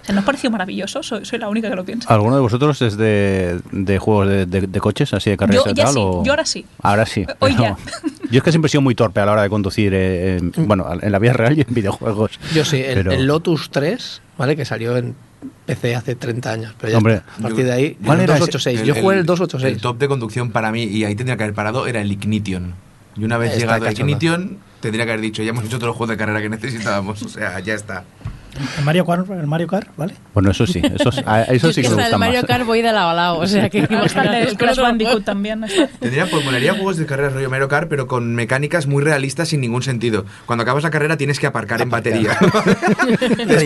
O 0.03 0.05
sea, 0.05 0.15
¿no 0.15 0.21
os 0.21 0.25
pareció 0.25 0.51
maravilloso? 0.51 1.03
Soy, 1.03 1.25
soy 1.25 1.39
la 1.39 1.49
única 1.49 1.69
que 1.69 1.77
lo 1.77 1.85
piensa. 1.85 2.13
¿Alguno 2.13 2.35
de 2.37 2.41
vosotros 2.41 2.81
es 2.83 2.97
de, 2.97 3.61
de 3.71 3.99
juegos 3.99 4.29
de, 4.29 4.47
de- 4.47 4.67
de 4.67 4.81
coches, 4.81 5.13
así 5.15 5.31
de 5.31 5.37
carreras 5.37 5.65
Yo 5.65 5.71
y 5.71 5.75
ya 5.75 5.85
tal? 5.85 5.93
sí, 5.95 6.01
o- 6.03 6.25
yo 6.25 6.33
ahora 6.33 6.45
sí. 6.47 6.67
Ahora 6.83 7.07
sí. 7.07 7.27
Hoy 7.41 7.55
ya. 7.57 7.77
Yo 8.31 8.39
es 8.39 8.43
que 8.43 8.51
siempre 8.51 8.69
he 8.69 8.71
sido 8.71 8.81
muy 8.81 8.95
torpe 8.95 9.21
a 9.21 9.27
la 9.27 9.33
hora 9.33 9.43
de 9.43 9.51
conducir, 9.51 9.93
eh, 9.95 10.39
en- 10.39 10.53
bueno, 10.67 10.87
en 11.01 11.13
la 11.13 11.19
vida 11.19 11.33
real 11.35 11.59
y 11.59 11.63
en 11.63 11.75
videojuegos. 11.75 12.33
Yo 12.55 12.65
sí, 12.65 12.79
el, 12.83 12.95
Pero- 12.95 13.13
el 13.13 13.27
Lotus 13.27 13.71
3, 13.71 14.23
¿vale? 14.39 14.57
Que 14.57 14.65
salió 14.65 14.97
en 14.97 15.15
PC 15.67 15.95
hace 15.95 16.15
30 16.17 16.51
años. 16.53 16.75
Pero 16.81 16.93
ya 16.93 16.99
Hombre. 16.99 17.15
está. 17.17 17.33
a 17.39 17.43
partir 17.43 17.65
de 17.67 17.73
ahí, 17.73 17.99
¿Cuál 18.05 18.19
el 18.19 18.25
era 18.25 18.35
ese? 18.35 18.41
286. 18.47 18.83
Yo 18.87 18.95
jugué 19.03 19.19
el 19.19 19.27
286. 19.27 19.75
El 19.77 19.81
top 19.83 19.99
de 19.99 20.09
conducción 20.09 20.51
para 20.51 20.73
mí, 20.73 20.85
y 20.85 21.05
ahí 21.05 21.15
tendría 21.15 21.37
que 21.37 21.43
haber 21.45 21.55
parado, 21.55 21.87
era 21.87 22.01
el 22.01 22.11
Ignition. 22.11 22.75
Y 23.17 23.25
una 23.25 23.37
vez 23.39 23.51
Está 23.53 23.61
llegado 23.61 23.87
a. 23.87 23.93
Ignition, 23.93 24.59
tendría 24.81 25.05
que 25.05 25.13
haber 25.13 25.21
dicho, 25.23 25.43
ya 25.43 25.51
hemos 25.51 25.65
hecho 25.65 25.77
todos 25.79 25.89
los 25.89 25.97
juegos 25.97 26.11
de 26.11 26.17
carrera 26.17 26.41
que 26.41 26.49
necesitábamos. 26.49 27.23
O 27.23 27.29
sea, 27.29 27.59
ya 27.61 27.75
está. 27.75 28.05
El 28.79 28.85
Mario 28.85 29.07
Kart, 29.07 29.31
el 29.31 29.47
Mario 29.47 29.67
Kart, 29.69 29.89
¿vale? 29.97 30.15
Bueno, 30.35 30.51
eso 30.51 30.67
sí, 30.67 30.81
eso, 30.85 31.11
eso 31.11 31.69
es 31.69 31.75
sí 31.75 31.83
que 31.83 31.89
me 31.89 31.95
gusta 31.95 32.09
el 32.11 32.19
Mario 32.19 32.41
más. 32.41 32.45
Kart 32.49 32.67
voy 32.67 32.83
de 32.83 32.93
lado 32.93 33.11
a 33.11 33.15
lado, 33.15 33.39
o 33.39 33.47
sea 33.47 33.69
que 33.71 33.79
el 33.91 34.57
Crash 34.57 34.79
Bandicoot 34.81 35.25
también. 35.25 35.65
Tendría, 35.99 36.27
pues 36.27 36.45
molaría 36.45 36.73
juegos 36.75 36.97
de 36.97 37.07
carreras 37.07 37.33
rollo 37.33 37.49
Mario 37.51 37.69
Kart, 37.69 37.89
pero 37.89 38.07
con 38.07 38.35
mecánicas 38.35 38.87
muy 38.87 39.03
realistas 39.03 39.49
sin 39.49 39.61
ningún 39.61 39.83
sentido. 39.83 40.25
Cuando 40.47 40.63
acabas 40.63 40.83
la 40.83 40.91
carrera 40.91 41.17
tienes 41.17 41.39
que 41.39 41.47
aparcar 41.47 41.81
en 41.83 41.91
batería. 41.91 42.37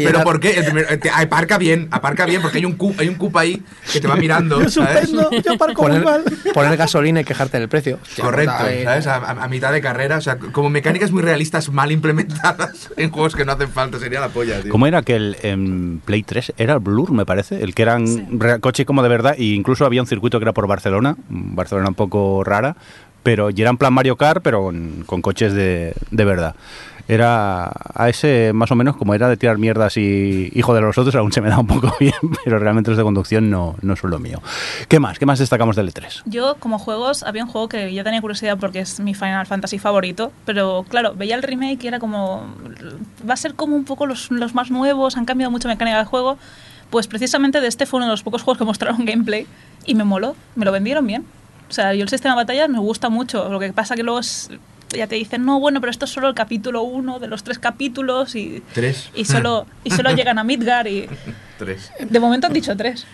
pero 0.05 0.23
¿por 0.25 0.41
qué? 0.41 0.59
El 0.59 0.65
primero- 0.65 0.99
te- 0.99 1.11
aparca 1.11 1.59
bien, 1.59 1.89
aparca 1.91 2.27
bien, 2.27 2.41
porque 2.43 2.59
hay 2.59 2.65
un 2.65 2.75
cup, 2.75 2.97
hay 2.99 3.09
un 3.09 3.15
cup 3.17 3.37
ahí 3.39 3.63
que 3.93 4.01
te 4.01 4.09
va 4.09 4.17
mirando. 4.17 4.61
Yo 4.63 4.69
¿sabes? 4.71 5.09
suspendo, 5.11 5.31
yo 5.31 5.57
parco 5.59 5.83
muy 5.83 5.91
Poner, 6.01 6.05
mal. 6.05 6.25
poner 6.53 6.77
gasolina 6.77 7.21
y 7.21 7.25
quejarte 7.25 7.59
del 7.59 7.69
precio. 7.69 7.99
Correcto. 8.21 8.55
¿sabes? 8.85 9.07
A, 9.07 9.17
a- 9.17 9.45
a 9.45 9.49
mitad 9.49 9.73
de 9.73 9.81
carrera, 9.81 10.19
o 10.19 10.21
sea, 10.21 10.37
como 10.39 10.71
mecánicas 10.71 11.11
muy 11.11 11.23
realistas 11.23 11.71
mal 11.71 11.91
implementadas 11.93 12.91
en 12.97 13.11
juegos 13.11 13.35
que 13.35 13.45
no 13.45 13.53
hacen 13.53 13.69
falta, 13.69 13.99
sería 13.99 14.21
la 14.21 14.29
polla, 14.29 14.61
tío. 14.61 14.71
¿Cómo 14.75 14.89
era 14.89 15.03
que 15.03 15.15
el 15.15 15.37
en 15.45 16.03
Play 16.05 16.25
3 16.25 16.55
era 16.57 16.75
el 16.75 16.81
Blur, 16.81 17.13
me 17.13 17.25
parece? 17.25 17.63
El 17.63 17.77
que 17.77 17.83
eran 17.83 18.09
Sí. 18.09 18.27
coches 18.61 18.85
como 18.85 19.05
de 19.05 19.09
verdad, 19.09 19.37
e 19.39 19.45
incluso 19.45 19.87
había 19.87 20.01
un 20.01 20.09
circuito 20.09 20.41
que 20.41 20.45
era 20.47 20.53
por 20.53 20.67
Barcelona, 20.67 21.17
Barcelona 21.29 21.91
un 21.91 21.95
poco 21.95 22.43
rara, 22.43 22.75
pero 23.23 23.51
y 23.51 23.61
era 23.61 23.71
en 23.71 23.77
plan 23.77 23.93
Mario 23.93 24.17
Kart, 24.17 24.43
pero 24.43 24.65
con, 24.65 25.05
con 25.07 25.23
coches 25.23 25.53
de, 25.55 25.95
de 26.11 26.25
verdad. 26.25 26.57
Era 27.07 27.71
a 27.95 28.09
ese 28.09 28.53
más 28.55 28.71
o 28.71 28.75
menos 28.77 28.97
como 28.97 29.15
era 29.15 29.29
de 29.29 29.37
tirar 29.37 29.59
mierdas 29.59 29.97
y 29.99 30.51
hijo 30.55 30.75
de 30.75 30.81
los 30.81 30.97
otros, 30.97 31.15
aún 31.17 31.33
se 31.33 31.43
me 31.43 31.51
da 31.51 31.59
un 31.59 31.67
poco 31.67 31.95
bien, 32.01 32.15
pero 32.45 32.59
realmente 32.59 32.91
los 32.91 32.97
de 32.97 33.03
conducción 33.05 33.51
no, 33.51 33.77
no 33.83 33.95
son 33.97 34.11
lo 34.11 34.19
mío. 34.19 34.41
¿Qué 34.89 34.99
más? 35.01 35.19
¿Qué 35.19 35.27
más 35.27 35.39
destacamos 35.39 35.77
del 35.77 35.89
E 35.89 35.93
E3? 35.93 36.23
Yo, 36.25 36.57
como 36.59 36.79
juegos, 36.79 37.23
había 37.23 37.45
un 37.45 37.51
juego 37.51 37.69
que 37.69 37.93
yo 37.93 38.05
tenía 38.05 38.21
curiosidad 38.23 38.57
porque 38.59 38.81
es 38.81 39.01
mi 39.01 39.15
Final 39.15 39.47
Fantasy 39.47 39.79
favorito, 39.79 40.33
pero 40.47 40.85
claro, 40.89 41.15
veía 41.15 41.35
el 41.37 41.43
remake 41.43 41.85
y 41.85 41.89
era 41.89 41.99
como. 41.99 42.47
Va 43.29 43.35
a 43.35 43.37
ser 43.37 43.55
como 43.55 43.77
un 43.77 43.85
poco 43.85 44.07
los, 44.07 44.31
los 44.31 44.55
más 44.55 44.71
nuevos, 44.71 45.17
han 45.19 45.27
cambiado 45.27 45.51
mucho 45.51 45.69
mecánica 45.69 45.99
del 45.99 46.07
juego. 46.07 46.39
Pues 46.91 47.07
precisamente 47.07 47.61
de 47.61 47.67
este 47.67 47.87
fue 47.87 47.99
uno 47.99 48.07
de 48.07 48.13
los 48.13 48.23
pocos 48.23 48.43
juegos 48.43 48.59
que 48.59 48.65
mostraron 48.65 49.05
gameplay 49.05 49.47
y 49.85 49.95
me 49.95 50.05
moló, 50.05 50.37
me 50.55 50.65
lo 50.65 50.73
vendieron 50.73 51.07
bien. 51.07 51.25
O 51.69 51.73
sea, 51.73 51.93
yo 51.95 52.03
el 52.03 52.09
sistema 52.09 52.35
de 52.35 52.43
batallas 52.43 52.69
me 52.69 52.79
gusta 52.79 53.09
mucho, 53.09 53.49
lo 53.51 53.59
que 53.61 53.73
pasa 53.73 53.95
que 53.95 54.03
luego 54.03 54.21
es- 54.21 54.51
ya 54.95 55.07
te 55.07 55.17
dicen, 55.17 55.45
no, 55.45 55.61
bueno, 55.61 55.81
pero 55.81 55.91
esto 55.91 56.05
es 56.05 56.11
solo 56.11 56.29
el 56.29 56.35
capítulo 56.35 56.83
uno 56.83 57.19
de 57.19 57.27
los 57.29 57.43
tres 57.45 57.59
capítulos 57.59 58.35
y, 58.35 58.63
Tres. 58.73 59.11
y, 59.15 59.25
solo, 59.25 59.67
y 59.85 59.91
solo 59.91 60.11
llegan 60.15 60.39
a 60.39 60.45
Midgar 60.45 60.87
y 60.87 61.09
Tres. 61.59 61.93
de 62.01 62.21
momento 62.21 62.47
han 62.47 62.53
dicho 62.53 62.77
tres. 62.77 63.07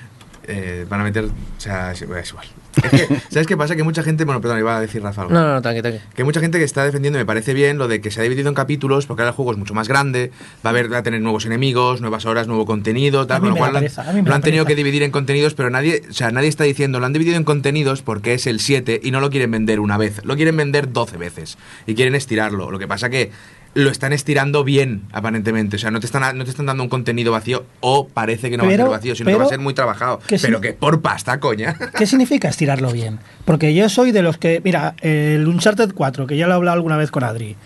Eh, 0.44 0.86
van 0.88 1.00
a 1.00 1.04
meter. 1.04 1.24
O 1.26 1.30
sea, 1.58 1.92
es 1.92 2.02
igual. 2.02 2.46
Es 2.76 2.90
que, 3.08 3.16
¿sabes 3.30 3.46
qué 3.46 3.56
pasa? 3.56 3.74
Que 3.76 3.82
mucha 3.82 4.02
gente. 4.02 4.24
Bueno, 4.24 4.40
perdón, 4.40 4.58
iba 4.58 4.76
a 4.76 4.80
decir 4.80 5.02
Rafa 5.02 5.22
algo. 5.22 5.34
No, 5.34 5.40
no, 5.46 5.54
no, 5.54 5.62
tranqui, 5.62 5.82
tranqui. 5.82 5.98
Que 6.14 6.24
mucha 6.24 6.40
gente 6.40 6.58
que 6.58 6.64
está 6.64 6.84
defendiendo, 6.84 7.18
me 7.18 7.26
parece 7.26 7.52
bien, 7.54 7.78
lo 7.78 7.88
de 7.88 8.00
que 8.00 8.10
se 8.10 8.20
ha 8.20 8.22
dividido 8.22 8.48
en 8.48 8.54
capítulos, 8.54 9.06
porque 9.06 9.22
ahora 9.22 9.30
el 9.30 9.36
juego 9.36 9.52
es 9.52 9.58
mucho 9.58 9.74
más 9.74 9.88
grande, 9.88 10.30
va 10.64 10.70
a, 10.70 10.72
haber, 10.72 10.92
va 10.92 10.98
a 10.98 11.02
tener 11.02 11.20
nuevos 11.20 11.46
enemigos, 11.46 12.00
nuevas 12.00 12.26
horas, 12.26 12.46
nuevo 12.46 12.66
contenido, 12.66 13.26
tal, 13.26 13.40
con 13.40 13.50
lo 13.50 13.56
cual 13.56 13.72
lo 13.72 13.78
han- 13.78 13.84
pereza, 13.84 14.40
tenido 14.40 14.64
que 14.64 14.74
dividir 14.76 15.02
en 15.02 15.10
contenidos, 15.10 15.54
pero 15.54 15.70
nadie, 15.70 16.02
o 16.08 16.12
sea, 16.12 16.30
nadie 16.30 16.48
está 16.48 16.64
diciendo, 16.64 17.00
lo 17.00 17.06
han 17.06 17.12
dividido 17.12 17.36
en 17.36 17.44
contenidos 17.44 18.02
porque 18.02 18.34
es 18.34 18.46
el 18.46 18.60
7 18.60 19.00
y 19.02 19.10
no 19.10 19.20
lo 19.20 19.30
quieren 19.30 19.50
vender 19.50 19.80
una 19.80 19.96
vez, 19.98 20.20
lo 20.24 20.36
quieren 20.36 20.56
vender 20.56 20.92
12 20.92 21.16
veces 21.16 21.58
y 21.86 21.94
quieren 21.94 22.14
estirarlo. 22.14 22.70
Lo 22.70 22.78
que 22.78 22.86
pasa 22.88 23.10
que 23.10 23.30
lo 23.74 23.90
están 23.90 24.12
estirando 24.12 24.64
bien, 24.64 25.02
aparentemente. 25.12 25.76
O 25.76 25.78
sea, 25.78 25.90
no 25.90 26.00
te 26.00 26.06
están, 26.06 26.36
no 26.36 26.44
te 26.44 26.50
están 26.50 26.66
dando 26.66 26.82
un 26.82 26.88
contenido 26.88 27.32
vacío 27.32 27.64
o 27.80 28.08
parece 28.08 28.50
que 28.50 28.56
no 28.56 28.64
va 28.64 28.72
a 28.72 28.76
ser 28.76 28.88
vacío, 28.88 29.14
sino 29.14 29.30
que 29.30 29.36
va 29.36 29.44
a 29.44 29.48
ser 29.48 29.60
muy 29.60 29.74
trabajado. 29.74 30.18
que. 30.26 30.38
Pero 30.38 30.60
que 30.60 30.72
por 30.72 31.00
pasta, 31.00 31.38
coña. 31.40 31.76
¿Qué 31.96 32.06
significa 32.06 32.48
estirarlo 32.48 32.90
bien? 32.90 33.20
Porque 33.44 33.74
yo 33.74 33.88
soy 33.88 34.12
de 34.12 34.22
los 34.22 34.38
que, 34.38 34.60
mira, 34.64 34.94
el 35.00 35.46
Uncharted 35.46 35.92
4, 35.94 36.26
que 36.26 36.36
ya 36.36 36.46
lo 36.46 36.54
he 36.54 36.56
hablado 36.56 36.74
alguna 36.74 36.96
vez 36.96 37.10
con 37.10 37.22
Adri, 37.22 37.56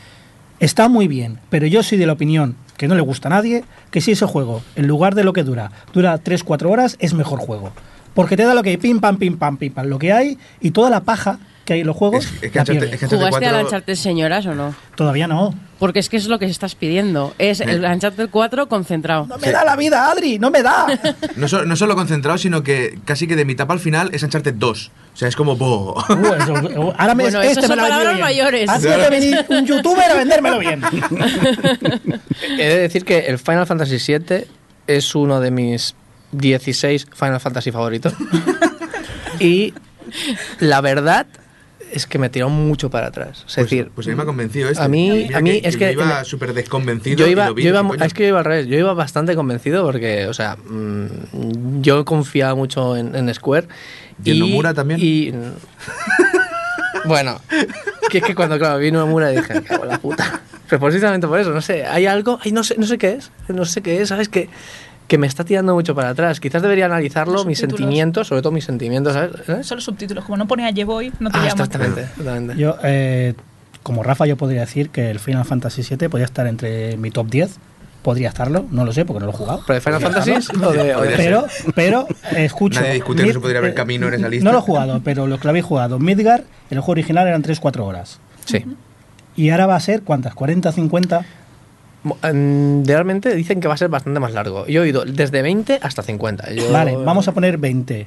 está 0.60 0.88
muy 0.88 1.08
bien, 1.08 1.38
pero 1.50 1.66
yo 1.66 1.82
soy 1.82 1.98
de 1.98 2.06
la 2.06 2.12
opinión 2.12 2.56
que 2.76 2.88
no 2.88 2.94
le 2.94 3.02
gusta 3.02 3.28
a 3.28 3.30
nadie, 3.30 3.64
que 3.90 4.00
si 4.00 4.12
ese 4.12 4.26
juego, 4.26 4.62
en 4.76 4.86
lugar 4.86 5.14
de 5.14 5.24
lo 5.24 5.32
que 5.32 5.44
dura, 5.44 5.70
dura 5.92 6.22
3-4 6.22 6.70
horas, 6.70 6.96
es 6.98 7.14
mejor 7.14 7.38
juego. 7.38 7.72
Porque 8.14 8.36
te 8.36 8.44
da 8.44 8.54
lo 8.54 8.62
que 8.62 8.70
hay, 8.70 8.76
pim, 8.76 9.00
pam, 9.00 9.16
pim, 9.16 9.36
pam, 9.36 9.56
pim, 9.56 9.72
pam, 9.72 9.86
lo 9.86 9.98
que 9.98 10.12
hay 10.12 10.38
y 10.60 10.70
toda 10.72 10.90
la 10.90 11.00
paja 11.00 11.38
que 11.64 11.72
hay 11.74 11.80
en 11.80 11.86
los 11.86 11.96
juegos. 11.96 12.24
Es, 12.26 12.32
es 12.42 12.50
que 12.52 12.58
la 12.58 12.64
Uncharted- 12.64 12.66
pierdes. 12.78 12.92
es 12.92 12.98
que 13.00 13.04
Uncharted 13.06 13.16
¿Jugaste 13.26 13.40
4 13.46 13.58
al 13.58 13.64
Uncharted 13.64 13.94
Señoras 13.94 14.46
o 14.46 14.54
no? 14.54 14.74
Todavía 14.96 15.26
no. 15.26 15.54
Porque 15.78 15.98
es 15.98 16.08
que 16.08 16.16
es 16.16 16.26
lo 16.26 16.38
que 16.38 16.46
estás 16.46 16.74
pidiendo. 16.74 17.34
Es 17.38 17.60
el 17.60 17.84
Uncharted 17.84 18.28
4 18.30 18.68
concentrado. 18.68 19.26
No 19.26 19.38
me 19.38 19.50
da 19.50 19.64
la 19.64 19.76
vida, 19.76 20.10
Adri, 20.10 20.38
no 20.38 20.50
me 20.50 20.62
da. 20.62 20.86
No, 21.36 21.48
so- 21.48 21.64
no 21.64 21.74
solo 21.76 21.94
concentrado, 21.96 22.38
sino 22.38 22.62
que 22.62 22.98
casi 23.04 23.26
que 23.26 23.34
de 23.36 23.44
mitad 23.44 23.66
para 23.66 23.76
el 23.78 23.82
final 23.82 24.10
es 24.12 24.22
Uncharted 24.22 24.54
2. 24.54 24.90
O 25.12 25.16
sea, 25.16 25.28
es 25.28 25.36
como... 25.36 25.52
Uh, 25.54 25.94
eso- 26.40 26.94
ahora 26.98 27.14
me, 27.14 27.24
Bueno, 27.24 27.40
este 27.42 27.62
me 27.62 27.66
son 27.68 27.76
lo 27.76 27.82
palabras 27.82 28.08
bien. 28.14 28.20
mayores. 28.20 28.68
Ha 28.70 28.78
tenido 28.78 29.00
que 29.00 29.10
venir 29.10 29.46
un 29.48 29.66
youtuber 29.66 30.10
a 30.10 30.14
vendérmelo 30.14 30.58
bien. 30.58 30.82
He 32.58 32.68
de 32.68 32.78
decir 32.78 33.04
que 33.04 33.20
el 33.20 33.38
Final 33.38 33.66
Fantasy 33.66 33.96
VII 33.98 34.44
es 34.86 35.14
uno 35.14 35.40
de 35.40 35.50
mis 35.50 35.94
16 36.32 37.06
Final 37.14 37.40
Fantasy 37.40 37.70
favoritos. 37.72 38.14
y 39.40 39.72
la 40.60 40.80
verdad 40.80 41.26
es 41.92 42.06
que 42.06 42.18
me 42.18 42.28
tiró 42.28 42.48
mucho 42.48 42.90
para 42.90 43.08
atrás. 43.08 43.44
Es 43.46 43.54
Pues, 43.54 43.56
decir, 43.70 43.90
pues 43.94 44.06
a 44.06 44.10
mí 44.10 44.16
me 44.16 44.22
ha 44.22 44.26
convencido 44.26 44.68
este. 44.68 44.82
a 44.82 44.88
mí- 44.88 45.28
a 45.32 45.40
mí 45.40 45.60
que, 45.60 45.68
es 45.68 45.74
yo 45.74 45.78
que 45.80 45.92
iba 45.92 46.24
súper 46.24 46.52
desconvencido 46.54 47.16
yo 47.16 47.26
y 47.26 47.30
iba, 47.30 47.46
lo 47.48 47.54
vi 47.54 47.62
yo 47.62 47.68
y 47.68 47.72
iba, 47.78 48.06
es 48.06 48.14
que 48.14 48.22
yo 48.24 48.28
iba 48.30 48.38
al 48.38 48.44
revés, 48.44 48.66
yo 48.66 48.76
iba 48.78 48.94
bastante 48.94 49.34
convencido 49.36 49.84
porque, 49.84 50.26
o 50.26 50.34
sea, 50.34 50.56
mm, 50.56 51.80
yo 51.82 52.04
confiaba 52.04 52.54
mucho 52.54 52.96
en, 52.96 53.14
en 53.14 53.32
Square. 53.34 53.68
¿Y 54.24 54.30
en 54.32 54.38
Nomura 54.40 54.74
también? 54.74 55.00
Y, 55.02 55.32
bueno, 57.04 57.40
que 58.10 58.18
es 58.18 58.24
que 58.24 58.34
cuando 58.34 58.58
claro, 58.58 58.78
vi 58.78 58.90
Nomura 58.90 59.28
dije, 59.30 59.62
cago 59.62 59.84
en 59.84 59.90
la 59.90 59.98
puta. 59.98 60.40
Pero 60.68 60.80
precisamente 60.80 61.26
por 61.28 61.38
eso, 61.38 61.50
no 61.50 61.60
sé, 61.60 61.84
hay 61.84 62.06
algo, 62.06 62.38
ay, 62.42 62.52
no 62.52 62.64
sé, 62.64 62.76
no 62.78 62.86
sé 62.86 62.96
qué 62.98 63.12
es, 63.12 63.30
no 63.48 63.64
sé 63.66 63.82
qué 63.82 64.00
es, 64.00 64.08
¿sabes? 64.08 64.28
Que, 64.28 64.48
que 65.08 65.18
me 65.18 65.26
está 65.26 65.44
tirando 65.44 65.74
mucho 65.74 65.94
para 65.94 66.10
atrás. 66.10 66.40
Quizás 66.40 66.62
debería 66.62 66.86
analizarlo, 66.86 67.44
mis 67.44 67.58
sentimientos, 67.58 68.28
sobre 68.28 68.42
todo 68.42 68.52
mis 68.52 68.64
sentimientos, 68.64 69.12
¿sabes? 69.12 69.32
¿Sabes? 69.46 69.66
Son 69.66 69.76
los 69.76 69.84
subtítulos. 69.84 70.24
Como 70.24 70.36
no 70.38 70.46
ponía 70.46 70.70
Yevoy, 70.70 71.12
no 71.20 71.30
te 71.30 71.36
Ah, 71.36 71.40
llama. 71.40 71.52
exactamente, 71.52 72.00
exactamente. 72.02 72.56
Yo, 72.56 72.76
eh, 72.82 73.34
como 73.82 74.02
Rafa, 74.02 74.24
yo 74.26 74.36
podría 74.36 74.60
decir 74.62 74.90
que 74.90 75.10
el 75.10 75.18
Final 75.18 75.44
Fantasy 75.44 75.82
VII 75.82 76.08
podría 76.08 76.24
estar 76.24 76.46
entre 76.46 76.96
mi 76.96 77.10
top 77.10 77.28
10. 77.28 77.56
Podría 78.02 78.28
estarlo, 78.28 78.66
no 78.70 78.84
lo 78.84 78.92
sé 78.92 79.06
porque 79.06 79.20
no 79.20 79.26
lo 79.26 79.32
he 79.32 79.36
jugado. 79.36 79.62
¿Pero 79.66 79.74
de 79.76 79.80
Final 79.80 80.00
Fantasy 80.00 80.30
o 80.32 80.72
de, 80.72 80.78
o 80.78 80.84
de- 80.84 80.94
Podría 80.94 81.16
Pero, 81.16 81.46
pero 81.74 82.06
eh, 82.32 82.44
escucho. 82.44 82.78
Nadie 82.80 82.94
discute 82.94 83.24
que 83.24 83.32
se 83.32 83.40
podría 83.40 83.60
haber 83.60 83.70
eh, 83.70 83.74
camino 83.74 84.08
en 84.08 84.14
esa 84.14 84.28
lista. 84.28 84.44
No 84.44 84.52
lo 84.52 84.58
he 84.58 84.62
jugado, 84.62 85.00
pero 85.02 85.26
los 85.26 85.38
que 85.40 85.44
lo 85.44 85.50
habéis 85.50 85.64
jugado. 85.64 85.98
Midgar, 85.98 86.44
el 86.70 86.80
juego 86.80 86.92
original 86.92 87.26
eran 87.26 87.42
3-4 87.42 87.80
horas. 87.80 88.20
Sí. 88.44 88.62
Y 89.36 89.48
ahora 89.50 89.66
va 89.66 89.76
a 89.76 89.80
ser, 89.80 90.02
¿cuántas? 90.02 90.34
¿40, 90.34 90.70
50? 90.72 91.24
Em, 92.22 92.84
Realmente 92.84 93.34
dicen 93.34 93.60
que 93.60 93.68
va 93.68 93.74
a 93.74 93.78
ser 93.78 93.88
bastante 93.88 94.20
más 94.20 94.32
largo. 94.32 94.66
Yo 94.66 94.84
he 94.84 94.88
ido 94.88 95.04
desde 95.04 95.42
20 95.42 95.78
hasta 95.82 96.02
50. 96.02 96.52
Yo- 96.52 96.70
Vale, 96.70 96.96
vamos 96.96 97.28
a 97.28 97.32
poner 97.32 97.58
20. 97.58 98.06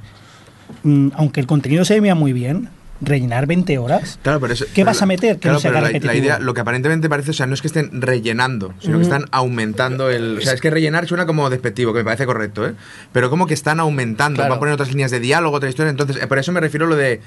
Mm, 0.84 1.10
aunque 1.16 1.40
el 1.40 1.48
contenido 1.48 1.86
se 1.86 2.00
vea 2.00 2.14
muy 2.16 2.34
bien, 2.34 2.70
rellenar 3.00 3.46
20 3.48 3.78
horas. 3.78 4.20
Claro, 4.24 4.40
pero 4.40 4.54
eso- 4.54 4.66
¿Qué 4.66 4.72
pero 4.78 4.88
vas 4.88 5.02
a 5.02 5.06
meter 5.06 5.36
que 5.36 5.42
claro, 5.42 5.56
no 5.56 5.60
sea 5.60 5.72
pero 5.72 6.00
la 6.06 6.16
idea, 6.16 6.40
lo 6.40 6.54
que 6.54 6.62
aparentemente 6.62 7.08
parece, 7.10 7.32
o 7.32 7.34
sea, 7.34 7.46
no 7.46 7.54
es 7.54 7.62
que 7.62 7.68
estén 7.68 8.02
rellenando, 8.02 8.74
sino 8.80 8.98
que 8.98 9.04
están 9.04 9.26
aumentando 9.32 10.10
el. 10.10 10.38
O 10.40 10.42
sea, 10.42 10.54
es 10.54 10.62
que 10.62 10.70
rellenar 10.70 11.08
suena 11.08 11.26
como 11.26 11.50
despectivo, 11.50 11.94
que 11.94 12.00
me 12.00 12.06
parece 12.06 12.26
correcto, 12.26 12.68
¿eh? 12.68 12.74
Pero 13.14 13.30
como 13.30 13.46
que 13.48 13.54
están 13.54 13.80
aumentando, 13.80 14.38
Claro. 14.38 14.50
van 14.50 14.58
a 14.58 14.60
poner 14.60 14.74
otras 14.74 14.90
líneas 14.90 15.12
de 15.12 15.20
diálogo, 15.20 15.58
otra 15.58 15.70
historia. 15.70 15.90
Entonces, 15.90 16.18
eh, 16.22 16.28
por 16.28 16.38
eso 16.40 16.52
me 16.52 16.60
refiero 16.60 16.86
a 16.86 16.90
lo 16.90 16.96
de 16.96 17.22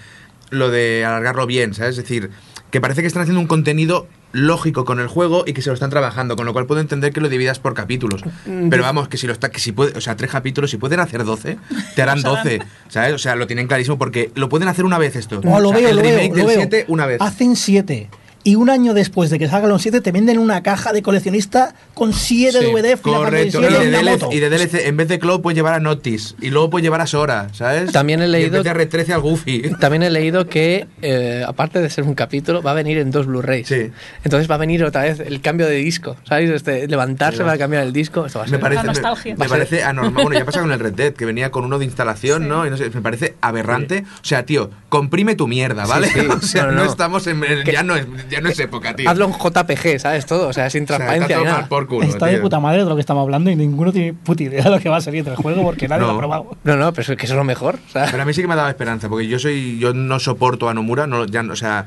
lo 0.50 0.68
de 0.70 1.04
alargarlo 1.04 1.46
bien, 1.46 1.74
¿sabes? 1.74 1.90
Es 1.96 2.02
decir, 2.04 2.30
que 2.70 2.80
parece 2.80 3.00
que 3.00 3.06
están 3.08 3.22
haciendo 3.22 3.40
un 3.40 3.46
contenido 3.46 4.06
lógico 4.32 4.84
con 4.84 5.00
el 5.00 5.08
juego 5.08 5.42
y 5.46 5.52
que 5.52 5.62
se 5.62 5.70
lo 5.70 5.74
están 5.74 5.90
trabajando, 5.90 6.36
con 6.36 6.46
lo 6.46 6.52
cual 6.52 6.66
puedo 6.66 6.80
entender 6.80 7.12
que 7.12 7.20
lo 7.20 7.28
dividas 7.28 7.58
por 7.58 7.74
capítulos. 7.74 8.22
Mm, 8.46 8.68
Pero 8.68 8.82
vamos, 8.82 9.08
que 9.08 9.16
si 9.16 9.26
lo 9.26 9.32
está, 9.32 9.50
que 9.50 9.58
si 9.58 9.72
puede, 9.72 9.96
o 9.98 10.00
sea, 10.00 10.16
tres 10.16 10.30
capítulos, 10.30 10.70
si 10.70 10.76
pueden 10.76 11.00
hacer 11.00 11.24
12, 11.24 11.58
te 11.96 12.02
harán 12.02 12.22
Los 12.22 12.26
harán. 12.38 12.44
12, 12.44 12.62
¿sabes? 12.88 13.14
O 13.14 13.18
sea, 13.18 13.34
lo 13.34 13.46
tienen 13.48 13.66
clarísimo 13.66 13.98
porque 13.98 14.30
lo 14.36 14.48
pueden 14.48 14.68
hacer 14.68 14.84
una 14.84 14.98
vez 14.98 15.16
esto. 15.16 15.40
Oh, 15.44 15.58
lo 15.58 15.70
O 15.70 15.72
sea, 15.72 15.80
veo, 15.80 15.88
el 15.90 15.96
lo 15.96 16.02
veo, 16.02 16.16
remake 16.16 16.30
lo 16.30 16.36
del 16.36 16.46
veo. 16.46 16.56
7 16.56 16.84
una 16.88 17.06
vez. 17.06 17.20
Hacen 17.20 17.56
7. 17.56 18.08
Y 18.42 18.54
un 18.54 18.70
año 18.70 18.94
después 18.94 19.28
de 19.28 19.38
que 19.38 19.48
salgan 19.48 19.68
los 19.68 19.82
7, 19.82 20.00
te 20.00 20.12
venden 20.12 20.38
una 20.38 20.62
caja 20.62 20.92
de 20.94 21.02
coleccionista 21.02 21.74
con 21.92 22.14
7 22.14 22.52
Sí, 22.58 22.64
DVD, 22.64 22.96
Final 22.96 23.24
Fantasy 23.24 23.50
Correcto, 23.52 23.58
y 23.58 23.62
de, 23.62 23.68
una 23.68 23.98
DLC, 23.98 24.10
moto. 24.22 24.28
y 24.32 24.38
de 24.40 24.48
DLC, 24.48 24.74
en 24.86 24.96
vez 24.96 25.08
de 25.08 25.18
Cloud 25.18 25.40
puedes 25.42 25.56
llevar 25.56 25.74
a 25.74 25.80
Notice 25.80 26.34
y 26.40 26.48
luego 26.48 26.70
puedes 26.70 26.82
llevar 26.84 27.02
a 27.02 27.06
Sora, 27.06 27.48
¿sabes? 27.52 27.92
También 27.92 28.20
he 28.20 28.22
Y 28.22 28.26
en 28.26 28.32
leído- 28.32 28.62
vez 28.62 28.64
de 28.64 28.70
R13 28.88 29.12
al 29.12 29.20
Goofy. 29.20 29.62
También 29.80 30.02
he 30.02 30.08
leído 30.10 30.46
que, 30.48 30.86
eh, 31.02 31.44
aparte 31.46 31.80
de 31.80 31.90
ser 31.90 32.04
un 32.04 32.14
capítulo, 32.14 32.62
va 32.62 32.70
a 32.70 32.74
venir 32.74 32.96
en 32.96 33.10
dos 33.10 33.26
Blu-rays. 33.26 33.68
Sí. 33.68 33.90
Entonces 34.24 34.50
va 34.50 34.54
a 34.54 34.58
venir 34.58 34.82
otra 34.84 35.02
vez 35.02 35.20
el 35.20 35.42
cambio 35.42 35.66
de 35.66 35.74
disco. 35.76 36.16
¿Sabéis? 36.26 36.48
Este, 36.50 36.88
levantarse 36.88 37.38
Sí, 37.38 37.44
para 37.44 37.58
cambiar 37.58 37.82
el 37.82 37.92
disco. 37.92 38.24
Esto 38.24 38.38
va 38.38 38.44
a 38.46 38.48
Me 38.48 38.52
ser. 38.52 38.60
parece, 38.60 38.76
La 38.76 38.82
me, 38.82 38.88
nostalgia. 38.94 39.36
me 39.36 39.48
parece 39.48 39.82
anormal. 39.84 40.22
Bueno, 40.24 40.38
ya 40.38 40.46
pasa 40.46 40.60
con 40.60 40.72
el 40.72 40.80
Red 40.80 40.94
Dead, 40.94 41.12
que 41.12 41.26
venía 41.26 41.50
con 41.50 41.64
uno 41.66 41.78
de 41.78 41.84
instalación, 41.84 42.44
Sí. 42.44 42.48
¿no? 42.48 42.66
Y 42.66 42.70
no 42.70 42.78
sé, 42.78 42.88
me 42.88 43.02
parece 43.02 43.34
aberrante. 43.42 44.04
O 44.22 44.24
sea, 44.24 44.46
tío, 44.46 44.70
comprime 44.88 45.34
tu 45.34 45.46
mierda, 45.46 45.84
¿vale? 45.84 46.08
Sí, 46.08 46.20
sí. 46.20 46.26
O 46.30 46.40
sea, 46.40 46.64
No, 46.64 46.72
no, 46.72 46.84
no. 46.84 46.90
estamos 46.90 47.26
en. 47.26 47.44
en- 47.44 47.64
Que- 47.64 47.72
ya, 47.72 47.82
no 47.82 47.96
es, 47.96 48.06
ya 48.30 48.40
no 48.40 48.48
es 48.48 48.58
época, 48.60 48.94
tío. 48.96 49.08
Hazlo 49.10 49.26
en 49.26 49.32
JPG, 49.32 49.98
¿sabes? 50.00 50.24
Todo. 50.26 50.48
O 50.48 50.52
sea, 50.52 50.70
sin 50.70 50.84
O 50.84 50.86
sea, 50.86 50.96
transparencia. 50.98 51.38
está 51.38 51.68
por 51.68 51.86
culo, 51.86 52.06
Está 52.06 52.26
de 52.26 52.32
tío. 52.34 52.42
puta 52.42 52.60
madre 52.60 52.84
de 52.84 52.88
lo 52.88 52.94
que 52.94 53.00
estamos 53.00 53.22
hablando 53.22 53.50
y 53.50 53.56
ninguno 53.56 53.92
tiene 53.92 54.14
puta 54.14 54.42
idea 54.42 54.62
de 54.64 54.70
lo 54.70 54.78
que 54.80 54.88
va 54.88 54.96
a 54.98 55.00
salir 55.00 55.24
del 55.24 55.36
juego 55.36 55.62
porque 55.62 55.88
nadie 55.88 56.02
lo 56.02 56.08
No. 56.08 56.14
ha 56.14 56.18
probado. 56.18 56.56
No, 56.64 56.76
no, 56.76 56.92
pero 56.92 57.12
es 57.12 57.18
que 57.18 57.24
eso 57.26 57.34
es 57.34 57.38
lo 57.38 57.44
mejor. 57.44 57.78
O 57.88 57.90
sea, 57.90 58.06
Pero 58.10 58.22
a 58.22 58.26
mí 58.26 58.32
sí 58.32 58.40
que 58.42 58.46
me 58.48 58.54
ha 58.54 58.56
dado 58.56 58.68
esperanza, 58.68 59.08
porque 59.08 59.26
yo 59.26 59.38
soy. 59.38 59.78
Yo 59.78 59.92
no 59.92 60.18
soporto 60.20 60.68
a 60.68 60.74
Nomura, 60.74 61.06
no, 61.06 61.26
ya, 61.26 61.42
o 61.42 61.56
sea. 61.56 61.86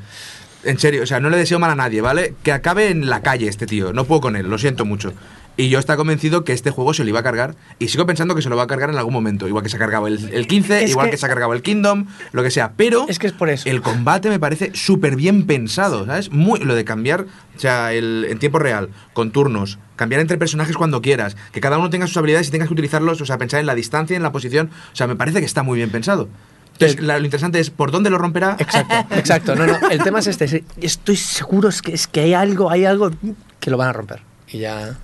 En 0.65 0.79
serio, 0.79 1.03
o 1.03 1.05
sea, 1.05 1.19
no 1.19 1.29
le 1.29 1.35
deseo 1.35 1.59
mal 1.59 1.71
a 1.71 1.75
nadie, 1.75 1.99
¿vale? 1.99 2.35
Que 2.41 2.53
acabe 2.53 2.89
en 2.89 3.09
la 3.09 3.21
calle 3.21 3.49
este 3.49 3.65
tío. 3.65 3.91
No 3.91 4.05
puedo 4.05 4.21
con 4.21 4.37
él, 4.37 4.49
lo 4.49 4.57
siento 4.57 4.85
mucho. 4.85 5.11
Y 5.55 5.69
yo 5.69 5.77
estaba 5.77 5.97
convencido 5.97 6.43
que 6.43 6.51
este 6.51 6.71
juego 6.71 6.95
se 6.95 7.03
lo 7.03 7.09
iba 7.09 7.19
a 7.19 7.23
cargar. 7.23 7.55
Y 7.77 7.89
sigo 7.89 8.07
pensando 8.07 8.33
que 8.33 8.41
se 8.41 8.49
lo 8.49 8.55
va 8.55 8.63
a 8.63 8.67
cargar 8.67 8.89
en 8.89 8.97
algún 8.97 9.13
momento. 9.13 9.47
Igual 9.47 9.63
que 9.63 9.69
se 9.69 9.75
ha 9.75 9.79
cargado 9.79 10.07
el, 10.07 10.29
el 10.33 10.47
15, 10.47 10.83
Es 10.85 10.89
igual 10.89 11.05
que- 11.07 11.11
que, 11.11 11.17
se 11.17 11.25
ha 11.27 11.29
cargado 11.29 11.53
el 11.53 11.61
Kingdom, 11.61 12.07
lo 12.31 12.41
que 12.41 12.49
sea. 12.49 12.71
Pero 12.75 13.05
es 13.07 13.19
que 13.19 13.27
es 13.27 13.33
por 13.33 13.49
eso. 13.49 13.69
el 13.69 13.81
combate 13.83 14.29
me 14.29 14.39
parece 14.39 14.71
súper 14.73 15.15
bien 15.15 15.45
pensado, 15.45 16.07
¿sabes? 16.07 16.31
Muy, 16.31 16.59
lo 16.61 16.73
de 16.73 16.83
cambiar, 16.85 17.25
o 17.55 17.59
sea, 17.59 17.93
el, 17.93 18.25
en 18.29 18.39
tiempo 18.39 18.57
real, 18.57 18.89
con 19.13 19.31
turnos, 19.31 19.77
cambiar 19.95 20.21
entre 20.21 20.37
personajes 20.39 20.75
cuando 20.75 21.03
quieras, 21.03 21.37
que 21.51 21.61
cada 21.61 21.77
uno 21.77 21.91
tenga 21.91 22.07
sus 22.07 22.17
habilidades 22.17 22.47
y 22.47 22.51
tengas 22.51 22.67
que 22.67 22.73
utilizarlos, 22.73 23.21
o 23.21 23.25
sea, 23.27 23.37
pensar 23.37 23.59
en 23.59 23.67
la 23.67 23.75
distancia, 23.75 24.17
en 24.17 24.23
la 24.23 24.31
posición. 24.31 24.71
O 24.91 24.95
sea, 24.95 25.05
me 25.05 25.15
parece 25.15 25.39
que 25.39 25.45
está 25.45 25.61
muy 25.61 25.77
bien 25.77 25.91
pensado. 25.91 26.29
Entonces, 26.73 26.99
la- 26.99 27.19
lo 27.19 27.25
interesante 27.25 27.59
es 27.59 27.69
por 27.69 27.91
dónde 27.91 28.09
lo 28.09 28.17
romperá. 28.17 28.55
Exacto, 28.57 28.95
exacto. 29.15 29.55
No, 29.55 29.67
no. 29.67 29.77
El 29.91 30.01
tema 30.01 30.17
es 30.17 30.25
este. 30.25 30.63
Estoy 30.81 31.15
seguro 31.15 31.69
es 31.69 31.83
que, 31.83 31.93
es 31.93 32.07
que 32.07 32.21
hay 32.21 32.33
algo, 32.33 32.71
hay 32.71 32.85
algo 32.85 33.11
que 33.59 33.69
lo 33.69 33.77
van 33.77 33.89
a 33.89 33.93
romper. 33.93 34.21
Y 34.47 34.57
ya. 34.57 34.97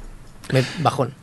Me, 0.52 0.64
bajón. 0.80 1.14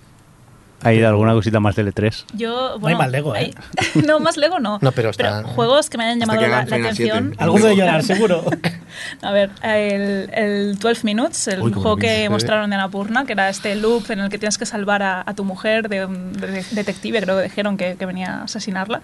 ¿Hay 0.82 1.02
alguna 1.02 1.32
cosita 1.32 1.58
más 1.58 1.74
de 1.74 1.86
L3? 1.86 2.24
Yo, 2.34 2.78
bueno, 2.78 2.98
más 2.98 3.10
Lego, 3.10 3.34
¿eh? 3.34 3.50
hay- 3.94 4.02
no, 4.06 4.20
más 4.20 4.36
Lego 4.36 4.60
no. 4.60 4.78
No, 4.82 4.92
pero 4.92 5.08
está- 5.08 5.42
juegos 5.42 5.88
que 5.88 5.96
me 5.96 6.04
hayan 6.04 6.20
llamado 6.20 6.42
la, 6.42 6.48
la 6.48 6.58
atención. 6.58 7.28
7. 7.28 7.36
Alguno 7.42 7.66
de 7.66 7.76
llorar, 7.76 8.02
seguro. 8.02 8.44
A 9.22 9.32
ver, 9.32 9.50
el, 9.62 10.30
el 10.34 10.78
12 10.78 11.00
Minutes, 11.04 11.48
el 11.48 11.62
Uy, 11.62 11.72
juego 11.72 11.96
que 11.96 12.06
piensas, 12.08 12.30
mostraron 12.30 12.68
de 12.70 12.76
Anapurna, 12.76 13.24
que 13.24 13.32
era 13.32 13.48
este 13.48 13.74
loop 13.74 14.10
en 14.10 14.20
el 14.20 14.28
que 14.28 14.38
tienes 14.38 14.58
que 14.58 14.66
salvar 14.66 15.02
a, 15.02 15.22
a 15.26 15.34
tu 15.34 15.44
mujer 15.44 15.88
de 15.88 16.04
un 16.04 16.34
de- 16.34 16.64
detective, 16.72 17.22
creo 17.22 17.38
que 17.38 17.44
dijeron 17.44 17.76
que, 17.78 17.96
que 17.96 18.04
venía 18.06 18.40
a 18.40 18.42
asesinarla. 18.44 19.00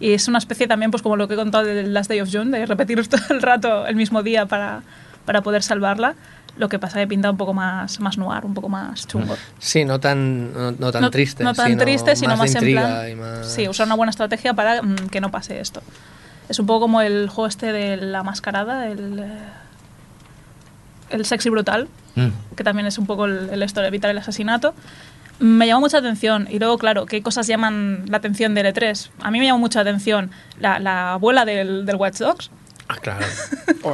Y 0.00 0.12
es 0.12 0.28
una 0.28 0.38
especie 0.38 0.68
también, 0.68 0.92
pues 0.92 1.02
como 1.02 1.16
lo 1.16 1.26
que 1.26 1.34
he 1.34 1.36
contado 1.36 1.64
de 1.64 1.82
Last 1.82 2.08
Day 2.08 2.20
of 2.20 2.28
June, 2.32 2.56
de 2.56 2.64
repetir 2.64 3.04
todo 3.08 3.20
el 3.30 3.42
rato 3.42 3.86
el 3.88 3.96
mismo 3.96 4.22
día 4.22 4.46
para, 4.46 4.82
para 5.24 5.42
poder 5.42 5.64
salvarla. 5.64 6.14
Lo 6.58 6.68
que 6.68 6.78
pasa 6.78 6.98
que 6.98 7.06
pinta 7.06 7.30
un 7.30 7.36
poco 7.36 7.54
más, 7.54 7.98
más 8.00 8.18
noir, 8.18 8.44
un 8.44 8.52
poco 8.52 8.68
más 8.68 9.06
chungo. 9.06 9.36
Sí, 9.58 9.84
no 9.84 9.98
tan, 10.00 10.52
no, 10.52 10.72
no 10.72 10.92
tan 10.92 11.10
triste. 11.10 11.42
No 11.44 11.54
tan 11.54 11.68
sino 11.68 11.82
triste, 11.82 12.16
sino 12.16 12.36
más, 12.36 12.54
en 12.54 12.72
plan. 12.72 13.10
y 13.10 13.14
más- 13.14 13.46
Sí, 13.50 13.68
usar 13.68 13.86
una 13.86 13.94
buena 13.94 14.10
estrategia 14.10 14.52
para 14.54 14.82
mm, 14.82 15.08
que 15.10 15.20
no 15.20 15.30
pase 15.30 15.60
esto. 15.60 15.82
Es 16.48 16.58
un 16.58 16.66
poco 16.66 16.80
como 16.80 17.00
el 17.00 17.28
juego 17.28 17.46
este 17.46 17.72
de 17.72 17.96
la 17.96 18.22
mascarada, 18.24 18.88
el, 18.88 19.18
eh, 19.20 19.38
el 21.10 21.24
sexy 21.24 21.48
brutal, 21.48 21.88
Mm. 22.16 22.28
que 22.56 22.64
también 22.64 22.86
es 22.86 22.98
un 22.98 23.06
poco 23.06 23.26
el, 23.26 23.50
el 23.50 23.62
esto 23.62 23.80
de 23.80 23.86
evitar 23.88 24.10
el 24.10 24.18
asesinato. 24.18 24.74
Me 25.38 25.68
llamó 25.68 25.82
mucha 25.82 25.98
atención. 25.98 26.48
Y 26.50 26.58
luego, 26.58 26.78
claro, 26.78 27.06
¿qué 27.06 27.22
cosas 27.22 27.46
llaman 27.46 28.04
la 28.08 28.16
atención 28.16 28.54
del 28.54 28.66
E3? 28.66 29.10
A 29.20 29.30
mí 29.30 29.38
me 29.38 29.46
llamó 29.46 29.60
mucha 29.60 29.80
atención 29.80 30.32
la, 30.58 30.80
la 30.80 31.12
abuela 31.12 31.44
del, 31.44 31.86
del 31.86 31.94
Watch 31.94 32.16
Dogs. 32.18 32.50
Ah, 32.88 32.96
claro. 33.00 33.24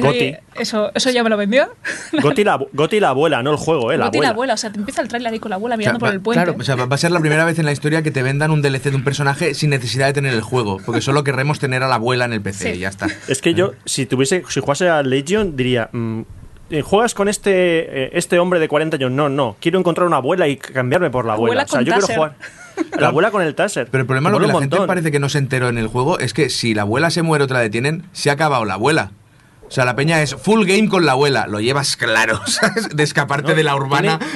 Goti. 0.00 0.34
Eso, 0.56 0.90
eso 0.94 1.10
ya 1.10 1.22
me 1.22 1.30
lo 1.30 1.36
vendió. 1.36 1.68
Goti 2.22 2.44
la, 2.44 2.58
Goti 2.72 3.00
la 3.00 3.10
abuela, 3.10 3.42
no 3.42 3.50
el 3.50 3.56
juego, 3.56 3.92
¿eh? 3.92 3.96
La 3.98 4.06
Goti 4.06 4.18
la 4.18 4.28
abuela. 4.28 4.30
abuela. 4.30 4.54
O 4.54 4.56
sea, 4.56 4.70
te 4.72 4.78
empieza 4.78 5.02
el 5.02 5.08
trailer 5.08 5.32
ahí 5.32 5.38
con 5.38 5.50
la 5.50 5.56
abuela 5.56 5.74
O 5.74 5.78
sea, 5.78 5.80
mirando 5.80 5.98
por 6.00 6.08
va- 6.08 6.12
el 6.14 6.20
puente. 6.20 6.42
Claro, 6.44 6.56
o 6.58 6.62
sea, 6.64 6.74
va 6.76 6.94
a 6.94 6.98
ser 6.98 7.10
la 7.12 7.20
primera 7.20 7.44
vez 7.44 7.58
en 7.58 7.64
la 7.66 7.72
historia 7.72 8.02
que 8.02 8.10
te 8.10 8.22
vendan 8.22 8.50
un 8.50 8.62
DLC 8.62 8.90
de 8.90 8.96
un 8.96 9.04
personaje 9.04 9.54
sin 9.54 9.70
necesidad 9.70 10.06
de 10.06 10.12
tener 10.12 10.34
el 10.34 10.42
juego, 10.42 10.78
porque 10.84 11.00
solo 11.00 11.24
querremos 11.24 11.58
tener 11.58 11.82
a 11.82 11.88
la 11.88 11.96
abuela 11.96 12.24
en 12.24 12.32
el 12.32 12.40
PC 12.40 12.72
Sí. 12.72 12.78
y 12.78 12.80
ya 12.80 12.88
está. 12.88 13.06
Es 13.28 13.40
que 13.42 13.54
yo, 13.54 13.72
si 13.84 14.06
tuviese, 14.06 14.42
si 14.48 14.60
jugase 14.60 14.88
a 14.88 15.02
Legion, 15.02 15.56
diría. 15.56 15.88
mm, 15.92 16.22
¿Juegas 16.82 17.14
con 17.14 17.28
este, 17.28 17.50
eh, 18.06 18.10
este 18.14 18.40
hombre 18.40 18.58
de 18.58 18.66
40 18.66 18.96
años? 18.96 19.12
No, 19.12 19.28
no. 19.28 19.56
Quiero 19.60 19.78
encontrar 19.78 20.04
una 20.04 20.16
abuela 20.16 20.48
y 20.48 20.56
cambiarme 20.56 21.10
por 21.10 21.24
la 21.24 21.34
abuela. 21.34 21.62
Abuela 21.62 21.64
o 21.64 21.68
sea, 21.68 21.82
yo 21.82 21.92
quiero 21.92 22.06
jugar. 22.12 22.34
La 22.98 23.06
abuela 23.08 23.30
con 23.30 23.40
el 23.42 23.54
taser. 23.54 23.86
Pero 23.88 24.00
el 24.02 24.06
problema, 24.06 24.30
lo 24.30 24.40
que 24.40 24.48
la 24.48 24.58
gente 24.58 24.76
parece 24.84 25.12
que 25.12 25.20
no 25.20 25.28
se 25.28 25.38
enteró 25.38 25.68
en 25.68 25.78
el 25.78 25.86
juego, 25.86 26.18
es 26.18 26.34
que 26.34 26.50
si 26.50 26.74
la 26.74 26.82
abuela 26.82 27.10
se 27.10 27.22
muere 27.22 27.44
o 27.44 27.46
te 27.46 27.54
la 27.54 27.60
detienen, 27.60 28.02
se 28.12 28.30
ha 28.30 28.32
acabado 28.32 28.64
la 28.64 28.74
abuela. 28.74 29.12
O 29.68 29.70
sea, 29.70 29.84
la 29.84 29.96
peña 29.96 30.22
es 30.22 30.34
full 30.34 30.64
game 30.66 30.88
con 30.88 31.04
la 31.06 31.12
abuela. 31.12 31.46
Lo 31.48 31.60
llevas 31.60 31.96
claro, 31.96 32.40
¿sabes? 32.46 32.88
De 32.94 33.02
escaparte 33.02 33.50
No, 33.50 33.56
de 33.56 33.62
la 33.64 33.74
urbana. 33.76 34.18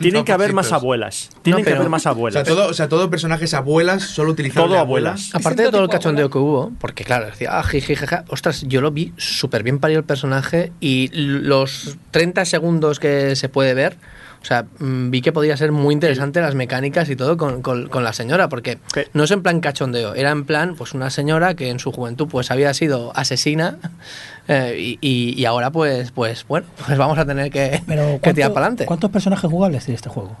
Tienen 0.00 0.24
que 0.24 0.32
haber 0.32 0.52
más 0.52 0.72
abuelas. 0.72 1.30
Tienen 1.42 1.62
No, 1.62 1.64
que 1.64 1.74
haber 1.74 1.88
más 1.88 2.02
O 2.02 2.02
sea, 2.02 2.10
abuelas. 2.12 2.44
todo, 2.44 2.68
o 2.68 2.74
sea, 2.74 2.88
todo 2.88 3.08
personajes 3.08 3.54
abuelas, 3.54 4.02
solo 4.02 4.32
utilizando 4.32 4.68
Todo 4.68 4.78
abuelas. 4.78 5.30
Aparte 5.32 5.62
de 5.62 5.70
todo 5.70 5.84
el 5.84 5.88
cachondeo 5.88 6.28
que 6.28 6.38
hubo, 6.38 6.72
porque 6.80 7.04
claro, 7.04 7.26
decía, 7.26 7.56
ah, 7.58 7.62
jiji, 7.62 7.94
jaja, 7.94 8.24
ostras, 8.28 8.62
yo 8.66 8.80
lo 8.80 8.90
vi 8.90 9.12
súper 9.16 9.62
bien 9.62 9.78
parido 9.78 10.00
el 10.00 10.04
personaje 10.06 10.72
y 10.80 11.08
los 11.12 11.96
30 12.10 12.44
segundos 12.46 12.98
que 12.98 13.36
se 13.36 13.48
puede 13.48 13.74
ver, 13.74 13.96
o 14.42 14.44
sea, 14.44 14.64
mm, 14.78 15.10
vi 15.10 15.20
que 15.20 15.32
podía 15.32 15.56
ser 15.56 15.70
muy 15.70 15.92
interesante 15.92 16.40
las 16.40 16.54
mecánicas 16.54 17.10
y 17.10 17.16
todo 17.16 17.36
con, 17.36 17.60
con- 17.60 17.88
con 17.88 18.04
la 18.04 18.12
señora, 18.14 18.48
porque 18.48 18.78
¿Qué? 18.94 19.08
no 19.12 19.24
es 19.24 19.30
en 19.32 19.42
plan 19.42 19.60
cachondeo, 19.60 20.14
era 20.14 20.30
en 20.30 20.44
plan, 20.44 20.74
pues 20.76 20.94
una 20.94 21.10
señora 21.10 21.54
que 21.54 21.68
en 21.68 21.78
su 21.78 21.92
juventud 21.92 22.26
pues 22.28 22.50
había 22.50 22.72
sido 22.72 23.12
asesina 23.14 23.76
eh, 24.48 24.96
y, 25.00 25.34
y- 25.40 25.44
ahora 25.44 25.70
pues, 25.70 26.10
pues 26.12 26.46
bueno, 26.48 26.66
pues 26.86 26.96
vamos 26.96 27.18
a 27.18 27.26
tener 27.26 27.50
que, 27.50 27.82
Pero 27.86 28.18
que 28.22 28.32
tirar 28.32 28.50
¿cuánto- 28.50 28.54
para 28.54 28.66
adelante. 28.66 28.86
¿Cuántos 28.86 29.10
personajes 29.10 29.50
jugables 29.50 29.84
tiene 29.84 29.96
este 29.96 30.08
juego? 30.08 30.36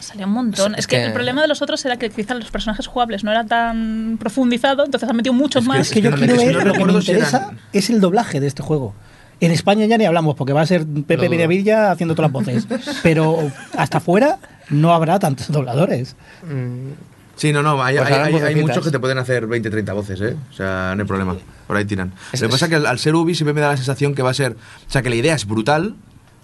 Salía 0.00 0.26
un 0.26 0.32
montón. 0.32 0.72
Es 0.72 0.80
Es 0.80 0.86
que, 0.88 0.96
que- 0.96 1.04
el 1.04 1.12
problema 1.12 1.40
de 1.40 1.46
los 1.46 1.62
otros 1.62 1.84
era 1.84 1.96
que 1.96 2.10
quizás 2.10 2.36
los 2.36 2.50
personajes 2.50 2.88
jugables 2.88 3.22
no 3.22 3.30
era 3.30 3.46
tan 3.46 4.16
profundizado, 4.18 4.84
entonces 4.84 5.08
han 5.08 5.14
metido 5.16 5.34
muchos 5.34 5.62
Es 5.62 5.68
que- 5.68 5.72
más. 5.78 5.86
Es 5.86 5.92
que 5.92 6.00
yo 6.02 6.10
no- 6.10 6.16
quiero 6.16 6.34
ver, 6.36 6.66
lo 6.66 6.72
que 6.72 6.84
me 6.84 6.92
interesa 6.94 7.36
eran- 7.38 7.58
es 7.72 7.90
el 7.90 8.00
doblaje 8.00 8.40
de 8.40 8.48
este 8.48 8.60
juego. 8.64 8.92
En 9.40 9.50
España 9.52 9.86
ya 9.86 9.96
ni 9.98 10.04
hablamos, 10.04 10.34
porque 10.36 10.52
va 10.52 10.60
a 10.60 10.66
ser 10.66 10.84
Pepe 10.86 11.24
Lo- 11.24 11.30
Villavilla 11.30 11.90
haciendo 11.92 12.14
todas 12.14 12.30
las 12.30 12.44
voces. 12.44 12.66
Pero 13.02 13.50
hasta 13.76 13.98
afuera 13.98 14.38
no 14.68 14.92
habrá 14.92 15.18
tantos 15.18 15.50
dobladores. 15.50 16.14
Mm, 16.42 16.90
Sí, 17.36 17.54
no, 17.54 17.62
no, 17.62 17.82
hay, 17.82 17.96
Pues 17.96 18.06
hay- 18.06 18.12
harán 18.12 18.26
hay- 18.26 18.34
hay 18.34 18.40
vocecitas. 18.40 18.62
muchos 18.68 18.84
que 18.84 18.90
te 18.90 18.98
pueden 18.98 19.16
hacer 19.16 19.46
20, 19.46 19.70
30 19.70 19.94
voces, 19.94 20.20
¿eh? 20.20 20.36
O 20.50 20.52
sea, 20.52 20.92
no 20.94 21.00
hay 21.02 21.08
problema. 21.08 21.36
Por 21.66 21.74
ahí 21.74 21.86
tiran. 21.86 22.12
Lo 22.34 22.38
que 22.38 22.48
pasa 22.50 22.66
es 22.66 22.68
que 22.68 22.74
al, 22.76 22.84
al 22.84 22.98
ser 22.98 23.14
Ubi 23.14 23.34
siempre 23.34 23.54
me 23.54 23.62
da 23.62 23.68
la 23.68 23.76
sensación 23.78 24.14
que 24.14 24.20
va 24.22 24.28
a 24.28 24.34
ser. 24.34 24.52
O 24.86 24.90
sea, 24.90 25.00
que 25.00 25.08
la 25.08 25.16
idea 25.16 25.34
es 25.34 25.46
brutal. 25.46 25.94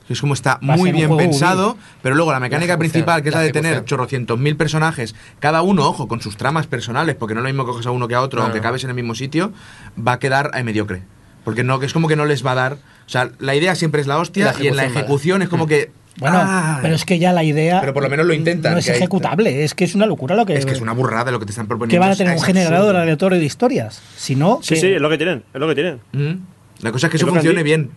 que 0.07 0.15
Es 0.15 0.21
como 0.23 0.33
está 0.33 0.59
muy 0.63 0.93
bien 0.93 1.15
pensado, 1.19 1.77
pero 2.01 2.15
luego 2.15 2.33
la 2.33 2.41
mecánica 2.41 2.79
principal, 2.79 3.23
que 3.23 3.29
es 3.29 3.35
la, 3.35 3.41
la 3.43 3.47
de 3.47 3.53
tener 3.53 3.85
chorrocientos 3.85 4.39
mil 4.39 4.57
personajes, 4.57 5.15
cada 5.39 5.61
uno, 5.61 5.87
ojo, 5.87 6.09
con 6.09 6.23
sus 6.23 6.39
tramas 6.39 6.67
personales, 6.67 7.15
porque 7.15 7.35
no 7.35 7.41
es 7.41 7.43
lo 7.43 7.49
mismo 7.51 7.67
que 7.67 7.73
coges 7.73 7.87
a 7.87 7.91
uno 7.91 8.09
que 8.09 8.15
a 8.15 8.23
otro, 8.23 8.39
No, 8.39 8.45
aunque 8.45 8.61
no. 8.61 8.63
cabes 8.63 8.83
en 8.85 8.89
el 8.91 8.97
mismo 8.97 9.15
sitio, 9.15 9.53
va 9.99 10.13
a 10.13 10.19
quedar 10.19 10.51
ahí 10.55 10.65
mediocre. 10.65 11.03
Porque 11.47 11.63
no, 11.63 11.79
que 11.79 11.87
es 11.87 11.93
como 11.93 12.09
que 12.09 12.17
no 12.17 12.25
les 12.27 12.45
va 12.45 12.51
a 12.51 12.55
dar. 12.57 12.73
O 12.73 13.09
sea, 13.09 13.31
la 13.39 13.55
idea 13.55 13.77
siempre 13.77 14.01
es 14.01 14.09
la 14.09 14.19
hostia 14.19 14.47
La 14.53 14.65
y 14.65 14.67
en 14.67 14.75
la 14.75 14.85
ejecución 14.85 15.43
es 15.43 15.49
como 15.49 15.69
que. 15.69 15.93
Bueno, 16.19 16.39
¡ah! 16.41 16.81
pero 16.83 16.97
es 16.97 17.05
que 17.05 17.21
ya 17.21 17.33
la 17.33 17.45
idea. 17.45 17.79
Pero 17.79 17.95
por 17.95 18.03
lo 18.03 18.09
menos 18.09 18.27
lo 18.27 18.35
intentan, 18.35 18.73
No 18.73 18.79
es 18.81 18.85
que 18.87 18.91
hay- 18.91 18.97
ejecutable, 18.97 19.63
es 19.63 19.75
que 19.75 19.85
es 19.85 19.95
una 19.95 20.07
locura 20.07 20.35
lo 20.35 20.45
que. 20.45 20.55
Es 20.55 20.67
que 20.67 20.73
es 20.73 20.81
una 20.81 20.91
burrada 20.93 21.31
lo 21.31 21.39
que 21.39 21.47
te 21.47 21.53
están 21.53 21.69
proponiendo. 21.69 21.95
que 21.95 22.01
van 22.01 22.09
a 22.09 22.13
es- 22.13 22.19
tener 22.19 22.35
un 22.37 22.43
generador 22.43 22.97
aleatorio 22.97 23.39
de 23.39 23.45
historias. 23.45 24.03
Si 24.17 24.35
no. 24.35 24.59
Sí, 24.61 24.75
que- 24.75 24.81
sí, 24.81 24.87
es 24.95 25.01
lo 25.01 25.09
que 25.09 25.19
tienen. 25.19 25.45
Es 25.55 25.61
lo 25.61 25.69
que 25.69 25.75
tienen. 25.77 26.01
Mm. 26.13 26.43
La 26.83 26.93
cosa 26.93 27.07
es 27.07 27.11
que 27.11 27.17
Es 27.17 27.23
eso 27.23 27.33
funcione 27.33 27.63
bien. 27.63 27.91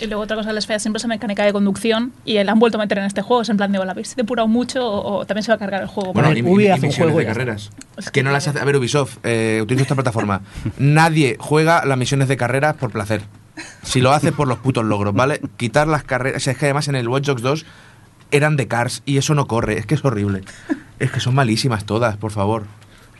Y 0.00 0.06
luego 0.06 0.22
otra 0.22 0.36
cosa 0.36 0.50
que 0.50 0.54
les 0.54 0.66
falla 0.66 0.78
siempre 0.78 0.98
es 0.98 1.02
esa 1.02 1.08
mecánica 1.08 1.44
de 1.44 1.52
conducción 1.52 2.12
y 2.24 2.42
la 2.42 2.52
han 2.52 2.58
vuelto 2.58 2.76
a 2.78 2.80
meter 2.80 2.98
en 2.98 3.04
este 3.04 3.22
juego. 3.22 3.42
Es 3.42 3.48
en 3.48 3.56
plan 3.56 3.72
de, 3.72 3.78
o 3.78 3.84
la 3.84 3.92
habéis 3.92 4.14
depurado 4.14 4.46
mucho 4.48 4.86
o, 4.86 5.18
o 5.20 5.26
también 5.26 5.42
se 5.42 5.50
va 5.52 5.56
a 5.56 5.58
cargar 5.58 5.82
el 5.82 5.88
juego. 5.88 6.12
Bueno, 6.12 6.32
y- 6.32 6.38
y- 6.38 6.42
Ubi 6.42 6.64
y 6.64 6.68
hace 6.68 6.80
un 6.82 6.86
misiones 6.88 7.12
juego 7.14 7.18
de 7.20 7.26
carreras. 7.26 7.70
Es 7.96 8.06
que 8.06 8.10
que- 8.12 8.22
no 8.22 8.30
las 8.30 8.46
hace. 8.46 8.58
A 8.60 8.64
ver, 8.64 8.76
Ubisoft, 8.76 9.18
eh, 9.24 9.60
utilizo 9.62 9.82
esta 9.82 9.94
plataforma. 9.94 10.42
Nadie 10.78 11.36
juega 11.40 11.84
las 11.86 11.96
misiones 11.98 12.28
de 12.28 12.36
carreras 12.36 12.76
por 12.76 12.90
placer. 12.90 13.22
Si 13.82 14.00
lo 14.00 14.12
hace 14.12 14.32
por 14.32 14.48
los 14.48 14.58
putos 14.58 14.84
logros, 14.84 15.14
¿vale? 15.14 15.40
Quitar 15.56 15.88
las 15.88 16.04
carreras. 16.04 16.42
O 16.42 16.44
sea, 16.44 16.52
es 16.52 16.58
que 16.58 16.66
además 16.66 16.88
en 16.88 16.94
el 16.96 17.08
Watch 17.08 17.26
Dogs 17.26 17.42
2 17.42 17.66
eran 18.30 18.56
de 18.56 18.66
cars 18.68 19.02
y 19.04 19.18
eso 19.18 19.34
no 19.34 19.46
corre. 19.46 19.78
Es 19.78 19.86
que 19.86 19.94
es 19.94 20.04
horrible. 20.04 20.42
Es 20.98 21.10
que 21.10 21.20
son 21.20 21.34
malísimas 21.34 21.84
todas, 21.84 22.16
por 22.16 22.32
favor. 22.32 22.62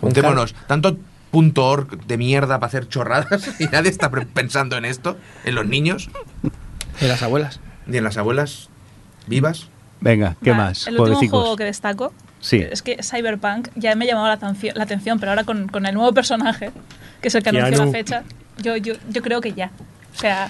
Un 0.00 0.08
Juntémonos. 0.08 0.54
Tanto 0.66 0.96
punto 1.32 1.66
org 1.66 2.06
de 2.06 2.16
mierda 2.16 2.60
para 2.60 2.68
hacer 2.68 2.86
chorradas 2.88 3.50
y 3.60 3.64
nadie 3.66 3.90
está 3.90 4.08
pensando 4.10 4.76
en 4.76 4.84
esto, 4.84 5.16
en 5.44 5.56
los 5.56 5.66
niños 5.66 6.08
y 7.00 7.06
las 7.06 7.22
abuelas. 7.24 7.58
ni 7.86 7.96
en 7.96 8.04
las 8.04 8.16
abuelas 8.18 8.68
vivas. 9.26 9.66
Venga, 10.00 10.36
¿qué 10.42 10.50
Vale, 10.50 10.62
más? 10.62 10.86
El 10.86 11.00
último 11.00 11.40
juego 11.40 11.56
que 11.56 11.64
destaco 11.64 12.12
Sí. 12.40 12.58
es 12.58 12.82
que 12.82 12.98
Cyberpunk 13.02 13.68
ya 13.76 13.94
me 13.94 14.04
ha 14.04 14.08
llamado 14.08 14.26
la, 14.28 14.32
atención- 14.34 14.76
la 14.76 14.82
atención, 14.84 15.18
pero 15.20 15.30
ahora 15.32 15.44
con, 15.44 15.68
con 15.68 15.86
el 15.86 15.94
nuevo 15.94 16.12
personaje, 16.12 16.70
que 17.20 17.28
es 17.28 17.34
el 17.36 17.42
que 17.42 17.50
anunció 17.50 17.84
la 17.84 17.90
fecha, 17.92 18.22
yo, 18.58 18.76
yo, 18.76 18.94
yo 19.08 19.22
creo 19.22 19.40
que 19.40 19.52
ya. 19.52 19.70
O 20.14 20.18
sea, 20.18 20.48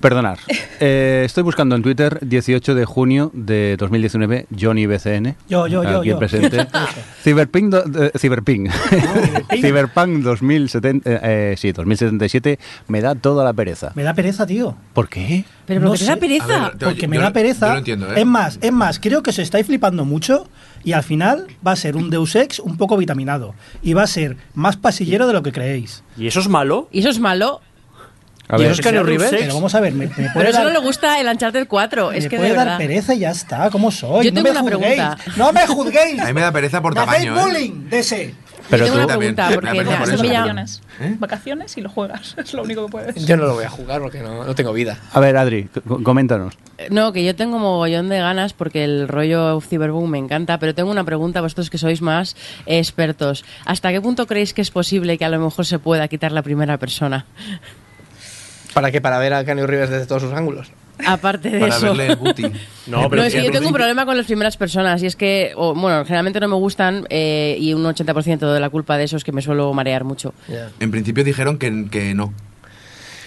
Perdonar. 0.00 0.38
Eh, 0.78 1.22
estoy 1.24 1.42
buscando 1.42 1.74
en 1.74 1.82
Twitter 1.82 2.18
18 2.20 2.74
de 2.74 2.84
junio 2.84 3.30
de 3.32 3.76
2019 3.78 4.46
Johnny 4.60 4.84
BCN. 4.84 5.34
Yo, 5.48 5.66
yo, 5.68 5.82
yo, 5.84 6.00
Aquí 6.00 6.08
yo. 6.10 6.18
presente. 6.18 6.66
Cyberpunk, 7.24 7.74
eh, 7.74 8.10
Cyberpunk. 8.18 8.70
Cyberpunk 9.58 10.22
2070, 10.22 11.08
eh, 11.22 11.54
sí, 11.56 11.72
2077 11.72 12.58
me 12.88 13.00
da 13.00 13.14
toda 13.14 13.42
la 13.42 13.54
pereza. 13.54 13.92
Me 13.94 14.02
da 14.02 14.12
pereza, 14.12 14.46
tío. 14.46 14.76
¿Por 14.92 15.08
qué? 15.08 15.46
Pero 15.64 15.80
No 15.80 15.86
porque 15.88 16.00
te 16.00 16.10
da 16.10 16.16
pereza. 16.16 16.72
Porque 16.78 17.00
yo 17.02 17.08
me 17.08 17.16
da 17.16 17.32
pereza. 17.32 17.68
yo 17.68 17.72
lo 17.72 17.78
entiendo, 17.78 18.10
¿eh? 18.12 18.20
Es 18.20 18.26
más, 18.26 18.58
es 18.60 18.72
más, 18.72 19.00
creo 19.00 19.22
que 19.22 19.32
se 19.32 19.40
estáis 19.40 19.64
flipando 19.64 20.04
mucho 20.04 20.46
y 20.84 20.92
al 20.92 21.04
final 21.04 21.46
va 21.66 21.72
a 21.72 21.76
ser 21.76 21.96
un 21.96 22.10
Deus 22.10 22.36
Ex 22.36 22.58
un 22.58 22.76
poco 22.76 22.98
vitaminado. 22.98 23.54
Y 23.82 23.94
va 23.94 24.02
a 24.02 24.06
ser 24.06 24.36
más 24.52 24.76
pasillero 24.76 25.26
de 25.26 25.32
lo 25.32 25.42
que 25.42 25.52
creéis. 25.52 26.04
¿Y 26.18 26.26
eso 26.26 26.40
es 26.40 26.48
malo? 26.48 26.86
Y 26.92 26.98
eso 27.00 27.08
es 27.08 27.18
malo. 27.18 27.62
A 28.48 28.56
¿Y 28.56 28.58
ver, 28.62 28.66
eso 28.70 28.80
es 28.80 28.80
Keanu 28.80 28.98
Deus 28.98 29.08
Reeves? 29.08 29.32
Ex. 29.32 29.42
Pero 29.42 29.54
vamos 29.54 29.74
a 29.74 29.80
ver, 29.80 29.92
me, 29.92 30.06
me 30.06 30.12
puede 30.12 30.30
Pero 30.34 30.48
eso 30.50 30.58
dar, 30.58 30.66
no 30.66 30.72
le 30.72 30.78
gusta 30.86 31.20
el 31.20 31.26
Uncharted 31.26 31.66
4. 31.66 32.10
me 32.10 32.18
Es 32.18 32.28
que 32.28 32.36
puede 32.36 32.50
de 32.50 32.54
dar 32.56 32.64
verdad. 32.66 32.78
pereza 32.78 33.14
y 33.14 33.18
ya 33.20 33.30
está. 33.30 33.70
¿Cómo 33.70 33.90
soy? 33.90 34.26
Yo 34.26 34.30
no 34.30 34.42
tengo 34.42 34.44
me 34.44 34.50
una 34.50 34.60
juzguéis. 34.76 34.94
pregunta. 35.00 35.18
No 35.36 35.52
me 35.52 35.66
juzguéis. 35.66 36.20
A 36.22 36.26
mí 36.26 36.32
me 36.32 36.40
da 36.42 36.52
pereza 36.52 36.80
por 36.80 36.94
Me 36.94 37.00
hacéis 37.00 37.24
tamaño. 37.26 37.40
¿eh? 37.40 37.44
bullying 37.52 37.88
de 37.90 37.98
ese. 37.98 38.34
Pero 38.68 38.84
Yo 38.84 38.92
tengo 38.92 38.98
tú- 38.98 39.04
una 39.04 39.12
también. 39.14 39.34
pregunta, 39.36 39.48
Me 39.48 39.54
porque 39.54 39.66
parece 39.76 39.84
me- 39.84 39.96
por 39.96 40.02
a 40.02 40.06
mí 40.08 40.14
eso. 40.14 40.22
me 40.24 40.28
llama- 40.28 40.40
vacaciones. 40.46 40.82
¿Eh? 41.00 41.16
Vacaciones 41.20 41.76
y 41.76 41.80
lo 41.82 41.88
juegas. 41.88 42.34
Es 42.38 42.52
lo 42.54 42.62
único 42.64 42.86
que 42.86 42.90
puedes. 42.92 43.26
Yo 43.26 43.36
no 43.36 43.46
lo 43.46 43.54
voy 43.54 43.64
a 43.64 43.68
jugar 43.70 44.00
porque 44.00 44.20
no, 44.20 44.44
no 44.44 44.54
tengo 44.56 44.72
vida. 44.72 44.98
a 45.12 45.20
ver, 45.20 45.36
Adri, 45.36 45.68
coméntanos. 46.02 46.54
No, 46.90 47.12
que 47.12 47.24
yo 47.24 47.34
tengo 47.36 47.58
mogollón 47.58 48.08
de 48.08 48.18
ganas 48.18 48.52
porque 48.54 48.84
el 48.84 49.06
rollo 49.08 49.60
Cyberboom 49.60 50.10
me 50.10 50.18
encanta, 50.18 50.58
pero 50.58 50.74
tengo 50.74 50.90
una 50.90 51.04
pregunta 51.04 51.38
a 51.38 51.42
vosotros 51.42 51.70
que 51.70 51.78
sois 51.78 52.02
más 52.02 52.36
expertos. 52.66 53.44
¿Hasta 53.64 53.92
qué 53.92 54.00
punto 54.00 54.26
creéis 54.26 54.52
que 54.52 54.62
es 54.62 54.70
posible 54.72 55.16
que 55.16 55.24
a 55.24 55.28
lo 55.30 55.38
mejor 55.40 55.64
se 55.64 55.78
pueda 55.78 56.06
quitar 56.08 56.32
la 56.32 56.42
primera 56.42 56.76
persona? 56.76 57.24
¿Para 58.76 58.90
qué? 58.92 59.00
Para 59.00 59.18
ver 59.18 59.32
a 59.32 59.42
Keanu 59.42 59.66
Reeves 59.66 59.88
desde 59.88 60.04
todos 60.04 60.20
sus 60.20 60.34
ángulos. 60.34 60.70
Aparte 61.06 61.48
de 61.48 61.60
Para 61.60 61.74
eso. 61.74 61.86
verle 61.86 62.08
el 62.08 62.16
booty. 62.16 62.42
No, 62.42 62.50
No, 63.04 63.08
pero 63.08 63.22
es 63.24 63.32
que 63.34 63.42
yo 63.42 63.50
tengo 63.50 63.68
un 63.68 63.72
problema 63.72 64.04
con 64.04 64.18
las 64.18 64.26
primeras 64.26 64.58
personas 64.58 65.02
y 65.02 65.06
es 65.06 65.16
que, 65.16 65.54
o, 65.56 65.74
bueno, 65.74 66.04
generalmente 66.04 66.40
no 66.40 66.48
me 66.48 66.56
gustan 66.56 67.06
eh, 67.08 67.56
y 67.58 67.72
un 67.72 67.82
80% 67.82 68.52
de 68.52 68.60
la 68.60 68.68
culpa 68.68 68.98
de 68.98 69.04
eso 69.04 69.16
es 69.16 69.24
que 69.24 69.32
me 69.32 69.40
suelo 69.40 69.72
marear 69.72 70.04
mucho. 70.04 70.34
Ya. 70.46 70.68
En 70.78 70.90
principio 70.90 71.24
dijeron 71.24 71.56
que, 71.56 71.86
que 71.90 72.12
no. 72.12 72.34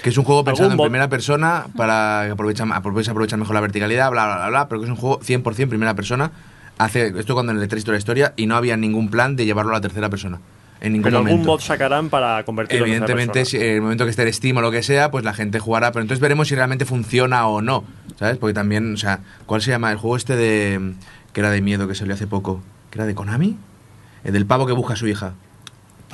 Que 0.04 0.12
es 0.12 0.18
un 0.20 0.24
juego 0.24 0.44
pensado 0.44 0.70
en 0.70 0.78
primera 0.78 1.10
persona 1.10 1.66
para 1.76 2.26
que 2.28 2.32
aprovechar, 2.34 2.68
aprovechar, 2.72 3.40
mejor 3.40 3.56
la 3.56 3.62
verticalidad, 3.62 4.12
bla, 4.12 4.28
bla, 4.28 4.36
bla, 4.36 4.50
bla, 4.50 4.68
pero 4.70 4.82
que 4.82 4.86
es 4.86 4.92
un 4.92 4.98
juego 4.98 5.20
100% 5.20 5.68
primera 5.68 5.96
persona. 5.96 6.32
Hace 6.78 7.12
esto 7.18 7.34
cuando 7.34 7.54
en 7.54 7.58
el 7.58 7.68
E3 7.68 7.84
de 7.86 7.92
la 7.92 7.98
historia 7.98 8.34
y 8.38 8.46
no 8.46 8.56
había 8.56 8.78
ningún 8.78 9.10
plan 9.10 9.36
de 9.36 9.46
llevarlo 9.46 9.72
a 9.72 9.78
la 9.78 9.82
tercera 9.82 10.10
persona. 10.10 10.40
En 10.82 10.94
ningún 10.94 11.04
Pero 11.12 11.18
algún 11.18 11.46
mod 11.46 11.60
sacarán 11.60 12.10
para 12.10 12.44
convertirlo 12.46 12.86
en 12.86 12.92
Evidentemente, 12.94 13.44
si, 13.46 13.58
en 13.58 13.64
el 13.76 13.82
momento 13.82 14.06
que 14.06 14.12
esté 14.12 14.24
en 14.24 14.34
Steam 14.34 14.58
o 14.58 14.62
lo 14.62 14.72
que 14.72 14.82
sea, 14.82 15.12
pues 15.12 15.26
la 15.26 15.34
gente 15.34 15.60
jugará. 15.60 15.92
Pero 15.92 16.02
entonces 16.04 16.22
veremos 16.22 16.48
si 16.48 16.56
realmente 16.56 16.86
funciona 16.86 17.48
o 17.48 17.62
no. 17.62 17.84
¿Sabes? 18.18 18.38
Porque 18.38 18.54
también, 18.54 18.94
o 18.94 18.98
sea, 18.98 19.20
¿cuál 19.46 19.62
se 19.62 19.72
llama? 19.72 19.92
El 19.92 19.98
juego 19.98 20.16
este 20.16 20.36
de. 20.36 20.94
que 21.34 21.42
era 21.42 21.50
de 21.52 21.62
miedo 21.62 21.88
que 21.88 21.96
salió 21.96 22.14
hace 22.14 22.28
poco. 22.28 22.62
¿Que 22.92 23.00
era 23.00 23.06
de 23.06 23.14
Konami? 23.16 23.58
El 24.24 24.34
del 24.34 24.46
pavo 24.46 24.66
que 24.66 24.74
busca 24.74 24.94
a 24.94 24.98
su 24.98 25.08
hija. 25.08 25.34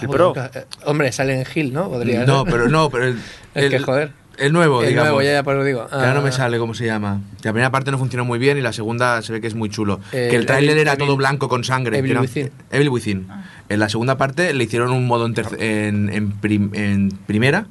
El 0.02 0.10
Pro. 0.10 0.34
Eh, 0.36 0.66
Hombre, 0.86 1.12
sale 1.12 1.40
en 1.42 1.46
Hill, 1.54 1.72
¿no? 1.74 1.90
Podría 1.90 2.26
No, 2.26 2.44
ser. 2.44 2.52
pero 2.52 2.68
no, 2.68 2.90
pero 2.90 3.06
el. 3.06 3.20
Es 3.54 3.70
que, 3.70 3.80
joder. 3.80 4.12
El 4.38 4.52
nuevo, 4.54 4.82
el 4.82 4.90
digamos. 4.90 5.12
nuevo, 5.12 5.22
ya, 5.22 5.34
ya 5.34 5.44
por 5.44 5.56
lo 5.56 5.64
digo. 5.64 5.88
Que 5.88 5.96
ahora 5.96 6.14
no 6.14 6.22
me 6.22 6.30
Ah, 6.30 6.34
sale 6.34 6.58
cómo 6.58 6.74
se 6.74 6.86
llama. 6.86 7.22
La 7.44 7.52
primera 7.54 7.72
parte 7.72 7.92
no 7.92 7.98
funcionó 7.98 8.26
muy 8.26 8.38
bien 8.40 8.58
y 8.58 8.62
la 8.62 8.74
segunda 8.74 9.22
se 9.22 9.32
ve 9.34 9.42
que 9.42 9.48
es 9.48 9.56
muy 9.56 9.70
chulo. 9.70 10.00
Eh, 10.12 10.28
que 10.30 10.36
el 10.36 10.46
tráiler 10.46 10.78
Evil- 10.78 10.82
era 10.82 10.98
todo 10.98 11.10
Evil- 11.14 11.18
blanco 11.18 11.48
con 11.50 11.64
sangre. 11.64 11.98
Evil 12.00 12.18
Within. 12.20 12.52
Evil 12.72 12.90
Within. 12.90 13.28
En 13.70 13.80
la 13.80 13.90
segunda 13.90 14.18
parte 14.18 14.54
le 14.54 14.64
hicieron 14.64 14.92
un 14.92 15.08
modo 15.08 15.26
en, 15.26 15.34
en, 15.60 16.10
en 16.10 16.32
prim- 16.32 16.72
en 16.74 17.10
primera 17.26 17.68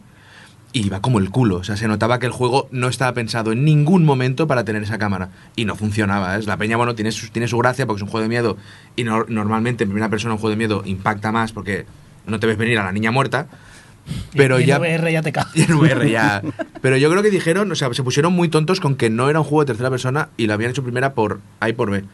y 0.72 0.86
iba 0.86 1.00
como 1.00 1.18
el 1.20 1.30
culo. 1.30 1.56
O 1.56 1.64
sea, 1.64 1.76
se 1.76 1.86
notaba 1.86 2.18
que 2.18 2.26
el 2.26 2.32
juego 2.32 2.66
no 2.72 2.88
estaba 2.88 3.12
pensado 3.12 3.52
en 3.52 3.64
ningún 3.64 4.04
momento 4.04 4.46
para 4.46 4.64
tener 4.64 4.82
esa 4.82 4.98
cámara. 4.98 5.28
Y 5.56 5.66
no 5.66 5.76
funcionaba. 5.76 6.36
¿eh? 6.36 6.42
La 6.44 6.56
peña, 6.56 6.76
bueno, 6.76 6.94
tiene 6.94 7.12
su, 7.12 7.28
tiene 7.28 7.46
su 7.46 7.58
gracia 7.58 7.86
porque 7.86 7.98
es 7.98 8.02
un 8.02 8.08
juego 8.08 8.22
de 8.22 8.28
miedo 8.28 8.56
y 8.96 9.04
no- 9.04 9.24
normalmente 9.28 9.84
en 9.84 9.90
primera 9.90 10.08
persona 10.08 10.34
un 10.34 10.40
juego 10.40 10.50
de 10.50 10.56
miedo 10.56 10.82
impacta 10.84 11.30
más 11.30 11.52
porque 11.52 11.86
no 12.26 12.40
te 12.40 12.46
ves 12.46 12.56
venir 12.56 12.78
a 12.78 12.84
la 12.84 12.90
niña 12.92 13.10
muerta. 13.10 13.46
Pero 14.34 14.60
Y 14.60 14.70
en. 14.70 14.80
VR 14.80 15.12
ya 15.12 15.22
te 15.22 15.32
cago. 15.32 15.50
Y 15.54 15.62
en 15.62 15.74
VR 15.74 16.10
ya. 16.10 16.42
Pero 16.82 16.96
yo 16.96 17.10
creo 17.10 17.22
que 17.22 17.30
dijeron, 17.30 17.70
o 17.70 17.74
sea, 17.74 17.92
se 17.94 18.02
pusieron 18.02 18.32
muy 18.32 18.48
tontos 18.48 18.80
con 18.80 18.96
que 18.96 19.10
no 19.10 19.30
era 19.30 19.40
un 19.40 19.44
juego 19.44 19.62
de 19.62 19.66
tercera 19.66 19.90
persona 19.90 20.28
y 20.36 20.46
lo 20.46 20.54
habían 20.54 20.70
hecho 20.70 20.82
primera 20.82 21.14
por 21.14 21.40
A 21.60 21.68
y 21.68 21.72
por 21.72 21.90
B. 21.90 22.04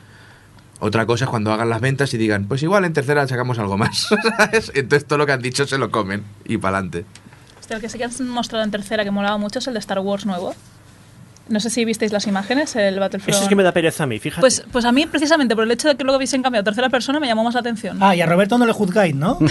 Otra 0.79 1.05
cosa 1.05 1.25
es 1.27 1.31
cuando 1.31 1.53
hagan 1.53 1.69
las 1.69 1.81
ventas 1.81 2.15
y 2.15 2.19
digan, 2.19 2.47
pues 2.47 2.63
igual 2.63 2.85
en 2.85 2.93
tercera 2.95 3.27
sacamos 3.29 3.59
algo 3.59 3.77
más. 3.77 4.09
¿sabes? 4.39 4.73
Entonces 4.75 5.07
todo 5.07 5.19
lo 5.19 5.27
que 5.27 5.33
han 5.33 5.43
dicho 5.43 5.67
se 5.67 5.77
lo 5.77 5.91
comen 5.91 6.25
y 6.47 6.57
para 6.57 6.79
adelante. 6.79 7.05
Este, 7.61 7.75
el 7.75 7.81
que 7.81 7.89
sí 7.89 7.99
que 7.99 8.05
han 8.05 8.29
mostrado 8.29 8.65
en 8.65 8.71
tercera 8.71 9.05
que 9.05 9.11
molaba 9.11 9.39
mucho 9.39 9.61
es 9.61 9.67
el 9.69 9.75
de 9.75 9.79
Star 9.79 10.01
Wars 10.01 10.27
nuevo. 10.27 10.55
No 11.51 11.61
sé 11.61 11.69
si 11.69 11.85
visteis 11.85 12.13
las 12.13 12.27
imágenes, 12.27 12.75
el 12.77 12.99
Battlefront. 13.01 13.35
Eso 13.35 13.43
es 13.43 13.49
que 13.49 13.57
me 13.57 13.63
da 13.63 13.73
pereza 13.73 14.05
a 14.05 14.07
mí, 14.07 14.19
fíjate. 14.19 14.41
Pues, 14.41 14.65
pues 14.71 14.85
a 14.85 14.93
mí, 14.93 15.07
precisamente 15.07 15.55
por 15.55 15.65
el 15.65 15.71
hecho 15.73 15.89
de 15.89 15.97
que 15.97 16.05
luego 16.05 16.17
hubiesen 16.17 16.43
cambiado 16.43 16.63
a 16.63 16.65
tercera 16.65 16.89
persona, 16.89 17.19
me 17.21 17.27
llamó 17.27 17.43
más 17.43 17.55
la 17.55 17.61
atención. 17.61 17.99
Ah, 18.01 18.15
y 18.15 18.21
a 18.21 18.27
Roberto 18.27 18.57
no 18.57 18.67
le 18.67 18.73
juzgáis, 18.73 19.15
¿no? 19.15 19.39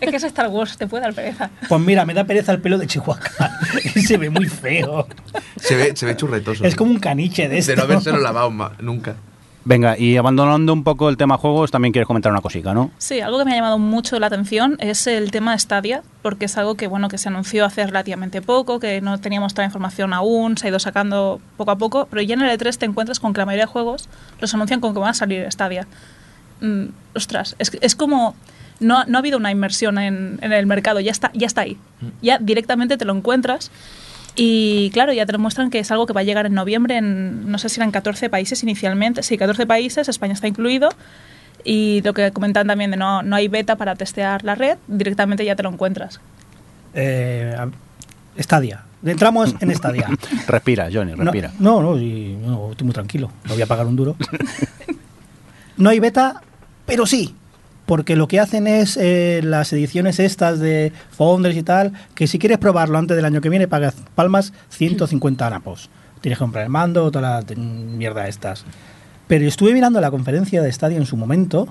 Es 0.00 0.10
que 0.10 0.16
es 0.16 0.24
Star 0.24 0.48
Wars, 0.48 0.78
te 0.78 0.86
puede 0.86 1.04
dar 1.04 1.12
pereza. 1.12 1.50
Pues 1.68 1.80
mira, 1.80 2.06
me 2.06 2.14
da 2.14 2.24
pereza 2.24 2.52
el 2.52 2.60
pelo 2.62 2.78
de 2.78 2.86
Chihuahua. 2.86 3.20
Se 4.06 4.16
ve 4.16 4.30
muy 4.30 4.46
feo. 4.46 5.06
Se 5.56 5.76
ve, 5.76 5.94
se 5.94 6.06
ve 6.06 6.16
churretoso. 6.16 6.64
Es 6.64 6.74
como 6.74 6.90
un 6.90 6.98
caniche 6.98 7.42
de 7.42 7.48
de 7.50 7.58
esto. 7.58 7.76
no 7.76 7.82
habérselo 7.82 8.18
lavado 8.18 8.50
nunca. 8.80 9.16
Venga, 9.64 9.96
y 9.96 10.16
abandonando 10.16 10.72
un 10.72 10.82
poco 10.82 11.08
el 11.08 11.16
tema 11.16 11.38
juegos, 11.38 11.70
también 11.70 11.92
quieres 11.92 12.08
comentar 12.08 12.32
una 12.32 12.40
cosica, 12.40 12.74
¿no? 12.74 12.90
Sí, 12.98 13.20
algo 13.20 13.38
que 13.38 13.44
me 13.44 13.52
ha 13.52 13.56
llamado 13.56 13.78
mucho 13.78 14.18
la 14.18 14.26
atención 14.26 14.76
es 14.80 15.06
el 15.06 15.30
tema 15.30 15.56
Stadia, 15.56 16.02
porque 16.20 16.46
es 16.46 16.58
algo 16.58 16.74
que 16.76 16.88
bueno 16.88 17.08
que 17.08 17.16
se 17.16 17.28
anunció 17.28 17.64
hace 17.64 17.86
relativamente 17.86 18.42
poco, 18.42 18.80
que 18.80 19.00
no 19.00 19.18
teníamos 19.18 19.54
toda 19.54 19.64
la 19.64 19.68
información 19.68 20.12
aún, 20.12 20.58
se 20.58 20.66
ha 20.66 20.70
ido 20.70 20.80
sacando 20.80 21.40
poco 21.56 21.70
a 21.70 21.78
poco, 21.78 22.08
pero 22.10 22.22
ya 22.22 22.34
en 22.34 22.42
el 22.42 22.58
E3 22.58 22.76
te 22.76 22.86
encuentras 22.86 23.20
con 23.20 23.32
que 23.32 23.38
la 23.38 23.46
mayoría 23.46 23.66
de 23.66 23.72
juegos 23.72 24.08
los 24.40 24.52
anuncian 24.52 24.80
con 24.80 24.94
que 24.94 25.00
van 25.00 25.10
a 25.10 25.14
salir 25.14 25.46
Stadia. 25.52 25.86
Mm, 26.60 26.86
ostras, 27.14 27.54
es, 27.58 27.70
es 27.80 27.94
como 27.94 28.34
no, 28.80 29.04
no 29.04 29.18
ha 29.18 29.20
habido 29.20 29.38
una 29.38 29.50
inmersión 29.50 29.98
en, 29.98 30.38
en 30.42 30.52
el 30.52 30.66
mercado, 30.66 30.98
ya 31.00 31.12
está, 31.12 31.30
ya 31.34 31.46
está 31.46 31.62
ahí. 31.62 31.78
Ya 32.20 32.38
directamente 32.38 32.96
te 32.96 33.04
lo 33.04 33.14
encuentras. 33.14 33.70
Y 34.34 34.90
claro, 34.92 35.12
ya 35.12 35.26
te 35.26 35.32
lo 35.32 35.38
muestran 35.38 35.68
que 35.70 35.78
es 35.78 35.90
algo 35.90 36.06
que 36.06 36.12
va 36.12 36.20
a 36.20 36.24
llegar 36.24 36.46
en 36.46 36.54
noviembre 36.54 36.96
en, 36.96 37.50
no 37.50 37.58
sé 37.58 37.68
si 37.68 37.80
eran 37.80 37.90
14 37.90 38.30
países 38.30 38.62
inicialmente. 38.62 39.22
Sí, 39.22 39.36
14 39.36 39.66
países, 39.66 40.08
España 40.08 40.32
está 40.32 40.48
incluido. 40.48 40.88
Y 41.64 42.00
lo 42.02 42.14
que 42.14 42.32
comentan 42.32 42.66
también 42.66 42.90
de 42.90 42.96
no, 42.96 43.22
no 43.22 43.36
hay 43.36 43.48
beta 43.48 43.76
para 43.76 43.94
testear 43.94 44.42
la 44.44 44.54
red, 44.54 44.78
directamente 44.88 45.44
ya 45.44 45.54
te 45.54 45.62
lo 45.62 45.68
encuentras. 45.70 46.20
Eh, 46.94 47.54
Stadia. 48.38 48.84
Entramos 49.04 49.54
en 49.60 49.74
Stadia. 49.74 50.08
Respira, 50.46 50.88
Johnny, 50.92 51.12
No, 51.12 51.24
respira. 51.24 51.50
No, 51.58 51.82
no, 51.82 51.98
y- 51.98 52.36
no, 52.40 52.70
estoy 52.70 52.84
muy 52.86 52.94
tranquilo. 52.94 53.30
No 53.44 53.54
voy 53.54 53.62
a 53.62 53.66
pagar 53.66 53.86
un 53.86 53.96
duro. 53.96 54.16
no 55.76 55.90
hay 55.90 56.00
beta, 56.00 56.40
pero 56.86 57.04
sí. 57.06 57.34
Porque 57.92 58.16
lo 58.16 58.26
que 58.26 58.40
hacen 58.40 58.66
es 58.66 58.96
eh, 58.96 59.42
las 59.44 59.70
ediciones 59.74 60.18
estas 60.18 60.58
de 60.60 60.94
Founders 61.10 61.54
y 61.54 61.62
tal, 61.62 61.92
que 62.14 62.26
si 62.26 62.38
quieres 62.38 62.56
probarlo 62.56 62.96
antes 62.96 63.14
del 63.14 63.26
año 63.26 63.42
que 63.42 63.50
viene, 63.50 63.68
pagas 63.68 63.96
palmas 64.14 64.54
150 64.70 65.50
napos. 65.50 65.90
Tienes 66.22 66.38
que 66.38 66.42
comprar 66.42 66.64
el 66.64 66.70
mando, 66.70 67.10
toda 67.10 67.42
la 67.44 67.54
mierda 67.54 68.28
estas. 68.28 68.64
Pero 69.28 69.46
estuve 69.46 69.74
mirando 69.74 70.00
la 70.00 70.10
conferencia 70.10 70.62
de 70.62 70.72
Stadia 70.72 70.96
en 70.96 71.04
su 71.04 71.18
momento 71.18 71.68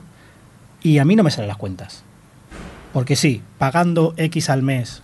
y 0.83 0.99
a 0.99 1.05
mí 1.05 1.15
no 1.15 1.23
me 1.23 1.31
salen 1.31 1.47
las 1.47 1.57
cuentas. 1.57 2.03
Porque 2.93 3.15
sí, 3.15 3.41
pagando 3.57 4.13
X 4.15 4.51
al 4.51 4.61
mes, 4.61 5.01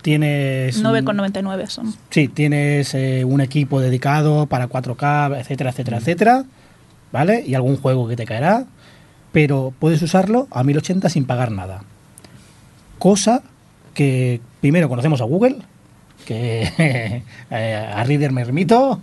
tienes... 0.00 0.76
un- 0.76 0.84
9,99 0.84 1.66
son. 1.66 1.92
Sí, 2.10 2.28
tienes 2.28 2.94
eh, 2.94 3.24
un 3.24 3.40
equipo 3.40 3.80
dedicado 3.80 4.46
para 4.46 4.68
4K, 4.68 5.40
etcétera, 5.40 5.70
etcétera, 5.70 5.96
etcétera, 5.98 6.44
¿vale? 7.10 7.42
Y 7.44 7.56
algún 7.56 7.78
juego 7.78 8.06
que 8.06 8.14
te 8.14 8.26
caerá, 8.26 8.66
pero 9.32 9.72
puedes 9.78 10.02
usarlo 10.02 10.48
a 10.50 10.64
1080 10.64 11.08
sin 11.08 11.26
pagar 11.26 11.50
nada. 11.50 11.82
Cosa 12.98 13.42
que 13.94 14.40
primero 14.60 14.88
conocemos 14.88 15.20
a 15.20 15.24
Google, 15.24 15.58
que 16.24 17.22
eh, 17.50 17.92
a 17.94 18.04
Reader 18.04 18.32
me 18.32 18.44
remito, 18.44 19.00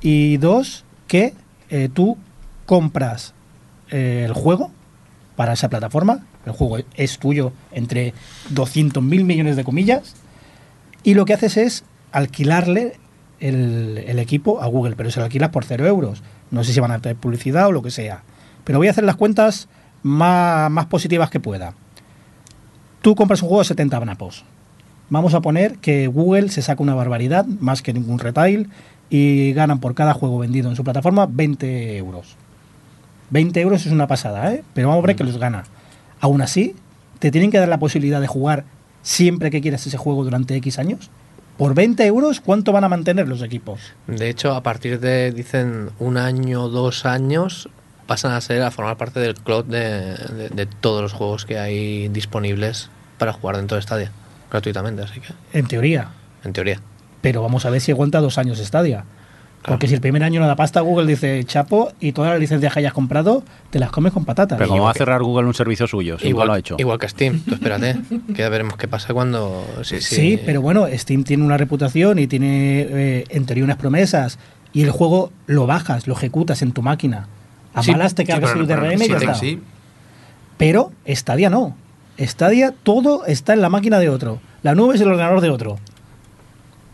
y 0.00 0.36
dos, 0.38 0.84
que 1.06 1.34
eh, 1.70 1.88
tú 1.92 2.16
compras 2.66 3.34
eh, 3.90 4.24
el 4.26 4.32
juego 4.32 4.70
para 5.36 5.54
esa 5.54 5.68
plataforma, 5.68 6.26
el 6.46 6.52
juego 6.52 6.78
es 6.94 7.18
tuyo 7.18 7.52
entre 7.70 8.14
200 8.50 9.02
mil 9.02 9.24
millones 9.24 9.56
de 9.56 9.64
comillas, 9.64 10.14
y 11.02 11.14
lo 11.14 11.24
que 11.24 11.34
haces 11.34 11.56
es 11.56 11.84
alquilarle 12.12 12.96
el, 13.40 14.18
equipo 14.18 14.62
a 14.62 14.66
Google, 14.66 14.94
pero 14.96 15.10
se 15.10 15.20
lo 15.20 15.24
alquilas 15.24 15.50
por 15.50 15.64
cero 15.64 15.86
euros. 15.86 16.22
No 16.50 16.64
sé 16.64 16.72
si 16.72 16.80
van 16.80 16.92
a 16.92 17.00
tener 17.00 17.16
publicidad 17.16 17.66
o 17.66 17.72
lo 17.72 17.82
que 17.82 17.90
sea. 17.90 18.22
Pero 18.64 18.78
voy 18.78 18.88
a 18.88 18.90
hacer 18.90 19.04
las 19.04 19.16
cuentas 19.16 19.68
más, 20.02 20.70
más 20.70 20.86
positivas 20.86 21.30
que 21.30 21.40
pueda. 21.40 21.74
Tú 23.00 23.14
compras 23.14 23.42
un 23.42 23.48
juego 23.48 23.62
de 23.62 23.68
70 23.68 24.00
napos. 24.04 24.44
Vamos 25.10 25.34
a 25.34 25.40
poner 25.40 25.78
que 25.78 26.06
Google 26.06 26.48
se 26.48 26.62
saca 26.62 26.82
una 26.82 26.94
barbaridad, 26.94 27.44
más 27.44 27.82
que 27.82 27.92
ningún 27.92 28.18
retail, 28.18 28.70
y 29.10 29.52
ganan 29.52 29.80
por 29.80 29.94
cada 29.94 30.14
juego 30.14 30.38
vendido 30.38 30.70
en 30.70 30.76
su 30.76 30.84
plataforma 30.84 31.26
20 31.26 31.96
euros. 31.98 32.36
20 33.30 33.60
euros 33.60 33.84
es 33.86 33.92
una 33.92 34.06
pasada, 34.06 34.54
¿eh? 34.54 34.62
Pero 34.72 34.88
vamos 34.88 35.04
a 35.04 35.06
ver 35.06 35.16
que 35.16 35.24
los 35.24 35.38
gana. 35.38 35.64
Aún 36.20 36.40
así, 36.40 36.76
te 37.18 37.30
tienen 37.30 37.50
que 37.50 37.58
dar 37.58 37.68
la 37.68 37.78
posibilidad 37.78 38.20
de 38.20 38.26
jugar 38.26 38.64
siempre 39.02 39.50
que 39.50 39.60
quieras 39.60 39.86
ese 39.86 39.98
juego 39.98 40.24
durante 40.24 40.56
X 40.56 40.78
años. 40.78 41.10
Por 41.58 41.74
20 41.74 42.06
euros, 42.06 42.40
¿cuánto 42.40 42.72
van 42.72 42.84
a 42.84 42.88
mantener 42.88 43.28
los 43.28 43.42
equipos? 43.42 43.80
De 44.06 44.30
hecho, 44.30 44.54
a 44.54 44.62
partir 44.62 44.98
de, 45.00 45.32
dicen, 45.32 45.90
un 45.98 46.16
año, 46.16 46.68
dos 46.68 47.04
años, 47.04 47.68
pasan 48.06 48.32
a 48.32 48.40
ser, 48.40 48.62
a 48.62 48.70
formar 48.70 48.96
parte 48.96 49.20
del 49.20 49.34
cloud 49.34 49.64
de, 49.64 50.14
de- 50.14 50.48
de 50.50 50.66
todos 50.66 51.02
los 51.02 51.12
juegos 51.12 51.44
que 51.44 51.58
hay 51.58 52.08
disponibles 52.08 52.90
para 53.18 53.32
jugar 53.32 53.56
dentro 53.56 53.76
de 53.76 53.82
Stadia, 53.82 54.10
gratuitamente, 54.50 55.02
así 55.02 55.20
que, 55.20 55.32
En 55.58 55.66
teoría. 55.66 56.08
en 56.44 56.52
teoría. 56.52 56.80
Pero 57.20 57.40
vamos 57.42 57.64
a 57.66 57.70
ver 57.70 57.80
si 57.80 57.92
aguanta 57.92 58.20
dos 58.20 58.38
años 58.38 58.58
Stadia. 58.58 59.04
Porque 59.64 59.86
si 59.86 59.94
el 59.94 60.00
primer 60.00 60.24
año 60.24 60.40
no 60.40 60.48
da 60.48 60.56
pasta, 60.56 60.80
Google 60.80 61.06
dice, 61.06 61.44
chapo, 61.44 61.92
y 62.00 62.10
todas 62.10 62.32
las 62.32 62.40
licencias 62.40 62.72
que 62.72 62.80
hayas 62.80 62.92
comprado, 62.92 63.44
te 63.70 63.78
las 63.78 63.92
comes 63.92 64.12
con 64.12 64.24
patatas. 64.24 64.58
Pero 64.58 64.66
igual 64.74 64.82
va 64.86 64.90
a 64.90 64.94
cerrar 64.94 65.22
Google 65.22 65.46
un 65.46 65.54
servicio 65.54 65.86
suyo, 65.86 66.18
si 66.18 66.26
igual 66.26 66.48
lo 66.48 66.54
ha 66.54 66.58
hecho. 66.58 66.74
igual 66.80 66.98
que 66.98 67.08
Steam, 67.08 67.38
tú 67.44 67.54
espérate, 67.54 67.96
que 68.34 68.42
ya 68.42 68.48
veremos 68.48 68.76
qué 68.76 68.88
pasa 68.88 69.14
cuando... 69.14 69.64
Sí, 69.84 70.00
sí, 70.00 70.16
Sí, 70.16 70.40
pero 70.44 70.62
bueno, 70.62 70.88
Steam 70.92 71.22
tiene 71.22 71.44
una 71.44 71.56
reputación 71.58 72.18
y 72.18 72.26
tiene, 72.26 72.80
eh, 72.90 73.24
en 73.28 73.46
teoría, 73.46 73.62
unas 73.62 73.76
promesas. 73.76 74.40
Y 74.72 74.82
el 74.82 74.90
juego 74.90 75.30
lo 75.46 75.68
bajas, 75.68 76.08
lo 76.08 76.14
ejecutas 76.14 76.60
en 76.62 76.72
tu 76.72 76.82
máquina. 76.82 77.28
A 77.74 77.82
Sí, 77.82 77.92
malas 77.92 78.14
te 78.14 78.22
Sí, 78.22 78.28
cargas 78.32 78.50
pero- 78.50 78.60
el 78.62 78.66
pero 78.66 78.80
DRM 78.82 79.04
y 79.04 79.08
ya 79.08 79.18
sí, 79.18 79.24
está. 79.24 79.34
sí. 79.34 79.60
Pero 80.58 80.92
Stadia 81.08 81.50
no. 81.50 81.76
Stadia 82.18 82.72
todo 82.82 83.24
está 83.26 83.52
en 83.54 83.62
la 83.62 83.68
máquina 83.68 83.98
de 83.98 84.08
otro. 84.08 84.40
La 84.62 84.74
nube 84.74 84.94
es 84.94 85.00
el 85.00 85.08
ordenador 85.08 85.40
de 85.40 85.50
otro. 85.50 85.78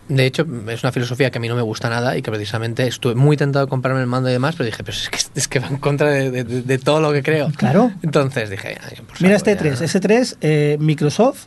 De 0.09 0.24
hecho, 0.24 0.47
es 0.68 0.83
una 0.83 0.91
filosofía 0.93 1.31
que 1.31 1.37
a 1.37 1.41
mí 1.41 1.49
no 1.49 1.55
me 1.57 1.61
gusta 1.61 1.91
nada 1.91 2.16
y 2.16 2.22
que 2.22 2.31
precisamente 2.31 2.87
estuve 2.87 3.14
muy 3.14 3.37
tentado 3.37 3.66
de 3.66 3.68
comprarme 3.68 4.01
el 4.01 4.07
mando 4.07 4.31
y 4.31 4.33
demás, 4.33 4.55
pero 4.57 4.64
dije, 4.64 4.83
pero 4.83 4.97
es 4.97 5.11
que, 5.11 5.18
es 5.39 5.49
que 5.49 5.59
va 5.59 5.66
en 5.66 5.76
contra 5.76 6.09
de, 6.11 6.31
de- 6.31 6.45
de- 6.45 6.62
de 6.62 6.79
todo 6.79 7.01
lo 7.01 7.12
que 7.12 7.22
creo. 7.22 7.51
Claro. 7.55 7.93
Entonces 8.03 8.49
dije, 8.49 8.79
"Ay, 8.83 8.97
por 9.07 9.20
Mira 9.20 9.37
este 9.37 9.53
ya". 9.53 9.59
3. 9.59 9.81
Este 9.83 10.01
3, 10.01 10.39
eh, 10.41 10.79
Microsoft 10.81 11.45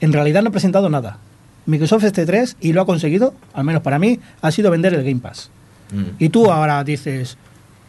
en 0.00 0.12
realidad 0.12 0.42
no 0.42 0.48
ha 0.48 0.52
presentado 0.52 0.90
nada. 0.90 1.18
Microsoft 1.66 2.02
este 2.02 2.26
3 2.26 2.56
y 2.60 2.72
lo 2.72 2.80
ha 2.82 2.86
conseguido, 2.86 3.32
al 3.52 3.62
menos 3.62 3.82
para 3.82 4.00
mí, 4.00 4.18
ha 4.42 4.50
sido 4.50 4.72
vender 4.72 4.92
el 4.94 5.04
Game 5.04 5.20
Pass. 5.20 5.50
Mm. 5.92 6.02
Y 6.18 6.30
tú 6.30 6.50
ahora 6.50 6.82
dices, 6.82 7.38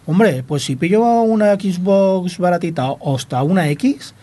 hombre, 0.05 0.43
pues 0.43 0.63
si 0.63 0.75
pillo 0.75 1.03
una 1.23 1.53
Xbox 1.55 2.37
baratita 2.37 2.91
o 2.91 3.15
hasta 3.15 3.41
una 3.43 3.69
X, 3.69 4.13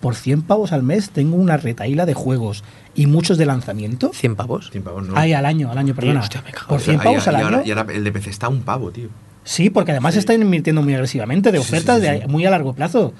por 0.00 0.14
100 0.14 0.42
pavos 0.42 0.72
al 0.72 0.82
mes 0.82 1.10
tengo 1.10 1.36
una 1.36 1.56
retaíla 1.56 2.06
de 2.06 2.14
juegos 2.14 2.64
y 2.94 3.06
muchos 3.06 3.38
de 3.38 3.46
lanzamiento. 3.46 4.10
100 4.12 4.36
pavos. 4.36 4.70
Cien 4.70 4.84
pavos, 4.84 5.06
no. 5.08 5.14
Ay, 5.16 5.32
al 5.32 5.46
año, 5.46 5.70
al 5.70 5.78
año, 5.78 5.94
perdona. 5.94 6.20
hostia, 6.20 6.42
me 6.42 6.52
cago 6.52 6.68
por 6.68 6.76
O 6.76 6.80
sea, 6.80 6.92
100 6.94 7.00
pavos 7.02 7.28
al 7.28 7.34
y 7.34 7.42
ahora- 7.42 7.58
año. 7.58 7.66
Y 7.66 7.70
ahora 7.72 7.92
el 7.92 8.04
de 8.04 8.12
PC 8.12 8.30
está 8.30 8.46
a 8.46 8.50
un 8.50 8.62
pavo, 8.62 8.90
tío. 8.90 9.08
Sí, 9.44 9.70
porque 9.70 9.92
además 9.92 10.14
Sí. 10.14 10.20
están 10.20 10.40
invirtiendo 10.42 10.82
muy 10.82 10.94
agresivamente 10.94 11.52
de 11.52 11.58
Sí, 11.58 11.64
sí, 11.64 11.70
ofertas 11.72 11.96
sí, 12.00 12.02
de 12.02 12.26
muy 12.26 12.44
a 12.46 12.50
largo 12.50 12.72
plazo. 12.74 13.12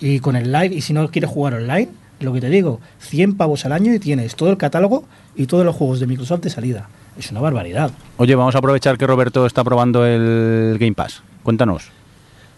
Y 0.00 0.20
con 0.20 0.34
el 0.36 0.50
live, 0.52 0.74
y 0.74 0.80
si 0.80 0.92
no 0.92 1.10
quieres 1.10 1.30
jugar 1.30 1.54
online, 1.54 1.88
lo 2.20 2.32
que 2.32 2.40
te 2.40 2.48
digo, 2.50 2.80
100 3.00 3.36
pavos 3.36 3.64
al 3.64 3.72
año 3.72 3.92
y 3.94 3.98
tienes 3.98 4.34
todo 4.34 4.50
el 4.50 4.56
catálogo 4.56 5.04
y 5.36 5.46
todos 5.46 5.64
los 5.64 5.74
juegos 5.76 6.00
de 6.00 6.06
Microsoft 6.06 6.40
de 6.42 6.50
salida. 6.50 6.88
Es 7.18 7.30
una 7.30 7.40
barbaridad. 7.40 7.90
Oye, 8.16 8.34
vamos 8.34 8.54
a 8.54 8.58
aprovechar 8.58 8.96
que 8.96 9.06
Roberto 9.06 9.46
está 9.46 9.64
probando 9.64 10.06
el 10.06 10.76
Game 10.78 10.94
Pass. 10.94 11.22
Cuéntanos. 11.42 11.90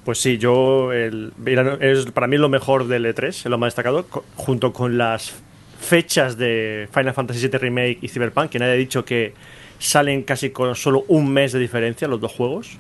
Pues 0.05 0.19
sí, 0.19 0.37
yo 0.39 0.93
el, 0.93 1.33
es 1.81 2.07
para 2.07 2.27
mí 2.27 2.37
lo 2.37 2.49
mejor 2.49 2.89
del 2.89 3.07
E3, 3.07 3.29
es 3.29 3.47
lo 3.47 3.57
más 3.57 3.69
destacado, 3.69 4.05
junto 4.35 4.73
con 4.73 4.99
las 4.99 5.33
fechas 5.81 6.37
de 6.37 6.89
Final 6.93 7.15
Fantasy 7.15 7.49
VII 7.49 7.59
Remake 7.59 7.99
y 8.03 8.09
Cyberpunk, 8.09 8.51
que 8.51 8.59
nadie 8.59 8.73
ha 8.73 8.77
dicho 8.77 9.05
que 9.05 9.35
salen 9.79 10.23
casi 10.23 10.51
con 10.51 10.75
solo 10.75 11.05
un 11.09 11.33
mes 11.33 11.53
de 11.53 11.61
diferencia 11.61 12.09
los 12.09 12.21
dos 12.21 12.33
juegos. 12.33 12.79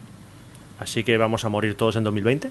Así 0.80 1.04
que 1.04 1.16
vamos 1.16 1.44
a 1.44 1.48
morir 1.48 1.76
todos 1.76 1.94
en 1.94 2.02
2020. 2.02 2.50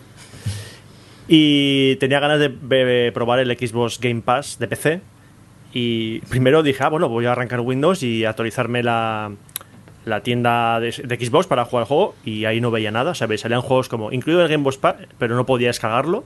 Y 1.28 1.98
tenía 1.98 2.20
ganas 2.22 2.40
de, 2.40 2.50
de 2.50 3.12
probar 3.14 3.40
el 3.40 3.50
Xbox 3.58 4.00
Game 4.00 4.22
Pass 4.22 4.58
de 4.58 4.68
PC. 4.68 5.02
Y 5.74 6.20
primero 6.22 6.64
dije, 6.64 6.84
ah, 6.84 6.90
bueno, 6.90 7.08
voy 7.10 7.26
a 7.26 7.32
arrancar 7.32 7.60
Windows 7.62 8.04
y 8.04 8.26
actualizarme 8.26 8.84
la, 8.84 9.32
la 10.06 10.22
tienda 10.22 10.80
de, 10.80 10.92
de 11.04 11.26
Xbox 11.26 11.48
para 11.48 11.66
jugar 11.66 11.84
el 11.84 11.88
juego. 11.88 12.16
Y 12.26 12.46
ahí 12.46 12.60
no 12.62 12.72
veía 12.72 12.92
nada. 12.92 13.12
O 13.12 13.16
sea, 13.16 13.28
me 13.28 13.38
salían 13.38 13.62
juegos 13.62 13.88
como, 13.90 14.12
incluido 14.12 14.42
el 14.42 14.50
Game 14.50 14.64
Boy 14.64 14.76
pero 15.18 15.36
no 15.36 15.46
podía 15.46 15.68
descargarlo. 15.70 16.24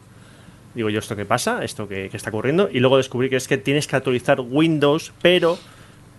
Digo 0.74 0.90
yo, 0.90 1.00
¿esto 1.00 1.16
qué 1.16 1.26
pasa? 1.26 1.64
¿Esto 1.64 1.88
qué, 1.88 2.10
qué 2.10 2.18
está 2.18 2.30
ocurriendo? 2.32 2.70
Y 2.72 2.80
luego 2.80 2.98
descubrí 2.98 3.30
que 3.30 3.38
es 3.38 3.48
que 3.48 3.58
tienes 3.58 3.88
que 3.88 3.96
actualizar 3.96 4.42
Windows, 4.42 5.14
pero 5.22 5.58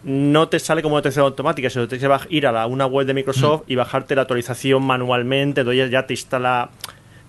no 0.04 0.48
te 0.48 0.58
sale 0.60 0.82
como 0.82 0.96
actualización 0.96 1.26
automática, 1.26 1.68
sino 1.68 1.88
tienes 1.88 2.08
que 2.08 2.34
ir 2.36 2.46
a 2.46 2.52
la- 2.52 2.66
una 2.66 2.86
web 2.86 3.06
de 3.06 3.12
Microsoft 3.12 3.62
y 3.66 3.74
bajarte 3.74 4.14
la 4.14 4.22
actualización 4.22 4.82
manualmente, 4.84 5.62
entonces 5.62 5.90
ya 5.90 6.06
te 6.06 6.14
instala, 6.14 6.70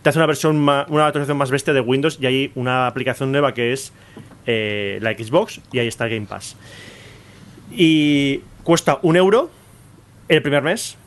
te 0.04 0.10
hace 0.10 0.20
una 0.20 0.26
versión, 0.28 0.58
una 0.58 1.08
actualización 1.08 1.38
más 1.38 1.50
bestia 1.52 1.74
de 1.74 1.82
Windows 1.82 2.18
y 2.22 2.28
hay 2.28 2.52
una 2.56 2.86
aplicación 2.88 3.32
nueva 3.32 3.54
que 3.54 3.74
es 3.74 3.92
eh, 4.48 4.98
la 5.02 5.12
Xbox 5.12 5.62
y 5.72 5.78
ahí 5.80 5.88
está 5.88 6.06
el 6.06 6.12
Game 6.16 6.26
Pass. 6.26 6.56
Y 7.72 8.42
cuesta 8.64 9.00
un 9.04 9.16
euro 9.16 9.50
el 10.28 10.42
primer 10.42 10.64
mes. 10.64 10.98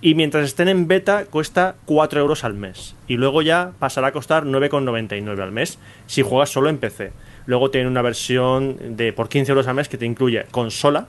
Y 0.00 0.14
mientras 0.16 0.44
estén 0.44 0.66
en 0.68 0.88
beta, 0.88 1.26
cuesta 1.26 1.76
4 1.84 2.20
euros 2.20 2.42
al 2.44 2.54
mes. 2.54 2.96
Y 3.06 3.16
luego 3.16 3.40
ya 3.42 3.72
pasará 3.78 4.08
a 4.08 4.12
costar 4.12 4.44
9,99 4.44 5.40
al 5.40 5.52
mes 5.52 5.78
si 6.06 6.22
juegas 6.22 6.50
solo 6.50 6.68
en 6.68 6.78
PC. 6.78 7.12
Luego 7.46 7.70
tiene 7.70 7.86
una 7.88 8.02
versión 8.02 8.96
de 8.96 9.12
por 9.12 9.28
15 9.28 9.52
euros 9.52 9.66
al 9.68 9.74
mes 9.74 9.88
que 9.88 9.98
te 9.98 10.06
incluye 10.06 10.44
consola 10.50 11.06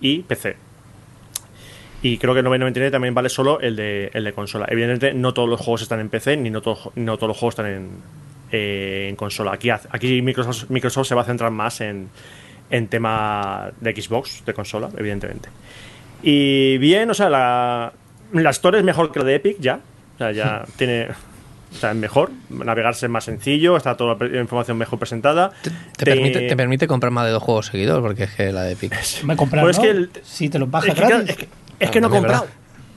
y 0.00 0.20
PC. 0.22 0.56
Y 2.02 2.18
creo 2.18 2.34
que 2.34 2.42
9,99 2.44 2.90
también 2.92 3.14
vale 3.14 3.28
solo 3.30 3.58
el 3.60 3.74
de, 3.76 4.10
el 4.14 4.24
de 4.24 4.32
consola. 4.32 4.66
Evidentemente, 4.68 5.18
no 5.18 5.32
todos 5.34 5.48
los 5.48 5.58
juegos 5.60 5.82
están 5.82 6.00
en 6.00 6.08
PC, 6.08 6.36
ni 6.36 6.50
no, 6.50 6.60
todo- 6.62 6.92
no 6.96 7.16
todos 7.16 7.28
los 7.28 7.36
juegos 7.38 7.52
están 7.54 7.66
en, 7.66 7.90
eh, 8.56 9.06
en 9.10 9.16
consola. 9.16 9.52
Aquí, 9.52 9.68
aquí 9.70 10.22
Microsoft, 10.22 10.70
Microsoft 10.70 11.08
se 11.08 11.14
va 11.14 11.22
a 11.22 11.24
centrar 11.24 11.50
más 11.50 11.80
en, 11.80 12.08
en 12.70 12.86
tema 12.88 13.70
de 13.80 13.92
Xbox, 14.00 14.44
de 14.46 14.54
consola, 14.54 14.88
evidentemente. 14.96 15.48
Y 16.22 16.78
bien, 16.78 17.10
o 17.10 17.14
sea, 17.14 17.28
la, 17.28 17.92
la 18.32 18.50
Store 18.50 18.78
es 18.78 18.84
mejor 18.84 19.10
que 19.12 19.18
la 19.18 19.24
de 19.24 19.34
Epic 19.36 19.56
ya. 19.60 19.80
O 20.14 20.18
sea, 20.18 20.32
ya 20.32 20.64
tiene. 20.76 21.08
O 21.72 21.76
sea, 21.76 21.90
es 21.90 21.96
mejor. 21.96 22.30
Navegarse 22.50 23.06
es 23.06 23.10
más 23.10 23.24
sencillo, 23.24 23.76
está 23.76 23.96
toda 23.96 24.16
la 24.28 24.40
información 24.40 24.78
mejor 24.78 24.98
presentada. 25.00 25.50
Te, 25.62 25.70
te 25.96 26.04
permite, 26.04 26.40
te 26.48 26.56
permite 26.56 26.86
comprar 26.86 27.10
más 27.10 27.26
de 27.26 27.32
dos 27.32 27.42
juegos 27.42 27.66
seguidos, 27.66 28.00
porque 28.00 28.24
es 28.24 28.30
que 28.34 28.52
la 28.52 28.62
de 28.62 28.72
Epic. 28.74 28.94
Me 29.24 29.34
comprar, 29.34 29.64
Pues 29.64 29.76
es 29.76 29.78
¿no? 29.78 29.82
que 29.84 29.90
el- 29.90 30.10
si 30.22 30.48
te 30.48 30.58
los 30.60 30.70
bajas 30.70 30.90
es 30.90 30.94
que, 30.94 31.00
gratis. 31.00 31.30
es 31.30 31.36
que, 31.36 31.48
es 31.80 31.90
que 31.90 32.00
no 32.00 32.06
he 32.06 32.10
comprado. 32.10 32.46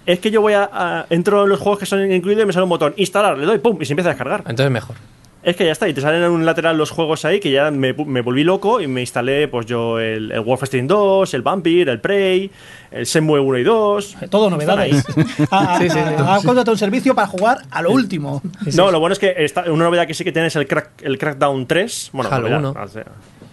Es 0.06 0.20
que 0.20 0.30
yo 0.32 0.42
voy 0.42 0.54
a, 0.54 0.70
a- 0.72 1.06
Entro 1.10 1.44
en 1.44 1.50
los 1.50 1.60
juegos 1.60 1.80
que 1.80 1.86
son 1.88 2.10
incluidos 2.12 2.44
y 2.44 2.46
me 2.46 2.54
sale 2.54 2.64
un 2.64 2.70
botón 2.70 2.94
instalar, 2.98 3.36
le 3.38 3.46
doy 3.48 3.58
pum 3.58 3.78
y 3.82 3.86
se 3.86 3.94
empieza 3.94 4.10
a 4.10 4.14
descargar. 4.14 4.42
Entonces 4.48 4.72
mejor. 4.72 4.96
Es 5.44 5.56
que 5.56 5.66
ya 5.66 5.72
está, 5.72 5.88
y 5.88 5.94
te 5.94 6.02
salen 6.02 6.24
en 6.24 6.32
un 6.32 6.46
lateral 6.46 6.78
los 6.78 6.92
juegos 6.92 7.24
ahí 7.24 7.40
que 7.40 7.52
ya 7.52 7.72
me, 7.72 7.94
me 7.94 8.22
volví 8.22 8.44
loco 8.44 8.82
y 8.82 8.88
me 8.88 9.02
instalé 9.02 9.48
pues 9.48 9.66
yo 9.66 10.00
el, 10.00 10.32
el 10.32 10.40
Wolfenstein 10.42 10.88
2, 10.88 11.34
el 11.34 11.42
Vampire, 11.42 11.92
el 11.92 12.02
Prey, 12.02 12.52
el 12.92 13.06
Shenmue 13.06 13.40
1 13.40 13.58
y 13.60 13.64
2. 13.64 14.18
Todo 14.30 14.50
novedades. 14.50 15.06
Ah, 15.52 15.76
ah, 15.76 15.78
Sí, 15.80 15.90
sí, 15.90 15.98
ah, 16.00 16.36
ha 16.36 16.44
contratado 16.44 16.72
un 16.72 16.78
servicio 16.78 17.16
para 17.16 17.28
jugar 17.28 17.60
a 17.72 17.82
lo 17.82 17.92
último. 17.92 18.42
No, 18.76 18.92
lo 18.92 19.00
bueno 19.00 19.14
es 19.14 19.20
que 19.20 19.34
está, 19.38 19.72
una 19.72 19.86
novedad 19.86 20.08
que 20.08 20.14
sí 20.14 20.24
que 20.24 20.32
tienes 20.32 20.56
el, 20.56 20.68
crack, 20.68 21.02
el 21.04 21.18
Crackdown 21.18 21.68
3. 21.68 22.10
Bueno, 22.14 22.30
Halo 22.32 22.50
novedad, 22.50 22.72
1. 22.72 22.84
o 22.84 22.88
sea, 22.88 23.06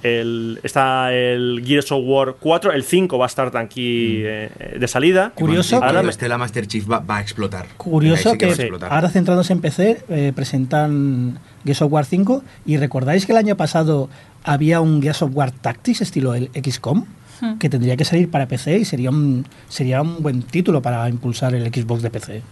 el, 0.05 0.61
está 0.63 1.13
el 1.13 1.63
Gears 1.67 1.91
of 1.91 2.03
War 2.05 2.37
4, 2.39 2.73
el 2.73 2.85
5 2.85 3.19
va 3.19 3.25
a 3.25 3.27
estar 3.27 3.57
aquí 3.57 4.21
eh, 4.23 4.77
de 4.79 4.87
salida. 4.89 5.33
Curioso 5.35 5.83
Ahora 5.83 6.03
me- 6.03 6.11
esté 6.11 6.29
la 6.29 6.39
Master 6.39 6.67
Chief 6.67 6.89
va, 6.89 6.99
va 7.01 7.17
a 7.17 7.21
explotar. 7.23 7.67
Curioso 7.79 8.37
que, 8.39 8.51
explotar. 8.51 8.93
ahora 8.93 9.09
centrándose 9.09 9.53
en 9.55 9.61
PC, 9.61 10.05
eh, 10.11 10.33
presentan 10.37 11.39
Gears 11.65 11.83
of 11.83 11.91
War 11.93 12.05
5 12.05 12.45
y 12.67 12.77
recordáis 12.77 13.25
que 13.27 13.33
el 13.33 13.39
año 13.39 13.57
pasado 13.57 14.09
había 14.45 14.81
un 14.83 15.01
Gears 15.03 15.23
of 15.23 15.31
War 15.35 15.51
Tactics 15.51 16.03
estilo 16.03 16.35
el 16.35 16.51
XCOM 16.55 17.05
Hmm. 17.41 17.59
que 17.59 17.69
tendría 17.69 17.97
que 17.97 18.05
salir 18.05 18.31
para 18.31 18.47
PC 18.47 18.79
y 18.79 18.85
sería 18.85 19.11
un, 19.11 19.45
sería 19.69 20.01
un 20.03 20.23
buen 20.23 20.43
título 20.43 20.81
para 20.83 21.09
impulsar 21.09 21.53
el 21.57 21.65
Xbox 21.67 22.01
de 22.03 22.09
PC. 22.11 22.43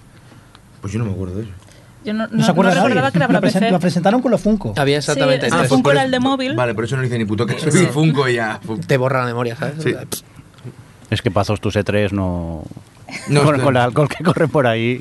Pues 0.81 0.93
yo 0.93 0.99
no 0.99 1.05
me 1.05 1.13
acuerdo 1.13 1.37
de 1.37 1.43
eso. 1.45 1.53
Yo 2.05 2.13
no, 2.15 2.27
¿No, 2.27 2.37
no, 2.39 2.45
se 2.45 2.51
acuerda 2.51 2.71
no 2.71 2.77
nadie? 2.77 2.89
recordaba 2.89 3.11
que 3.13 3.19
era 3.19 3.27
lo, 3.27 3.33
para 3.33 3.41
presen- 3.47 3.61
PC. 3.61 3.71
lo 3.71 3.81
presentaron 3.81 4.23
con 4.23 4.31
los 4.33 4.41
Funko. 4.41 4.75
Había 4.77 4.99
exactamente 4.99 5.47
Sí, 5.47 5.51
tres. 5.51 5.63
el 5.63 5.69
Funko 5.69 5.91
era 5.93 6.01
eso- 6.01 6.07
el 6.07 6.11
de 6.13 6.21
móvil. 6.21 6.55
Vale, 6.57 6.75
por 6.75 6.85
eso 6.85 6.97
no 6.97 7.05
hice 7.05 7.17
ni 7.19 7.25
puto 7.25 7.47
caso. 7.47 7.71
Sí, 7.71 7.87
Funko 7.87 8.29
y 8.29 8.35
ya. 8.35 8.61
Te 8.87 8.97
borra 8.97 9.21
la 9.21 9.27
memoria, 9.27 9.55
¿sabes? 9.57 9.83
Sí. 9.83 9.95
Es 11.11 11.23
que 11.23 11.31
Pazos 11.31 11.61
tus 11.61 11.77
E3 11.77 12.11
no. 12.13 12.63
No, 13.29 13.43
con, 13.45 13.61
con 13.61 13.77
el 13.77 13.83
alcohol 13.83 14.09
que 14.09 14.25
corre 14.25 14.49
por 14.49 14.67
ahí. 14.67 15.01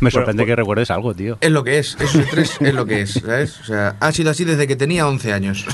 Me 0.00 0.10
sorprende 0.10 0.42
pues- 0.42 0.52
que 0.52 0.56
recuerdes 0.56 0.90
algo, 0.90 1.14
tío. 1.14 1.38
Es 1.40 1.50
lo 1.50 1.64
que 1.64 1.78
es, 1.78 1.96
esos 2.00 2.26
tres 2.30 2.56
es 2.60 2.74
lo 2.74 2.84
que 2.86 3.00
es, 3.02 3.12
¿sabes? 3.24 3.60
O 3.60 3.64
sea, 3.64 3.96
ha 4.00 4.12
sido 4.12 4.30
así 4.30 4.44
desde 4.44 4.66
que 4.66 4.76
tenía 4.76 5.08
11 5.08 5.32
años. 5.32 5.64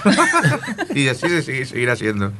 y 0.94 1.08
así 1.08 1.26
sigue- 1.42 1.64
seguirá 1.64 1.96
siendo. 1.96 2.32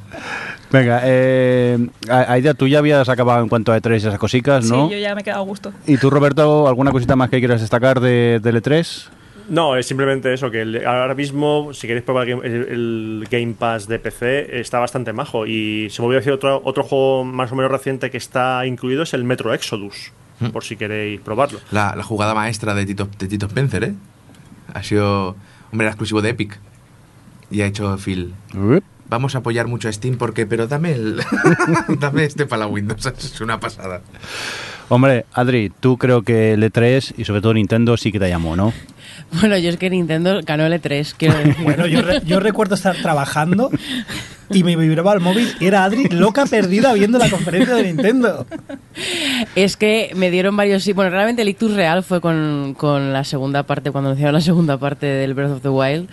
Venga, 0.70 1.00
eh, 1.04 1.78
A- 2.08 2.32
Aida, 2.32 2.54
tú 2.54 2.66
ya 2.68 2.78
habías 2.78 3.08
acabado 3.08 3.42
en 3.42 3.48
cuanto 3.48 3.72
a 3.72 3.78
E3 3.78 3.92
y 3.94 3.96
esas 3.96 4.18
cositas, 4.18 4.64
¿no? 4.70 4.86
Sí, 4.88 4.94
yo 4.94 4.98
ya 5.00 5.14
me 5.14 5.20
he 5.20 5.24
quedado 5.24 5.42
a 5.42 5.44
gusto. 5.44 5.72
¿Y 5.86 5.96
tú, 5.96 6.08
Roberto, 6.10 6.68
alguna 6.68 6.90
cosita 6.92 7.16
más 7.16 7.30
que 7.30 7.38
quieras 7.40 7.60
destacar 7.60 8.00
de, 8.00 8.40
del 8.42 8.62
E3? 8.62 9.08
No, 9.48 9.76
es 9.76 9.86
simplemente 9.86 10.32
eso, 10.32 10.50
que 10.52 10.62
el- 10.62 10.86
ahora 10.86 11.14
mismo, 11.14 11.74
si 11.74 11.86
queréis 11.88 12.04
probar 12.04 12.28
el 12.28 13.26
Game 13.30 13.54
Pass 13.58 13.88
de 13.88 13.98
PC, 13.98 14.60
está 14.60 14.78
bastante 14.78 15.12
majo. 15.12 15.46
Y 15.46 15.88
se 15.90 16.00
me 16.00 16.06
olvidó 16.06 16.20
decir 16.20 16.32
otro, 16.32 16.62
otro 16.64 16.84
juego 16.84 17.24
más 17.24 17.50
o 17.52 17.56
menos 17.56 17.70
reciente 17.70 18.10
que 18.10 18.18
está 18.18 18.64
incluido, 18.66 19.02
es 19.02 19.12
el 19.14 19.24
Metro 19.24 19.52
Exodus, 19.52 20.12
por 20.50 20.64
si 20.64 20.76
queréis 20.76 21.20
probarlo. 21.20 21.60
La, 21.70 21.94
la 21.96 22.02
jugada 22.02 22.34
maestra 22.34 22.74
de 22.74 22.86
Tito, 22.86 23.08
de 23.18 23.28
Tito 23.28 23.46
Spencer, 23.46 23.84
¿eh? 23.84 23.94
Ha 24.72 24.82
sido, 24.82 25.36
hombre, 25.70 25.84
era 25.86 25.90
exclusivo 25.90 26.22
de 26.22 26.30
Epic. 26.30 26.58
Y 27.50 27.60
ha 27.60 27.66
hecho 27.66 27.96
Phil. 27.98 28.34
Uep. 28.54 28.82
Vamos 29.08 29.34
a 29.34 29.38
apoyar 29.38 29.66
mucho 29.66 29.88
a 29.88 29.92
Steam 29.92 30.16
porque, 30.16 30.46
pero 30.46 30.66
dame 30.66 30.92
el, 30.92 31.22
dame 32.00 32.24
este 32.24 32.46
para 32.46 32.60
la 32.60 32.66
Windows, 32.66 33.04
es 33.18 33.40
una 33.42 33.60
pasada. 33.60 34.00
Hombre, 34.88 35.26
Adri, 35.34 35.70
tú 35.80 35.98
creo 35.98 36.22
que 36.22 36.54
el 36.54 36.62
E3 36.62 37.14
y 37.18 37.24
sobre 37.26 37.42
todo 37.42 37.52
Nintendo 37.52 37.96
sí 37.98 38.10
que 38.10 38.18
te 38.18 38.28
llamó, 38.30 38.56
¿no? 38.56 38.72
Bueno, 39.40 39.56
yo 39.56 39.70
es 39.70 39.76
que 39.78 39.88
Nintendo 39.90 40.40
ganó 40.44 40.66
el 40.66 40.72
E3, 40.74 41.14
quiero 41.16 41.38
decir. 41.38 41.56
Bueno, 41.64 41.86
yo, 41.86 42.02
re- 42.02 42.20
yo 42.24 42.38
recuerdo 42.40 42.74
estar 42.74 42.94
trabajando 42.96 43.70
y 44.50 44.62
me 44.64 44.76
vibraba 44.76 45.14
el 45.14 45.20
móvil 45.20 45.48
y 45.60 45.66
era 45.66 45.84
Adri 45.84 46.08
loca 46.10 46.44
perdida 46.44 46.92
viendo 46.92 47.18
la 47.18 47.30
conferencia 47.30 47.74
de 47.74 47.84
Nintendo. 47.84 48.46
Es 49.54 49.78
que 49.78 50.12
me 50.14 50.30
dieron 50.30 50.54
varios... 50.56 50.82
Sí, 50.82 50.92
bueno, 50.92 51.10
realmente 51.10 51.40
el 51.42 51.48
ictus 51.48 51.72
real 51.74 52.02
fue 52.02 52.20
con, 52.20 52.74
con 52.76 53.12
la 53.14 53.24
segunda 53.24 53.62
parte, 53.62 53.90
cuando 53.90 54.10
anunciaron 54.10 54.34
la 54.34 54.40
segunda 54.42 54.76
parte 54.76 55.06
del 55.06 55.32
Breath 55.32 55.52
of 55.52 55.62
the 55.62 55.68
Wild. 55.70 56.08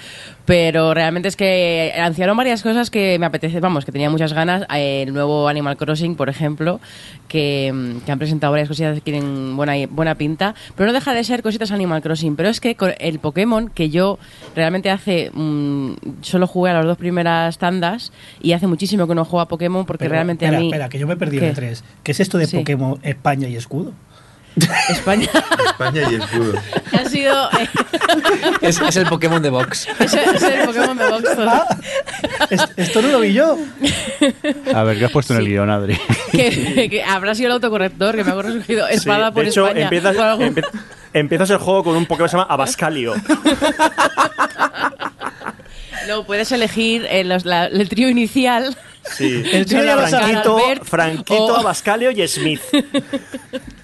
Pero 0.45 0.93
realmente 0.93 1.28
es 1.28 1.36
que 1.36 1.93
anunciaron 2.00 2.36
varias 2.38 2.64
cosas 2.64 2.89
que 2.89 3.20
me 3.20 3.26
apetece, 3.26 3.60
vamos, 3.60 3.86
que 3.86 3.91
tenía 3.91 4.10
muchas 4.10 4.34
ganas. 4.34 4.64
Eh, 4.74 5.04
El 5.06 5.14
nuevo 5.14 5.47
Animal 5.47 5.78
Crossing, 5.78 6.16
por 6.16 6.28
ejemplo, 6.30 6.80
que, 7.28 7.72
mm, 7.74 8.00
que 8.06 8.12
han 8.12 8.18
presentado 8.18 8.52
varias 8.52 8.68
cositas 8.70 8.95
que 8.95 9.02
tienen 9.02 9.56
buena, 9.56 9.74
buena 9.89 10.16
pinta. 10.16 10.56
Pero 10.76 10.88
no 10.88 10.93
deja 10.93 11.14
de 11.14 11.24
ser 11.24 11.43
cositas 11.43 11.72
Animal 11.72 12.02
Crossing. 12.02 12.36
Pero 12.36 12.50
es 12.50 12.60
que 12.62 12.74
con 12.76 12.89
el 13.00 13.20
Pokémon, 13.20 13.70
que 13.70 13.90
yo 13.90 14.20
realmente 14.56 14.90
hace... 14.90 15.32
mm, 15.34 15.94
solo 16.22 16.48
jugué 16.48 16.72
a 16.72 16.74
las 16.76 16.86
dos 16.86 16.98
primeras 16.98 17.58
tandas 17.58 18.12
y 18.42 18.54
hace 18.54 18.68
muchísimo 18.68 19.08
que 19.08 19.16
no 19.16 19.26
juego 19.26 19.42
a 19.42 19.48
Pokémon 19.48 19.86
porque 19.86 20.06
Pero, 20.06 20.14
realmente 20.14 20.46
espera, 20.46 20.58
a 20.58 20.62
mí... 20.62 20.68
espera, 20.68 20.90
que 20.90 21.00
yo 21.00 21.08
me 21.08 21.16
perdí 21.18 21.38
en 21.40 21.54
tres. 21.54 21.84
¿Qué 22.04 22.12
es 22.12 22.20
esto 22.20 22.38
de 22.38 22.48
Sí. 22.48 22.58
Pokémon 22.58 23.00
España 23.04 23.48
y 23.48 23.56
escudo? 23.56 23.94
España 24.90 25.30
España 25.68 26.02
y 26.12 26.16
escudo. 26.16 26.54
ha 26.92 27.06
sido... 27.08 27.50
eh, 27.52 27.68
Es, 28.62 28.82
es 28.82 28.96
el 28.98 29.06
Pokémon 29.06 29.42
de 29.42 29.50
Vox. 29.52 29.88
Ese 30.00 30.24
es 30.36 30.42
el 30.44 30.66
Pokémon 30.66 30.98
de 30.98 31.08
Vox. 31.10 31.24
Ah, 31.38 31.66
es- 32.50 32.68
esto 32.76 33.02
no 33.04 33.10
lo 33.10 33.20
vi 33.20 33.32
yo. 33.34 33.58
A 34.74 34.84
ver, 34.84 34.98
¿qué 34.98 35.06
has 35.06 35.12
puesto 35.12 35.34
en 35.34 35.40
el 35.42 35.48
guion, 35.48 35.70
Adri? 35.70 35.98
que, 36.32 36.88
que 36.90 37.04
habrá 37.04 37.36
sido 37.36 37.48
el 37.48 37.54
autocorrector 37.54 38.16
que 38.16 38.24
me 38.24 38.32
ha 38.32 38.34
corregido 38.34 38.88
espada 38.88 39.28
Sí, 39.28 39.34
por 39.34 39.44
de 39.44 39.50
hecho, 39.50 39.68
España. 39.68 39.84
empiezas, 39.84 40.16
por 40.16 40.26
algún- 40.26 40.56
empie- 40.56 40.70
empiezas 41.14 41.49
el 41.49 41.57
juego 41.57 41.84
con 41.84 41.95
un 41.95 42.05
Pokémon 42.05 42.28
que 42.28 42.32
se 42.32 42.38
llama 42.38 42.47
Abascalio. 42.51 43.14
No, 46.07 46.24
puedes 46.26 46.51
elegir 46.51 47.05
eh, 47.10 47.24
los- 47.24 47.45
la- 47.45 47.66
el 47.68 47.88
trío 47.88 48.10
inicial. 48.10 48.76
Sí. 49.03 49.43
El 49.51 49.68
lo 49.95 50.07
sabe. 50.07 50.26
Franquito, 50.34 50.57
Albert 50.57 50.84
Franquito, 50.86 51.45
o- 51.45 51.55
Abascalio 51.57 52.10
y 52.12 52.28
Smith. 52.28 52.62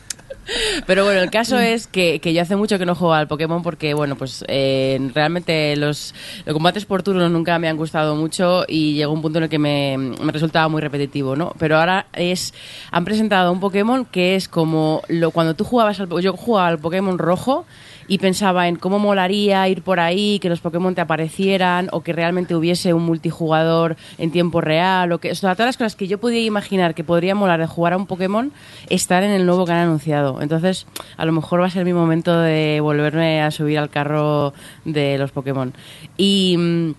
Pero 0.86 1.04
bueno, 1.04 1.22
el 1.22 1.32
caso 1.32 1.60
es 1.60 1.88
que, 1.88 2.20
que 2.20 2.34
yo 2.34 2.42
hace 2.42 2.56
mucho 2.56 2.78
que 2.78 2.86
no 2.86 2.96
juego 2.96 3.14
al 3.14 3.28
Pokémon 3.28 3.64
porque, 3.64 3.94
bueno, 3.94 4.16
pues 4.16 4.44
eh, 4.48 5.00
realmente 5.14 5.76
los, 5.76 6.14
los 6.46 6.54
combates 6.54 6.86
por 6.86 7.04
turnos 7.04 7.32
nunca 7.32 7.58
me 7.60 7.68
han 7.68 7.78
gustado 7.78 8.16
mucho 8.16 8.66
y 8.68 8.94
llegó 8.94 9.14
un 9.14 9.22
punto 9.22 9.40
en 9.40 9.46
el 9.46 9.50
que 9.50 9.60
me, 9.60 9.98
me 9.98 10.32
resultaba 10.32 10.68
muy 10.68 10.82
repetitivo, 10.82 11.36
¿no? 11.36 11.54
Pero 11.58 11.78
ahora 11.78 12.08
es 12.14 12.54
han 12.92 13.06
presentado 13.06 13.52
un 13.52 13.60
Pokémon 13.60 14.06
que 14.06 14.36
es 14.36 14.48
como 14.48 15.02
lo 15.08 15.32
cuando 15.32 15.56
tú 15.56 15.64
jugabas 15.64 16.00
al, 16.00 16.10
yo 16.22 16.34
jugaba 16.34 16.68
al 16.68 16.80
Pokémon 16.80 17.18
rojo 17.18 17.66
y 18.08 18.18
pensaba 18.18 18.68
en 18.68 18.76
cómo 18.76 19.00
molaría 19.00 19.68
ir 19.68 19.82
por 19.82 20.00
ahí, 20.00 20.40
que 20.40 20.50
los 20.50 20.62
Pokémon 20.62 20.96
te 20.96 21.02
aparecieran 21.02 21.90
o 21.92 22.02
que 22.02 22.14
realmente 22.14 22.56
hubiese 22.56 22.94
un 22.94 23.04
multijugador 23.04 23.98
en 24.18 24.32
tiempo 24.32 24.62
real 24.62 25.12
o 25.12 25.20
que 25.20 25.32
o 25.32 25.36
sea, 25.36 25.56
todas 25.56 25.70
las 25.70 25.78
cosas 25.78 25.96
que 25.96 26.08
yo 26.08 26.20
podía 26.20 26.42
imaginar 26.42 26.96
que 26.96 27.04
podría 27.04 27.36
molar 27.36 27.60
de 27.60 27.68
jugar 27.68 27.94
a 27.94 27.98
un 27.98 28.06
Pokémon 28.06 28.52
están 28.90 29.24
en 29.24 29.32
el 29.32 29.46
nuevo 29.46 29.66
que 29.66 29.72
han 29.72 29.80
anunciado. 29.80 30.42
Entonces, 30.42 30.88
a 31.18 31.26
lo 31.26 31.32
mejor 31.32 31.62
va 31.62 31.68
a 31.68 31.70
ser 31.70 31.86
mi 31.86 31.94
momento 31.94 32.40
de 32.40 32.80
volverme 32.82 33.42
a 33.42 33.52
subir 33.52 33.80
al 33.80 33.90
carro 33.90 34.54
de 34.84 35.18
los 35.18 35.32
Pokémon. 35.32 35.74
Y 36.18 36.56
mm, 36.58 36.94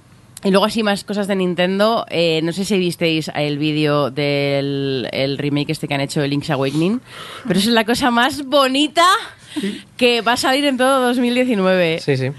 y 0.44 0.50
luego 0.50 0.66
así 0.66 0.84
más 0.84 1.02
cosas 1.02 1.26
de 1.26 1.34
Nintendo. 1.34 2.06
Eh, 2.08 2.40
no 2.44 2.52
sé 2.52 2.64
si 2.64 2.78
visteis 2.78 3.30
el 3.34 3.58
vídeo 3.58 4.10
del 4.10 5.08
el 5.10 5.38
remake 5.38 5.70
este 5.70 5.88
que 5.88 5.94
han 5.94 6.00
hecho 6.00 6.20
de 6.20 6.28
Link's 6.28 6.50
Awakening, 6.50 7.00
pero 7.48 7.58
es 7.58 7.66
la 7.66 7.84
cosa 7.84 8.12
más 8.12 8.44
bonita 8.44 9.06
que 9.96 10.20
va 10.22 10.32
a 10.32 10.36
salir 10.36 10.64
en 10.64 10.76
todo 10.76 11.00
2019. 11.08 12.00
Sí, 12.00 12.16
sí. 12.16 12.30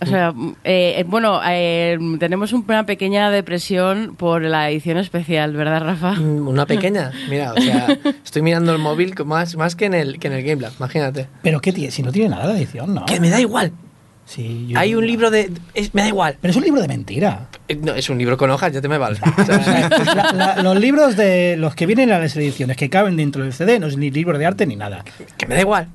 O 0.00 0.06
sea, 0.06 0.32
eh, 0.62 1.04
bueno, 1.08 1.40
eh, 1.44 1.98
tenemos 2.20 2.52
una 2.52 2.86
pequeña 2.86 3.30
depresión 3.32 4.14
por 4.16 4.42
la 4.42 4.70
edición 4.70 4.96
especial, 4.96 5.54
¿verdad, 5.54 5.82
Rafa? 5.82 6.12
Mm, 6.12 6.46
Una 6.46 6.66
pequeña. 6.66 7.10
Mira, 7.28 7.52
o 7.52 7.60
sea, 7.60 7.98
estoy 8.24 8.42
mirando 8.42 8.72
el 8.72 8.78
móvil 8.78 9.14
más, 9.24 9.56
más 9.56 9.74
que 9.74 9.86
en 9.86 9.94
el, 9.94 10.20
que 10.20 10.28
en 10.28 10.34
el 10.34 10.44
Game 10.44 10.62
Lab, 10.62 10.72
imagínate. 10.78 11.26
Pero 11.42 11.60
qué 11.60 11.72
tiene, 11.72 11.90
si 11.90 12.04
no 12.04 12.12
tiene 12.12 12.28
nada 12.28 12.46
la 12.46 12.56
edición, 12.56 12.94
¿no? 12.94 13.06
Que 13.06 13.18
me 13.18 13.28
da 13.28 13.40
igual. 13.40 13.72
Sí, 14.24 14.66
yo- 14.68 14.78
Hay 14.78 14.94
un 14.94 15.04
libro 15.04 15.32
de... 15.32 15.50
es- 15.74 15.92
me 15.94 16.02
da 16.02 16.08
igual. 16.08 16.36
Pero 16.40 16.50
es 16.52 16.56
un 16.56 16.62
libro 16.62 16.80
de 16.80 16.86
mentira. 16.86 17.48
Eh, 17.66 17.74
No, 17.74 17.92
es 17.94 18.08
un 18.08 18.18
libro 18.18 18.36
con 18.36 18.50
hojas, 18.50 18.72
ya 18.72 18.80
te 18.80 18.86
me 18.86 18.98
vale. 18.98 19.18
O 19.38 19.44
sea, 19.44 19.82
La- 20.14 20.32
la- 20.32 20.62
los 20.62 20.78
libros 20.78 21.16
de 21.16 21.56
los 21.56 21.74
que 21.74 21.86
vienen 21.86 22.12
a 22.12 22.20
las 22.20 22.36
ediciones 22.36 22.76
que 22.76 22.88
caben 22.88 23.16
dentro 23.16 23.42
del 23.42 23.52
CD 23.52 23.80
no 23.80 23.88
es 23.88 23.96
ni 23.96 24.12
libro 24.12 24.38
de 24.38 24.46
arte 24.46 24.64
ni 24.64 24.76
nada. 24.76 25.02
que 25.36 25.46
me 25.48 25.56
da 25.56 25.60
igual. 25.62 25.88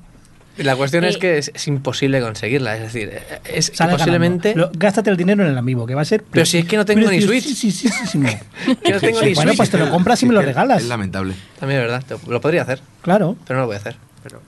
La 0.58 0.76
cuestión 0.76 1.04
es 1.04 1.18
que 1.18 1.38
es, 1.38 1.50
es 1.54 1.66
imposible 1.66 2.20
conseguirla. 2.20 2.76
Es 2.76 2.82
decir, 2.82 3.10
eh, 3.12 3.40
es 3.44 3.70
posiblemente... 3.72 4.54
Lo- 4.54 4.70
gástate 4.72 5.10
el 5.10 5.16
dinero 5.16 5.42
en 5.44 5.50
el 5.50 5.58
amigo, 5.58 5.84
que 5.86 5.94
va 5.94 6.02
a 6.02 6.04
ser. 6.04 6.22
Pero 6.30 6.46
si 6.46 6.58
es 6.58 6.64
que 6.66 6.76
no 6.76 6.84
tengo 6.84 7.10
ni 7.10 7.20
Switch. 7.20 7.44
Sí, 7.44 7.54
sí, 7.54 7.70
sí, 7.72 7.88
sí, 7.88 8.06
sí, 8.06 8.18
no. 8.18 8.28
Que 8.84 8.92
no 8.92 9.00
tengo 9.00 9.20
ni 9.22 9.34
Bueno, 9.34 9.50
Switch. 9.50 9.56
pues 9.56 9.70
te 9.70 9.78
lo 9.78 9.90
compras 9.90 10.22
y 10.22 10.26
me 10.26 10.34
lo 10.34 10.42
regalas. 10.42 10.82
Es 10.82 10.88
lamentable. 10.88 11.34
También 11.58 11.80
es 11.80 11.86
verdad, 11.88 12.04
lo 12.28 12.40
podría 12.40 12.62
hacer, 12.62 12.80
Claro. 13.02 13.36
pero 13.46 13.56
no 13.58 13.62
lo 13.62 13.66
voy 13.66 13.74
a 13.76 13.78
hacer. 13.80 13.96
Pero, 14.22 14.40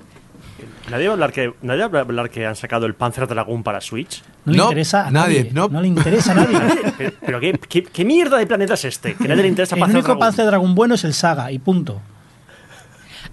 ¿nadie, 0.91 1.07
va 1.09 1.13
a 1.13 1.15
hablar 1.15 1.33
que, 1.33 1.53
¿Nadie 1.63 1.87
va 1.89 1.99
a 1.99 2.03
hablar 2.03 2.31
que 2.31 2.47
han 2.47 2.55
sacado 2.57 2.87
el 2.87 2.95
Panzer 2.95 3.27
Dragoon 3.27 3.63
para 3.65 3.81
Switch? 3.81 4.23
No 4.45 4.53
le 4.53 4.59
No, 4.59 4.65
interesa 4.67 5.07
a 5.07 5.11
nadie, 5.11 5.51
nadie. 5.53 5.69
no. 5.71 5.81
le 5.83 5.89
interesa 5.89 6.33
a 6.33 6.35
nadie. 6.37 6.59
pero 6.97 7.13
pero 7.27 7.41
¿qué, 7.41 7.59
qué, 7.69 7.83
qué 7.83 8.05
mierda 8.05 8.39
de 8.39 8.47
planeta 8.47 8.75
es 8.75 8.85
este? 8.85 9.15
Que 9.15 9.27
nadie 9.27 9.43
le 9.43 9.49
interesa 9.49 9.75
el 9.75 9.81
Panzer 9.81 9.97
único 9.97 10.07
Dragoon. 10.09 10.21
Panzer 10.21 10.47
Dragon 10.47 10.75
bueno 10.75 10.95
es 10.95 11.03
el 11.05 11.15
Saga 11.15 11.51
y 11.51 11.59
punto. 11.59 12.01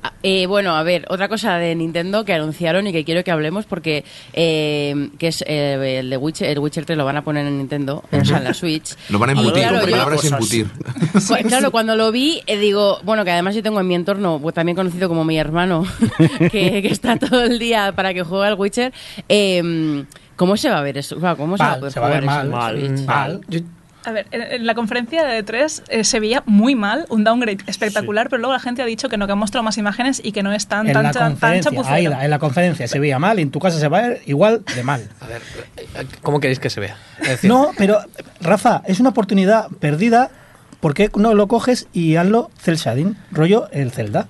Ah, 0.06 0.12
eh, 0.22 0.48
bueno, 0.48 0.76
a 0.76 0.84
ver, 0.84 1.06
otra 1.10 1.30
cosa 1.30 1.56
de 1.58 1.74
Nintendo 1.76 2.26
que 2.26 2.34
anunciaron 2.34 2.86
y 2.88 2.92
que 2.92 3.06
quiero 3.06 3.24
que 3.24 3.32
hablemos 3.32 3.66
porque 3.66 4.04
eh, 4.34 5.10
que 5.18 5.28
es 5.30 5.44
eh, 5.48 6.00
el 6.00 6.10
de 6.10 6.18
Witcher, 6.18 6.50
el 6.50 6.60
Witcher 6.60 6.84
3 6.86 6.98
lo 6.98 7.06
van 7.06 7.16
a 7.18 7.24
poner 7.24 7.46
en 7.48 7.58
Nintendo, 7.58 8.04
o 8.12 8.26
sea, 8.26 8.38
en 8.40 8.44
la 8.44 8.54
Switch. 8.54 8.96
Lo 9.10 9.18
van 9.20 9.30
a 9.30 9.32
embutir. 9.34 9.54
claro, 9.64 9.78
la 9.78 9.86
yo- 9.86 9.92
palabra 9.92 10.16
es 10.16 10.22
Cosas. 10.22 10.34
embutir. 10.40 10.68
Cu- 11.14 11.48
Claro, 11.48 11.72
cuando 11.72 11.96
lo 11.96 12.12
vi, 12.12 12.42
eh, 12.48 12.58
digo, 12.58 13.00
bueno, 13.04 13.24
que 13.24 13.32
además 13.32 13.56
yo 13.56 13.64
tengo 13.64 13.80
en 13.80 13.88
mi 13.88 13.96
entorno, 13.96 14.40
pues, 14.42 14.54
también 14.54 14.76
conocido 14.76 15.08
como 15.08 15.24
mi 15.24 15.38
hermano, 15.38 15.86
que, 16.52 16.82
que 16.82 16.88
está 16.90 17.16
todo 17.18 17.44
el 17.44 17.58
día 17.60 17.94
para 17.96 18.14
que 18.14 18.24
juegue 18.24 18.48
al 18.48 18.56
Witcher, 18.56 18.92
eh, 19.30 20.04
¿cómo 20.36 20.58
se 20.58 20.70
va 20.70 20.80
a 20.80 20.82
ver 20.82 20.98
eso? 20.98 21.18
¿Cómo 21.38 21.56
se 21.58 21.64
va 21.64 21.72
a 21.74 21.78
poder 21.80 21.94
se 21.94 22.00
va 22.02 22.08
a 22.08 22.10
jugar 22.10 22.22
ver 22.24 22.30
eso 22.30 22.50
mal. 22.52 22.76
Mal. 22.78 23.06
Mal. 23.06 23.42
Yo- 23.48 23.60
A 24.06 24.12
ver, 24.12 24.28
en, 24.32 24.66
la 24.66 24.76
conferencia 24.76 25.24
de 25.24 25.46
E3 25.46 26.04
se 26.04 26.20
veía 26.20 26.44
muy 26.46 26.76
mal, 26.76 27.06
un 27.10 27.24
downgrade 27.24 27.60
espectacular, 27.68 28.30
pero 28.30 28.40
luego 28.40 28.54
la 28.54 28.60
gente 28.60 28.82
ha 28.82 28.86
dicho 28.86 29.08
que 29.10 29.18
no, 29.18 29.26
que 29.28 29.34
ha 29.34 29.36
mostrado 29.36 29.64
más 29.64 29.78
imágenes 29.78 30.22
y 30.24 30.32
que 30.32 30.44
no 30.44 30.52
es 30.52 30.68
tan, 30.68 30.88
En 30.88 30.94
tan, 30.94 31.04
la 31.04 31.12
tan, 31.12 31.38
ahí, 31.86 32.06
en 32.06 32.30
la 32.30 32.40
conferencia 32.40 32.88
se 32.88 33.00
veía 33.00 33.20
mal 33.20 33.40
y 33.40 33.44
en 33.44 33.52
tu 33.52 33.60
casa 33.60 33.80
se 33.80 33.88
va 33.88 34.00
a 34.00 34.08
ver 34.10 34.22
igual 34.26 34.64
de 34.76 34.84
mal. 34.84 35.08
a 35.22 35.28
ver, 35.28 35.42
eh, 35.78 36.06
¿cómo 36.22 36.40
queréis 36.40 36.60
que 36.60 36.70
se 36.70 36.80
vea? 36.80 36.98
Es 37.22 37.30
decir, 37.30 37.50
No, 37.50 37.72
pero 37.78 38.00
Rafa, 38.42 38.82
es 38.86 39.00
una 39.00 39.10
oportunidad 39.10 39.68
perdida. 39.80 40.32
¿Por 40.80 40.94
qué 40.94 41.10
no 41.16 41.34
lo 41.34 41.48
coges 41.48 41.88
y 41.94 42.18
hazlo 42.18 42.52
cel 42.60 42.76
shading, 42.76 43.16
rollo 43.32 43.70
el 43.72 43.92
Zelda? 43.92 44.28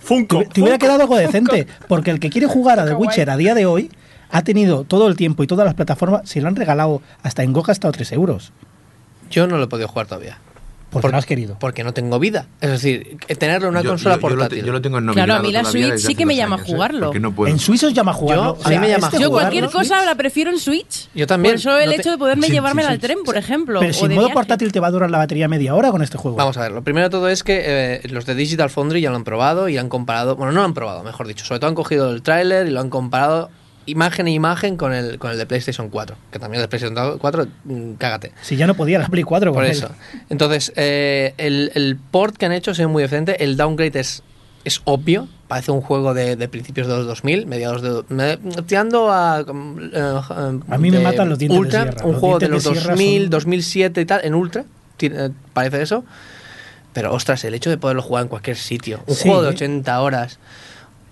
Funko. 0.00 0.40
Te, 0.40 0.46
te 0.46 0.60
hubiera 0.60 0.74
Funko. 0.74 0.86
quedado 0.86 1.02
algo 1.02 1.16
decente, 1.16 1.68
porque 1.88 2.10
el 2.10 2.18
que 2.18 2.28
quiere 2.28 2.48
jugar 2.48 2.80
a 2.80 2.86
The. 2.86 2.94
Witcher 2.94 3.30
a 3.30 3.36
día 3.36 3.54
de 3.54 3.64
hoy 3.64 3.90
ha 4.30 4.42
tenido 4.42 4.84
todo 4.84 5.08
el 5.08 5.16
tiempo 5.16 5.42
y 5.42 5.46
todas 5.46 5.64
las 5.64 5.74
plataformas, 5.74 6.28
se 6.28 6.40
lo 6.40 6.48
han 6.48 6.56
regalado 6.56 7.02
hasta 7.22 7.42
en 7.42 7.52
Go 7.52 7.60
ha 7.60 7.66
gastado 7.68 7.92
3 7.92 8.12
euros. 8.12 8.52
yo 9.30 9.46
no 9.46 9.56
lo 9.58 9.64
he 9.64 9.68
podido 9.68 9.88
jugar 9.88 10.06
todavía. 10.06 10.38
Porque 10.90 11.08
no 11.08 11.18
has 11.18 11.26
querido. 11.26 11.56
Porque 11.58 11.82
no 11.82 11.92
tengo 11.92 12.20
vida. 12.20 12.46
Es 12.60 12.70
decir, 12.70 13.16
tenerlo 13.40 13.66
en 13.66 13.72
una 13.72 13.82
Yo- 13.82 13.90
consola 13.90 14.14
yo- 14.14 14.20
yo 14.20 14.28
lo 14.28 14.34
te- 14.34 14.38
portátil. 14.38 14.64
Yo 14.64 14.72
lo 14.72 14.80
tengo 14.80 14.98
en 14.98 15.08
Claro, 15.08 15.34
a 15.34 15.38
mí 15.40 15.50
la 15.50 15.64
Switch 15.64 15.96
sí 15.96 16.14
que 16.14 16.24
me 16.24 16.36
llama 16.36 16.54
a 16.54 16.58
años, 16.58 16.68
¿eh? 16.68 16.72
jugarlo. 16.72 17.06
Porque 17.06 17.18
no 17.18 17.32
puedo. 17.34 17.50
En 17.52 17.58
suizo 17.58 17.88
os 17.88 17.94
llama 17.94 18.12
a 18.12 18.14
jugarlo. 18.14 18.56
Yo- 18.60 18.64
a 18.64 18.68
mí 18.70 18.78
me 18.78 18.88
llama 18.88 19.08
a 19.08 19.10
este 19.10 19.20
Yo 19.20 19.26
jugarlo. 19.28 19.50
cualquier 19.50 19.70
cosa 19.72 20.04
la 20.04 20.14
prefiero 20.14 20.52
en 20.52 20.60
Switch. 20.60 21.08
Yo 21.12 21.26
también. 21.26 21.54
Por 21.54 21.58
eso 21.58 21.76
el 21.78 21.86
No 21.86 21.92
te- 21.96 22.00
hecho 22.00 22.10
de 22.12 22.18
poderme 22.18 22.46
Sí, 22.46 22.52
llevármela 22.52 22.90
sí, 22.90 22.94
al 22.94 23.00
sí. 23.00 23.06
tren, 23.08 23.18
por 23.24 23.36
ejemplo. 23.36 23.80
Pero 23.80 23.90
o 23.90 23.94
si 23.94 24.04
en 24.04 24.10
modo 24.12 24.20
viaje. 24.26 24.34
portátil 24.34 24.70
te 24.70 24.78
va 24.78 24.86
a 24.86 24.90
durar 24.92 25.10
la 25.10 25.18
batería 25.18 25.48
media 25.48 25.74
hora 25.74 25.90
con 25.90 26.00
este 26.00 26.16
juego. 26.16 26.36
Vamos 26.36 26.56
a 26.58 26.60
ver, 26.60 26.70
lo 26.70 26.82
primero 26.84 27.06
de 27.06 27.10
todo 27.10 27.28
es 27.28 27.42
que 27.42 27.62
eh, 27.64 28.00
los 28.10 28.24
de 28.24 28.36
Digital 28.36 28.70
Foundry 28.70 29.00
ya 29.00 29.10
lo 29.10 29.16
han 29.16 29.24
probado 29.24 29.68
y 29.68 29.78
han 29.78 29.88
comparado, 29.88 30.36
bueno, 30.36 30.52
no 30.52 30.60
lo 30.60 30.64
han 30.66 30.74
probado, 30.74 31.02
mejor 31.02 31.26
dicho, 31.26 31.44
sobre 31.44 31.58
todo 31.58 31.70
han 31.70 31.74
cogido 31.74 32.12
el 32.12 32.22
tráiler 32.22 32.68
y 32.68 32.70
lo 32.70 32.78
han 32.78 32.88
comparado 32.90 33.50
imagen 33.86 34.26
a 34.26 34.30
imagen 34.30 34.76
con 34.76 34.92
el, 34.92 35.18
con 35.18 35.30
el 35.30 35.38
de 35.38 35.46
PlayStation 35.46 35.88
4, 35.90 36.16
que 36.30 36.38
también 36.38 36.60
el 36.60 36.64
de 36.64 36.68
PlayStation 36.68 37.18
4, 37.18 37.46
mm, 37.64 37.92
cágate. 37.94 38.32
Si 38.42 38.56
ya 38.56 38.66
no 38.66 38.74
podía 38.74 38.98
la 38.98 39.08
Play 39.08 39.22
4 39.24 39.52
con 39.52 39.62
Por 39.62 39.64
eso. 39.70 39.90
Entonces, 40.30 40.72
eh, 40.76 41.34
el, 41.38 41.70
el 41.74 41.96
port 42.10 42.36
que 42.36 42.46
han 42.46 42.52
hecho 42.52 42.70
es 42.72 42.86
muy 42.88 43.02
diferente, 43.02 43.42
el 43.44 43.56
downgrade 43.56 43.98
es, 44.00 44.22
es 44.64 44.80
obvio, 44.84 45.28
parece 45.48 45.70
un 45.72 45.80
juego 45.82 46.14
de, 46.14 46.36
de 46.36 46.48
principios 46.48 46.86
de 46.88 46.94
los 46.96 47.06
2000, 47.06 47.46
mediados 47.46 47.82
de... 47.82 48.02
me- 48.08 48.38
tirando 48.62 49.10
a... 49.12 49.40
eh, 49.40 50.20
A 50.68 50.78
mí 50.78 50.90
me 50.90 50.98
de 50.98 51.04
matan 51.04 51.28
los 51.28 51.38
dientes 51.38 51.54
de 51.56 51.60
Ultra, 51.60 51.82
sierra. 51.82 52.04
un 52.06 52.12
Los 52.12 52.20
juego 52.20 52.38
de 52.38 52.48
los 52.48 52.64
de 52.64 52.70
sierra 52.70 52.90
2000, 52.94 53.22
son- 53.22 53.30
2007 53.30 54.00
y 54.00 54.04
tal, 54.06 54.20
en 54.24 54.34
Ultra, 54.34 54.64
eh, 55.00 55.30
parece 55.52 55.82
eso. 55.82 56.04
Pero 56.94 57.12
ostras, 57.12 57.44
el 57.44 57.54
hecho 57.54 57.70
de 57.70 57.76
poderlo 57.76 58.02
jugar 58.02 58.22
en 58.22 58.28
cualquier 58.28 58.56
sitio, 58.56 59.02
un 59.06 59.14
Sí. 59.14 59.28
juego 59.28 59.42
de 59.42 59.48
80 59.48 60.00
horas... 60.00 60.38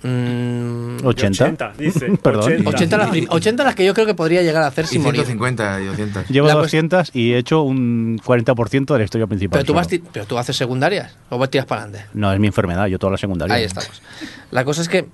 mm, 0.02 1.04
80. 1.06 1.44
80, 1.44 1.72
dice. 1.78 2.06
Perdón. 2.22 2.44
80. 2.66 2.70
80, 2.70 2.96
las, 2.98 3.08
prim- 3.10 3.26
80 3.28 3.64
las 3.64 3.74
que 3.74 3.84
yo 3.84 3.94
creo 3.94 4.06
que 4.06 4.14
podría 4.14 4.42
llegar 4.42 4.62
a 4.62 4.66
hacer 4.68 4.84
Y 4.84 4.88
sin 4.88 5.02
morir. 5.02 5.20
150 5.24 5.80
y 5.80 5.86
200. 5.86 6.28
Llevo 6.28 6.46
La 6.48 6.54
cuest- 6.54 6.60
200 6.62 7.10
y 7.14 7.32
he 7.32 7.38
hecho 7.38 7.62
un 7.62 8.18
40% 8.24 8.92
de 8.92 8.98
la 8.98 9.04
historia 9.04 9.26
principal. 9.26 9.58
Pero 9.58 9.64
tú, 9.64 9.74
vas 9.74 9.86
solo. 9.86 10.02
ti- 10.02 10.08
pero 10.12 10.26
tú 10.26 10.38
haces 10.38 10.56
secundarias 10.56 11.16
o 11.30 11.38
vas 11.38 11.50
tiras 11.50 11.66
para 11.66 11.82
adelante. 11.82 12.06
No, 12.14 12.32
es 12.32 12.38
mi 12.40 12.46
enfermedad, 12.46 12.86
yo 12.86 12.98
toda 12.98 13.12
la 13.12 13.18
secundaria. 13.18 13.54
Ahí 13.54 13.64
estamos. 13.64 14.02
La 14.50 14.64
cosa 14.64 14.82
es 14.82 14.88
que 14.88 15.06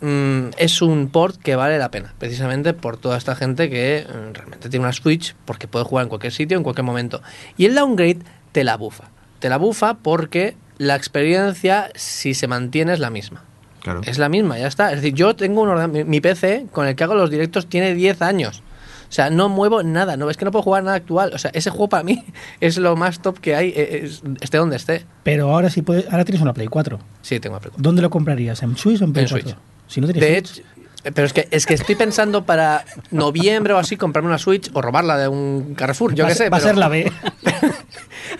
mm, 0.00 0.50
es 0.58 0.82
un 0.82 1.08
port 1.08 1.36
que 1.40 1.56
vale 1.56 1.78
la 1.78 1.90
pena, 1.90 2.14
precisamente 2.18 2.72
por 2.74 2.96
toda 2.96 3.16
esta 3.18 3.34
gente 3.36 3.70
que 3.70 4.06
mm, 4.08 4.34
realmente 4.34 4.68
tiene 4.68 4.84
una 4.84 4.92
Switch 4.92 5.34
porque 5.44 5.68
puede 5.68 5.84
jugar 5.84 6.04
en 6.04 6.08
cualquier 6.08 6.32
sitio, 6.32 6.56
en 6.56 6.62
cualquier 6.62 6.84
momento. 6.84 7.22
Y 7.56 7.66
el 7.66 7.74
downgrade 7.74 8.18
te 8.52 8.64
la 8.64 8.76
bufa. 8.76 9.04
Te 9.38 9.48
la 9.48 9.56
bufa 9.56 9.94
porque 9.94 10.56
la 10.78 10.94
experiencia, 10.96 11.90
si 11.94 12.34
se 12.34 12.46
mantiene, 12.48 12.92
es 12.92 12.98
la 13.00 13.10
misma. 13.10 13.44
Claro. 13.82 14.00
Es 14.06 14.18
la 14.18 14.28
misma, 14.28 14.58
ya 14.58 14.66
está. 14.68 14.90
Es 14.92 15.02
decir, 15.02 15.14
yo 15.14 15.34
tengo 15.34 15.60
un 15.62 15.68
ordenador- 15.68 16.04
mi, 16.04 16.20
PC 16.20 16.66
con 16.72 16.86
el 16.86 16.94
que 16.94 17.04
hago 17.04 17.14
los 17.14 17.30
directos 17.30 17.66
tiene 17.66 17.94
10 17.94 18.22
años. 18.22 18.62
O 19.08 19.12
sea, 19.14 19.28
no 19.28 19.48
muevo 19.50 19.82
nada, 19.82 20.16
no 20.16 20.30
es 20.30 20.36
que 20.38 20.44
no 20.46 20.50
puedo 20.52 20.62
jugar 20.62 20.84
nada 20.84 20.96
actual. 20.96 21.32
O 21.34 21.38
sea, 21.38 21.50
ese 21.52 21.68
juego 21.70 21.88
para 21.88 22.02
mí 22.02 22.24
es 22.60 22.78
lo 22.78 22.96
más 22.96 23.20
top 23.20 23.38
que 23.40 23.54
hay, 23.56 23.68
eh, 23.76 24.00
es- 24.04 24.22
esté 24.40 24.58
donde 24.58 24.76
esté. 24.76 25.04
Pero 25.24 25.50
ahora 25.52 25.68
sí 25.68 25.82
puedes, 25.82 26.10
ahora 26.10 26.24
tienes 26.24 26.40
una 26.42 26.54
Play 26.54 26.68
4. 26.68 26.98
Sí, 27.22 27.38
tengo 27.40 27.54
una 27.56 27.60
pregunta. 27.60 27.82
¿Dónde 27.82 28.02
lo 28.02 28.10
comprarías? 28.10 28.62
¿En 28.62 28.76
Switch 28.76 29.00
o 29.02 29.04
en 29.04 29.12
Play 29.12 29.24
En 29.24 29.30
4? 29.30 29.48
Switch. 29.50 29.56
Si 29.88 30.00
no 30.00 30.06
tienes 30.06 30.22
De 30.22 30.38
Switch. 30.46 30.58
hecho, 30.58 30.68
pero 31.14 31.26
es 31.26 31.32
que, 31.32 31.48
es 31.50 31.66
que 31.66 31.74
estoy 31.74 31.94
pensando 31.94 32.44
para 32.44 32.84
noviembre 33.10 33.72
o 33.72 33.78
así 33.78 33.96
comprarme 33.96 34.28
una 34.28 34.38
Switch 34.38 34.70
o 34.72 34.82
robarla 34.82 35.16
de 35.18 35.28
un 35.28 35.74
Carrefour, 35.74 36.14
yo 36.14 36.26
qué 36.26 36.34
sé. 36.34 36.48
va 36.50 36.58
a 36.58 36.60
ser 36.60 36.76
la 36.76 36.88
B. 36.88 37.10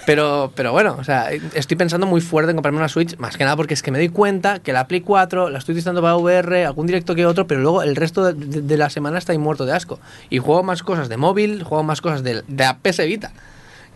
Pero, 0.06 0.52
pero 0.56 0.72
bueno, 0.72 0.96
o 0.98 1.04
sea, 1.04 1.30
estoy 1.32 1.76
pensando 1.76 2.06
muy 2.06 2.20
fuerte 2.20 2.50
en 2.50 2.56
comprarme 2.56 2.78
una 2.78 2.88
Switch, 2.88 3.16
más 3.18 3.36
que 3.36 3.44
nada 3.44 3.56
porque 3.56 3.74
es 3.74 3.82
que 3.82 3.90
me 3.90 3.98
doy 3.98 4.08
cuenta 4.08 4.58
que 4.60 4.72
la 4.72 4.88
Play 4.88 5.02
4 5.02 5.50
la 5.50 5.58
estoy 5.58 5.74
utilizando 5.74 6.00
para 6.02 6.16
VR, 6.16 6.64
algún 6.64 6.86
directo 6.86 7.14
que 7.14 7.26
otro, 7.26 7.46
pero 7.46 7.60
luego 7.60 7.82
el 7.82 7.94
resto 7.94 8.24
de, 8.24 8.32
de- 8.32 8.62
de 8.62 8.76
la 8.76 8.90
semana 8.90 9.18
está 9.18 9.32
ahí 9.32 9.38
muerto 9.38 9.64
de 9.66 9.72
asco. 9.72 10.00
Y 10.30 10.38
juego 10.38 10.62
más 10.62 10.82
cosas 10.82 11.08
de 11.08 11.16
móvil, 11.18 11.62
juego 11.62 11.84
más 11.84 12.00
cosas 12.00 12.22
de, 12.22 12.42
de 12.46 12.64
la 12.64 12.78
PS 12.78 13.04
Vita 13.06 13.32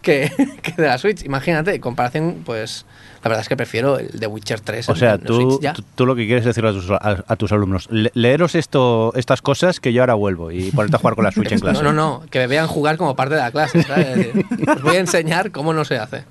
que, 0.06 0.30
que 0.62 0.72
de 0.80 0.86
la 0.88 0.96
Switch. 0.98 1.24
Imagínate, 1.24 1.74
en 1.74 1.80
comparación, 1.80 2.42
pues 2.46 2.86
la 3.22 3.28
verdad 3.28 3.42
es 3.42 3.48
que 3.48 3.56
prefiero 3.56 3.98
el 3.98 4.08
de 4.20 4.26
Witcher 4.26 4.60
3. 4.60 4.88
O 4.88 4.92
en- 4.92 4.98
sea, 4.98 5.14
en 5.14 5.20
tú, 5.24 5.58
Switch 5.60 5.84
tú, 5.96 6.06
lo 6.06 6.14
que 6.14 6.26
quieres 6.26 6.44
decirle 6.44 6.70
a 6.70 6.72
tus, 6.72 6.90
a, 6.90 7.24
a 7.26 7.36
tus 7.36 7.50
alumnos, 7.52 7.88
le- 7.90 8.12
leeros 8.14 8.54
esto, 8.54 9.12
estas 9.16 9.42
cosas 9.42 9.80
que 9.80 9.92
yo 9.92 10.02
ahora 10.02 10.14
vuelvo 10.14 10.50
y 10.52 10.70
ponerte 10.70 10.96
a 10.96 10.98
jugar 11.00 11.14
con 11.16 11.24
la 11.24 11.32
Switch 11.32 11.50
en 11.52 11.58
clase. 11.60 11.82
No, 11.82 11.92
no, 11.92 12.20
no, 12.20 12.26
que 12.30 12.38
me 12.38 12.46
vean 12.46 12.68
jugar 12.68 12.96
como 12.96 13.16
parte 13.16 13.34
de 13.34 13.40
la 13.40 13.50
clase. 13.50 13.78
decir, 13.78 14.44
Os 14.76 14.82
voy 14.82 14.96
a 14.96 15.00
enseñar 15.00 15.50
cómo 15.50 15.72
no 15.72 15.84
se 15.84 15.98
hace. 15.98 16.24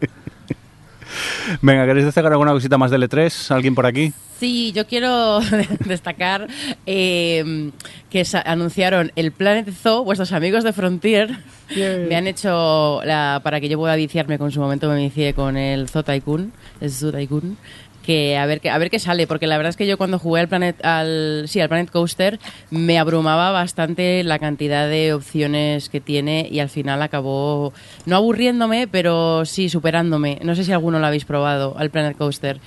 Venga, 1.62 1.86
¿queréis 1.86 2.06
destacar 2.06 2.32
alguna 2.32 2.52
cosita 2.52 2.78
más 2.78 2.92
del 2.92 3.04
E3? 3.04 3.52
¿Alguien 3.52 3.76
por 3.76 3.86
aquí? 3.86 4.14
Sí, 4.40 4.72
yo 4.74 4.86
quiero 4.86 5.40
destacar 5.86 6.48
eh, 6.86 7.72
que 8.10 8.24
anunciaron 8.46 9.12
el 9.16 9.32
Planet 9.32 9.70
Zoo, 9.72 10.04
vuestros 10.04 10.32
amigos 10.32 10.64
de 10.64 10.74
Frontier 10.74 11.38
me 11.74 12.16
han 12.16 12.28
hecho 12.28 13.02
la, 13.04 13.42
para 13.44 13.60
que 13.60 13.70
yo 13.70 13.78
pueda 13.78 13.96
viciarme 13.96 14.38
con 14.38 14.52
su 14.52 14.60
momento 14.60 14.88
me 14.90 14.98
vicié 14.98 15.34
con 15.34 15.58
el 15.58 15.90
Zoo 15.90 16.04
Tycoon, 16.04 16.52
el 16.80 16.92
Zoo 16.92 17.12
Tycoon, 17.12 17.58
que 18.06 18.38
a 18.38 18.46
ver 18.46 18.62
qué 18.62 18.70
a 18.70 18.78
ver 18.78 18.90
qué 18.90 19.00
sale, 19.00 19.28
porque 19.28 19.48
la 19.48 19.58
verdad 19.58 19.72
es 19.72 19.78
que 19.78 19.88
yo 19.88 19.98
cuando 19.98 20.20
jugué 20.20 20.42
al 20.42 20.48
Planet 20.48 20.84
al 20.86 21.46
sí, 21.48 21.60
al 21.60 21.70
Planet 21.70 21.92
Coaster 21.92 22.40
me 22.70 23.00
abrumaba 23.00 23.52
bastante 23.52 24.24
la 24.24 24.40
cantidad 24.40 24.88
de 24.88 25.14
opciones 25.14 25.90
que 25.90 26.00
tiene 26.00 26.48
y 26.50 26.60
al 26.60 26.70
final 26.70 27.02
acabó 27.02 27.74
no 28.06 28.16
aburriéndome, 28.16 28.88
pero 28.88 29.46
sí 29.46 29.70
superándome. 29.70 30.40
No 30.44 30.56
sé 30.56 30.64
si 30.64 30.72
alguno 30.72 31.00
lo 31.00 31.08
habéis 31.08 31.26
probado 31.26 31.76
al 31.78 31.90
Planet 31.90 32.18
Coaster 32.18 32.60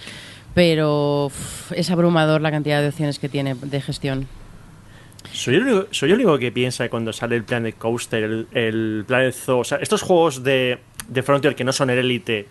pero 0.55 1.30
es 1.70 1.89
abrumador 1.89 2.41
la 2.41 2.51
cantidad 2.51 2.80
de 2.82 2.89
opciones 2.89 3.20
que 3.20 3.28
tiene 3.28 3.55
de 3.55 3.80
gestión. 3.80 4.26
Soy 5.32 5.55
el, 5.55 5.62
único, 5.62 5.86
el 6.03 6.12
único 6.12 6.39
que 6.39 6.51
piensa 6.51 6.89
cuando 6.89 7.12
sale 7.12 7.36
el 7.36 7.45
Planet 7.45 7.76
Coaster, 7.76 8.24
el, 8.24 8.49
el 8.53 9.05
Planet 9.07 9.34
Zoo, 9.34 9.61
o 9.61 9.64
sea, 9.64 9.78
estos 9.78 10.03
juegos 10.03 10.43
de, 10.43 10.78
de 11.07 11.22
Frontier 11.22 11.55
que 11.55 11.62
no 11.62 11.72
son 11.72 11.91
el 11.91 11.99
Elite, 11.99 12.49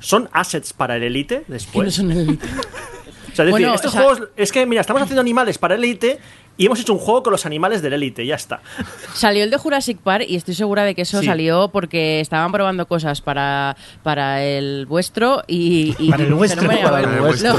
¿son 0.00 0.28
assets 0.32 0.72
para 0.72 0.96
el 0.96 1.02
Elite 1.02 1.44
no 1.48 1.54
después? 1.54 1.94
son 1.94 2.10
el- 2.12 2.38
sea, 3.36 3.44
es 3.44 3.52
decir, 3.52 3.68
estos 3.74 3.86
o 3.86 3.92
sea- 3.92 4.02
juegos. 4.02 4.28
Es 4.36 4.52
que, 4.52 4.66
mira, 4.66 4.80
estamos 4.80 5.02
haciendo 5.02 5.20
animales 5.20 5.58
para 5.58 5.74
Elite 5.76 6.18
y 6.58 6.64
hemos 6.66 6.80
hecho 6.80 6.94
un 6.94 6.98
juego 6.98 7.22
con 7.22 7.32
los 7.32 7.44
animales 7.44 7.82
del 7.82 7.92
Elite, 7.92 8.24
ya 8.24 8.34
está. 8.34 8.60
Salió 9.14 9.44
el 9.44 9.50
de 9.50 9.58
Jurassic 9.58 9.98
Park 9.98 10.24
y 10.26 10.36
estoy 10.36 10.54
segura 10.54 10.84
de 10.84 10.94
que 10.94 11.02
eso 11.02 11.20
Sí. 11.20 11.26
salió 11.26 11.68
porque 11.68 12.20
estaban 12.20 12.50
probando 12.50 12.86
cosas 12.86 13.20
para, 13.20 13.76
para 14.02 14.42
el 14.42 14.86
vuestro 14.86 15.42
y... 15.46 15.94
y- 15.98 16.10
Para 16.10 16.24
el 16.24 16.32
vuestro. 16.34 16.66
Para 16.66 17.00
el 17.00 17.20
vuestro. 17.20 17.56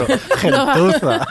lo-. 0.49 1.17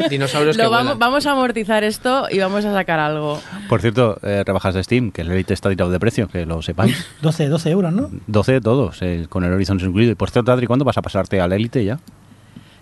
Dinosaurios 0.08 0.56
que 0.56 0.62
lo 0.62 0.70
vamos, 0.70 0.84
vuelan. 0.94 0.98
vamos 0.98 1.26
a 1.26 1.32
amortizar 1.32 1.84
esto 1.84 2.26
y 2.30 2.38
vamos 2.38 2.64
a 2.64 2.72
sacar 2.72 2.98
algo. 2.98 3.40
Por 3.68 3.80
cierto, 3.80 4.18
eh, 4.22 4.42
rebajas 4.46 4.74
de 4.74 4.82
Steam, 4.82 5.12
que 5.12 5.20
el 5.22 5.30
Elite 5.30 5.52
está 5.54 5.68
tirado 5.68 5.90
de 5.90 6.00
precio, 6.00 6.28
que 6.28 6.46
lo 6.46 6.62
sepáis. 6.62 7.06
12, 7.22 7.48
12 7.48 7.70
euros, 7.70 7.92
¿no? 7.92 8.10
12 8.26 8.60
todos, 8.60 9.02
eh, 9.02 9.26
con 9.28 9.44
el 9.44 9.52
Horizon 9.52 9.78
incluido. 9.80 10.12
Y 10.12 10.14
por 10.14 10.30
cierto, 10.30 10.50
Adri, 10.52 10.66
¿cuándo 10.66 10.84
vas 10.84 10.96
a 10.96 11.02
pasarte 11.02 11.40
al 11.40 11.52
Elite 11.52 11.84
ya? 11.84 11.98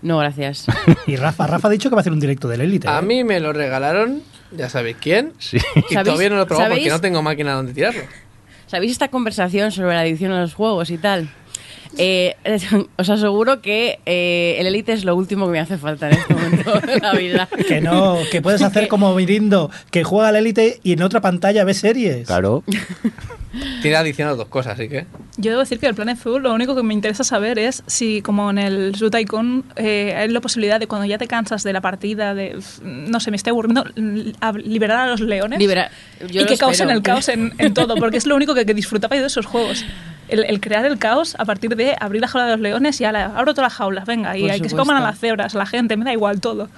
No, 0.02 0.18
gracias. 0.18 0.66
Y 1.06 1.16
Rafa, 1.16 1.46
Rafa 1.46 1.68
ha 1.68 1.70
dicho 1.70 1.88
que 1.88 1.94
va 1.96 2.00
a 2.00 2.02
hacer 2.02 2.12
un 2.12 2.20
directo 2.20 2.48
del 2.48 2.60
Elite. 2.60 2.88
A 2.88 2.98
¿eh? 2.98 3.02
mí 3.02 3.24
me 3.24 3.40
lo 3.40 3.52
regalaron, 3.52 4.22
ya 4.52 4.68
sabéis 4.68 4.96
quién, 5.00 5.32
Sí. 5.38 5.56
y 5.56 5.80
¿Sabéis- 5.94 6.04
todavía 6.04 6.30
no 6.30 6.36
lo 6.36 6.42
he 6.42 6.46
probado 6.46 6.70
porque 6.70 6.88
no 6.88 7.00
tengo 7.00 7.22
máquina 7.22 7.54
donde 7.54 7.72
tirarlo. 7.72 8.02
¿Sabéis 8.66 8.92
esta 8.92 9.08
conversación 9.08 9.72
sobre 9.72 9.94
la 9.94 10.00
adicción 10.02 10.30
a 10.32 10.40
los 10.42 10.54
juegos 10.54 10.90
y 10.90 10.98
tal? 10.98 11.30
Eh, 11.96 12.36
os 12.96 13.08
aseguro 13.08 13.60
que 13.62 13.98
eh, 14.06 14.56
el 14.58 14.66
Elite 14.66 14.92
es 14.92 15.04
lo 15.04 15.16
último 15.16 15.46
que 15.46 15.52
me 15.52 15.60
hace 15.60 15.78
falta 15.78 16.08
en 16.08 16.18
este 16.18 16.34
momento 16.34 16.80
de 16.80 17.00
la 17.00 17.12
vida. 17.14 17.48
Que 17.68 17.80
no, 17.80 18.18
que 18.30 18.42
puedes 18.42 18.62
hacer 18.62 18.88
como 18.88 19.14
Mirindo, 19.14 19.70
que 19.90 20.04
juega 20.04 20.28
al 20.28 20.36
Elite 20.36 20.80
y 20.82 20.92
en 20.92 21.02
otra 21.02 21.20
pantalla 21.20 21.64
ve 21.64 21.74
series. 21.74 22.26
Claro. 22.26 22.62
Tiene 23.82 23.96
adicción 23.96 24.28
a 24.28 24.32
las 24.32 24.38
dos 24.38 24.48
cosas, 24.48 24.74
así 24.74 24.88
que. 24.88 25.06
Yo 25.38 25.50
debo 25.50 25.60
decir 25.60 25.78
que 25.78 25.86
el 25.86 25.94
plan 25.94 26.08
azul 26.10 26.42
lo 26.42 26.52
único 26.52 26.76
que 26.76 26.82
me 26.82 26.92
interesa 26.94 27.24
saber 27.24 27.58
es 27.58 27.82
si, 27.86 28.20
como 28.22 28.50
en 28.50 28.58
el 28.58 28.94
Zoo 28.96 29.10
Tycoon, 29.10 29.64
eh, 29.76 30.14
hay 30.16 30.28
la 30.28 30.40
posibilidad 30.40 30.78
de 30.78 30.86
cuando 30.86 31.06
ya 31.06 31.16
te 31.18 31.26
cansas 31.26 31.62
de 31.64 31.72
la 31.72 31.80
partida, 31.80 32.34
de, 32.34 32.58
no 32.82 33.18
sé, 33.20 33.30
me 33.30 33.36
estoy 33.36 33.50
aburriendo, 33.52 33.84
a- 34.40 34.52
liberar 34.52 34.98
a 35.00 35.06
los 35.10 35.20
leones 35.20 35.58
Libera- 35.58 35.90
yo 36.20 36.40
y 36.42 36.44
lo 36.44 36.46
que 36.46 36.58
causen 36.58 36.90
espero. 36.90 36.98
el 36.98 37.02
caos 37.02 37.28
en, 37.28 37.52
en 37.58 37.72
todo, 37.74 37.96
porque 37.96 38.18
es 38.18 38.26
lo 38.26 38.36
único 38.36 38.54
que, 38.54 38.66
que 38.66 38.74
disfrutaba 38.74 39.16
yo 39.16 39.22
de 39.22 39.28
esos 39.28 39.46
juegos. 39.46 39.84
El, 40.28 40.44
el 40.44 40.60
crear 40.60 40.84
el 40.84 40.98
caos 40.98 41.34
a 41.38 41.44
partir 41.44 41.74
de 41.74 41.96
abrir 41.98 42.20
la 42.20 42.28
jaula 42.28 42.46
de 42.46 42.52
los 42.52 42.60
leones 42.60 43.00
y 43.00 43.04
ala, 43.04 43.32
abro 43.36 43.54
todas 43.54 43.66
las 43.72 43.74
jaulas, 43.74 44.04
venga, 44.06 44.36
y 44.36 44.42
Por 44.42 44.50
hay 44.50 44.60
que 44.60 44.68
se 44.68 44.76
coman 44.76 44.96
a 44.96 45.00
las 45.00 45.18
cebras, 45.18 45.54
a 45.54 45.58
la 45.58 45.66
gente, 45.66 45.96
me 45.96 46.04
da 46.04 46.12
igual 46.12 46.40
todo. 46.40 46.68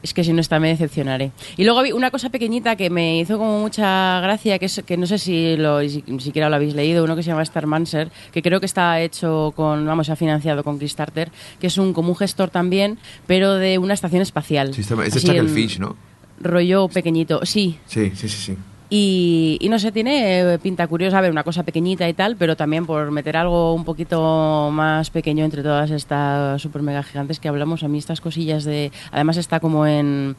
Es 0.00 0.14
que 0.14 0.22
si 0.22 0.32
no 0.32 0.40
está 0.40 0.60
me 0.60 0.68
decepcionaré. 0.68 1.32
Y 1.56 1.64
luego 1.64 1.82
vi 1.82 1.90
una 1.90 2.12
cosa 2.12 2.30
pequeñita 2.30 2.76
que 2.76 2.88
me 2.88 3.18
hizo 3.18 3.36
como 3.36 3.58
mucha 3.60 4.20
gracia, 4.20 4.56
que, 4.60 4.66
es, 4.66 4.80
que 4.86 4.96
no 4.96 5.06
sé 5.08 5.18
si 5.18 5.56
lo, 5.56 5.80
si, 5.80 6.04
siquiera 6.20 6.48
lo 6.48 6.54
habéis 6.54 6.74
leído, 6.76 7.02
uno 7.02 7.16
que 7.16 7.24
se 7.24 7.30
llama 7.30 7.44
Starmancer, 7.44 8.08
que 8.30 8.40
creo 8.40 8.60
que 8.60 8.66
está 8.66 9.00
hecho 9.00 9.52
con, 9.56 9.84
vamos, 9.84 10.06
se 10.06 10.12
ha 10.12 10.16
financiado 10.16 10.62
con 10.62 10.78
Kickstarter, 10.78 11.32
que 11.60 11.66
es 11.66 11.78
un 11.78 11.92
como 11.92 12.10
un 12.10 12.16
gestor 12.16 12.50
también, 12.50 12.96
pero 13.26 13.54
de 13.54 13.78
una 13.78 13.94
estación 13.94 14.22
espacial. 14.22 14.72
Sí, 14.72 14.82
está- 14.82 14.94
es 14.94 15.00
de 15.00 15.06
Así 15.18 15.26
Chuckle 15.26 15.38
en 15.40 15.48
Fish, 15.48 15.80
¿no? 15.80 15.96
Rollo 16.40 16.86
pequeñito, 16.86 17.44
sí. 17.44 17.80
Sí, 17.86 18.12
sí, 18.14 18.28
sí, 18.28 18.38
sí. 18.38 18.56
Y, 18.90 19.58
y 19.60 19.68
no 19.68 19.78
sé, 19.78 19.92
tiene 19.92 20.40
eh, 20.40 20.58
pinta 20.58 20.86
curiosa, 20.86 21.18
a 21.18 21.20
ver, 21.20 21.30
una 21.30 21.44
cosa 21.44 21.62
pequeñita 21.62 22.08
y 22.08 22.14
tal, 22.14 22.36
pero 22.36 22.56
también 22.56 22.86
por 22.86 23.10
meter 23.10 23.36
algo 23.36 23.74
un 23.74 23.84
poquito 23.84 24.70
más 24.72 25.10
pequeño 25.10 25.44
entre 25.44 25.62
todas 25.62 25.90
estas 25.90 26.62
super 26.62 26.80
mega 26.80 27.02
gigantes 27.02 27.38
que 27.38 27.48
hablamos, 27.48 27.82
a 27.82 27.88
mí 27.88 27.98
estas 27.98 28.22
cosillas 28.22 28.64
de... 28.64 28.90
Además 29.12 29.36
está 29.36 29.60
como 29.60 29.86
en, 29.86 30.36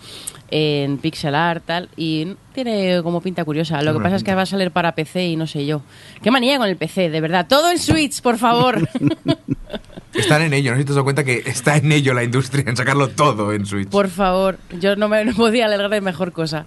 en 0.50 0.98
pixel 0.98 1.36
art, 1.36 1.64
tal, 1.64 1.90
y 1.96 2.36
tiene 2.54 3.02
como 3.04 3.22
pinta 3.22 3.46
curiosa. 3.46 3.84
Lo 3.84 3.94
que 3.94 4.00
pasa 4.00 4.16
es 4.16 4.24
que 4.24 4.34
va 4.34 4.42
a 4.42 4.48
salir 4.48 4.72
para 4.72 4.96
PC 4.96 5.28
y 5.28 5.36
no 5.36 5.46
sé 5.46 5.68
yo. 5.68 5.84
Qué 6.24 6.32
manía 6.32 6.58
con 6.58 6.68
el 6.68 6.76
PC, 6.76 7.12
de 7.12 7.22
verdad. 7.22 7.46
Todo 7.48 7.70
en 7.70 7.78
Switch, 7.78 8.22
por 8.22 8.38
favor. 8.38 8.90
Están 10.14 10.42
en 10.42 10.54
ello, 10.54 10.72
no 10.72 10.78
sé 10.78 10.82
si 10.82 10.86
te 10.86 10.92
has 10.92 10.96
dado 10.96 11.04
cuenta 11.04 11.24
que 11.24 11.44
está 11.46 11.78
en 11.78 11.92
ello 11.92 12.16
la 12.16 12.24
industria, 12.24 12.64
en 12.66 12.76
sacarlo 12.76 13.10
todo 13.10 13.54
en 13.54 13.68
Switch. 13.68 13.90
por 13.90 14.10
favor. 14.10 14.58
Yo 14.80 14.96
no 14.96 15.08
me 15.08 15.24
no 15.24 15.36
podía 15.36 15.66
alegrar 15.66 15.92
de 15.92 16.02
mejor 16.02 16.32
cosa. 16.32 16.66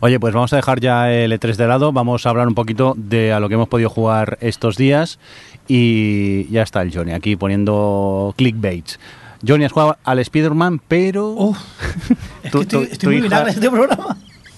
Oye, 0.00 0.20
pues 0.20 0.32
vamos 0.32 0.52
a 0.52 0.56
dejar 0.56 0.80
ya 0.80 1.10
el 1.12 1.32
E3 1.32 1.56
de 1.56 1.66
lado, 1.66 1.92
vamos 1.92 2.24
a 2.24 2.30
hablar 2.30 2.46
un 2.46 2.54
poquito 2.54 2.94
de 2.96 3.32
a 3.32 3.40
lo 3.40 3.48
que 3.48 3.54
hemos 3.54 3.68
podido 3.68 3.90
jugar 3.90 4.38
estos 4.40 4.76
días 4.76 5.18
y 5.66 6.48
ya 6.50 6.62
está 6.62 6.82
el 6.82 6.94
Johnny 6.94 7.12
aquí 7.12 7.34
poniendo 7.36 8.32
clickbaits. 8.36 9.00
Johnny 9.46 9.64
has 9.64 9.72
jugado 9.72 9.98
al 10.04 10.18
Spider-Man, 10.20 10.80
pero 10.86 11.28
Uf, 11.30 11.58
es 12.44 12.50
Tu- 12.52 12.58
que 12.58 12.62
estoy, 12.64 12.86
tu- 12.86 12.92
estoy 12.92 12.98
tu 12.98 13.06
muy 13.06 13.16
hija- 13.16 13.22
vinagre 13.24 13.50
este 13.50 13.70
programa. 13.70 14.16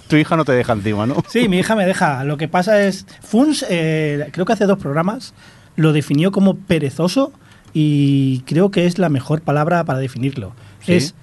tu 0.09 0.17
hija 0.17 0.37
no 0.37 0.45
te 0.45 0.53
deja 0.53 0.73
encima, 0.75 1.07
¿no? 1.07 1.17
Sí, 1.29 1.49
mi 1.49 1.59
hija 1.59 1.75
me 1.75 1.87
deja. 1.87 2.23
Lo 2.25 2.37
que 2.37 2.49
pasa 2.49 2.83
es, 2.83 3.07
Funs, 3.23 3.65
eh, 3.71 4.29
creo 4.33 4.45
que 4.45 4.53
hace 4.53 4.67
dos 4.67 4.79
programas, 4.79 5.33
lo 5.77 5.93
definió 5.95 6.33
como 6.33 6.57
perezoso 6.57 7.33
y 7.73 8.41
creo 8.41 8.71
que 8.71 8.85
es 8.87 8.99
la 8.99 9.09
mejor 9.09 9.41
palabra 9.41 9.85
para 9.85 9.99
definirlo. 10.01 10.53
Sí. 10.85 10.95
Es, 10.95 11.15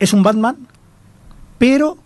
es 0.00 0.12
un 0.12 0.22
Batman, 0.24 0.56
pero 1.58 1.98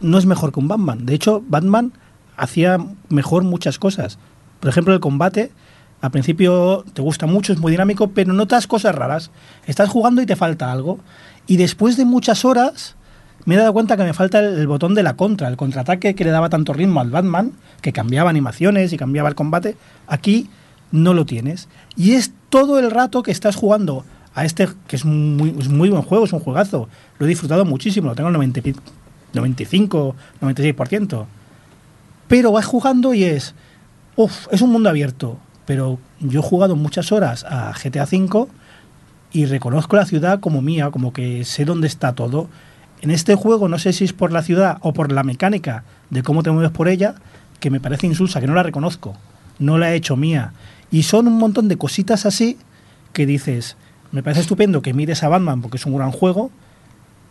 no 0.00 0.18
es 0.18 0.26
mejor 0.26 0.52
que 0.52 0.60
un 0.60 0.68
Batman. 0.68 1.06
De 1.06 1.14
hecho, 1.14 1.42
Batman 1.48 1.92
hacía 2.36 2.78
mejor 3.08 3.44
muchas 3.44 3.78
cosas. 3.78 4.18
Por 4.60 4.68
ejemplo, 4.70 4.92
el 4.94 5.00
combate, 5.00 5.50
al 6.00 6.10
principio 6.10 6.84
te 6.92 7.02
gusta 7.02 7.26
mucho, 7.26 7.52
es 7.52 7.58
muy 7.58 7.70
dinámico, 7.72 8.08
pero 8.08 8.32
notas 8.32 8.66
cosas 8.66 8.94
raras. 8.94 9.30
Estás 9.66 9.88
jugando 9.88 10.20
y 10.22 10.26
te 10.26 10.36
falta 10.36 10.70
algo. 10.72 10.98
Y 11.46 11.56
después 11.56 11.96
de 11.96 12.04
muchas 12.04 12.44
horas, 12.44 12.96
me 13.44 13.54
he 13.54 13.58
dado 13.58 13.72
cuenta 13.72 13.96
que 13.96 14.02
me 14.02 14.12
falta 14.12 14.40
el, 14.40 14.58
el 14.58 14.66
botón 14.66 14.94
de 14.94 15.02
la 15.02 15.14
contra, 15.16 15.48
el 15.48 15.56
contraataque 15.56 16.14
que 16.14 16.24
le 16.24 16.30
daba 16.30 16.48
tanto 16.48 16.72
ritmo 16.72 17.00
al 17.00 17.10
Batman, 17.10 17.52
que 17.80 17.92
cambiaba 17.92 18.28
animaciones 18.30 18.92
y 18.92 18.96
cambiaba 18.96 19.28
el 19.28 19.34
combate. 19.34 19.76
Aquí 20.08 20.48
no 20.92 21.14
lo 21.14 21.24
tienes. 21.26 21.68
Y 21.96 22.12
es 22.12 22.32
todo 22.50 22.78
el 22.78 22.90
rato 22.90 23.22
que 23.22 23.30
estás 23.30 23.56
jugando 23.56 24.04
a 24.34 24.44
este, 24.44 24.68
que 24.86 24.96
es 24.96 25.04
muy, 25.04 25.52
muy 25.52 25.88
buen 25.88 26.02
juego, 26.02 26.24
es 26.26 26.32
un 26.32 26.40
juegazo. 26.40 26.88
Lo 27.18 27.26
he 27.26 27.28
disfrutado 27.28 27.64
muchísimo, 27.64 28.08
lo 28.08 28.14
tengo 28.14 28.26
al 28.28 28.34
90 28.34 28.58
y 28.58 28.62
pi- 28.62 28.74
95, 29.36 30.16
96%. 30.40 31.26
Pero 32.28 32.52
vas 32.52 32.66
jugando 32.66 33.14
y 33.14 33.24
es. 33.24 33.54
Uf, 34.16 34.48
es 34.50 34.62
un 34.62 34.70
mundo 34.70 34.88
abierto. 34.88 35.38
Pero 35.64 35.98
yo 36.20 36.40
he 36.40 36.42
jugado 36.42 36.76
muchas 36.76 37.12
horas 37.12 37.44
a 37.44 37.72
GTA 37.72 38.04
V 38.04 38.48
y 39.32 39.46
reconozco 39.46 39.96
la 39.96 40.06
ciudad 40.06 40.40
como 40.40 40.62
mía, 40.62 40.90
como 40.90 41.12
que 41.12 41.44
sé 41.44 41.64
dónde 41.64 41.86
está 41.86 42.14
todo. 42.14 42.48
En 43.02 43.10
este 43.10 43.34
juego, 43.34 43.68
no 43.68 43.78
sé 43.78 43.92
si 43.92 44.04
es 44.04 44.12
por 44.12 44.32
la 44.32 44.42
ciudad 44.42 44.78
o 44.80 44.92
por 44.92 45.12
la 45.12 45.22
mecánica 45.22 45.84
de 46.10 46.22
cómo 46.22 46.42
te 46.42 46.50
mueves 46.50 46.70
por 46.70 46.88
ella, 46.88 47.16
que 47.60 47.70
me 47.70 47.80
parece 47.80 48.06
insulsa, 48.06 48.40
que 48.40 48.46
no 48.46 48.54
la 48.54 48.62
reconozco. 48.62 49.14
No 49.58 49.78
la 49.78 49.92
he 49.92 49.96
hecho 49.96 50.16
mía. 50.16 50.52
Y 50.90 51.02
son 51.02 51.26
un 51.26 51.38
montón 51.38 51.68
de 51.68 51.76
cositas 51.76 52.26
así 52.26 52.58
que 53.12 53.26
dices, 53.26 53.76
me 54.12 54.22
parece 54.22 54.42
estupendo 54.42 54.82
que 54.82 54.94
mires 54.94 55.22
a 55.22 55.28
Batman 55.28 55.60
porque 55.62 55.78
es 55.78 55.86
un 55.86 55.96
gran 55.96 56.12
juego, 56.12 56.50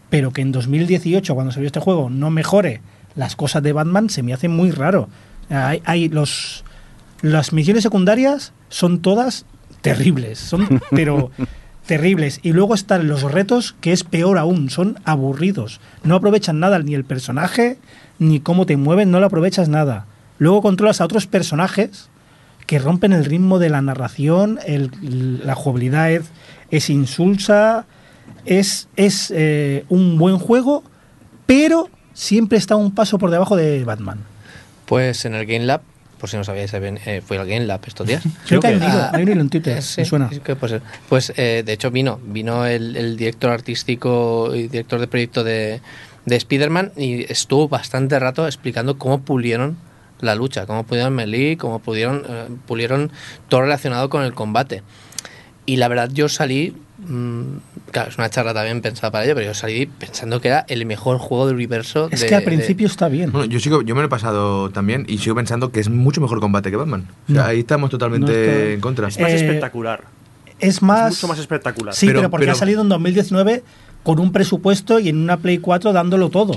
pero 0.10 0.32
que 0.32 0.41
en 0.41 0.51
2018, 0.51 1.34
cuando 1.36 1.51
salió 1.51 1.68
este 1.68 1.80
juego, 1.80 2.10
no 2.10 2.30
mejore 2.32 2.82
las 3.16 3.36
cosas 3.36 3.64
de 3.64 3.74
Batman, 3.74 4.10
se 4.10 4.24
me 4.24 4.34
hace 4.34 4.47
muy 4.47 4.72
raro. 4.72 5.10
Hay, 5.49 5.82
hay 5.86 6.10
los, 6.10 6.64
las 7.22 7.53
misiones 7.53 7.84
secundarias 7.84 8.53
son 8.70 8.99
todas 9.01 9.45
terribles, 9.82 10.39
son 10.39 10.82
pero 10.91 11.32
terribles. 11.86 12.39
Y 12.43 12.53
luego 12.53 12.74
están 12.76 13.08
los 13.08 13.24
retos, 13.24 13.76
que 13.82 13.91
es 13.93 14.03
peor 14.03 14.38
aún, 14.38 14.70
son 14.70 14.99
aburridos. 15.06 15.80
No 16.03 16.16
aprovechan 16.16 16.60
nada, 16.60 16.80
ni 16.80 16.93
el 16.95 17.03
personaje, 17.06 17.78
ni 18.20 18.39
cómo 18.39 18.66
te 18.66 18.78
mueven, 18.78 19.12
no 19.12 19.20
lo 19.20 19.28
aprovechas 19.28 19.70
nada. 19.70 20.06
Luego 20.39 20.62
controlas 20.62 20.99
a 21.01 21.06
otros 21.06 21.28
personajes 21.28 22.10
que 22.66 22.80
rompen 22.80 23.14
el 23.14 23.26
ritmo 23.26 23.60
de 23.60 23.70
la 23.70 23.82
narración, 23.82 24.60
el- 24.66 25.41
la 25.45 25.53
jugabilidad 25.56 26.12
es, 26.12 26.24
es 26.72 26.89
insulsa, 26.89 27.86
es, 28.45 28.87
es 28.95 29.31
eh, 29.35 29.85
un 29.89 30.17
buen 30.17 30.37
juego, 30.37 30.83
pero 31.45 31.89
siempre 32.13 32.57
está 32.57 32.75
un 32.75 32.93
paso 32.93 33.17
por 33.17 33.31
debajo 33.31 33.55
de 33.55 33.83
Batman. 33.83 34.19
Pues 34.85 35.25
en 35.25 35.33
el 35.35 35.45
Game 35.45 35.65
Lab, 35.65 35.81
por 36.19 36.29
si 36.29 36.37
no 36.37 36.43
sabíais, 36.43 36.71
eh, 36.73 37.21
fue 37.25 37.37
al 37.37 37.47
Game 37.47 37.65
Lab 37.65 37.81
estos 37.87 38.07
días. 38.07 38.23
Creo 38.47 38.61
que 38.61 38.67
hay 38.67 38.73
un 38.75 38.79
que- 38.81 38.85
hilo, 38.87 39.01
hay 39.11 39.23
un 39.23 39.29
hilo 39.29 39.41
en 39.41 39.49
Twitter, 39.49 39.77
Eh, 39.77 39.81
sí, 39.81 40.01
me 40.01 40.05
suena. 40.05 40.29
Pues 41.09 41.33
eh, 41.35 41.63
de 41.65 41.73
hecho 41.73 41.91
vino, 41.91 42.19
vino 42.25 42.65
el, 42.65 42.95
el 42.95 43.17
director 43.17 43.51
artístico 43.51 44.51
y 44.55 44.67
director 44.67 44.99
de 44.99 45.07
proyecto 45.07 45.43
de, 45.43 45.81
de 46.25 46.35
Spider-Man 46.35 46.91
y 46.97 47.31
estuvo 47.31 47.67
bastante 47.67 48.17
rato 48.19 48.45
explicando 48.45 48.97
cómo 48.97 49.21
pulieron 49.21 49.77
la 50.21 50.33
lucha, 50.35 50.65
cómo 50.65 50.83
pulieron 50.85 51.13
melee, 51.13 51.57
cómo 51.57 51.79
pudieron, 51.79 52.23
eh, 52.27 52.45
pulieron 52.65 53.11
todo 53.49 53.61
relacionado 53.61 54.09
con 54.09 54.23
el 54.23 54.33
combate. 54.33 54.81
Y 55.65 55.75
la 55.77 55.87
verdad 55.87 56.09
yo 56.13 56.29
salí, 56.29 56.73
claro, 57.91 58.10
es 58.10 58.18
una 58.18 58.30
charla 58.30 58.53
también 58.53 58.82
pensada 58.82 59.12
para 59.12 59.26
ello, 59.26 59.36
pero 59.36 59.47
yo 59.47 59.53
salí 59.53 59.86
pensando 59.86 60.41
que 60.41 60.49
era 60.49 60.66
el 60.68 60.86
mejor 60.86 61.18
juego 61.18 61.45
del 61.47 61.56
universo. 61.56 62.08
Es 62.12 62.22
de- 62.22 62.28
que 62.28 62.36
al 62.36 62.41
de- 62.41 62.45
principio 62.47 62.88
está 62.88 63.08
bien. 63.08 63.32
Bueno, 63.32 63.45
yo 63.45 63.60
sigo, 63.60 63.82
yo 63.82 63.95
me 63.95 64.01
lo 64.01 64.08
he 64.08 64.10
pasado 64.10 64.70
también 64.70 65.06
y 65.07 65.18
sigo 65.19 65.36
pensando 65.36 65.72
que 65.72 65.80
es 65.80 65.90
mucho 65.90 66.22
mejor 66.22 66.40
combate 66.40 66.72
que 66.72 66.77
Batman. 66.77 67.07
O 67.30 67.34
sea, 67.34 67.41
No. 67.44 67.48
ahí 67.48 67.60
estamos 67.60 67.90
totalmente 67.90 68.32
No 68.32 68.38
está- 68.38 68.65
en 68.73 68.80
contra. 68.82 69.07
Es 69.07 69.19
más 69.19 69.32
Eh, 69.32 69.36
espectacular. 69.36 70.03
Es 70.60 70.82
más... 70.82 71.11
es 71.14 71.18
mucho 71.18 71.27
más 71.27 71.40
espectacular. 71.40 71.94
Sí, 71.94 72.07
pero, 72.07 72.19
Pero- 72.19 72.30
porque 72.32 72.45
pero- 72.45 72.53
ha 72.53 72.56
salido 72.56 72.82
en 72.82 72.90
2019 72.90 73.64
con 74.03 74.19
un 74.19 74.32
presupuesto 74.32 74.99
y 74.99 75.10
en 75.10 75.18
una 75.18 75.38
Play 75.38 75.57
4 75.57 75.94
dándolo 75.94 76.30
todo. 76.30 76.53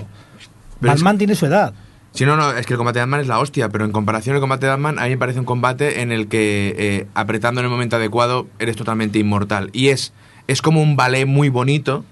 Pero 0.81 0.93
es- 0.93 1.01
Batman 1.01 1.19
tiene 1.19 1.35
su 1.35 1.47
edad. 1.47 1.75
Sí, 2.13 2.25
no, 2.25 2.37
no, 2.37 2.51
es 2.53 2.65
que 2.67 2.73
el 2.73 2.79
combate 2.79 2.99
de 2.99 3.03
Batman 3.03 3.21
es 3.21 3.27
la 3.29 3.39
hostia, 3.39 3.69
pero 3.69 3.85
en 3.85 3.93
comparación 3.93 4.35
al 4.35 4.41
combate 4.41 4.67
de 4.67 4.71
Batman, 4.71 4.99
a 4.99 5.05
mí 5.05 5.11
me 5.11 5.19
parece 5.19 5.39
un 5.41 5.45
combate 5.45 6.01
en 6.01 6.11
el 6.11 6.27
que 6.27 6.75
eh, 6.79 7.07
apretando 7.15 7.61
en 7.61 7.67
el 7.67 7.71
momento 7.71 7.97
adecuado 7.97 8.47
eres 8.59 8.77
totalmente 8.77 9.19
inmortal. 9.19 9.69
Y 9.73 9.89
es 9.89 10.13
es 10.49 10.61
como 10.63 10.83
un 10.83 10.97
ballet 10.97 11.25
muy 11.27 11.49
bonito, 11.49 12.05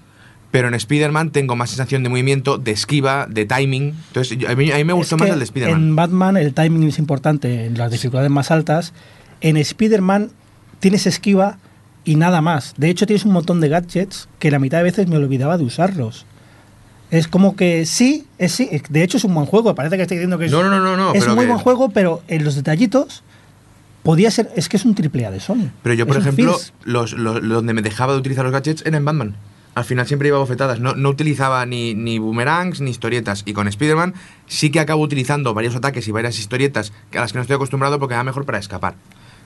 pero 0.51 0.69
en 0.69 0.73
Spider-Man 0.75 1.31
tengo 1.31 1.57
más 1.57 1.69
sensación 1.71 2.03
de 2.03 2.09
movimiento, 2.09 2.57
de 2.57 2.71
esquiva, 2.71 3.27
de 3.29 3.45
timing. 3.45 3.93
Entonces, 4.07 4.37
yo- 4.37 4.49
a 4.49 4.55
mí, 4.55 4.71
a 4.71 4.77
mí 4.77 4.83
me 4.85 4.93
gustó 4.93 5.15
Es 5.17 5.21
más 5.21 5.29
el 5.31 5.39
de 5.39 5.43
Spider-Man. 5.43 5.81
En 5.81 5.95
Batman 5.97 6.37
el 6.37 6.53
timing 6.53 6.87
es 6.87 6.99
importante 6.99 7.65
en 7.65 7.77
las 7.77 7.91
dificultades 7.91 8.31
más 8.31 8.49
altas. 8.49 8.93
En 9.41 9.57
Spider-Man 9.57 10.31
tienes 10.79 11.05
esquiva 11.05 11.57
y 12.05 12.15
nada 12.15 12.41
más. 12.41 12.73
De 12.77 12.89
hecho, 12.89 13.05
tienes 13.05 13.25
un 13.25 13.33
montón 13.33 13.59
de 13.59 13.67
gadgets 13.67 14.29
que 14.39 14.49
la 14.49 14.59
mitad 14.59 14.77
de 14.77 14.85
veces 14.85 15.07
me 15.07 15.17
olvidaba 15.17 15.57
de 15.57 15.65
usarlos. 15.65 16.25
Es 17.09 17.27
como 17.27 17.55
que 17.55 17.85
sí, 17.85 18.25
es 18.37 18.51
sí. 18.53 18.69
De 18.89 19.01
hecho, 19.03 19.17
es 19.17 19.23
un 19.23 19.33
buen 19.33 19.45
juego. 19.45 19.73
Parece 19.75 19.95
que 19.97 20.01
estoy 20.03 20.17
diciendo 20.17 20.37
que 20.37 20.45
es, 20.45 20.51
No, 20.51 20.61
no, 20.63 20.69
no, 20.69 20.97
no, 20.97 21.13
es 21.13 21.21
pero 21.21 21.35
muy 21.35 21.43
que- 21.45 21.51
buen 21.51 21.59
juego, 21.59 21.89
pero 21.89 22.21
en 22.27 22.43
los 22.43 22.55
detallitos 22.55 23.23
podía 24.07 24.31
ser. 24.31 24.49
Es 24.55 24.69
que 24.69 24.77
es 24.77 24.85
un 24.85 24.95
triple 24.95 25.25
A 25.25 25.31
de 25.31 25.41
Sony. 25.41 25.69
Pero 25.83 25.93
yo, 25.93 26.07
por 26.07 26.15
Es 26.15 26.21
ejemplo, 26.23 26.53
Fizz. 26.57 26.71
los, 26.85 27.11
los- 27.11 27.41
donde 27.47 27.73
me 27.73 27.81
dejaba 27.81 28.13
de 28.13 28.19
utilizar 28.19 28.45
los 28.45 28.53
gadgets 28.53 28.83
era 28.85 28.95
en 28.97 29.03
Batman. 29.03 29.35
Al 29.75 29.83
final 29.83 30.07
siempre 30.07 30.29
iba 30.29 30.37
bofetadas. 30.39 30.79
No, 30.79 30.95
no 30.95 31.09
utilizaba 31.09 31.65
ni, 31.65 31.93
ni 31.93 32.17
boomerangs 32.17 32.79
ni 32.79 32.89
historietas. 32.89 33.43
Y 33.45 33.51
con 33.51 33.67
Spider-Man 33.67 34.13
sí 34.47 34.71
que 34.71 34.79
acabo 34.79 35.03
utilizando 35.03 35.53
varios 35.53 35.75
ataques 35.75 36.07
y 36.07 36.11
varias 36.11 36.39
historietas 36.39 36.93
que 37.11 37.17
a 37.17 37.21
las 37.21 37.33
que 37.33 37.37
no 37.37 37.41
estoy 37.41 37.55
acostumbrado 37.57 37.99
porque 37.99 38.13
me 38.13 38.17
da 38.17 38.23
mejor 38.23 38.45
para 38.45 38.57
escapar. 38.59 38.95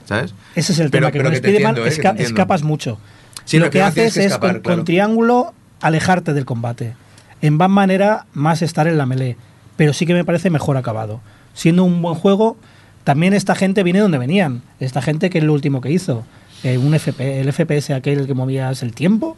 ¿Sabes? 0.06 0.32
Ese 0.54 0.72
es 0.72 0.78
el 0.78 0.90
Pero- 0.90 1.08
tema, 1.08 1.12
que 1.12 1.18
pero 1.18 1.28
con 1.30 1.34
Spider-Man 1.34 1.76
eh, 1.78 1.80
esca- 1.90 2.18
escapas 2.20 2.62
mucho. 2.62 2.98
Sí, 3.44 3.58
lo 3.58 3.68
que 3.70 3.82
haces 3.82 4.16
es 4.16 4.26
escapar, 4.26 4.52
con, 4.54 4.60
claro. 4.62 4.76
con 4.78 4.84
triángulo 4.84 5.52
alejarte 5.80 6.32
del 6.32 6.44
combate. 6.44 6.94
En 7.40 7.58
Batman 7.58 7.90
era 7.90 8.26
más 8.32 8.62
estar 8.62 8.86
en 8.86 8.96
la 8.98 9.04
melee, 9.06 9.36
pero 9.76 9.92
sí 9.92 10.06
que 10.06 10.14
me 10.14 10.24
parece 10.24 10.48
mejor 10.48 10.76
acabado. 10.76 11.20
Siendo 11.52 11.82
un 11.84 12.00
buen 12.00 12.14
juego, 12.14 12.56
también 13.04 13.34
esta 13.34 13.54
gente 13.54 13.82
viene 13.82 13.98
donde 14.00 14.18
venían. 14.18 14.62
Esta 14.80 15.02
gente 15.02 15.30
que 15.30 15.38
es 15.38 15.44
lo 15.44 15.52
último 15.52 15.80
que 15.80 15.90
hizo. 15.90 16.24
Eh, 16.62 16.78
un 16.78 16.94
FP, 16.94 17.40
el 17.40 17.52
FPS 17.52 17.90
aquel 17.94 18.26
que 18.26 18.34
movías 18.34 18.82
el 18.82 18.94
tiempo. 18.94 19.36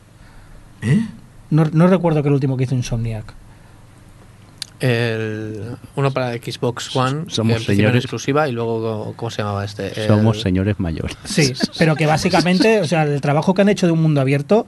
¿Eh? 0.82 1.00
No, 1.50 1.64
no 1.72 1.86
recuerdo 1.86 2.22
que 2.22 2.28
el 2.28 2.34
último 2.34 2.56
que 2.56 2.64
hizo 2.64 2.74
Insomniac. 2.74 3.32
El, 4.80 5.76
uno 5.96 6.10
para 6.10 6.32
Xbox 6.34 6.94
One, 6.94 7.24
Somos 7.28 7.64
señores. 7.64 8.04
exclusiva, 8.04 8.48
y 8.48 8.52
luego, 8.52 9.14
¿cómo 9.16 9.30
se 9.30 9.38
llamaba 9.42 9.64
este? 9.64 10.06
Somos 10.06 10.42
señores 10.42 10.78
mayores. 10.78 11.16
Sí, 11.24 11.52
pero 11.78 11.94
que 11.96 12.06
básicamente, 12.06 12.80
o 12.80 12.84
sea, 12.86 13.04
el 13.04 13.20
trabajo 13.20 13.54
que 13.54 13.62
han 13.62 13.68
hecho 13.68 13.86
de 13.86 13.92
un 13.92 14.02
mundo 14.02 14.20
abierto, 14.20 14.66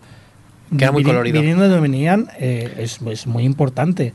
Que 0.76 0.84
era 0.84 0.92
muy 0.92 1.02
colorido. 1.02 1.38
viniendo 1.40 1.64
de 1.64 1.68
donde 1.68 1.82
venían, 1.82 2.28
eh, 2.38 2.72
es, 2.78 3.00
es 3.02 3.26
muy 3.26 3.42
importante. 3.44 4.14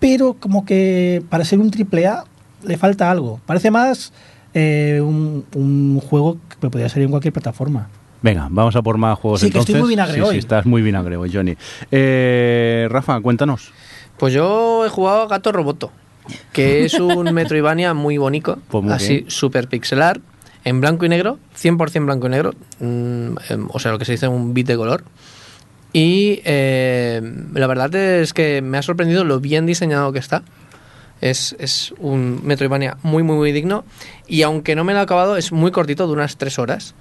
Pero 0.00 0.34
como 0.34 0.66
que 0.66 1.22
para 1.30 1.44
ser 1.44 1.60
un 1.60 1.70
triple 1.70 2.06
A 2.06 2.24
le 2.64 2.76
falta 2.78 3.10
algo. 3.10 3.40
Parece 3.46 3.70
más 3.70 4.12
eh, 4.54 5.00
un, 5.02 5.44
un 5.54 6.00
juego 6.00 6.38
que 6.60 6.68
podría 6.70 6.88
salir 6.88 7.04
en 7.06 7.10
cualquier 7.10 7.32
plataforma. 7.32 7.88
Venga, 8.22 8.48
vamos 8.50 8.74
a 8.74 8.80
por 8.82 8.96
más 8.96 9.18
juegos 9.18 9.40
Sí, 9.40 9.50
que 9.50 9.58
estoy 9.58 9.74
muy 9.74 9.88
vinagre 9.90 10.14
sí, 10.14 10.20
hoy. 10.20 10.32
Sí, 10.32 10.38
estás 10.38 10.64
muy 10.64 10.80
vinagre 10.80 11.16
hoy, 11.16 11.30
Johnny. 11.32 11.56
Eh, 11.90 12.88
Rafa, 12.90 13.20
cuéntanos. 13.20 13.70
Pues 14.16 14.32
yo 14.32 14.86
he 14.86 14.88
jugado 14.88 15.22
a 15.22 15.26
Gato 15.26 15.52
Roboto, 15.52 15.92
que 16.52 16.84
es 16.86 16.94
un 17.00 17.32
Metroidvania 17.34 17.92
muy 17.92 18.16
bonito, 18.16 18.58
Pues 18.68 18.82
muy 18.82 18.92
así 18.94 19.14
bien. 19.18 19.30
super 19.30 19.68
pixelar, 19.68 20.20
en 20.64 20.80
blanco 20.80 21.04
y 21.04 21.10
negro, 21.10 21.38
100% 21.60 22.06
blanco 22.06 22.28
y 22.28 22.30
negro, 22.30 22.52
mm, 22.80 23.36
em, 23.50 23.68
o 23.68 23.78
sea, 23.78 23.92
lo 23.92 23.98
que 23.98 24.06
se 24.06 24.12
dice 24.12 24.26
un 24.28 24.54
bit 24.54 24.68
de 24.68 24.76
color. 24.76 25.04
Y 25.92 26.40
eh, 26.44 27.20
la 27.52 27.66
verdad 27.66 27.94
es 27.94 28.32
que 28.32 28.62
me 28.62 28.78
ha 28.78 28.82
sorprendido 28.82 29.22
lo 29.24 29.38
bien 29.38 29.66
diseñado 29.66 30.12
que 30.12 30.18
está. 30.18 30.42
Es, 31.20 31.56
es 31.58 31.94
un 31.98 32.40
Metroidvania 32.44 32.98
muy, 33.02 33.22
muy, 33.22 33.36
muy 33.36 33.52
digno. 33.52 33.84
Y 34.26 34.42
aunque 34.42 34.74
no 34.74 34.84
me 34.84 34.92
lo 34.92 34.98
he 34.98 35.02
acabado, 35.02 35.36
es 35.36 35.52
muy 35.52 35.70
cortito, 35.70 36.06
de 36.06 36.12
unas 36.12 36.36
3 36.36 36.58
horas. 36.58 36.94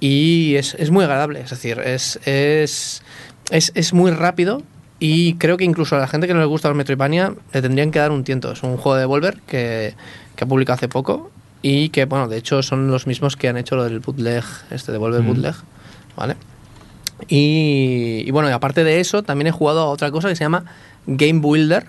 Y 0.00 0.54
es, 0.56 0.74
es 0.74 0.90
muy 0.90 1.04
agradable. 1.04 1.40
Es 1.40 1.50
decir, 1.50 1.78
es, 1.80 2.18
es, 2.24 3.02
es, 3.50 3.72
es 3.74 3.92
muy 3.92 4.10
rápido. 4.10 4.62
Y 5.00 5.34
creo 5.34 5.56
que 5.56 5.64
incluso 5.64 5.96
a 5.96 5.98
la 6.00 6.08
gente 6.08 6.26
que 6.26 6.34
no 6.34 6.40
le 6.40 6.46
gusta 6.46 6.68
los 6.68 6.76
Metroidvania 6.76 7.34
le 7.52 7.62
tendrían 7.62 7.90
que 7.90 7.98
dar 7.98 8.10
un 8.10 8.24
tiento. 8.24 8.52
Es 8.52 8.62
un 8.62 8.76
juego 8.76 8.94
de 8.96 9.00
Devolver 9.02 9.38
que, 9.46 9.94
que 10.34 10.44
ha 10.44 10.46
publicado 10.46 10.76
hace 10.76 10.88
poco. 10.88 11.30
Y 11.60 11.88
que, 11.90 12.04
bueno, 12.04 12.28
de 12.28 12.36
hecho 12.38 12.62
son 12.62 12.90
los 12.90 13.06
mismos 13.06 13.36
que 13.36 13.48
han 13.48 13.56
hecho 13.56 13.76
lo 13.76 13.84
del 13.84 13.98
bootleg, 14.00 14.44
este 14.70 14.92
Devolver 14.92 15.22
Mm. 15.22 15.26
bootleg. 15.26 15.54
¿Vale? 16.16 16.36
Y, 17.28 18.22
y 18.26 18.30
bueno, 18.30 18.48
y 18.48 18.52
aparte 18.52 18.84
de 18.84 19.00
eso, 19.00 19.22
también 19.22 19.48
he 19.48 19.50
jugado 19.52 19.80
a 19.80 19.86
otra 19.86 20.10
cosa 20.10 20.28
que 20.28 20.36
se 20.36 20.44
llama 20.44 20.64
Game 21.06 21.40
Builder, 21.40 21.86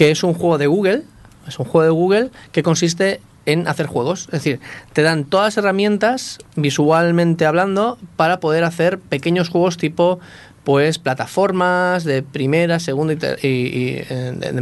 que 0.00 0.10
es 0.10 0.22
un 0.22 0.32
juego 0.32 0.56
de 0.56 0.66
Google, 0.66 1.02
es 1.46 1.58
un 1.58 1.66
juego 1.66 1.84
de 1.84 1.90
Google 1.90 2.30
que 2.52 2.62
consiste 2.62 3.20
en 3.44 3.68
hacer 3.68 3.84
juegos. 3.84 4.28
Es 4.32 4.42
decir, 4.42 4.58
te 4.94 5.02
dan 5.02 5.26
todas 5.26 5.48
las 5.48 5.58
herramientas, 5.58 6.38
visualmente 6.56 7.44
hablando, 7.44 7.98
para 8.16 8.40
poder 8.40 8.64
hacer 8.64 8.98
pequeños 8.98 9.50
juegos 9.50 9.76
tipo 9.76 10.18
pues 10.64 10.98
plataformas 10.98 12.04
de 12.04 12.22
primera, 12.22 12.80
segunda 12.80 13.12
y, 13.42 13.98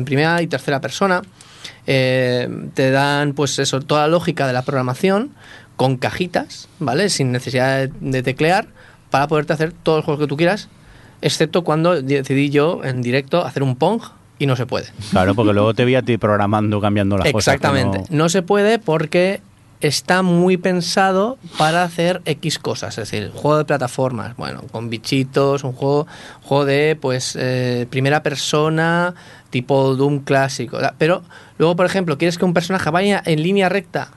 primera 0.04 0.42
y 0.42 0.48
tercera 0.48 0.80
persona. 0.80 1.22
Eh, 1.86 2.48
te 2.74 2.90
dan 2.90 3.32
pues 3.34 3.60
eso, 3.60 3.80
toda 3.80 4.00
la 4.00 4.08
lógica 4.08 4.44
de 4.48 4.52
la 4.52 4.62
programación 4.62 5.30
con 5.76 5.98
cajitas, 5.98 6.68
¿vale? 6.80 7.10
Sin 7.10 7.30
necesidad 7.30 7.78
de, 7.78 7.92
de 8.00 8.24
teclear 8.24 8.66
para 9.10 9.28
poderte 9.28 9.52
hacer 9.52 9.72
todos 9.84 9.98
los 9.98 10.04
juegos 10.04 10.24
que 10.24 10.28
tú 10.28 10.36
quieras, 10.36 10.68
excepto 11.22 11.62
cuando 11.62 12.02
decidí 12.02 12.50
yo 12.50 12.82
en 12.82 13.02
directo 13.02 13.44
hacer 13.44 13.62
un 13.62 13.76
Pong 13.76 14.02
y 14.38 14.46
no 14.46 14.56
se 14.56 14.66
puede. 14.66 14.86
Claro, 15.10 15.34
porque 15.34 15.52
luego 15.52 15.74
te 15.74 15.84
vi 15.84 15.94
a 15.96 16.02
ti 16.02 16.16
programando, 16.18 16.80
cambiando 16.80 17.16
las 17.18 17.30
cosas. 17.32 17.52
que 17.52 17.56
Exactamente. 17.56 17.98
no- 18.10 18.24
No... 18.24 18.28
se 18.28 18.42
puede 18.42 18.78
porque 18.78 19.40
está 19.80 20.22
muy 20.22 20.56
pensado 20.56 21.38
para 21.56 21.82
hacer 21.84 22.20
X 22.24 22.58
cosas. 22.58 22.98
Es 22.98 23.10
decir, 23.10 23.30
juego 23.34 23.58
de 23.58 23.64
plataformas, 23.64 24.36
bueno, 24.36 24.62
con 24.72 24.90
bichitos, 24.90 25.62
un 25.64 25.72
juego, 25.72 26.06
juego 26.42 26.64
de 26.64 26.96
pues 27.00 27.36
eh, 27.38 27.86
primera 27.90 28.22
persona, 28.22 29.14
tipo 29.50 29.94
Doom 29.94 30.20
clásico. 30.20 30.78
Pero 30.98 31.22
luego, 31.58 31.76
por 31.76 31.86
ejemplo, 31.86 32.18
quieres 32.18 32.38
que 32.38 32.44
un 32.44 32.54
personaje 32.54 32.90
vaya 32.90 33.22
en 33.24 33.42
línea 33.42 33.68
recta 33.68 34.10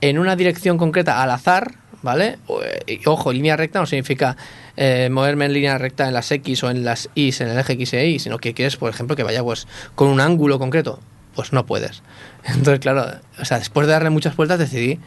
en 0.00 0.18
una 0.18 0.36
dirección 0.36 0.76
concreta 0.76 1.22
al 1.22 1.30
azar, 1.30 1.72
¿vale? 2.02 2.38
Y, 2.86 3.00
ojo, 3.06 3.32
línea 3.32 3.56
recta 3.56 3.80
no 3.80 3.86
significa 3.86 4.36
eh, 4.76 5.08
moverme 5.10 5.46
en 5.46 5.52
línea 5.52 5.78
recta 5.78 6.06
en 6.08 6.14
las 6.14 6.30
X 6.30 6.62
o 6.64 6.70
en 6.70 6.84
las 6.84 7.08
Y, 7.14 7.32
en 7.42 7.48
el 7.48 7.58
eje 7.58 7.72
X 7.74 7.92
e 7.94 8.06
Y, 8.08 8.18
sino 8.18 8.38
que 8.38 8.54
quieres, 8.54 8.76
por 8.76 8.90
ejemplo, 8.90 9.16
que 9.16 9.22
vaya 9.22 9.42
pues 9.42 9.66
con 9.94 10.08
un 10.08 10.20
ángulo 10.20 10.58
concreto. 10.58 11.00
Pues 11.34 11.52
no 11.52 11.66
puedes. 11.66 12.02
Entonces, 12.44 12.80
claro, 12.80 13.06
o 13.38 13.44
sea, 13.44 13.58
después 13.58 13.86
de 13.86 13.92
darle 13.92 14.10
muchas 14.10 14.36
vueltas 14.36 14.58
decidí 14.58 14.98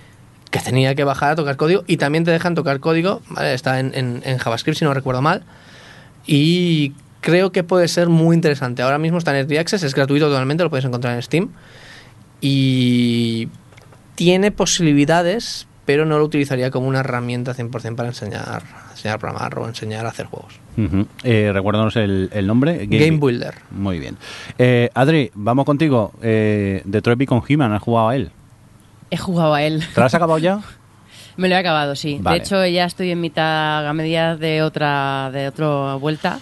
que 0.52 0.60
tenía 0.60 0.96
que 0.96 1.04
bajar 1.04 1.32
a 1.32 1.36
tocar 1.36 1.58
código 1.58 1.84
y 1.88 1.98
también 1.98 2.24
te 2.24 2.32
dejan 2.32 2.56
tocar 2.56 2.80
código, 2.80 3.22
¿vale? 3.30 3.54
Está 3.54 3.80
en, 3.80 3.92
en- 3.94 4.22
en 4.26 4.38
JavaScript 4.40 4.78
si 4.80 4.86
no 4.86 4.94
recuerdo 4.94 5.22
mal. 5.22 5.44
Y 6.26 6.94
creo 7.22 7.52
que 7.52 7.64
puede 7.64 7.88
ser 7.88 8.10
muy 8.10 8.36
interesante. 8.36 8.82
Ahora 8.82 8.98
mismo 8.98 9.18
está 9.20 9.32
en 9.32 9.38
Early 9.38 9.58
Access, 9.58 9.84
es 9.84 9.94
gratuito 9.94 10.28
totalmente, 10.28 10.64
lo 10.64 10.70
puedes 10.70 10.86
encontrar 10.86 11.16
en 11.16 11.22
Steam. 11.22 11.50
Y 12.42 13.50
tiene 14.16 14.52
posibilidades, 14.52 15.68
pero 15.90 16.06
no 16.06 16.20
lo 16.20 16.26
utilizaría 16.26 16.70
como 16.70 16.88
una 16.88 17.00
herramienta 17.00 17.56
100% 17.56 17.96
para 17.96 18.10
enseñar, 18.10 18.62
enseñar 18.92 19.16
a 19.16 19.18
programar 19.18 19.58
o 19.58 19.68
enseñar 19.68 20.06
a 20.06 20.10
hacer 20.10 20.28
juegos. 20.28 20.60
Ujú. 20.78 21.08
Eh, 21.24 21.50
recuérdanos 21.52 21.96
el, 21.96 22.30
el 22.32 22.46
nombre. 22.46 22.86
Game 22.86 23.18
Builder. 23.18 23.56
Muy 23.72 23.98
bien. 23.98 24.16
Eh, 24.60 24.92
Adri, 24.94 25.32
vamos 25.34 25.66
contigo. 25.66 26.14
Eh, 26.22 26.84
Detroit 26.86 27.18
Become 27.18 27.42
Human, 27.50 27.74
¿has 27.74 27.82
jugado 27.82 28.10
a 28.10 28.16
él? 28.16 28.30
He 29.10 29.18
jugado 29.18 29.56
a 29.56 29.64
él. 29.64 29.84
¿Te 29.96 30.00
lo 30.00 30.06
has 30.06 30.14
acabado 30.14 30.38
ya? 30.38 30.62
Me 31.38 31.50
lo 31.50 31.56
he 31.56 31.58
acabado, 31.58 31.96
sí. 31.96 32.20
Vale. 32.22 32.38
De 32.38 32.44
hecho, 32.44 32.64
ya 32.68 32.86
estoy 32.86 33.10
en 33.10 33.22
mitad, 33.22 33.88
a 33.88 33.92
medias 33.92 34.40
de 34.40 34.62
otra, 34.62 35.32
de 35.34 35.48
otra 35.48 35.96
vuelta. 35.96 36.38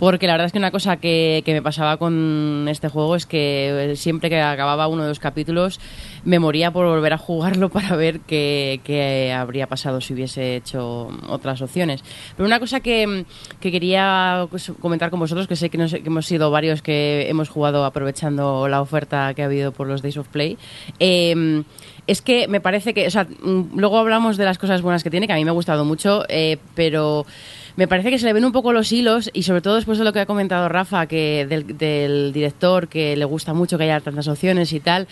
Porque 0.00 0.26
la 0.26 0.32
verdad 0.32 0.46
es 0.46 0.52
que 0.52 0.58
una 0.58 0.70
cosa 0.70 0.96
que, 0.96 1.42
que 1.44 1.52
me 1.52 1.60
pasaba 1.60 1.98
con 1.98 2.66
este 2.70 2.88
juego 2.88 3.16
es 3.16 3.26
que 3.26 3.92
siempre 3.96 4.30
que 4.30 4.40
acababa 4.40 4.88
uno 4.88 5.02
de 5.02 5.10
los 5.10 5.18
capítulos 5.18 5.78
me 6.24 6.38
moría 6.38 6.70
por 6.70 6.86
volver 6.86 7.12
a 7.12 7.18
jugarlo 7.18 7.68
para 7.70 7.96
ver 7.96 8.20
qué, 8.20 8.80
qué 8.82 9.30
habría 9.30 9.66
pasado 9.66 10.00
si 10.00 10.14
hubiese 10.14 10.56
hecho 10.56 11.10
otras 11.28 11.60
opciones. 11.60 12.02
Pero 12.34 12.46
una 12.46 12.58
cosa 12.58 12.80
que, 12.80 13.26
que 13.60 13.70
quería 13.70 14.46
pues, 14.48 14.72
comentar 14.80 15.10
con 15.10 15.20
vosotros, 15.20 15.46
que 15.46 15.54
sé 15.54 15.68
que, 15.68 15.76
hemos 15.76 16.24
sido 16.24 16.50
varios 16.50 16.80
que 16.80 17.28
hemos 17.28 17.50
jugado 17.50 17.84
aprovechando 17.84 18.68
la 18.68 18.80
oferta 18.80 19.34
que 19.34 19.42
ha 19.42 19.46
habido 19.46 19.70
por 19.72 19.86
los 19.86 20.00
Days 20.00 20.16
of 20.16 20.28
Play, 20.28 20.56
eh, 20.98 21.62
es 22.06 22.22
que 22.22 22.48
me 22.48 22.62
parece 22.62 22.94
que, 22.94 23.06
mm, 23.06 23.78
luego 23.78 23.98
hablamos 23.98 24.36
de 24.36 24.46
las 24.46 24.56
cosas 24.56 24.80
buenas 24.80 25.04
que 25.04 25.10
tiene, 25.10 25.26
que 25.26 25.34
a 25.34 25.36
mí 25.36 25.44
me 25.44 25.50
ha 25.50 25.54
gustado 25.54 25.84
mucho, 25.84 26.24
eh, 26.28 26.56
pero 26.74 27.26
me 27.76 27.88
parece 27.88 28.10
que 28.10 28.18
se 28.18 28.26
le 28.26 28.32
ven 28.32 28.44
un 28.44 28.52
poco 28.52 28.72
los 28.72 28.92
hilos 28.92 29.30
y 29.32 29.42
sobre 29.42 29.60
todo 29.60 29.76
después 29.76 29.98
de 29.98 30.04
lo 30.04 30.12
que 30.12 30.20
ha 30.20 30.26
comentado 30.26 30.68
Rafa, 30.68 31.06
que 31.06 31.46
del, 31.48 31.76
del 31.78 32.32
director, 32.32 32.88
que 32.88 33.16
le 33.16 33.24
gusta 33.24 33.54
mucho 33.54 33.78
que 33.78 33.84
haya 33.84 34.00
tantas 34.00 34.28
opciones 34.28 34.72
y 34.72 34.80
tal, 34.80 35.08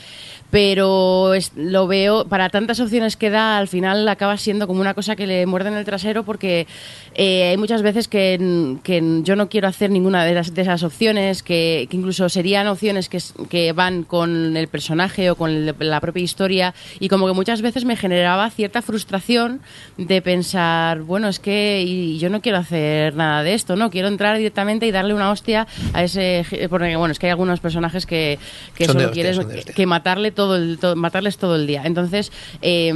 pero 0.50 1.34
es- 1.34 1.52
lo 1.56 1.86
veo, 1.86 2.24
para 2.26 2.48
tantas 2.48 2.80
opciones 2.80 3.16
que 3.16 3.30
da, 3.30 3.58
al 3.58 3.68
final 3.68 4.08
acaba 4.08 4.36
siendo 4.38 4.66
como 4.66 4.80
una 4.80 4.94
cosa 4.94 5.14
que 5.14 5.26
le 5.26 5.44
muerde 5.46 5.68
en 5.68 5.76
el 5.76 5.84
trasero 5.84 6.22
porque 6.24 6.66
eh, 7.14 7.50
hay 7.50 7.56
muchas 7.56 7.82
veces 7.82 8.08
que, 8.08 8.76
que 8.82 9.20
yo 9.24 9.36
no 9.36 9.48
quiero 9.48 9.68
hacer 9.68 9.90
ninguna 9.90 10.24
de, 10.24 10.34
las- 10.34 10.54
de 10.54 10.62
esas 10.62 10.82
opciones, 10.82 11.42
que, 11.42 11.86
que 11.90 11.96
incluso 11.96 12.28
serían 12.28 12.66
opciones 12.66 13.08
que, 13.08 13.18
que 13.50 13.72
van 13.72 14.04
con 14.04 14.56
el 14.56 14.68
personaje 14.68 15.30
o 15.30 15.36
con 15.36 15.50
el- 15.50 15.74
la 15.78 16.00
propia 16.00 16.22
historia 16.22 16.74
y 16.98 17.08
como 17.08 17.26
que 17.26 17.34
muchas 17.34 17.60
veces 17.60 17.84
me 17.84 17.96
generaba 17.96 18.48
cierta 18.50 18.80
frustración 18.82 19.60
de 19.98 20.22
pensar, 20.22 21.00
bueno, 21.02 21.28
es 21.28 21.38
que 21.40 21.82
y 21.86 22.18
yo 22.18 22.30
no 22.30 22.40
quiero 22.40 22.58
hacer 22.58 23.14
nada 23.14 23.42
de 23.42 23.54
esto, 23.54 23.76
¿no? 23.76 23.90
Quiero 23.90 24.08
entrar 24.08 24.36
directamente 24.38 24.86
y 24.86 24.92
darle 24.92 25.12
una 25.14 25.30
hostia 25.30 25.66
a 25.92 26.02
ese... 26.04 26.44
Porque, 26.70 26.96
bueno, 26.96 27.12
es 27.12 27.18
que 27.18 27.26
hay 27.26 27.30
algunos 27.32 27.60
personajes 27.60 28.06
que, 28.06 28.38
que 28.74 28.84
solo 28.86 29.10
quieres 29.12 29.36
que 29.74 29.86
matarle 29.86 30.30
todo 30.38 30.54
el, 30.54 30.78
to- 30.78 30.94
matarles 30.94 31.36
todo 31.36 31.56
el 31.56 31.66
día. 31.66 31.82
Entonces, 31.84 32.30
eh, 32.62 32.92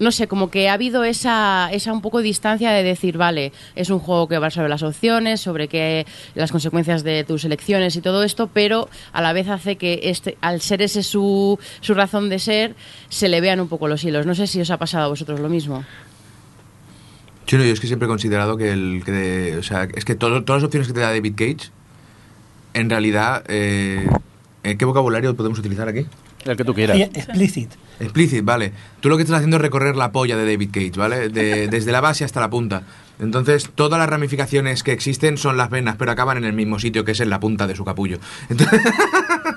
no 0.00 0.10
sé, 0.10 0.26
como 0.26 0.50
que 0.50 0.68
ha 0.68 0.72
habido 0.72 1.04
esa, 1.04 1.68
esa 1.72 1.92
un 1.92 2.00
poco 2.02 2.20
distancia 2.20 2.72
de 2.72 2.82
decir, 2.82 3.16
vale, 3.16 3.52
es 3.76 3.90
un 3.90 4.00
juego 4.00 4.26
que 4.26 4.38
va 4.38 4.50
sobre 4.50 4.68
las 4.68 4.82
opciones, 4.82 5.40
sobre 5.40 5.68
qué, 5.68 6.04
las 6.34 6.50
consecuencias 6.50 7.04
de 7.04 7.22
tus 7.22 7.44
elecciones 7.44 7.94
y 7.94 8.00
todo 8.00 8.24
esto, 8.24 8.50
pero 8.52 8.88
a 9.12 9.22
la 9.22 9.32
vez 9.32 9.46
hace 9.48 9.76
que 9.76 10.00
este, 10.02 10.36
al 10.40 10.60
ser 10.60 10.82
ese 10.82 11.04
su, 11.04 11.60
su 11.80 11.94
razón 11.94 12.28
de 12.28 12.40
ser, 12.40 12.74
se 13.08 13.28
le 13.28 13.40
vean 13.40 13.60
un 13.60 13.68
poco 13.68 13.86
los 13.86 14.02
hilos. 14.02 14.26
No 14.26 14.34
sé 14.34 14.48
si 14.48 14.60
os 14.60 14.70
ha 14.72 14.78
pasado 14.78 15.04
a 15.04 15.08
vosotros 15.08 15.38
lo 15.38 15.48
mismo. 15.48 15.84
Sí, 17.46 17.56
no, 17.56 17.62
yo 17.64 17.72
es 17.72 17.78
que 17.78 17.86
siempre 17.86 18.06
he 18.06 18.08
considerado 18.08 18.56
que 18.56 18.72
el 18.72 19.02
que 19.04 19.12
de- 19.12 19.56
o 19.58 19.62
sea, 19.62 19.86
es 19.94 20.04
que 20.04 20.16
todo- 20.16 20.42
todas 20.42 20.60
las 20.62 20.66
opciones 20.66 20.88
que 20.88 20.94
te 20.94 21.00
da 21.00 21.10
David 21.10 21.34
Cage, 21.36 21.70
en 22.72 22.90
realidad, 22.90 23.44
eh, 23.46 24.08
¿qué 24.64 24.84
vocabulario 24.84 25.36
podemos 25.36 25.60
utilizar 25.60 25.86
aquí? 25.88 26.06
El 26.44 26.56
que 26.56 26.64
tú 26.64 26.74
quieras. 26.74 26.98
Explicit. 26.98 27.70
Explicit, 28.00 28.44
vale. 28.44 28.72
Tú 29.00 29.08
lo 29.08 29.16
que 29.16 29.22
estás 29.22 29.36
haciendo 29.36 29.56
es 29.56 29.62
recorrer 29.62 29.96
la 29.96 30.12
polla 30.12 30.36
de 30.36 30.44
David 30.44 30.70
Cage, 30.72 30.92
¿vale? 30.96 31.28
De- 31.28 31.68
desde 31.70 31.92
la 31.92 32.00
base 32.00 32.24
hasta 32.24 32.40
la 32.40 32.50
punta. 32.50 32.82
Entonces, 33.20 33.70
todas 33.76 33.98
las 34.00 34.08
ramificaciones 34.08 34.82
que 34.82 34.90
existen 34.90 35.38
son 35.38 35.56
las 35.56 35.70
venas, 35.70 35.94
pero 35.96 36.10
acaban 36.10 36.36
en 36.36 36.44
el 36.44 36.52
mismo 36.52 36.80
sitio, 36.80 37.04
que 37.04 37.12
es 37.12 37.20
en 37.20 37.30
la 37.30 37.38
punta 37.38 37.68
de 37.68 37.76
su 37.76 37.84
capullo. 37.84 38.18
Entonces, 38.50 38.80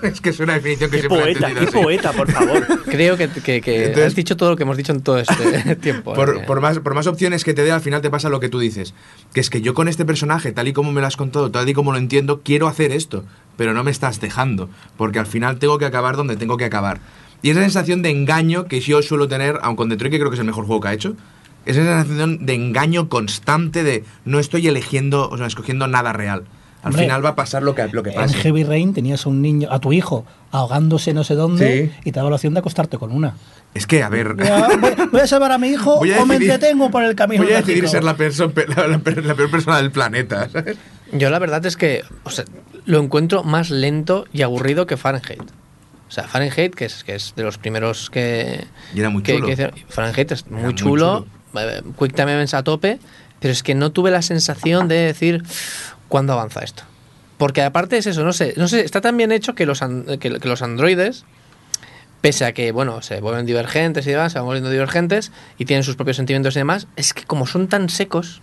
es 0.04 0.22
que 0.22 0.30
es 0.30 0.40
una 0.40 0.54
definición 0.54 0.92
que 0.92 0.98
Qué 0.98 1.08
siempre 1.08 1.18
he 1.20 1.34
poeta, 1.34 1.48
entendido 1.50 1.72
qué 1.72 1.78
así. 1.78 1.84
poeta, 1.84 2.14
por 2.14 2.32
favor. 2.32 2.84
Creo 2.86 3.18
que, 3.18 3.28
que- 3.30 3.62
que 3.62 3.78
Entonces- 3.86 4.06
has 4.06 4.16
dicho 4.16 4.38
todo 4.38 4.52
lo 4.52 4.56
que 4.56 4.64
hemos 4.64 4.78
dicho 4.78 4.92
en 4.92 5.02
todo 5.02 5.18
este 5.18 5.76
tiempo. 5.78 6.14
Por, 6.14 6.38
¿eh? 6.38 6.44
por 6.46 6.62
más, 6.62 6.78
por 6.80 6.94
más 6.94 7.08
opciones 7.08 7.44
que 7.44 7.56
te 7.56 7.64
dé, 7.64 7.72
al 7.72 7.82
final 7.82 8.02
te 8.02 8.12
pasa 8.12 8.30
lo 8.30 8.40
que 8.40 8.50
tú 8.50 8.60
dices. 8.60 8.94
Que 9.34 9.40
es 9.40 9.50
que 9.50 9.62
yo 9.62 9.74
con 9.74 9.88
este 9.88 10.06
personaje, 10.06 10.52
tal 10.52 10.68
y 10.68 10.74
como 10.74 10.92
me 10.92 11.02
lo 11.02 11.08
has 11.08 11.18
contado, 11.18 11.50
tal 11.50 11.68
y 11.68 11.74
como 11.74 11.92
lo 11.92 11.98
entiendo, 11.98 12.42
quiero 12.44 12.68
hacer 12.68 12.92
esto, 12.92 13.26
pero 13.58 13.74
no 13.74 13.84
me 13.84 13.92
estás 13.92 14.22
dejando. 14.22 14.70
Porque 14.96 15.20
al 15.20 15.26
final 15.28 15.60
tengo 15.60 15.78
que 15.78 15.86
acabar 15.86 16.16
donde 16.16 16.38
tengo 16.38 16.56
que 16.58 16.66
acabar. 16.66 17.00
Y 17.42 17.50
esa 17.50 17.62
sensación 17.62 18.02
de 18.02 18.10
engaño 18.12 18.66
que 18.66 18.80
yo 18.80 19.02
suelo 19.02 19.28
tener, 19.28 19.60
aun 19.62 19.76
con 19.76 19.90
Detroit, 19.90 20.12
que 20.14 20.20
creo 20.20 20.30
que 20.32 20.36
es 20.36 20.40
el 20.40 20.46
mejor 20.48 20.66
juego 20.66 20.82
que 20.82 20.88
ha 20.88 20.94
hecho, 20.94 21.16
esa 21.66 21.82
sensación 21.84 22.46
de 22.46 22.54
engaño 22.54 23.10
constante 23.10 23.84
de 23.84 24.06
no 24.26 24.40
estoy 24.40 24.68
eligiendo, 24.68 25.30
o 25.30 25.38
sea, 25.38 25.48
escogiendo 25.48 25.88
nada 25.88 26.14
real. 26.14 26.46
Al 26.84 26.92
Hombre, 26.92 27.04
final 27.04 27.26
va 27.26 27.30
a 27.30 27.36
pasar 27.36 27.64
lo 27.64 27.76
que, 27.76 27.88
lo 27.92 28.04
que 28.04 28.12
En 28.12 28.16
pase. 28.16 28.36
Heavy 28.38 28.64
Rain 28.64 28.94
tenías 28.94 29.26
a 29.26 29.30
un 29.30 29.42
niño, 29.42 29.68
a 29.72 29.80
tu 29.80 29.92
hijo, 29.92 30.26
ahogándose 30.52 31.14
no 31.14 31.24
sé 31.24 31.36
dónde 31.36 31.92
Sí. 31.94 32.00
y 32.06 32.12
te 32.12 32.20
daba 32.20 32.30
la 32.30 32.36
opción 32.38 32.54
de 32.54 32.60
acostarte 32.60 32.98
con 32.98 33.12
una. 33.12 33.34
Es 33.74 33.86
que, 33.86 34.02
a 34.04 34.10
ver. 34.10 34.36
Ya, 34.38 34.68
voy, 34.80 34.94
voy 35.12 35.22
a 35.22 35.28
salvar 35.28 35.52
a 35.52 35.58
mi 35.58 35.68
hijo 35.70 35.98
Voy 36.00 36.12
a 36.14 36.22
o 36.22 36.26
me 36.26 36.36
entretengo 36.38 36.90
por 36.90 37.04
el 37.04 37.16
camino. 37.16 37.44
Voy 37.44 37.52
a 37.54 37.58
decidir 37.58 37.84
mágico. 37.84 37.92
ser 37.92 38.04
la, 38.04 38.16
perso- 38.16 38.54
la- 38.76 38.88
la- 38.88 39.22
la 39.22 39.36
peor 39.36 39.52
persona 39.52 39.78
del 39.78 39.92
planeta, 39.92 40.48
¿sabes? 40.50 40.78
Yo 41.12 41.30
la 41.30 41.40
verdad 41.40 41.66
es 41.66 41.76
que 41.76 42.04
o 42.24 42.30
sea, 42.30 42.46
lo 42.88 43.00
encuentro 43.00 43.44
más 43.44 43.70
lento 43.70 44.26
y 44.34 44.42
aburrido 44.42 44.88
que 44.88 44.98
Fahrenheit. 44.98 45.42
O 46.08 46.12
sea, 46.12 46.24
Fahrenheit, 46.28 46.74
que 46.74 46.86
es, 46.86 47.04
que 47.04 47.14
es 47.16 47.34
de 47.36 47.44
los 47.44 47.58
primeros 47.60 48.10
que... 48.10 48.66
Y 48.96 49.00
era 49.00 49.10
muy 49.10 49.22
que- 49.22 49.34
chulo. 49.36 49.48
que 49.48 49.72
Fahrenheit 49.90 50.32
es 50.32 50.50
muy 50.50 50.64
muy 50.64 50.76
chulo, 50.76 51.28
eh, 51.60 51.82
Quick 52.00 52.16
Time 52.16 52.34
Events 52.34 52.54
a 52.56 52.64
tope, 52.64 53.00
pero 53.40 53.52
es 53.52 53.62
que 53.62 53.76
no 53.76 53.92
tuve 53.92 54.10
la 54.10 54.22
sensación 54.24 54.88
de 54.88 54.96
decir 54.96 55.44
cuándo 56.08 56.34
avanza 56.34 56.62
esto. 56.62 56.84
Porque 57.38 57.62
aparte 57.62 57.98
es 57.98 58.08
eso, 58.08 58.24
no 58.24 58.34
sé, 58.34 58.54
no 58.58 58.68
sé, 58.68 58.82
está 58.86 59.00
tan 59.02 59.16
bien 59.16 59.32
hecho 59.32 59.54
que 59.54 59.66
los, 59.68 59.82
que, 60.20 60.40
que 60.40 60.48
los 60.48 60.62
androides, 60.64 61.24
pese 62.22 62.46
a 62.46 62.54
que, 62.54 62.72
bueno, 62.72 63.02
se 63.04 63.22
vuelven 63.22 63.46
divergentes 63.46 64.08
y 64.08 64.12
demás, 64.12 64.32
se 64.32 64.40
van 64.40 64.46
volviendo 64.48 64.72
divergentes 64.72 65.32
y 65.60 65.66
tienen 65.66 65.84
sus 65.84 65.96
propios 65.98 66.18
sentimientos 66.18 66.56
y 66.56 66.60
demás, 66.60 66.88
es 66.96 67.14
que 67.14 67.26
como 67.26 67.46
son 67.46 67.68
tan 67.68 67.90
secos, 67.90 68.42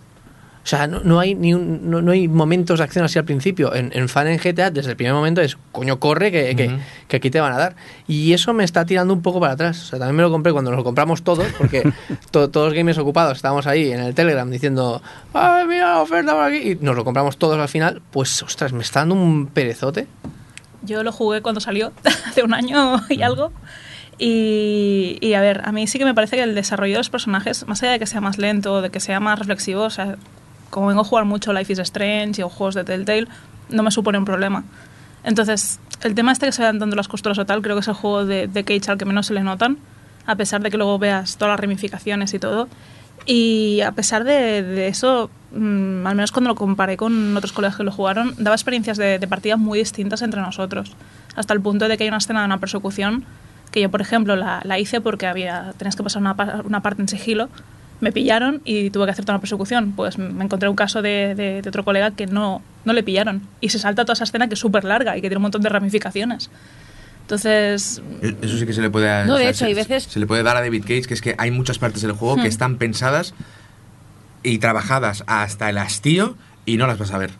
o 0.65 0.67
sea, 0.67 0.87
no, 0.87 0.99
no 1.01 1.19
hay 1.19 1.35
ni 1.35 1.53
un- 1.53 1.91
no, 1.91 2.01
no 2.01 2.11
hay 2.11 2.27
momentos 2.27 2.79
de 2.79 2.85
acción 2.85 3.05
así 3.05 3.19
al 3.19 3.23
principio. 3.25 3.75
En, 3.75 3.91
en 3.93 4.09
Fan 4.09 4.25
en 4.27 4.39
GTA, 4.39 4.71
desde 4.71 4.89
el 4.89 4.97
primer 4.97 5.13
momento 5.13 5.39
es, 5.41 5.57
coño, 5.71 5.99
corre, 5.99 6.31
que, 6.31 6.55
que- 6.55 6.79
que 7.07 7.17
aquí 7.17 7.29
te 7.29 7.39
van 7.39 7.53
a 7.53 7.57
dar. 7.57 7.75
Y 8.07 8.33
eso 8.33 8.51
me 8.51 8.63
está 8.63 8.83
tirando 8.83 9.13
un 9.13 9.21
poco 9.21 9.39
para 9.39 9.53
atrás. 9.53 9.79
O 9.83 9.85
sea, 9.85 9.99
también 9.99 10.15
me 10.15 10.23
lo 10.23 10.31
compré 10.31 10.51
cuando 10.51 10.71
nos 10.71 10.79
lo 10.79 10.83
compramos 10.83 11.21
todos, 11.21 11.45
porque 11.59 11.83
to- 12.31 12.49
todos 12.49 12.69
los 12.69 12.73
gamers 12.75 12.97
ocupados 12.97 13.37
estábamos 13.37 13.67
ahí 13.67 13.91
en 13.91 13.99
el 13.99 14.15
Telegram 14.15 14.49
diciendo, 14.49 15.03
¡ay, 15.33 15.67
mira 15.67 15.93
la 15.93 16.01
oferta 16.01 16.31
por 16.33 16.41
aquí! 16.43 16.71
Y 16.71 16.75
nos 16.83 16.95
lo 16.95 17.05
compramos 17.05 17.37
todos 17.37 17.59
al 17.59 17.69
final. 17.69 18.01
Pues, 18.09 18.41
ostras, 18.41 18.73
me 18.73 18.81
está 18.81 19.01
dando 19.01 19.13
un 19.13 19.45
perezote. 19.45 20.07
Yo 20.81 21.03
lo 21.03 21.11
jugué 21.11 21.43
cuando 21.43 21.61
salió, 21.61 21.91
hace 22.27 22.41
un 22.43 22.55
año 22.55 23.01
y 23.09 23.21
algo. 23.21 23.51
Y, 24.17 25.17
y, 25.21 25.33
a 25.33 25.41
ver, 25.41 25.61
a 25.65 25.71
mí 25.71 25.87
sí 25.87 25.99
que 25.99 26.05
me 26.05 26.13
parece 26.13 26.37
que 26.37 26.43
el 26.43 26.55
desarrollo 26.55 26.93
de 26.93 26.97
los 26.99 27.09
personajes, 27.09 27.67
más 27.67 27.83
allá 27.83 27.91
de 27.93 27.99
que 27.99 28.07
sea 28.07 28.21
más 28.21 28.37
lento, 28.37 28.81
de 28.81 28.89
que 28.89 28.99
sea 28.99 29.19
más 29.19 29.37
reflexivo, 29.37 29.83
o 29.83 29.89
sea, 29.89 30.15
como 30.69 30.87
vengo 30.87 31.01
a 31.01 31.03
jugar 31.03 31.25
mucho 31.25 31.53
Life 31.53 31.73
is 31.73 31.79
Strange 31.79 32.43
o 32.43 32.49
juegos 32.49 32.75
de 32.75 32.83
Telltale, 32.83 33.27
no 33.69 33.83
me 33.83 33.91
supone 33.91 34.17
un 34.17 34.25
problema. 34.25 34.63
Entonces, 35.23 35.79
el 36.03 36.13
tema 36.13 36.31
este 36.31 36.45
que 36.45 36.51
se 36.51 36.61
vean 36.61 36.79
dando 36.79 36.95
las 36.95 37.07
costuras 37.07 37.37
o 37.39 37.45
tal, 37.45 37.61
creo 37.61 37.75
que 37.75 37.81
es 37.81 37.87
el 37.87 37.95
juego 37.95 38.25
de, 38.25 38.47
de 38.47 38.63
Cage 38.63 38.91
al 38.91 38.97
que 38.97 39.05
menos 39.05 39.27
se 39.27 39.33
le 39.33 39.41
notan, 39.41 39.77
a 40.25 40.35
pesar 40.35 40.61
de 40.61 40.69
que 40.69 40.77
luego 40.77 40.99
veas 40.99 41.37
todas 41.37 41.53
las 41.53 41.59
ramificaciones 41.59 42.33
y 42.33 42.39
todo. 42.39 42.67
Y 43.25 43.81
a 43.81 43.91
pesar 43.93 44.23
de, 44.23 44.87
eso, 44.87 45.31
mm, 45.51 46.05
al 46.05 46.15
menos 46.15 46.31
cuando 46.31 46.49
lo 46.49 46.55
comparé 46.55 46.95
con 46.95 47.35
otros 47.35 47.53
colegas 47.53 47.77
que 47.77 47.83
lo 47.83 47.91
jugaron, 47.91 48.35
daba 48.37 48.55
experiencias 48.55 48.97
de, 48.97 49.17
de 49.17 49.27
partida 49.27 49.57
muy 49.57 49.79
distintas 49.79 50.21
entre 50.21 50.41
nosotros. 50.41 50.95
Hasta 51.35 51.53
el 51.53 51.61
punto 51.61 51.87
de 51.87 51.97
que 51.97 52.03
hay 52.03 52.09
una 52.09 52.17
escena 52.17 52.41
de 52.41 52.45
una 52.45 52.59
persecución 52.59 53.25
que 53.71 53.81
yo, 53.81 53.89
por 53.91 54.01
ejemplo, 54.01 54.35
la, 54.35 54.79
hice 54.79 55.01
porque 55.01 55.27
había 55.27 55.73
tenías 55.77 55.95
que 55.95 56.03
pasar 56.03 56.21
una, 56.21 56.35
una 56.63 56.81
parte 56.81 57.01
en 57.01 57.07
sigilo. 57.07 57.49
Me 58.01 58.11
pillaron 58.11 58.61
y 58.65 58.89
tuve 58.89 59.05
que 59.05 59.11
hacer 59.11 59.23
toda 59.25 59.35
una 59.35 59.41
persecución. 59.41 59.93
Pues 59.95 60.17
me 60.17 60.43
encontré 60.43 60.67
un 60.69 60.75
caso 60.75 61.01
de, 61.01 61.33
de- 61.35 61.61
de 61.61 61.69
otro 61.69 61.85
colega 61.85 62.11
que 62.11 62.27
no, 62.27 62.61
no 62.83 62.93
le 62.93 63.03
pillaron. 63.03 63.41
Y 63.61 63.69
se 63.69 63.79
salta 63.79 64.03
toda 64.03 64.13
esa 64.13 64.25
escena 64.25 64.47
que 64.47 64.53
es 64.55 64.59
súper 64.59 64.83
larga 64.83 65.15
y 65.17 65.21
que 65.21 65.27
tiene 65.29 65.37
un 65.37 65.43
montón 65.43 65.61
de 65.61 65.69
ramificaciones. 65.69 66.49
Entonces, 67.21 68.01
E- 68.21 68.35
Eso 68.41 68.57
sí 68.57 68.65
que 68.65 68.73
se 68.73 68.81
le 68.81 68.89
puede 68.89 69.25
No, 69.25 69.35
de 69.35 69.37
o 69.37 69.37
sea, 69.37 69.49
hecho, 69.49 69.59
se, 69.59 69.65
hay 69.65 69.73
veces- 69.73 70.03
se 70.03 70.19
le 70.19 70.27
puede 70.27 70.43
dar 70.43 70.57
a 70.57 70.61
David 70.61 70.81
Cage, 70.81 71.03
que 71.03 71.13
es 71.13 71.21
que 71.21 71.35
hay 71.37 71.51
muchas 71.51 71.79
partes 71.79 72.01
del 72.01 72.11
juego 72.11 72.35
que 72.35 72.43
Hmm. 72.43 72.45
están 72.45 72.77
pensadas 72.77 73.33
y 74.43 74.59
trabajadas 74.59 75.23
hasta 75.25 75.69
el 75.69 75.77
hastío 75.77 76.35
y 76.65 76.77
no 76.77 76.85
las 76.87 76.99
vas 76.99 77.11
a 77.11 77.17
ver. 77.17 77.31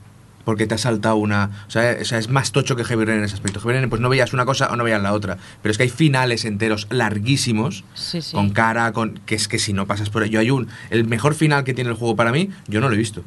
Porque 0.45 0.67
te 0.67 0.75
ha 0.75 0.77
saltado 0.77 1.15
una. 1.17 1.49
O 1.67 1.71
sea, 1.71 1.97
o 1.99 2.05
sea, 2.05 2.19
es 2.19 2.29
más 2.29 2.51
tocho 2.51 2.75
que 2.75 2.83
Heavy 2.85 3.03
Rain 3.03 3.17
en 3.19 3.25
ese 3.25 3.33
aspecto. 3.35 3.59
Heavy 3.59 3.73
Rain, 3.79 3.89
pues 3.89 4.01
no 4.01 4.09
veías 4.09 4.31
una 4.31 4.45
cosa 4.45 4.67
o 4.71 4.75
no 4.75 4.83
veías 4.83 5.01
la 5.01 5.11
otra. 5.13 5.37
Pero 5.61 5.71
es 5.71 5.77
que 5.77 5.83
hay 5.83 5.89
finales 5.89 6.45
enteros 6.45 6.87
larguísimos, 6.91 7.83
Sí, 7.95 8.21
sí. 8.21 8.33
con 8.35 8.51
cara, 8.51 8.91
con. 8.93 9.19
que 9.25 9.35
es 9.35 9.47
que 9.47 9.59
si 9.59 9.73
no 9.73 9.87
pasas 9.87 10.09
por 10.09 10.23
ello. 10.23 10.39
Hay 10.39 10.51
un. 10.51 10.67
El 10.91 11.05
mejor 11.05 11.33
final 11.35 11.63
que 11.63 11.73
tiene 11.73 11.89
el 11.89 11.95
juego 11.95 12.15
para 12.15 12.31
mí, 12.31 12.49
yo 12.67 12.79
no 12.79 12.87
lo 12.89 12.95
he 12.95 12.97
visto. 12.97 13.23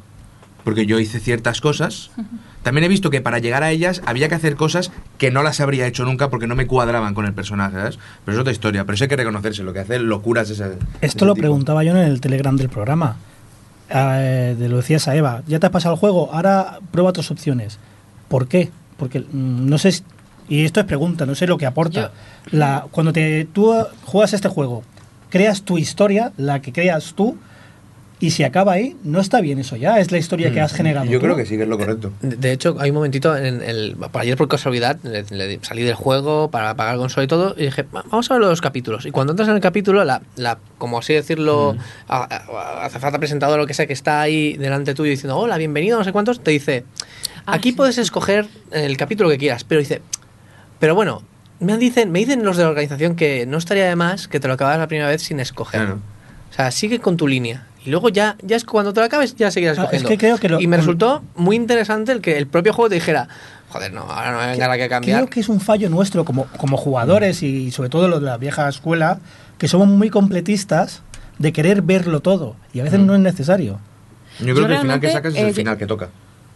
Porque 0.63 0.85
yo 0.85 0.99
hice 0.99 1.19
ciertas 1.19 1.61
cosas. 1.61 2.11
También 2.63 2.83
he 2.83 2.87
visto 2.89 3.09
que 3.09 3.21
para 3.21 3.39
llegar 3.39 3.63
a 3.63 3.71
ellas 3.71 4.01
había 4.05 4.27
que 4.27 4.35
hacer 4.35 4.55
cosas 4.57 4.91
que 5.17 5.31
no 5.31 5.43
las 5.43 5.61
habría 5.61 5.87
hecho 5.87 6.03
nunca 6.03 6.29
porque 6.29 6.45
no 6.47 6.55
me 6.55 6.67
cuadraban 6.67 7.13
con 7.13 7.25
el 7.25 7.33
personaje, 7.33 7.77
¿sabes? 7.77 7.99
Pero 8.25 8.37
es 8.37 8.41
otra 8.41 8.51
historia. 8.51 8.83
Pero 8.85 8.95
eso 8.95 9.05
hay 9.05 9.07
que 9.07 9.15
reconocerse, 9.15 9.63
lo 9.63 9.71
que 9.73 9.79
hace 9.79 9.99
locuras 9.99 10.49
esa. 10.49 10.69
Esto 11.01 11.25
lo 11.25 11.35
preguntaba 11.35 11.83
yo 11.85 11.91
en 11.91 11.97
el 11.97 12.19
Telegram 12.21 12.55
del 12.57 12.67
programa. 12.69 13.15
Eh, 13.91 14.55
de 14.57 14.69
lo 14.69 14.77
decías 14.77 15.07
a 15.07 15.15
Eva, 15.15 15.41
ya 15.47 15.59
te 15.59 15.65
has 15.65 15.71
pasado 15.71 15.95
el 15.95 15.99
juego, 15.99 16.29
ahora 16.31 16.79
prueba 16.91 17.09
otras 17.09 17.31
opciones. 17.31 17.79
¿Por 18.27 18.47
qué? 18.47 18.69
Porque 18.97 19.19
mm, 19.21 19.67
no 19.67 19.77
sé, 19.79 19.91
si- 19.93 20.03
y 20.47 20.63
esto 20.65 20.79
es 20.79 20.85
pregunta, 20.85 21.25
no 21.25 21.33
sé 21.35 21.47
lo 21.47 21.57
que 21.57 21.65
aporta. 21.65 22.11
La, 22.51 22.85
cuando 22.91 23.13
te, 23.13 23.45
tú 23.45 23.73
juegas 24.05 24.33
este 24.33 24.47
juego, 24.47 24.83
creas 25.29 25.63
tu 25.63 25.77
historia, 25.77 26.31
la 26.37 26.61
que 26.61 26.71
creas 26.71 27.13
tú, 27.15 27.37
y 28.21 28.31
si 28.31 28.43
acaba 28.43 28.73
ahí, 28.73 28.97
no 29.03 29.19
está 29.21 29.39
bien 29.39 29.59
eso 29.59 29.75
ya, 29.77 29.99
es 29.99 30.11
la 30.11 30.17
historia 30.17 30.51
que 30.51 30.59
has 30.59 30.73
generado. 30.73 31.05
Mm. 31.05 31.09
Yo 31.09 31.19
tú. 31.19 31.25
creo 31.25 31.35
que 31.37 31.45
sí, 31.45 31.55
que 31.55 31.63
es 31.63 31.69
lo 31.69 31.77
correcto. 31.77 32.11
De 32.21 32.35
de 32.35 32.51
hecho, 32.51 32.75
hay 32.79 32.89
un 32.89 32.95
momentito, 32.97 33.35
en 33.37 33.61
el, 33.61 33.95
por 34.11 34.21
ayer 34.21 34.35
por 34.35 34.47
casualidad, 34.49 34.97
le- 35.03 35.23
le- 35.29 35.59
salí 35.63 35.83
del 35.83 35.95
juego 35.95 36.51
para 36.51 36.75
pagar 36.75 36.95
el 36.95 36.99
consola 36.99 37.23
y 37.23 37.27
todo, 37.27 37.55
y 37.57 37.63
dije, 37.65 37.83
"Va- 37.83 38.03
vamos 38.09 38.29
a 38.29 38.33
ver 38.33 38.41
los 38.43 38.59
capítulos. 38.61 39.05
Y 39.05 39.11
cuando 39.11 39.31
entras 39.33 39.47
en 39.47 39.55
el 39.55 39.61
capítulo, 39.61 40.03
la, 40.03 40.21
la 40.35 40.57
como 40.77 40.99
así 40.99 41.13
decirlo, 41.13 41.77
a- 42.09 42.23
a- 42.23 42.85
hace 42.85 42.99
falta 42.99 43.19
presentador 43.19 43.57
o 43.57 43.61
lo 43.61 43.67
que 43.67 43.73
sea, 43.73 43.87
que 43.87 43.93
está 43.93 44.19
ahí 44.21 44.57
delante 44.57 44.93
tuyo 44.93 45.11
diciendo, 45.11 45.37
hola, 45.37 45.57
bienvenido, 45.57 45.97
no 45.97 46.03
sé 46.03 46.11
cuántos, 46.11 46.43
te 46.43 46.51
dice, 46.51 46.83
Ah, 47.45 47.53
aquí 47.55 47.69
sí. 47.69 47.75
puedes 47.77 47.97
escoger 47.97 48.47
el 48.71 48.97
capítulo 48.97 49.29
que 49.29 49.37
quieras, 49.37 49.63
pero 49.63 49.79
dice, 49.79 50.01
pero 50.79 50.93
bueno, 50.93 51.23
me 51.61 51.77
dicen, 51.77 52.11
me 52.11 52.19
dicen 52.19 52.43
los 52.43 52.57
de 52.57 52.63
la 52.63 52.69
organización 52.69 53.15
que 53.15 53.45
no 53.45 53.57
estaría 53.57 53.85
de 53.87 53.95
más 53.95 54.27
que 54.27 54.39
te 54.39 54.47
lo 54.47 54.53
acabas 54.55 54.77
la 54.77 54.87
primera 54.87 55.07
vez 55.09 55.21
sin 55.21 55.39
escoger. 55.39 55.81
Claro. 55.81 55.99
O 56.51 56.53
sea, 56.53 56.71
sigue 56.71 56.99
con 56.99 57.15
tu 57.17 57.27
línea. 57.27 57.65
Y 57.85 57.89
luego 57.91 58.09
ya, 58.09 58.35
ya 58.43 58.55
es 58.57 58.65
cuando 58.65 58.93
te 58.93 58.99
lo 58.99 59.05
acabes, 59.05 59.35
ya 59.35 59.51
seguirás 59.51 59.77
Ah, 59.79 59.83
es 59.83 60.03
escogiendo. 60.03 60.09
que 60.09 60.17
creo 60.17 60.37
que 60.37 60.49
lo- 60.49 60.59
y 60.59 60.67
me 60.67 60.77
resultó 60.77 61.23
muy 61.35 61.55
interesante 61.55 62.11
el 62.11 62.21
que 62.21 62.37
el 62.37 62.45
propio 62.47 62.73
juego 62.73 62.89
te 62.89 62.95
dijera, 62.95 63.27
joder, 63.69 63.93
no, 63.93 64.01
ahora 64.01 64.31
no 64.33 64.37
me 64.39 64.47
venga 64.47 64.67
la 64.67 64.77
que 64.77 64.89
cambiar. 64.89 65.19
Creo 65.19 65.29
que 65.29 65.39
es 65.39 65.47
un 65.49 65.61
fallo 65.61 65.89
nuestro 65.89 66.25
como, 66.25 66.45
como 66.57 66.75
jugadores 66.77 67.41
y 67.41 67.71
sobre 67.71 67.89
todo 67.89 68.07
los 68.09 68.19
de 68.19 68.25
la 68.25 68.37
vieja 68.37 68.67
escuela, 68.67 69.19
que 69.57 69.67
somos 69.67 69.87
muy 69.87 70.09
completistas 70.09 71.01
de 71.37 71.53
querer 71.53 71.81
verlo 71.81 72.19
todo 72.19 72.55
y 72.73 72.81
a 72.81 72.83
veces 72.83 72.99
no 72.99 73.13
es 73.15 73.21
necesario. 73.21 73.79
Yo 74.39 74.53
creo 74.53 74.55
Yo 74.55 74.67
que 74.67 74.73
el 74.73 74.81
final 74.81 74.99
que 74.99 75.11
sacas 75.11 75.33
es 75.33 75.39
eh, 75.39 75.47
el 75.47 75.53
final 75.53 75.77
que 75.77 75.85
toca. 75.87 76.09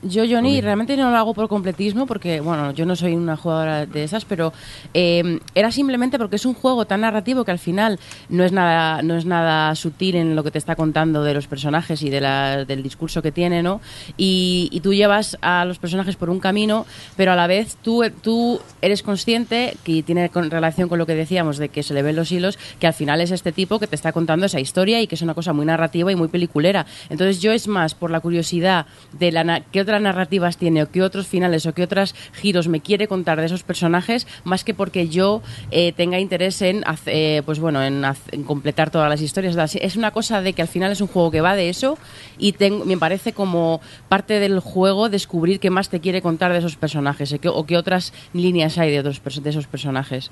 Yo, 0.03 0.23
Johnny, 0.30 0.61
realmente 0.61 0.97
no 0.97 1.09
lo 1.11 1.17
hago 1.17 1.34
por 1.34 1.47
completismo 1.47 2.05
porque, 2.05 2.39
bueno, 2.41 2.71
yo 2.71 2.85
no 2.85 2.95
soy 2.95 3.13
una 3.15 3.38
jugadora 3.38 3.85
de 3.85 4.03
esas, 4.03 4.25
pero 4.25 4.51
eh, 4.93 5.39
era 5.55 5.71
simplemente 5.71 6.17
porque 6.17 6.35
es 6.35 6.45
un 6.45 6.53
juego 6.53 6.85
tan 6.85 7.01
narrativo 7.01 7.43
que 7.45 7.51
al 7.51 7.59
final 7.59 7.99
no 8.30 8.43
es 8.43 8.51
nada, 8.51 9.01
no 9.01 9.15
es 9.15 9.25
nada 9.25 9.73
sutil 9.75 10.15
en 10.15 10.35
lo 10.35 10.43
que 10.43 10.51
te 10.51 10.57
está 10.57 10.75
contando 10.75 11.23
de 11.23 11.34
los 11.34 11.47
personajes 11.47 12.01
y 12.01 12.09
de 12.09 12.21
la- 12.21 12.65
del 12.65 12.84
discurso 12.84 13.21
que 13.21 13.31
tiene, 13.31 13.63
¿no? 13.63 13.81
Y, 14.17 14.69
y 14.71 14.80
tú 14.81 14.93
llevas 14.93 15.38
a 15.41 15.65
los 15.65 15.80
personajes 15.80 16.15
por 16.15 16.30
un 16.30 16.39
camino, 16.39 16.85
pero 17.15 17.31
a 17.31 17.35
la 17.35 17.47
vez 17.47 17.77
tú, 17.81 18.03
tú 18.21 18.59
eres 18.81 19.03
consciente 19.03 19.75
que 19.84 20.03
tiene 20.03 20.30
con- 20.30 20.51
relación 20.51 20.89
con 20.89 20.99
lo 20.99 21.05
que 21.05 21.15
decíamos 21.15 21.57
de 21.57 21.69
que 21.69 21.84
se 21.84 21.93
le 21.93 22.01
ven 22.01 22.15
los 22.15 22.31
hilos, 22.31 22.57
que 22.80 22.88
al 22.88 22.93
final 22.93 23.21
es 23.21 23.31
este 23.31 23.51
tipo 23.51 23.80
que 23.80 23.88
te 23.88 23.95
está 23.95 24.11
contando 24.11 24.45
esa 24.45 24.59
historia 24.59 25.01
y 25.01 25.07
que 25.07 25.15
es 25.15 25.21
una 25.21 25.34
cosa 25.34 25.53
muy 25.53 25.65
narrativa 25.65 26.11
y 26.11 26.15
muy 26.15 26.27
peliculera. 26.27 26.85
Entonces 27.09 27.41
yo 27.41 27.51
es 27.51 27.67
más 27.67 27.95
por 27.95 28.11
la 28.11 28.19
curiosidad 28.19 28.85
de 29.13 29.31
la 29.31 29.61
qué 29.71 29.81
otras 29.94 30.02
narrativas 30.02 30.57
tiene 30.57 30.82
o 30.82 30.90
qué 30.90 31.03
otros 31.03 31.28
finales 31.28 31.68
o 31.68 31.74
qué 31.74 31.84
otros 31.84 32.15
giros 32.34 32.68
me 32.68 32.80
quiere 32.82 33.07
contar 33.07 33.40
de 33.40 33.45
esos 33.45 33.61
personajes, 33.61 34.26
más 34.44 34.64
que 34.64 34.74
porque 34.74 35.07
yo 35.07 35.44
eh, 35.70 35.94
tenga 35.95 36.20
interés 36.20 36.64
en, 36.64 36.84
eh, 37.06 37.44
pues 37.45 37.60
bueno, 37.60 37.84
en, 37.84 38.03
completar 38.48 38.90
todas 38.90 39.07
las 39.07 39.22
historias. 39.22 39.56
Es 39.76 39.95
una 39.95 40.10
cosa 40.10 40.41
de 40.41 40.53
que 40.53 40.64
al 40.64 40.68
final 40.68 40.91
es 40.91 40.99
un 41.02 41.07
juego 41.07 41.30
que 41.30 41.41
va 41.41 41.56
de 41.56 41.70
eso 41.70 41.99
y 42.40 42.53
ten- 42.53 42.88
me 42.88 42.98
parece 42.98 43.34
como 43.34 43.82
parte 44.10 44.40
del 44.40 44.60
juego 44.60 45.10
descubrir 45.10 45.60
qué 45.60 45.70
más 45.70 45.90
te 45.90 45.99
quiere 45.99 46.24
contar 46.24 46.52
de 46.53 46.57
esos 46.57 46.76
personajes 46.76 47.32
eh, 47.32 47.40
o 47.45 47.65
qué 47.68 47.78
otras 47.78 48.14
líneas 48.34 48.80
hay 48.80 48.90
de, 48.90 48.99
otros, 48.99 49.22
de 49.44 49.49
esos 49.49 49.68
personajes. 49.68 50.32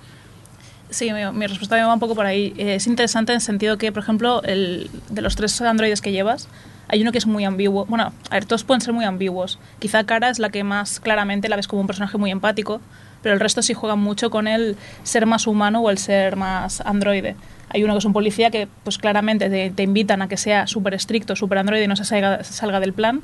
Sí, 0.90 1.12
mi, 1.14 1.24
mi 1.34 1.46
respuesta 1.46 1.86
va 1.86 1.94
un 1.94 2.00
poco 2.00 2.16
por 2.16 2.26
ahí. 2.26 2.54
Eh, 2.58 2.76
es 2.76 2.88
interesante 2.88 3.32
en 3.32 3.36
el 3.38 3.42
sentido 3.42 3.78
que, 3.78 3.92
por 3.92 4.02
ejemplo, 4.02 4.42
el, 4.44 4.90
de 5.10 5.22
los 5.22 5.36
tres 5.36 5.62
androides 5.62 6.02
que 6.02 6.12
llevas, 6.12 6.48
hay 6.88 7.02
uno 7.02 7.12
que 7.12 7.18
es 7.18 7.26
muy 7.26 7.46
ambiguo. 7.46 7.86
Bueno, 7.86 8.12
a 8.30 8.34
ver, 8.34 8.46
todos 8.46 8.64
pueden 8.64 8.82
ser 8.82 8.94
muy 8.94 9.06
ambiguos. 9.06 9.60
Quizá 9.80 10.04
Cara 10.04 10.30
es 10.30 10.40
la 10.40 10.50
que 10.50 10.64
más 10.64 11.00
claramente 11.00 11.50
la 11.50 11.56
ves 11.56 11.68
como 11.68 11.82
un 11.82 11.88
personaje 11.88 12.18
muy 12.18 12.32
empático, 12.32 12.82
pero 13.22 13.34
el 13.34 13.40
resto 13.40 13.62
sí 13.62 13.74
juegan 13.74 14.00
mucho 14.00 14.30
con 14.30 14.48
el 14.48 14.76
ser 15.04 15.26
más 15.26 15.48
humano 15.48 15.82
o 15.82 15.90
el 15.90 15.98
ser 15.98 16.36
más 16.36 16.82
androide. 16.82 17.36
Hay 17.70 17.84
uno 17.84 17.94
que 17.94 18.00
es 18.00 18.06
un 18.06 18.14
policía 18.14 18.52
que, 18.52 18.68
pues 18.84 18.98
claramente 18.98 19.70
te, 19.70 19.84
invitan 19.84 20.22
a 20.22 20.28
que 20.28 20.38
sea 20.38 20.68
súper 20.68 20.94
estricto, 20.94 21.36
súper 21.36 21.60
androide 21.60 21.86
y 21.86 21.88
no 21.88 21.96
se 21.96 22.04
salga, 22.04 22.44
salga 22.44 22.80
del 22.80 22.94
plan. 22.94 23.22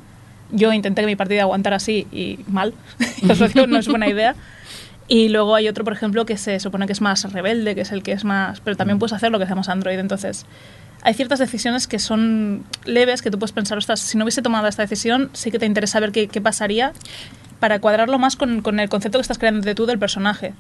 Yo 0.52 0.72
intenté 0.72 1.02
que 1.02 1.08
mi 1.08 1.18
partida 1.18 1.42
aguantara 1.42 1.76
así 1.76 2.08
y 2.12 2.40
mal. 2.48 2.74
No 3.68 3.78
es 3.78 3.88
buena 3.88 4.08
idea. 4.08 4.36
Y 5.10 5.30
luego 5.30 5.56
hay 5.56 5.68
otro, 5.70 5.84
por 5.84 5.94
ejemplo, 5.94 6.26
que 6.26 6.38
se 6.38 6.60
supone 6.60 6.86
que 6.86 6.94
es 6.94 7.02
más 7.02 7.32
rebelde, 7.32 7.76
que 7.76 7.82
es 7.82 7.92
el 7.92 8.04
que 8.04 8.12
es 8.12 8.26
más... 8.26 8.60
Pero 8.60 8.76
también 8.76 9.00
puedes 9.00 9.14
hacer 9.14 9.32
lo 9.32 9.38
que 9.38 9.46
hacemos 9.46 9.70
Android. 9.70 9.98
Entonces, 10.00 10.46
hay 11.02 11.14
ciertas 11.14 11.40
decisiones 11.40 11.88
que 11.88 11.99
son 11.99 12.64
leves, 12.86 13.22
que 13.22 13.32
tú 13.32 13.40
puedes 13.40 13.53
pensar, 13.53 13.78
ostras, 13.78 13.99
si 13.99 14.18
no 14.18 14.24
hubiese 14.26 14.41
tomado 14.41 14.68
esta 14.68 14.82
decisión, 14.82 15.30
sí 15.34 15.52
que 15.52 15.60
te 15.60 15.65
interesa 15.65 15.99
ver 15.99 16.11
qué, 16.11 16.28
qué 16.28 16.41
pasaría 16.41 16.94
para 17.60 17.80
cuadrarlo 17.80 18.19
más 18.19 18.36
con, 18.36 18.61
con 18.61 18.80
el 18.80 18.90
concepto 18.90 19.18
que 19.18 19.22
estás 19.22 19.38
creando 19.38 19.61
de 19.61 19.76
tú 19.76 19.86
del 19.86 19.99
personaje. 19.99 20.53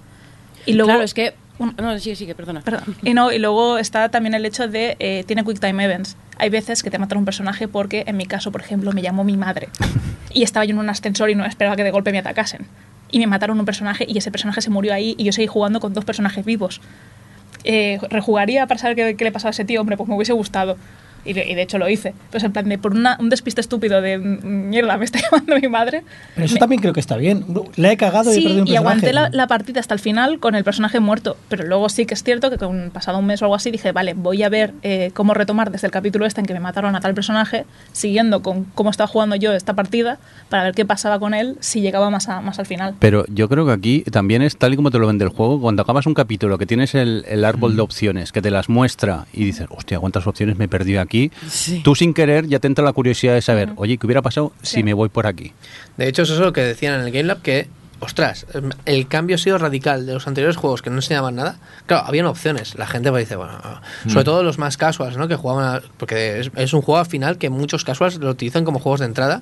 Y 0.65 0.73
luego, 0.73 0.89
claro, 0.89 1.03
es 1.03 1.13
que... 1.13 1.33
No, 1.59 1.97
sí, 1.97 2.15
sí, 2.15 2.27
que 2.27 2.35
perdona. 2.35 2.61
Perdón. 2.61 2.95
Y, 3.01 3.13
no, 3.13 3.31
y 3.31 3.39
luego 3.39 3.79
está 3.79 4.09
también 4.09 4.35
el 4.35 4.45
hecho 4.45 4.67
de, 4.67 4.95
eh, 4.99 5.23
tiene 5.25 5.43
Quick 5.43 5.59
Time 5.59 5.83
Events. 5.83 6.15
Hay 6.37 6.49
veces 6.49 6.83
que 6.83 6.91
te 6.91 6.99
matan 6.99 7.17
un 7.17 7.25
personaje 7.25 7.67
porque, 7.67 8.03
en 8.05 8.17
mi 8.17 8.25
caso, 8.25 8.51
por 8.51 8.61
ejemplo, 8.61 8.91
me 8.91 9.01
llamó 9.01 9.23
mi 9.23 9.37
madre. 9.37 9.69
Y 10.31 10.43
estaba 10.43 10.65
yo 10.65 10.73
en 10.73 10.79
un 10.79 10.89
ascensor 10.89 11.31
y 11.31 11.35
no 11.35 11.45
esperaba 11.45 11.75
que 11.75 11.83
de 11.83 11.89
golpe 11.89 12.11
me 12.11 12.19
atacasen. 12.19 12.67
Y 13.09 13.19
me 13.19 13.27
mataron 13.27 13.59
un 13.59 13.65
personaje 13.65 14.05
y 14.07 14.17
ese 14.17 14.29
personaje 14.29 14.61
se 14.61 14.69
murió 14.69 14.93
ahí 14.93 15.15
y 15.17 15.23
yo 15.23 15.31
seguí 15.31 15.47
jugando 15.47 15.79
con 15.79 15.93
dos 15.93 16.05
personajes 16.05 16.45
vivos. 16.45 16.81
Eh, 17.69 17.99
¿Rejugaría 18.09 18.65
para 18.65 18.79
saber 18.79 18.95
qué, 18.95 19.17
qué 19.17 19.25
le 19.25 19.31
pasaba 19.33 19.49
a 19.49 19.51
ese 19.51 19.65
tío? 19.65 19.81
Hombre, 19.81 19.97
pues 19.97 20.07
me 20.07 20.15
hubiese 20.15 20.31
gustado. 20.31 20.77
Y 21.27 21.33
de, 21.33 21.45
y 21.47 21.53
de 21.55 21.61
hecho 21.61 21.77
lo 21.77 21.89
hice. 21.89 22.13
Pues 22.31 22.43
en 22.43 22.53
plan 22.53 22.67
de, 22.69 22.77
por 22.77 22.93
una- 22.93 23.17
un 23.19 23.29
despiste 23.29 23.61
estúpido 23.61 24.01
de 24.01 24.17
"Mm, 24.17 24.69
mierda, 24.69 24.97
me 24.97 25.05
está 25.05 25.19
llamando 25.31 25.57
mi 25.59 25.67
madre. 25.67 26.03
Pero 26.35 26.45
eso 26.45 26.53
me- 26.55 26.59
también 26.59 26.81
creo 26.81 26.93
que 26.93 26.99
está 27.01 27.17
bien. 27.17 27.45
Le 27.75 27.91
he 27.91 27.97
cagado 27.97 28.31
y 28.31 28.33
he 28.33 28.37
Sí, 28.37 28.43
perdido 28.43 28.61
un 28.63 28.67
y 28.67 28.71
personaje. 28.71 28.77
aguanté 28.97 29.13
la, 29.13 29.29
la 29.31 29.47
partida 29.47 29.79
hasta 29.79 29.93
el 29.93 29.99
final 29.99 30.39
con 30.39 30.55
el 30.55 30.63
personaje 30.63 30.99
muerto. 30.99 31.37
Pero 31.49 31.65
luego 31.65 31.89
sí 31.89 32.05
que 32.05 32.13
es 32.13 32.23
cierto 32.23 32.49
que 32.49 32.57
con 32.57 32.89
pasado 32.91 33.19
un 33.19 33.25
mes 33.25 33.41
o 33.41 33.45
algo 33.45 33.55
así 33.55 33.69
dije, 33.71 33.91
vale, 33.91 34.13
voy 34.13 34.41
a 34.43 34.49
ver 34.49 34.73
eh, 34.83 35.11
cómo 35.13 35.33
retomar 35.33 35.69
desde 35.71 35.87
el 35.87 35.91
capítulo 35.91 36.25
este 36.25 36.41
en 36.41 36.47
que 36.47 36.53
me 36.53 36.59
mataron 36.61 36.95
a 36.95 37.01
tal 37.01 37.13
personaje, 37.13 37.65
siguiendo 37.91 38.41
con 38.41 38.63
cómo 38.63 38.89
estaba 38.89 39.07
jugando 39.07 39.35
yo 39.35 39.53
esta 39.53 39.73
partida, 39.73 40.19
para 40.49 40.63
ver 40.63 40.73
qué 40.73 40.85
pasaba 40.85 41.19
con 41.19 41.33
él 41.33 41.57
si 41.59 41.81
llegaba 41.81 42.09
más, 42.09 42.29
a- 42.29 42.41
más 42.41 42.59
al 42.59 42.65
final. 42.65 42.95
Pero 42.99 43.25
yo 43.27 43.49
creo 43.49 43.65
que 43.65 43.71
aquí 43.73 44.01
también 44.11 44.41
es 44.41 44.57
tal 44.57 44.73
y 44.73 44.75
como 44.75 44.91
te 44.91 44.99
lo 44.99 45.07
vende 45.07 45.25
el 45.25 45.29
juego. 45.31 45.59
Cuando 45.59 45.81
acabas 45.81 46.05
un 46.05 46.13
capítulo 46.13 46.57
que 46.57 46.65
tienes 46.65 46.95
el, 46.95 47.25
el 47.27 47.43
árbol 47.45 47.75
de 47.75 47.81
opciones, 47.81 48.31
que 48.31 48.41
te 48.41 48.51
las 48.51 48.69
muestra 48.69 49.25
y 49.33 49.43
dices, 49.45 49.67
hostia, 49.69 49.99
¿cuántas 49.99 50.25
opciones 50.27 50.57
me 50.57 50.65
he 50.65 50.67
perdido 50.67 51.01
aquí? 51.01 51.16
Sí. 51.49 51.81
Tú 51.83 51.95
sin 51.95 52.13
querer 52.13 52.47
ya 52.47 52.59
te 52.59 52.67
entra 52.67 52.83
la 52.85 52.93
curiosidad 52.93 53.33
de 53.33 53.41
saber, 53.41 53.69
oye, 53.75 53.97
¿qué 53.97 54.05
hubiera 54.07 54.21
pasado 54.21 54.51
si 54.61 54.83
me 54.83 54.93
voy 54.93 55.09
por 55.09 55.27
aquí? 55.27 55.53
De 55.97 56.07
hecho, 56.07 56.23
eso 56.23 56.33
es 56.33 56.39
lo 56.39 56.53
que 56.53 56.61
decían 56.61 56.95
en 56.95 57.01
el 57.01 57.11
Game 57.11 57.23
Lab, 57.25 57.41
que, 57.41 57.67
ostras, 57.99 58.45
el 58.85 59.07
cambio 59.07 59.35
ha 59.35 59.39
sido 59.39 59.57
radical 59.57 60.05
de 60.05 60.13
los 60.13 60.27
anteriores 60.27 60.55
juegos 60.57 60.81
que 60.81 60.89
no 60.89 60.97
enseñaban 60.97 61.35
nada. 61.35 61.57
Claro, 61.85 62.05
habían 62.05 62.25
opciones. 62.27 62.75
La 62.75 62.85
gente 62.87 63.09
pues, 63.09 63.25
dice, 63.25 63.35
bueno, 63.35 63.53
sobre 64.07 64.23
todo 64.23 64.43
los 64.43 64.57
más 64.59 64.77
casuals, 64.77 65.17
¿no? 65.17 65.27
Que 65.27 65.35
jugaban, 65.35 65.75
a- 65.77 65.81
porque 65.97 66.39
es, 66.41 66.51
es 66.55 66.73
un 66.73 66.81
juego 66.81 66.99
al 66.99 67.07
final 67.07 67.37
que 67.37 67.49
muchos 67.49 67.83
casuals 67.83 68.17
lo 68.17 68.29
utilizan 68.29 68.65
como 68.65 68.79
juegos 68.79 68.99
de 68.99 69.07
entrada. 69.07 69.41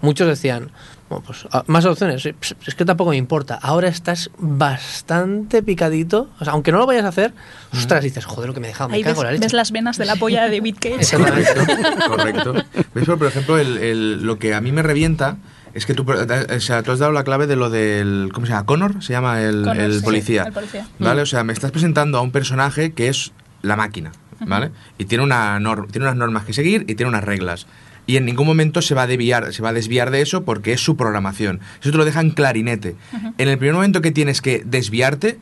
Muchos 0.00 0.28
decían, 0.28 0.70
bueno, 1.08 1.24
pues 1.26 1.46
ah, 1.52 1.64
más 1.66 1.84
opciones, 1.86 2.24
es 2.26 2.74
que 2.74 2.84
tampoco 2.84 3.10
me 3.10 3.16
importa. 3.16 3.58
Ahora 3.62 3.88
estás 3.88 4.30
bastante 4.38 5.62
picadito, 5.62 6.28
o 6.38 6.44
sea, 6.44 6.52
aunque 6.52 6.70
no 6.72 6.78
lo 6.78 6.86
vayas 6.86 7.04
a 7.04 7.08
hacer, 7.08 7.32
ostras, 7.72 8.02
dices, 8.04 8.24
joder, 8.26 8.48
lo 8.48 8.54
que 8.54 8.60
me 8.60 8.66
he 8.66 8.70
dejado, 8.70 8.90
me 8.90 8.96
Ahí 8.96 9.02
ves, 9.02 9.12
cago 9.12 9.22
en 9.22 9.26
la 9.26 9.32
leche. 9.32 9.44
ves 9.44 9.52
las 9.54 9.72
venas 9.72 9.96
de 9.98 10.04
la 10.04 10.16
polla 10.16 10.44
de 10.44 10.56
David 10.58 10.76
Cage. 10.80 10.96
Exactamente. 10.96 11.50
Correcto, 11.54 12.10
correcto. 12.16 12.52
¿Ves? 12.52 12.86
Pero, 12.94 13.18
por 13.18 13.26
ejemplo, 13.28 13.58
el- 13.58 13.78
el- 13.78 14.22
lo 14.24 14.38
que 14.38 14.54
a 14.54 14.60
mí 14.60 14.70
me 14.72 14.82
revienta 14.82 15.38
es 15.74 15.86
que 15.86 15.94
tú, 15.94 16.04
o 16.10 16.60
sea, 16.60 16.82
tú 16.82 16.92
has 16.92 16.98
dado 16.98 17.12
la 17.12 17.24
clave 17.24 17.46
de 17.46 17.56
lo 17.56 17.70
del. 17.70 18.30
¿Cómo 18.32 18.46
se 18.46 18.52
llama? 18.52 18.66
¿Connor? 18.66 19.02
Se 19.02 19.12
llama 19.12 19.40
el, 19.42 19.64
Connor, 19.64 19.78
el 19.80 19.94
sí, 19.98 20.04
policía. 20.04 20.44
el 20.44 20.52
policía. 20.52 20.86
¿Vale? 20.98 21.22
O 21.22 21.26
sea, 21.26 21.44
me 21.44 21.52
estás 21.52 21.70
presentando 21.70 22.18
a 22.18 22.20
un 22.22 22.32
personaje 22.32 22.92
que 22.92 23.08
es 23.08 23.32
la 23.62 23.76
máquina. 23.76 24.12
¿Vale? 24.40 24.70
Y 24.98 25.06
tiene, 25.06 25.24
una 25.24 25.58
tiene 25.90 26.06
unas 26.06 26.14
normas 26.16 26.44
que 26.44 26.52
seguir 26.52 26.84
y 26.86 26.94
tiene 26.94 27.08
unas 27.10 27.24
reglas. 27.24 27.66
Y 28.08 28.16
en 28.16 28.24
ningún 28.24 28.46
momento 28.46 28.80
se 28.82 28.94
va 28.94 29.02
a 29.02 29.06
desviar, 29.06 29.52
se 29.52 29.62
va 29.62 29.68
a 29.68 29.72
desviar 29.74 30.10
de 30.10 30.22
eso 30.22 30.44
porque 30.44 30.72
es 30.72 30.80
su 30.80 30.96
programación. 30.96 31.60
Eso 31.80 31.90
te 31.92 31.98
lo 31.98 32.04
dejan 32.06 32.30
clarinete. 32.30 32.96
En 33.36 33.48
el 33.48 33.58
primer 33.58 33.74
momento 33.74 34.00
que 34.00 34.10
tienes 34.10 34.40
que 34.40 34.62
desviarte, 34.64 35.38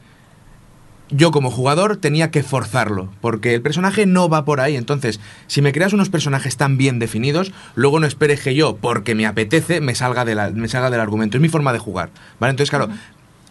yo 1.08 1.30
como 1.30 1.52
jugador 1.52 1.96
tenía 1.98 2.32
que 2.32 2.42
forzarlo, 2.42 3.12
porque 3.20 3.54
el 3.54 3.62
personaje 3.62 4.06
no 4.06 4.28
va 4.28 4.44
por 4.44 4.60
ahí. 4.60 4.74
Entonces, 4.76 5.20
si 5.46 5.62
me 5.62 5.70
creas 5.72 5.92
unos 5.92 6.08
personajes 6.10 6.56
tan 6.56 6.76
bien 6.76 6.98
definidos, 6.98 7.52
luego 7.76 8.00
no 8.00 8.06
esperes 8.08 8.40
que 8.40 8.56
yo, 8.56 8.76
porque 8.76 9.14
me 9.14 9.26
apetece, 9.26 9.80
me 9.80 9.94
salga, 9.94 10.24
de 10.24 10.34
la- 10.34 10.50
me 10.50 10.66
salga 10.66 10.90
del 10.90 10.98
argumento. 11.00 11.36
Es 11.36 11.40
mi 11.40 11.48
forma 11.48 11.72
de 11.72 11.78
jugar. 11.78 12.10
¿Vale? 12.40 12.50
Entonces, 12.50 12.70
claro, 12.70 12.88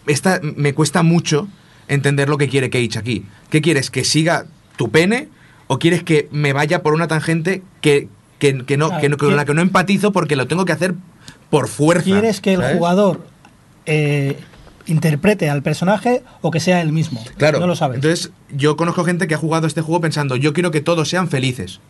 esta, 0.06 0.40
me 0.42 0.74
cuesta 0.74 1.02
mucho 1.02 1.48
entender 1.88 2.28
lo 2.28 2.36
que 2.36 2.50
quiere 2.50 2.68
Cage 2.68 2.98
aquí. 2.98 3.24
¿Qué 3.48 3.62
quieres? 3.62 3.90
¿Que 3.90 4.04
siga 4.04 4.44
tu 4.76 4.90
pene? 4.90 5.28
¿O 5.68 5.78
quieres 5.78 6.02
que 6.02 6.28
me 6.32 6.52
vaya 6.52 6.82
por 6.82 6.92
una 6.92 7.08
tangente 7.08 7.62
que, 7.80 8.08
que, 8.38 8.64
que 8.64 8.76
no, 8.76 8.88
Claro, 8.88 9.00
que 9.00 9.08
no- 9.08 9.16
con 9.16 9.36
la 9.36 9.44
que 9.44 9.54
no 9.54 9.62
empatizo 9.62 10.12
porque 10.12 10.36
lo 10.36 10.46
tengo 10.46 10.64
que 10.64 10.72
hacer 10.72 10.94
por 11.50 11.68
fuerza? 11.68 12.04
¿Quieres 12.04 12.40
que 12.40 12.54
el 12.54 12.60
¿sabes? 12.60 12.76
jugador 12.76 13.26
eh, 13.86 14.36
interprete 14.86 15.48
al 15.50 15.62
personaje 15.62 16.22
o 16.42 16.50
que 16.50 16.60
sea 16.60 16.80
él 16.80 16.92
mismo? 16.92 17.24
Claro. 17.36 17.60
No 17.60 17.66
lo 17.66 17.76
sabes. 17.76 17.96
Entonces, 17.96 18.30
yo 18.50 18.76
conozco 18.76 19.04
gente 19.04 19.26
que 19.26 19.34
ha 19.34 19.38
jugado 19.38 19.66
este 19.66 19.80
juego 19.80 20.00
pensando, 20.00 20.36
yo 20.36 20.52
quiero 20.52 20.70
que 20.70 20.80
todos 20.80 21.08
sean 21.08 21.28
felices. 21.28 21.80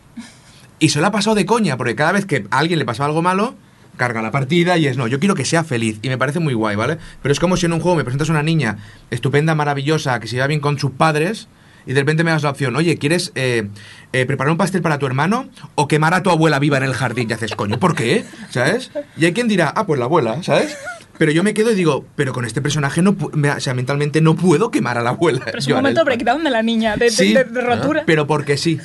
Y 0.79 0.89
se 0.89 1.01
lo 1.01 1.07
ha 1.07 1.11
pasado 1.11 1.35
de 1.35 1.45
coña, 1.45 1.75
porque 1.77 1.95
cada 1.95 2.11
vez 2.11 2.25
que 2.25 2.45
a 2.51 2.59
alguien 2.59 2.77
le 2.79 2.85
pasa 2.85 3.03
algo 3.05 3.21
malo, 3.23 3.55
carga 3.97 4.21
la 4.21 4.29
partida 4.29 4.77
y 4.77 4.85
es, 4.85 4.95
no, 4.95 5.07
yo 5.07 5.19
quiero 5.19 5.33
que 5.33 5.43
sea 5.43 5.63
feliz. 5.63 5.97
Y 6.03 6.09
me 6.09 6.19
parece 6.19 6.39
muy 6.39 6.53
guay, 6.53 6.75
¿vale? 6.75 6.99
Pero 7.23 7.33
es 7.33 7.39
como 7.39 7.57
si 7.57 7.65
en 7.65 7.73
un 7.73 7.79
juego 7.79 7.97
me 7.97 8.03
presentas 8.03 8.29
a 8.29 8.33
una 8.33 8.43
niña 8.43 8.77
estupenda, 9.09 9.55
maravillosa, 9.55 10.19
que 10.19 10.27
se 10.27 10.35
lleva 10.35 10.45
bien 10.47 10.59
con 10.59 10.77
sus 10.77 10.91
padres. 10.91 11.47
Y 11.87 11.93
de 11.93 12.01
repente 12.01 12.23
me 12.23 12.31
das 12.31 12.43
la 12.43 12.49
opción, 12.51 12.75
oye, 12.75 12.97
¿quieres 12.97 13.31
eh, 13.35 13.69
eh, 14.13 14.25
preparar 14.25 14.51
un 14.51 14.57
pastel 14.57 14.81
para 14.81 14.99
tu 14.99 15.05
hermano 15.07 15.49
o 15.75 15.87
quemar 15.87 16.13
a 16.13 16.21
tu 16.21 16.29
abuela 16.29 16.59
viva 16.59 16.77
en 16.77 16.83
el 16.83 16.93
jardín? 16.93 17.29
Y 17.29 17.33
haces, 17.33 17.55
coño, 17.55 17.79
¿por 17.79 17.95
qué? 17.95 18.25
¿Sabes? 18.49 18.91
Y 19.17 19.25
hay 19.25 19.33
quien 19.33 19.47
dirá, 19.47 19.73
ah, 19.75 19.85
pues 19.87 19.97
la 19.97 20.05
abuela, 20.05 20.43
¿sabes? 20.43 20.77
Pero 21.17 21.31
yo 21.31 21.43
me 21.43 21.53
quedo 21.55 21.71
y 21.71 21.75
digo, 21.75 22.05
pero 22.15 22.33
con 22.33 22.45
este 22.45 22.61
personaje 22.61 23.01
no, 23.01 23.15
me- 23.33 23.49
o 23.49 23.59
sea, 23.59 23.73
mentalmente 23.73 24.21
no 24.21 24.35
puedo 24.35 24.69
quemar 24.69 24.97
a 24.97 25.01
la 25.01 25.11
abuela. 25.11 25.41
Pero 25.45 25.57
es 25.59 25.67
un 25.67 25.73
momento 25.75 26.01
el- 26.01 26.05
breakdown 26.05 26.43
de 26.43 26.49
la 26.51 26.61
niña, 26.61 26.95
de, 26.97 27.05
de- 27.05 27.11
Sí, 27.11 27.33
de- 27.33 27.45
de 27.45 27.61
rotura. 27.61 28.03
pero 28.05 28.27
porque 28.27 28.57
sí, 28.57 28.79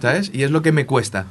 ¿sabes? 0.00 0.30
Y 0.32 0.42
es 0.44 0.50
lo 0.50 0.62
que 0.62 0.70
me 0.72 0.86
cuesta. 0.86 1.26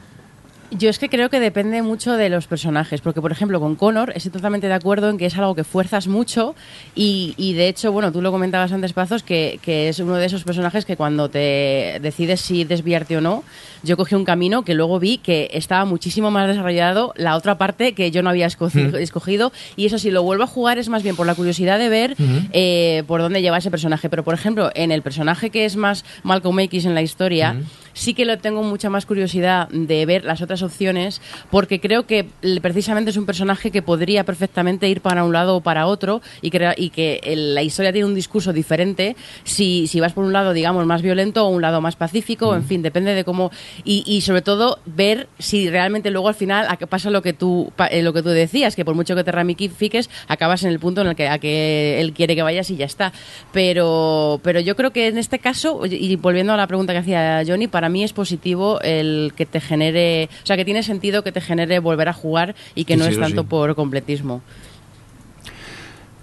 Yo 0.73 0.89
es 0.89 0.99
que 0.99 1.10
creo 1.10 1.30
que 1.30 1.41
depende 1.41 1.81
mucho 1.81 2.14
de 2.14 2.30
los 2.30 2.48
personajes, 2.48 3.02
porque 3.02 3.19
por 3.22 3.34
ejemplo 3.34 3.60
con 3.60 3.76
Connor 3.76 4.14
estoy 4.15 4.31
totalmente 4.31 4.68
de 4.68 4.73
acuerdo 4.73 5.10
en 5.10 5.18
que 5.18 5.26
es 5.26 5.38
algo 5.38 5.53
que 5.53 5.65
fuerzas 5.65 6.07
mucho 6.07 6.56
y, 6.95 7.34
y 7.35 7.53
de 7.53 7.68
hecho, 7.68 7.91
bueno, 7.91 8.14
tú 8.14 8.22
lo 8.22 8.31
comentabas 8.31 8.72
antes, 8.72 8.93
Pazos, 8.93 9.22
que, 9.22 9.60
que 9.61 9.89
es 9.89 9.99
uno 9.99 10.15
de 10.15 10.26
esos 10.26 10.45
personajes 10.45 10.85
que 10.85 10.95
cuando 10.95 11.30
te 11.30 11.99
decides 12.02 12.39
si 12.39 12.64
desviarte 12.64 13.18
o 13.18 13.22
no, 13.22 13.43
yo 13.84 13.98
cogí 13.98 14.15
un 14.15 14.23
camino 14.23 14.64
que 14.64 14.73
luego 14.73 14.98
vi 14.98 15.18
que 15.18 15.49
estaba 15.53 15.84
muchísimo 15.84 16.31
más 16.31 16.48
desarrollado 16.48 17.14
la 17.18 17.35
otra 17.35 17.57
parte 17.57 17.91
que 17.93 18.10
yo 18.10 18.23
no 18.23 18.30
había 18.30 18.48
escogi- 18.48 18.95
escogido. 18.98 19.52
Y 19.76 19.88
eso 19.88 19.98
si 19.99 20.10
lo 20.10 20.23
vuelvo 20.23 20.43
a 20.45 20.48
jugar 20.48 20.77
es 20.77 20.88
más 20.88 21.03
bien 21.03 21.18
por 21.18 21.27
la 21.27 21.35
curiosidad 21.35 21.80
de 21.80 21.89
ver 21.89 22.15
eh, 22.53 23.03
por 23.07 23.19
dónde 23.22 23.41
lleva 23.41 23.57
ese 23.57 23.72
personaje. 23.72 24.10
Pero 24.10 24.23
por 24.23 24.34
ejemplo, 24.35 24.72
en 24.73 24.91
el 24.93 25.02
personaje 25.02 25.49
que 25.49 25.65
es 25.65 25.76
más 25.76 26.06
Malcolm 26.23 26.60
X 26.61 26.85
en 26.85 26.95
la 26.95 27.02
historia, 27.02 27.57
sí 27.93 28.13
que 28.13 28.26
lo 28.26 28.38
tengo 28.38 28.63
mucha 28.63 28.89
más 28.89 29.05
curiosidad 29.05 29.68
de 29.69 30.05
ver 30.05 30.23
las 30.23 30.41
otras 30.41 30.61
opciones, 30.61 31.22
porque 31.49 31.80
creo 31.80 32.05
que 32.05 32.27
precisamente 32.61 33.11
es 33.11 33.18
un 33.18 33.26
personaje 33.26 33.72
que 33.72 33.81
podría 33.81 34.23
perfectamente 34.23 34.88
ir 34.88 35.01
para 35.01 35.23
un 35.23 35.34
lado 35.34 35.57
o 35.57 35.61
para 35.61 35.88
otro 35.88 36.22
y 36.41 36.49
que, 36.49 36.73
y 36.77 36.89
que 36.89 37.22
la 37.35 37.63
historia 37.63 37.91
tiene 37.91 38.07
un 38.07 38.15
discurso 38.15 38.53
diferente 38.53 39.15
si, 39.43 39.88
si 39.88 39.99
vas 39.99 40.13
por 40.13 40.23
un 40.23 40.34
lado, 40.34 40.53
digamos, 40.53 40.85
más 40.85 41.01
violento 41.01 41.45
o 41.45 41.49
un 41.49 41.61
lado 41.61 41.81
más 41.81 41.95
pacífico, 41.95 42.55
en 42.55 42.63
fin, 42.63 42.81
depende 42.81 43.13
de 43.13 43.23
cómo. 43.23 43.51
Y, 43.84 44.03
y 44.05 44.22
sobre 44.22 44.41
todo 44.41 44.80
ver 44.85 45.27
si 45.39 45.69
realmente 45.69 46.11
luego 46.11 46.27
al 46.27 46.35
final 46.35 46.68
pasa 46.89 47.09
lo 47.09 47.22
que 47.22 47.34
tú 47.34 47.72
eh, 47.89 48.01
lo 48.01 48.13
que 48.13 48.22
tú 48.22 48.30
decías, 48.30 48.76
que 48.76 48.85
por 48.85 48.95
mucho 48.95 49.15
que 49.15 49.23
te 49.23 49.31
ramifiques, 49.31 50.09
acabas 50.27 50.63
en 50.63 50.69
el 50.69 50.80
punto 50.80 51.01
en 51.01 51.07
el 51.07 51.15
que, 51.15 51.27
a 51.27 51.39
que 51.39 51.99
él 51.99 52.13
quiere 52.13 52.35
que 52.35 52.43
vayas 52.43 52.69
y 52.69 52.76
ya 52.76 52.85
está. 52.85 53.11
Pero, 53.51 54.39
pero 54.43 54.59
yo 54.59 54.76
creo 54.76 54.91
que 54.91 55.07
en 55.07 55.18
este 55.18 55.39
caso, 55.39 55.81
y 55.85 56.15
volviendo 56.15 56.53
a 56.53 56.57
la 56.57 56.68
pregunta 56.68 56.93
que 56.93 56.99
hacía 56.99 57.43
Johnny, 57.45 57.68
para 57.68 57.81
mí 57.90 58.03
es 58.03 58.14
positivo 58.14 58.80
el 58.82 59.34
que 59.36 59.45
te 59.45 59.60
genere, 59.62 60.30
o 60.44 60.45
sea, 60.45 60.56
que 60.58 60.66
tiene 60.66 60.84
sentido 60.84 61.24
que 61.24 61.32
te 61.32 61.41
genere 61.41 61.80
volver 61.80 62.10
a 62.10 62.14
jugar 62.14 62.56
y 62.76 62.86
que 62.86 62.94
Sí, 62.94 62.99
no 62.99 63.06
sí, 63.06 63.12
es 63.12 63.20
tanto 63.20 63.41
sí. 63.41 63.48
por 63.49 63.76
completismo. 63.76 64.41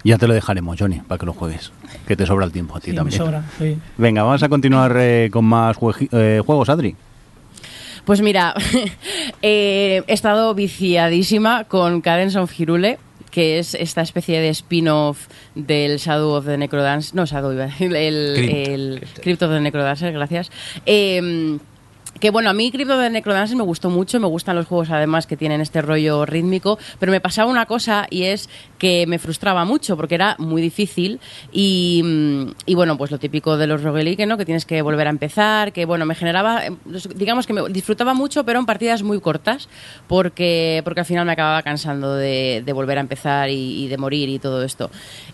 Ya 0.03 0.17
te 0.17 0.27
lo 0.27 0.33
dejaremos, 0.33 0.77
Johnny, 0.79 1.01
para 1.07 1.19
que 1.19 1.25
lo 1.25 1.33
juegues. 1.33 1.71
Que 2.07 2.15
te 2.15 2.25
sobra 2.25 2.45
el 2.45 2.51
tiempo 2.51 2.77
a 2.77 2.79
ti 2.79 2.85
Sí, 2.85 2.91
me 2.91 2.97
también. 2.97 3.17
sobra, 3.17 3.43
sí. 3.57 3.77
Venga, 3.97 4.23
vamos 4.23 4.41
a 4.41 4.47
continuar 4.49 4.95
eh, 4.97 5.29
con 5.31 5.43
más 5.45 5.77
eh, 6.11 6.41
juegos, 6.45 6.69
Adri. 6.69 6.95
Pues 8.05 8.21
mira, 8.21 8.55
eh, 9.41 10.01
he 10.07 10.13
estado 10.13 10.55
viciadísima 10.55 11.65
con 11.65 11.99
Cadence 12.01 12.39
of 12.39 12.51
que 13.31 13.59
es 13.59 13.73
esta 13.75 14.01
especie 14.01 14.39
de 14.39 14.49
spin-off 14.49 15.27
del 15.55 15.97
Shadow 15.97 16.35
of 16.35 16.45
the 16.45 16.57
Necrodance. 16.57 17.15
No, 17.15 17.25
Shadow, 17.25 17.51
el, 17.51 17.71
Crypt. 17.77 18.67
el 18.67 19.07
Crypt 19.21 19.41
of 19.43 19.51
the 19.51 19.59
Necrodancer, 19.59 20.11
gracias. 20.13 20.51
Eh, 20.85 21.59
que 22.19 22.29
bueno, 22.29 22.49
a 22.49 22.53
mí 22.53 22.71
Crypt 22.71 22.91
of 22.91 23.01
the 23.01 23.09
Necrodancer 23.09 23.57
me 23.57 23.63
gustó 23.63 23.89
mucho, 23.89 24.19
me 24.19 24.27
gustan 24.27 24.55
los 24.55 24.67
juegos 24.67 24.89
además 24.89 25.27
que 25.27 25.37
tienen 25.37 25.61
este 25.61 25.81
rollo 25.81 26.25
rítmico, 26.25 26.77
pero 26.99 27.11
me 27.11 27.21
pasaba 27.21 27.49
una 27.49 27.65
cosa 27.65 28.07
y 28.09 28.23
es 28.23 28.49
que 28.77 29.05
me 29.07 29.19
frustraba 29.19 29.65
mucho 29.65 29.95
porque 29.97 30.15
era 30.15 30.35
muy 30.39 30.61
difícil 30.61 31.19
y, 31.51 32.01
mm, 32.03 32.51
y 32.65 32.75
bueno, 32.75 32.97
pues 32.97 33.11
lo 33.11 33.19
típico 33.19 33.57
de 33.57 33.67
los 33.67 33.83
roguelike, 33.83 34.25
¿no? 34.25 34.37
Que 34.37 34.45
tienes 34.45 34.65
que 34.65 34.81
volver 34.81 35.07
a 35.07 35.09
empezar, 35.09 35.73
que 35.73 35.85
bueno, 35.85 36.05
me 36.05 36.15
generaba, 36.15 36.65
eh, 36.65 36.71
digamos 37.15 37.47
que 37.47 37.53
me 37.53 37.69
disfrutaba 37.69 38.13
mucho, 38.13 38.43
pero 38.43 38.59
en 38.59 38.65
partidas 38.65 39.03
muy 39.03 39.19
cortas 39.19 39.69
porque, 40.07 40.81
porque 40.83 41.01
al 41.01 41.05
final 41.05 41.25
me 41.25 41.33
acababa 41.33 41.61
cansando 41.63 42.15
de, 42.15 42.63
de 42.65 42.73
volver 42.73 42.97
a 42.97 43.01
empezar 43.01 43.49
y, 43.49 43.85
y 43.85 43.87
de 43.87 43.97
morir 43.97 44.29
y 44.29 44.39
todo 44.39 44.63
esto. 44.63 44.89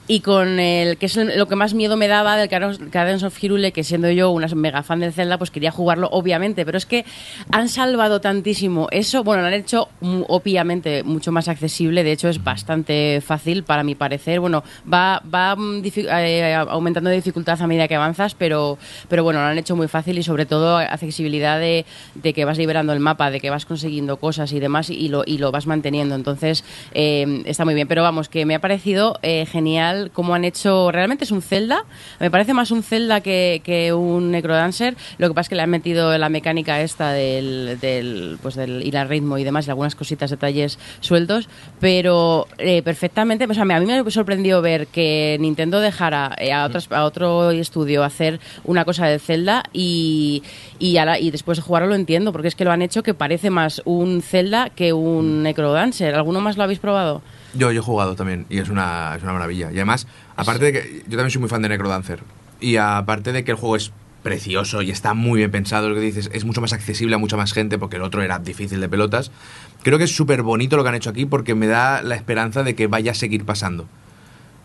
Y 0.08 0.20
con 0.20 0.60
el, 0.60 0.98
que 0.98 1.08
es 1.08 1.16
lo 1.16 1.48
que 1.48 1.56
más 1.56 1.74
miedo 1.74 1.98
me 1.98 2.08
daba 2.08 2.38
del 2.38 2.48
Cadence 2.48 3.26
of 3.26 3.38
Hyrule, 3.38 3.72
que 3.72 3.84
siendo 3.84 4.10
yo 4.12 4.30
una 4.30 4.48
mega 4.48 4.84
fan 4.84 5.00
del 5.00 5.14
Zelda, 5.14 5.40
pues 5.40 5.50
quería 5.50 5.72
jugarlo, 5.72 6.10
obviamente, 6.12 6.64
pero 6.64 6.75
es 6.78 6.86
que 6.86 7.06
han 7.52 7.70
salvado 7.70 8.22
tantísimo 8.22 8.88
eso, 8.92 9.24
bueno, 9.24 9.42
lo 9.42 9.48
han 9.48 9.54
hecho 9.54 9.90
obviamente 10.28 11.04
mucho 11.04 11.32
más 11.32 11.48
accesible, 11.48 12.04
de 12.04 12.12
hecho 12.12 12.30
es 12.30 12.44
bastante 12.44 13.22
fácil 13.22 13.64
para 13.64 13.84
mi 13.84 13.96
parecer, 13.96 14.40
bueno, 14.40 14.64
va, 14.92 15.22
va 15.34 15.56
mm, 15.56 15.82
eh, 15.96 16.54
aumentando 16.54 17.10
de 17.10 17.18
dificultad 17.18 17.62
a 17.62 17.68
medida 17.68 17.88
que 17.88 17.96
avanzas, 17.96 18.36
pero, 18.36 18.78
pero 19.10 19.24
bueno, 19.24 19.40
lo 19.42 19.48
han 19.48 19.58
hecho 19.58 19.76
muy 19.76 19.88
fácil 19.88 20.18
y 20.18 20.24
sobre 20.24 20.46
todo 20.46 20.78
accesibilidad 20.78 21.60
de, 21.60 21.86
de 22.16 22.34
que 22.34 22.46
vas 22.46 22.58
liberando 22.58 22.94
el 22.94 23.00
mapa, 23.00 23.32
de 23.32 23.40
que 23.40 23.50
vas 23.50 23.66
consiguiendo 23.66 24.18
cosas 24.18 24.52
y 24.52 24.60
demás 24.60 24.90
y 24.90 25.08
lo, 25.10 25.24
y 25.26 25.38
lo 25.38 25.52
vas 25.52 25.68
manteniendo, 25.68 26.16
entonces 26.16 26.64
eh, 26.94 27.44
está 27.46 27.66
muy 27.66 27.74
bien, 27.74 27.88
pero 27.88 28.02
vamos, 28.04 28.30
que 28.30 28.46
me 28.46 28.56
ha 28.56 28.60
parecido 28.60 29.20
eh, 29.22 29.46
genial 29.46 30.12
cómo 30.14 30.36
han 30.36 30.46
hecho, 30.46 30.92
realmente 30.92 31.24
es 31.24 31.32
un 31.32 31.42
Zelda, 31.42 31.86
me 32.20 32.32
parece 32.32 32.54
más 32.54 32.72
un 32.72 32.84
Zelda 32.84 33.22
que, 33.22 33.62
que 33.64 33.94
un 33.94 34.32
Necrodancer, 34.32 34.96
lo 35.18 35.28
que 35.28 35.34
pasa 35.34 35.46
es 35.46 35.50
que 35.50 35.56
le 35.56 35.62
han 35.62 35.70
metido 35.70 36.18
la 36.18 36.30
mecánica 36.30 36.65
esta 36.82 37.12
del, 37.12 37.78
del 37.80 38.38
pues 38.42 38.56
del 38.56 38.82
ir 38.86 38.98
al 38.98 39.08
ritmo 39.10 39.38
y 39.38 39.44
demás 39.44 39.68
y 39.68 39.70
algunas 39.70 39.96
cositas, 39.96 40.30
detalles 40.30 40.78
sueltos, 41.00 41.48
pero 41.80 42.48
eh, 42.58 42.82
perfectamente, 42.82 43.46
o 43.46 43.54
sea, 43.54 43.64
a 43.64 43.80
mí 43.80 43.86
me 43.86 44.12
sorprendió 44.12 44.62
ver 44.62 44.88
que 44.88 45.38
Nintendo 45.40 45.80
dejara 45.80 46.36
eh, 46.40 46.52
a, 46.54 46.66
otras, 46.66 46.92
a 46.92 47.04
otro 47.06 47.52
estudio 47.52 48.04
hacer 48.04 48.40
una 48.64 48.86
cosa 48.86 49.06
de 49.08 49.20
Zelda 49.20 49.64
y, 49.74 50.44
y, 50.80 50.98
a 50.98 51.06
la- 51.06 51.20
y 51.20 51.32
después 51.32 51.58
de 51.58 51.62
jugarlo 51.62 51.90
lo 51.90 51.96
entiendo, 51.96 52.32
porque 52.32 52.48
es 52.48 52.56
que 52.56 52.66
lo 52.66 52.72
han 52.72 52.82
hecho 52.82 53.04
que 53.04 53.14
parece 53.14 53.50
más 53.50 53.82
un 53.86 54.22
Zelda 54.22 54.70
que 54.70 54.94
un 54.94 55.44
Necrodancer. 55.44 56.16
¿Alguno 56.16 56.42
más 56.42 56.58
lo 56.58 56.64
habéis 56.64 56.80
probado? 56.80 57.22
Yo, 57.54 57.72
yo 57.72 57.80
he 57.80 57.84
jugado 57.84 58.16
también 58.16 58.46
y 58.50 58.60
es 58.60 58.70
una, 58.70 59.14
es 59.16 59.24
una 59.24 59.34
maravilla. 59.34 59.70
Y 59.72 59.76
además, 59.76 60.08
aparte 60.36 60.66
de 60.66 60.74
que 60.74 60.98
yo 61.08 61.12
también 61.18 61.32
soy 61.32 61.40
muy 61.42 61.50
fan 61.50 61.62
de 61.62 61.70
Necrodancer. 61.70 62.20
Y 62.60 62.78
aparte 62.78 63.32
de 63.34 63.44
que 63.44 63.52
el 63.52 63.58
juego 63.58 63.76
es 63.76 63.92
precioso 64.26 64.82
y 64.82 64.90
está 64.90 65.14
muy 65.14 65.38
bien 65.38 65.52
pensado, 65.52 65.88
lo 65.88 65.94
que 65.94 66.02
dices, 66.02 66.32
es 66.34 66.46
mucho 66.46 66.60
más 66.60 66.74
accesible 66.74 67.14
a 67.14 67.20
mucha 67.20 67.38
más 67.38 67.54
gente 67.54 67.78
porque 67.78 67.98
el 67.98 68.02
otro 68.02 68.24
era 68.24 68.40
difícil 68.40 68.82
de 68.82 68.90
pelotas. 68.90 69.32
Creo 69.84 70.00
que 70.00 70.06
es 70.06 70.16
súper 70.16 70.42
bonito 70.42 70.78
lo 70.78 70.84
que 70.84 70.90
han 70.90 70.96
hecho 70.96 71.12
aquí 71.12 71.28
porque 71.28 71.54
me 71.54 71.68
da 71.68 72.02
la 72.02 72.16
esperanza 72.16 72.64
de 72.64 72.74
que 72.74 72.88
vaya 72.88 73.12
a 73.12 73.14
seguir 73.14 73.46
pasando. 73.46 73.88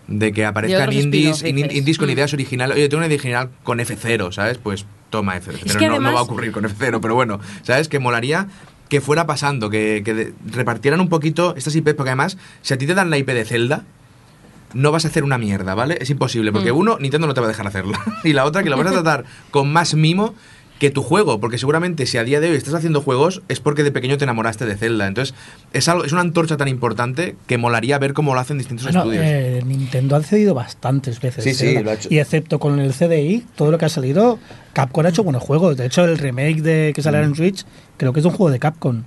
De 0.08 0.32
que 0.32 0.46
aparezcan 0.46 0.90
indies, 0.94 1.44
indies 1.44 1.98
con 1.98 2.08
Mm. 2.08 2.12
ideas 2.12 2.32
originales. 2.32 2.74
Oye, 2.74 2.88
tengo 2.88 3.00
una 3.00 3.06
idea 3.06 3.16
original 3.16 3.50
con 3.62 3.80
F0, 3.80 4.32
¿sabes? 4.32 4.56
Pues 4.56 4.86
toma 5.10 5.36
F0. 5.36 5.66
Es 5.66 5.76
que 5.76 5.88
no, 5.88 6.00
no 6.00 6.14
va 6.14 6.20
a 6.20 6.22
ocurrir 6.22 6.52
con 6.52 6.64
F0, 6.64 6.98
pero 7.02 7.14
bueno, 7.14 7.38
¿sabes? 7.62 7.88
Que 7.88 7.98
molaría 7.98 8.48
que 8.88 9.02
fuera 9.02 9.26
pasando, 9.26 9.68
que, 9.68 10.32
repartieran 10.46 11.00
un 11.00 11.10
poquito 11.10 11.54
estas 11.54 11.76
IPs, 11.76 11.94
porque 11.94 12.10
además, 12.10 12.38
si 12.62 12.72
a 12.74 12.78
ti 12.78 12.86
te 12.86 12.94
dan 12.94 13.10
la 13.10 13.18
IP 13.18 13.28
de 13.28 13.44
Zelda, 13.44 13.84
no 14.74 14.92
vas 14.92 15.04
a 15.04 15.08
hacer 15.08 15.24
una 15.24 15.38
mierda, 15.38 15.74
¿vale? 15.74 15.98
Es 16.00 16.10
imposible, 16.10 16.52
porque 16.52 16.72
Mm. 16.72 16.76
uno, 16.76 16.98
Nintendo 17.00 17.26
no 17.26 17.34
te 17.34 17.40
va 17.40 17.46
a 17.46 17.48
dejar 17.48 17.66
hacerla. 17.66 17.98
Y 18.24 18.32
la 18.32 18.44
otra, 18.44 18.62
que 18.62 18.70
lo 18.70 18.76
vas 18.76 18.86
a 18.86 18.90
tratar 19.02 19.24
con 19.50 19.72
más 19.72 19.94
mimo 19.94 20.34
que 20.78 20.90
tu 20.90 21.02
juego, 21.02 21.40
porque 21.40 21.58
seguramente 21.58 22.06
si 22.06 22.16
a 22.16 22.24
día 22.24 22.40
de 22.40 22.48
hoy 22.48 22.56
estás 22.56 22.72
haciendo 22.72 23.02
juegos 23.02 23.42
es 23.48 23.60
porque 23.60 23.82
de 23.82 23.92
pequeño 23.92 24.16
te 24.16 24.24
enamoraste 24.24 24.64
de 24.64 24.76
Zelda. 24.78 25.06
Entonces, 25.08 25.34
es, 25.74 25.88
algo, 25.90 26.04
es 26.04 26.12
una 26.12 26.22
antorcha 26.22 26.56
tan 26.56 26.68
importante 26.68 27.36
que 27.46 27.58
molaría 27.58 27.98
ver 27.98 28.14
cómo 28.14 28.32
lo 28.32 28.40
hacen 28.40 28.56
distintos 28.56 28.86
Bueno, 28.86 29.00
estudios. 29.00 29.22
eh, 29.26 29.62
Nintendo 29.66 30.16
ha 30.16 30.22
cedido 30.22 30.54
bastantes 30.54 31.20
veces. 31.20 31.44
Sí, 31.44 31.52
sí, 31.52 31.66
Zelda. 31.66 31.82
lo 31.82 31.90
ha 31.90 31.94
hecho. 31.94 32.08
Y 32.10 32.18
excepto 32.18 32.58
con 32.58 32.78
el 32.80 32.94
CDI, 32.94 33.44
todo 33.56 33.70
lo 33.70 33.76
que 33.76 33.84
ha 33.84 33.88
salido, 33.90 34.38
Capcom 34.72 35.04
ha 35.04 35.10
hecho 35.10 35.22
buenos 35.22 35.42
juegos. 35.42 35.76
De 35.76 35.84
hecho, 35.84 36.02
el 36.06 36.16
remake 36.16 36.62
de 36.62 36.92
que 36.94 37.02
salió 37.02 37.20
Mm. 37.20 37.24
en 37.24 37.34
Switch, 37.34 37.64
creo 37.98 38.14
que 38.14 38.20
es 38.20 38.24
un 38.26 38.32
juego 38.32 38.50
de 38.50 38.58
Capcom. 38.58 39.02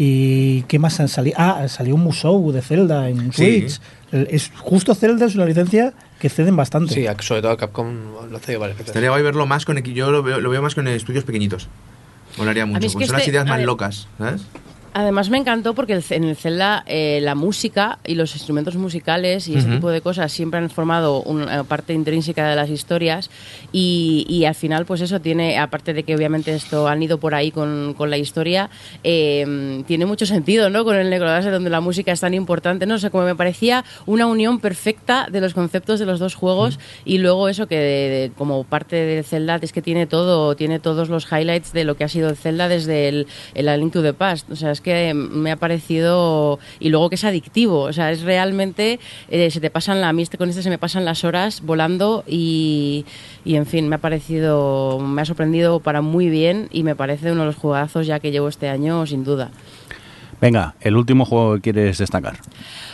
¿Y 0.00 0.62
qué 0.62 0.78
más 0.78 1.00
han 1.00 1.08
salido? 1.08 1.34
Ah, 1.40 1.66
salió 1.66 1.96
un 1.96 2.04
Musou 2.04 2.52
de 2.52 2.62
Zelda 2.62 3.08
en. 3.08 3.32
Switch. 3.32 3.80
Es, 4.12 4.52
justo 4.56 4.94
Zelda 4.94 5.26
es 5.26 5.34
una 5.34 5.44
licencia 5.44 5.92
que 6.20 6.28
ceden 6.28 6.56
bastante. 6.56 6.94
Sí, 6.94 7.04
sobre 7.20 7.42
todo 7.42 7.56
Capcom 7.56 8.30
lo 8.30 8.36
hace 8.36 8.56
varias 8.56 8.78
veces. 8.78 8.90
Estaría 8.90 9.10
guay 9.10 9.22
verlo 9.22 9.44
más 9.44 9.64
con 9.64 9.76
yo 9.82 10.10
lo 10.12 10.22
veo, 10.22 10.40
lo 10.40 10.50
veo 10.50 10.62
más 10.62 10.76
con 10.76 10.86
estudios 10.86 11.24
pequeñitos. 11.24 11.68
Molaría 12.38 12.64
mucho, 12.64 12.86
es 12.86 12.94
que 12.94 13.06
son 13.06 13.12
las 13.14 13.22
este- 13.22 13.32
ideas 13.32 13.46
más 13.46 13.58
ver, 13.58 13.66
locas, 13.66 14.06
¿sabes? 14.18 14.42
Además 15.00 15.30
me 15.30 15.38
encantó 15.38 15.74
porque 15.74 16.00
en 16.10 16.24
el 16.24 16.34
Zelda 16.34 16.82
eh, 16.88 17.20
la 17.22 17.36
música 17.36 18.00
y 18.04 18.16
los 18.16 18.34
instrumentos 18.34 18.74
musicales 18.74 19.46
y 19.46 19.54
ese 19.54 19.66
Ujú. 19.68 19.76
tipo 19.76 19.90
de 19.90 20.00
cosas 20.00 20.32
siempre 20.32 20.58
han 20.58 20.70
formado 20.70 21.22
una 21.22 21.62
parte 21.62 21.92
intrínseca 21.94 22.48
de 22.50 22.56
las 22.56 22.68
historias 22.68 23.30
y, 23.70 24.26
y 24.28 24.44
al 24.44 24.56
final 24.56 24.86
pues 24.86 25.00
eso 25.00 25.20
tiene, 25.20 25.56
aparte 25.56 25.94
de 25.94 26.02
que 26.02 26.16
obviamente 26.16 26.52
esto 26.52 26.88
han 26.88 27.00
ido 27.00 27.18
por 27.18 27.36
ahí 27.36 27.52
con, 27.52 27.94
con 27.96 28.10
la 28.10 28.16
historia, 28.18 28.70
eh, 29.04 29.84
tiene 29.86 30.04
mucho 30.04 30.26
sentido, 30.26 30.68
¿no? 30.68 30.84
Con 30.84 30.96
el 30.96 31.10
Necrodancer 31.10 31.52
donde 31.52 31.70
la 31.70 31.80
música 31.80 32.10
es 32.10 32.18
tan 32.18 32.34
importante, 32.34 32.84
¿no? 32.84 32.96
O 32.96 32.98
sea, 32.98 33.10
como 33.10 33.22
me 33.24 33.36
parecía 33.36 33.84
una 34.04 34.26
unión 34.26 34.58
perfecta 34.58 35.28
de 35.30 35.40
los 35.40 35.54
conceptos 35.54 36.00
de 36.00 36.06
los 36.06 36.18
dos 36.18 36.34
juegos 36.34 36.80
y 37.04 37.18
luego 37.18 37.48
eso 37.48 37.68
que 37.68 37.76
de- 37.78 38.08
de- 38.08 38.32
como 38.36 38.64
parte 38.64 38.96
del 38.96 39.22
Zelda 39.24 39.60
es 39.62 39.70
que 39.72 39.80
tiene 39.80 40.08
todo, 40.08 40.56
tiene 40.56 40.80
todos 40.80 41.08
los 41.08 41.30
highlights 41.30 41.72
de 41.72 41.84
lo 41.84 41.96
que 41.96 42.02
ha 42.02 42.08
sido 42.08 42.28
el 42.30 42.36
Zelda 42.36 42.66
desde 42.66 43.08
el, 43.08 43.28
el 43.54 43.68
A 43.68 43.76
Link 43.76 43.92
to 43.92 44.02
the 44.02 44.12
Past. 44.12 44.50
O 44.50 44.56
sea, 44.56 44.72
es 44.72 44.80
que 44.80 44.87
me 45.14 45.52
ha 45.52 45.56
parecido... 45.56 46.58
Y 46.80 46.88
luego 46.90 47.08
que 47.08 47.14
es 47.16 47.24
adictivo. 47.24 47.80
O 47.82 47.92
sea, 47.92 48.10
es 48.10 48.22
realmente... 48.22 49.00
eh, 49.28 49.50
se 49.50 49.60
te 49.60 49.70
pasan 49.70 50.00
la... 50.00 50.08
A 50.10 50.20
este- 50.20 50.38
con 50.38 50.48
este 50.48 50.62
se 50.62 50.70
me 50.70 50.78
pasan 50.78 51.04
las 51.04 51.24
horas 51.24 51.62
volando 51.62 52.24
y, 52.26 53.04
y, 53.44 53.56
en 53.56 53.66
fin, 53.66 53.88
me 53.88 53.96
ha 53.96 54.00
parecido... 54.00 54.98
Me 55.00 55.22
ha 55.22 55.24
sorprendido 55.24 55.80
para 55.80 56.00
muy 56.00 56.28
bien 56.28 56.68
y 56.72 56.82
me 56.82 56.94
parece 56.96 57.32
uno 57.32 57.42
de 57.42 57.46
los 57.46 57.56
juegazos 57.56 58.06
ya 58.06 58.20
que 58.20 58.30
llevo 58.30 58.48
este 58.48 58.68
año, 58.68 59.06
sin 59.06 59.24
duda. 59.24 59.50
Venga, 60.40 60.74
el 60.80 60.96
último 60.96 61.24
juego 61.24 61.54
que 61.54 61.60
quieres 61.60 61.98
destacar. 61.98 62.38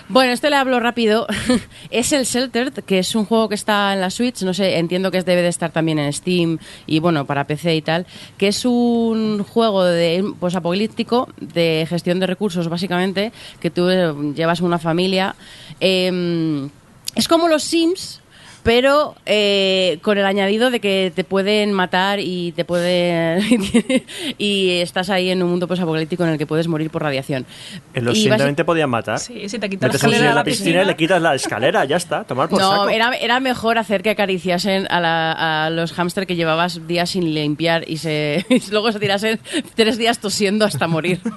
Bueno, 0.08 0.32
este 0.32 0.50
le 0.50 0.56
hablo 0.56 0.80
rápido. 0.80 1.26
es 1.90 2.12
el 2.12 2.24
Sheltered, 2.24 2.84
que 2.84 2.98
es 2.98 3.14
un 3.14 3.24
juego 3.24 3.48
que 3.48 3.54
está 3.54 3.92
en 3.92 4.00
la 4.00 4.10
Switch, 4.10 4.42
no 4.42 4.54
sé, 4.54 4.78
entiendo 4.78 5.10
que 5.10 5.22
debe 5.22 5.42
de 5.42 5.48
estar 5.48 5.70
también 5.70 5.98
en 5.98 6.12
Steam 6.12 6.58
y 6.86 7.00
bueno, 7.00 7.26
para 7.26 7.46
PC 7.46 7.74
y 7.76 7.82
tal, 7.82 8.06
que 8.38 8.48
es 8.48 8.64
un 8.64 9.44
juego 9.44 9.84
de 9.84 10.24
pues 10.40 10.54
apocalíptico 10.54 11.28
de 11.38 11.86
gestión 11.88 12.20
de 12.20 12.26
recursos 12.26 12.68
básicamente, 12.68 13.32
que 13.60 13.70
tú 13.70 13.88
eh, 13.88 14.12
llevas 14.34 14.60
una 14.60 14.78
familia. 14.78 15.34
Eh, 15.80 16.68
es 17.14 17.28
como 17.28 17.48
los 17.48 17.62
Sims, 17.62 18.20
pero 18.64 19.14
eh, 19.26 19.98
con 20.02 20.18
el 20.18 20.24
añadido 20.26 20.70
de 20.70 20.80
que 20.80 21.12
te 21.14 21.22
pueden 21.22 21.72
matar 21.72 22.18
y 22.18 22.50
te 22.52 22.64
pueden 22.64 23.40
y 24.38 24.70
estás 24.80 25.10
ahí 25.10 25.30
en 25.30 25.42
un 25.42 25.50
mundo 25.50 25.68
posapocalíptico 25.68 26.24
en 26.24 26.30
el 26.30 26.38
que 26.38 26.46
puedes 26.46 26.66
morir 26.66 26.90
por 26.90 27.02
radiación. 27.02 27.46
En 27.92 28.04
los 28.04 28.16
Y 28.16 28.22
Sims 28.22 28.34
basi- 28.34 28.38
también 28.38 28.56
te 28.56 28.64
podían 28.64 28.90
matar. 28.90 29.18
Sí, 29.20 29.48
si 29.48 29.58
te 29.58 29.68
quitas 29.70 29.82
la 29.82 29.88
Metes 29.88 29.94
escalera 30.02 30.22
de 30.22 30.28
en 30.30 30.34
la 30.34 30.40
la 30.40 30.44
piscina 30.44 30.64
piscina. 30.64 30.82
y 30.82 30.86
le 30.86 30.96
quitas 30.96 31.22
la 31.22 31.34
escalera, 31.34 31.84
ya 31.84 31.96
está, 31.96 32.24
tomar 32.24 32.48
por 32.48 32.58
No, 32.60 32.70
saco. 32.70 32.88
era, 32.88 33.12
era 33.14 33.38
mejor 33.38 33.78
hacer 33.78 34.02
que 34.02 34.10
acariciasen 34.10 34.86
a, 34.90 35.00
la- 35.00 35.66
a 35.66 35.70
los 35.70 35.92
hámster 35.92 36.26
que 36.26 36.34
llevabas 36.34 36.86
días 36.88 37.10
sin 37.10 37.34
limpiar 37.34 37.84
y, 37.88 37.98
se, 37.98 38.44
y 38.50 38.62
luego 38.70 38.90
se 38.90 38.98
tirasen 38.98 39.38
tres 39.74 39.98
días 39.98 40.18
tosiendo 40.18 40.64
hasta 40.64 40.88
morir. 40.88 41.20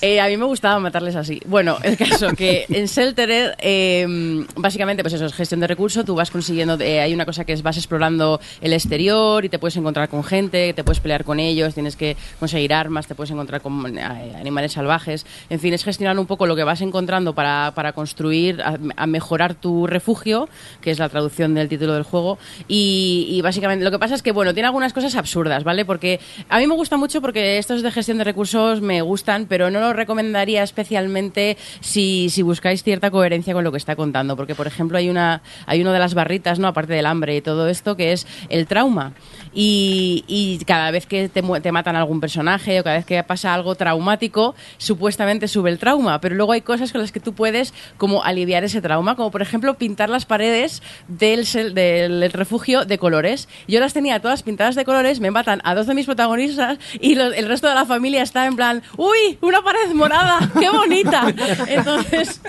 Eh, 0.00 0.20
a 0.20 0.26
mí 0.26 0.36
me 0.36 0.46
gustaba 0.46 0.80
matarles 0.80 1.14
así. 1.14 1.40
Bueno, 1.46 1.76
el 1.84 1.96
caso 1.96 2.32
que 2.34 2.64
en 2.70 2.86
Shelterer, 2.86 3.54
eh, 3.60 4.44
básicamente, 4.56 5.04
pues 5.04 5.14
eso, 5.14 5.26
es 5.26 5.32
gestión 5.32 5.60
de 5.60 5.68
recursos. 5.68 6.04
Tú 6.04 6.16
vas 6.16 6.28
consiguiendo, 6.32 6.78
eh, 6.80 7.00
hay 7.00 7.14
una 7.14 7.26
cosa 7.26 7.44
que 7.44 7.52
es 7.52 7.62
vas 7.62 7.76
explorando 7.76 8.40
el 8.60 8.72
exterior 8.72 9.44
y 9.44 9.48
te 9.48 9.58
puedes 9.58 9.76
encontrar 9.76 10.08
con 10.08 10.24
gente, 10.24 10.72
te 10.72 10.82
puedes 10.82 11.00
pelear 11.00 11.24
con 11.24 11.38
ellos, 11.38 11.74
tienes 11.74 11.96
que 11.96 12.16
conseguir 12.40 12.74
armas, 12.74 13.06
te 13.06 13.14
puedes 13.14 13.30
encontrar 13.30 13.60
con 13.60 13.96
eh, 13.96 14.02
animales 14.02 14.72
salvajes. 14.72 15.26
En 15.50 15.60
fin, 15.60 15.74
es 15.74 15.84
gestionar 15.84 16.18
un 16.18 16.26
poco 16.26 16.46
lo 16.46 16.56
que 16.56 16.64
vas 16.64 16.80
encontrando 16.80 17.34
para, 17.34 17.72
para 17.74 17.92
construir, 17.92 18.60
a, 18.62 19.06
mejorar 19.06 19.54
tu 19.54 19.86
refugio, 19.86 20.48
que 20.80 20.90
es 20.90 20.98
la 20.98 21.08
traducción 21.08 21.54
del 21.54 21.68
título 21.68 21.94
del 21.94 22.02
juego. 22.02 22.38
Y, 22.66 23.40
básicamente, 23.42 23.84
lo 23.84 23.90
que 23.90 23.98
pasa 23.98 24.14
es 24.14 24.22
que, 24.22 24.32
bueno, 24.32 24.54
tiene 24.54 24.66
algunas 24.66 24.92
cosas 24.92 25.14
absurdas, 25.16 25.64
¿vale? 25.64 25.84
Porque 25.84 26.20
a 26.48 26.58
mí 26.58 26.66
me 26.66 26.74
gusta 26.74 26.96
mucho 26.96 27.20
porque 27.20 27.58
estos 27.58 27.82
de 27.82 27.90
gestión 27.92 28.18
de 28.18 28.24
recursos 28.24 28.80
me 28.80 29.02
gustan, 29.02 29.46
pero 29.46 29.70
no 29.70 29.80
lo 29.80 29.92
recomendaría 29.92 30.62
especialmente 30.62 31.56
si, 31.80 32.30
si 32.30 32.42
buscáis 32.42 32.82
cierta 32.82 33.10
coherencia 33.10 33.52
con 33.52 33.64
lo 33.64 33.70
que 33.70 33.78
está 33.78 33.96
contando. 33.96 34.36
Porque, 34.36 34.54
por 34.54 34.66
ejemplo, 34.66 34.96
hay 34.96 35.10
una 35.10 35.42
hay 35.66 35.80
uno 35.80 35.92
de 35.92 35.98
las 35.98 36.14
barritas, 36.22 36.58
¿no? 36.58 36.68
Aparte 36.68 36.92
del 36.92 37.06
hambre 37.06 37.36
y 37.36 37.40
todo 37.40 37.68
esto, 37.68 37.96
que 37.96 38.12
es 38.12 38.26
el 38.48 38.66
trauma. 38.66 39.12
Y, 39.54 40.24
y 40.26 40.64
cada 40.64 40.90
vez 40.90 41.06
que 41.06 41.28
te, 41.28 41.42
te 41.42 41.72
matan 41.72 41.96
algún 41.96 42.20
personaje 42.20 42.80
o 42.80 42.84
cada 42.84 42.96
vez 42.96 43.06
que 43.06 43.22
pasa 43.22 43.54
algo 43.54 43.74
traumático, 43.74 44.54
supuestamente 44.78 45.48
sube 45.48 45.70
el 45.70 45.78
trauma. 45.78 46.20
Pero 46.20 46.34
luego 46.34 46.52
hay 46.52 46.62
cosas 46.62 46.92
con 46.92 47.00
las 47.00 47.12
que 47.12 47.20
tú 47.20 47.34
puedes 47.34 47.74
como 47.98 48.24
aliviar 48.24 48.64
ese 48.64 48.80
trauma, 48.80 49.16
como 49.16 49.30
por 49.30 49.42
ejemplo 49.42 49.74
pintar 49.74 50.08
las 50.08 50.26
paredes 50.26 50.82
del, 51.08 51.44
del 51.74 52.32
refugio 52.32 52.84
de 52.84 52.98
colores. 52.98 53.48
Yo 53.68 53.80
las 53.80 53.92
tenía 53.92 54.20
todas 54.20 54.42
pintadas 54.42 54.74
de 54.74 54.84
colores, 54.84 55.20
me 55.20 55.30
matan 55.30 55.60
a 55.64 55.74
dos 55.74 55.86
de 55.86 55.94
mis 55.94 56.06
protagonistas 56.06 56.78
y 57.00 57.18
el 57.18 57.48
resto 57.48 57.68
de 57.68 57.74
la 57.74 57.84
familia 57.84 58.22
está 58.22 58.46
en 58.46 58.56
plan, 58.56 58.82
¡Uy! 58.96 59.38
¡Una 59.40 59.62
pared 59.62 59.92
morada! 59.94 60.50
¡Qué 60.58 60.68
bonita! 60.70 61.32
Entonces, 61.68 62.40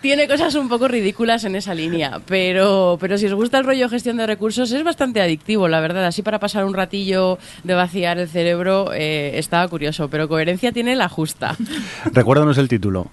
tiene 0.00 0.28
cosas 0.28 0.54
un 0.54 0.68
poco 0.68 0.88
ridículas 0.88 1.44
en 1.44 1.56
esa 1.56 1.74
línea. 1.74 2.20
Pero, 2.26 2.98
pero 3.00 3.18
si 3.18 3.26
os 3.26 3.34
gusta 3.34 3.58
el 3.58 3.64
rollo 3.64 3.88
gestión 3.88 4.16
de 4.16 4.26
recursos, 4.26 4.70
es 4.72 4.82
bastante 4.82 5.20
adictivo, 5.20 5.68
la 5.68 5.80
verdad. 5.80 6.04
Así 6.06 6.22
para 6.22 6.38
pasar 6.44 6.66
un 6.66 6.74
ratillo 6.74 7.38
de 7.62 7.72
vaciar 7.72 8.18
el 8.18 8.28
cerebro, 8.28 8.92
eh, 8.92 9.38
estaba 9.38 9.66
curioso. 9.68 10.08
Pero 10.10 10.28
coherencia 10.28 10.72
tiene 10.72 10.94
la 10.94 11.08
justa. 11.08 11.56
Recuérdanos 12.12 12.58
el 12.58 12.68
título. 12.68 13.10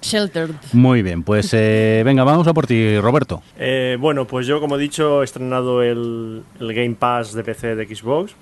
Sheltered. 0.00 0.54
Muy 0.72 1.02
bien, 1.02 1.22
pues 1.22 1.52
eh, 1.52 2.00
venga, 2.06 2.24
vamos 2.24 2.46
a 2.46 2.54
por 2.54 2.66
ti, 2.66 2.98
Roberto. 2.98 3.42
Eh, 3.58 3.98
bueno, 4.00 4.26
pues 4.26 4.46
yo, 4.46 4.60
como 4.60 4.76
he 4.76 4.78
dicho, 4.78 5.20
he 5.20 5.24
estrenado 5.26 5.82
el, 5.82 6.42
el 6.58 6.74
Game 6.74 6.94
Pass 6.98 7.34
de 7.34 7.44
PC 7.44 7.76
de 7.76 7.94
Xbox. 7.94 8.34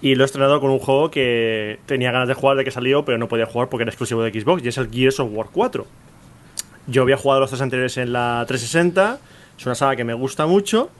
Y 0.00 0.14
lo 0.14 0.22
he 0.22 0.26
estrenado 0.26 0.60
con 0.60 0.70
un 0.70 0.78
juego 0.78 1.10
que 1.10 1.80
tenía 1.86 2.12
ganas 2.12 2.28
de 2.28 2.34
jugar 2.34 2.56
de 2.56 2.64
que 2.64 2.70
salió, 2.70 3.04
pero 3.04 3.18
no 3.18 3.26
podía 3.26 3.46
jugar 3.46 3.68
porque 3.68 3.82
era 3.82 3.90
exclusivo 3.90 4.22
de 4.22 4.30
Xbox, 4.32 4.64
y 4.64 4.68
es 4.68 4.78
el 4.78 4.90
Gears 4.90 5.18
of 5.18 5.30
War 5.32 5.48
4. 5.52 5.86
Yo 6.86 7.02
había 7.02 7.16
jugado 7.16 7.40
los 7.40 7.50
tres 7.50 7.62
anteriores 7.62 7.96
en 7.96 8.12
la 8.12 8.44
360, 8.46 9.18
es 9.58 9.66
una 9.66 9.74
saga 9.74 9.94
que 9.96 10.04
me 10.04 10.14
gusta 10.14 10.46
mucho, 10.46 10.90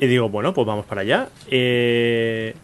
y 0.00 0.06
digo, 0.06 0.28
bueno, 0.28 0.52
pues 0.54 0.66
vamos 0.66 0.86
para 0.86 1.02
allá. 1.02 1.28
Eh, 1.50 2.54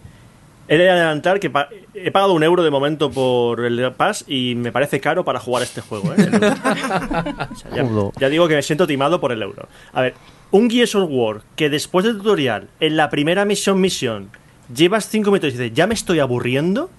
he 0.69 0.77
de 0.77 0.91
adelantar 0.91 1.39
que 1.39 1.49
pa- 1.51 1.69
he 1.95 2.11
pagado 2.11 2.33
un 2.33 2.43
euro 2.43 2.65
de 2.65 2.71
momento 2.71 3.11
por 3.11 3.65
el 3.65 3.93
Pass 3.93 4.25
y 4.27 4.55
me 4.57 4.73
parece 4.73 5.01
caro 5.01 5.25
para 5.25 5.39
jugar 5.39 5.63
este 5.63 5.81
juego. 5.81 6.13
¿eh? 6.15 6.17
O 7.53 7.55
sea, 7.55 7.85
ya, 8.19 8.29
digo 8.29 8.49
que 8.49 8.55
me 8.57 8.63
siento 8.63 8.87
timado 8.87 9.21
por 9.21 9.33
el 9.33 9.43
euro. 9.43 9.69
A 9.93 10.01
ver, 10.03 10.15
un 10.51 10.69
Gears 10.71 10.95
of 10.95 11.09
War 11.11 11.43
que 11.57 11.71
después 11.71 12.05
del 12.05 12.17
tutorial, 12.19 12.69
en 12.81 12.97
la 12.97 13.11
primera 13.11 13.45
misión, 13.45 13.81
misión, 13.81 14.31
llevas 14.75 15.09
5 15.09 15.31
minutos 15.31 15.51
y 15.55 15.57
dices, 15.59 15.73
ya 15.75 15.87
me 15.87 15.95
estoy 15.95 16.19
aburriendo, 16.21 16.91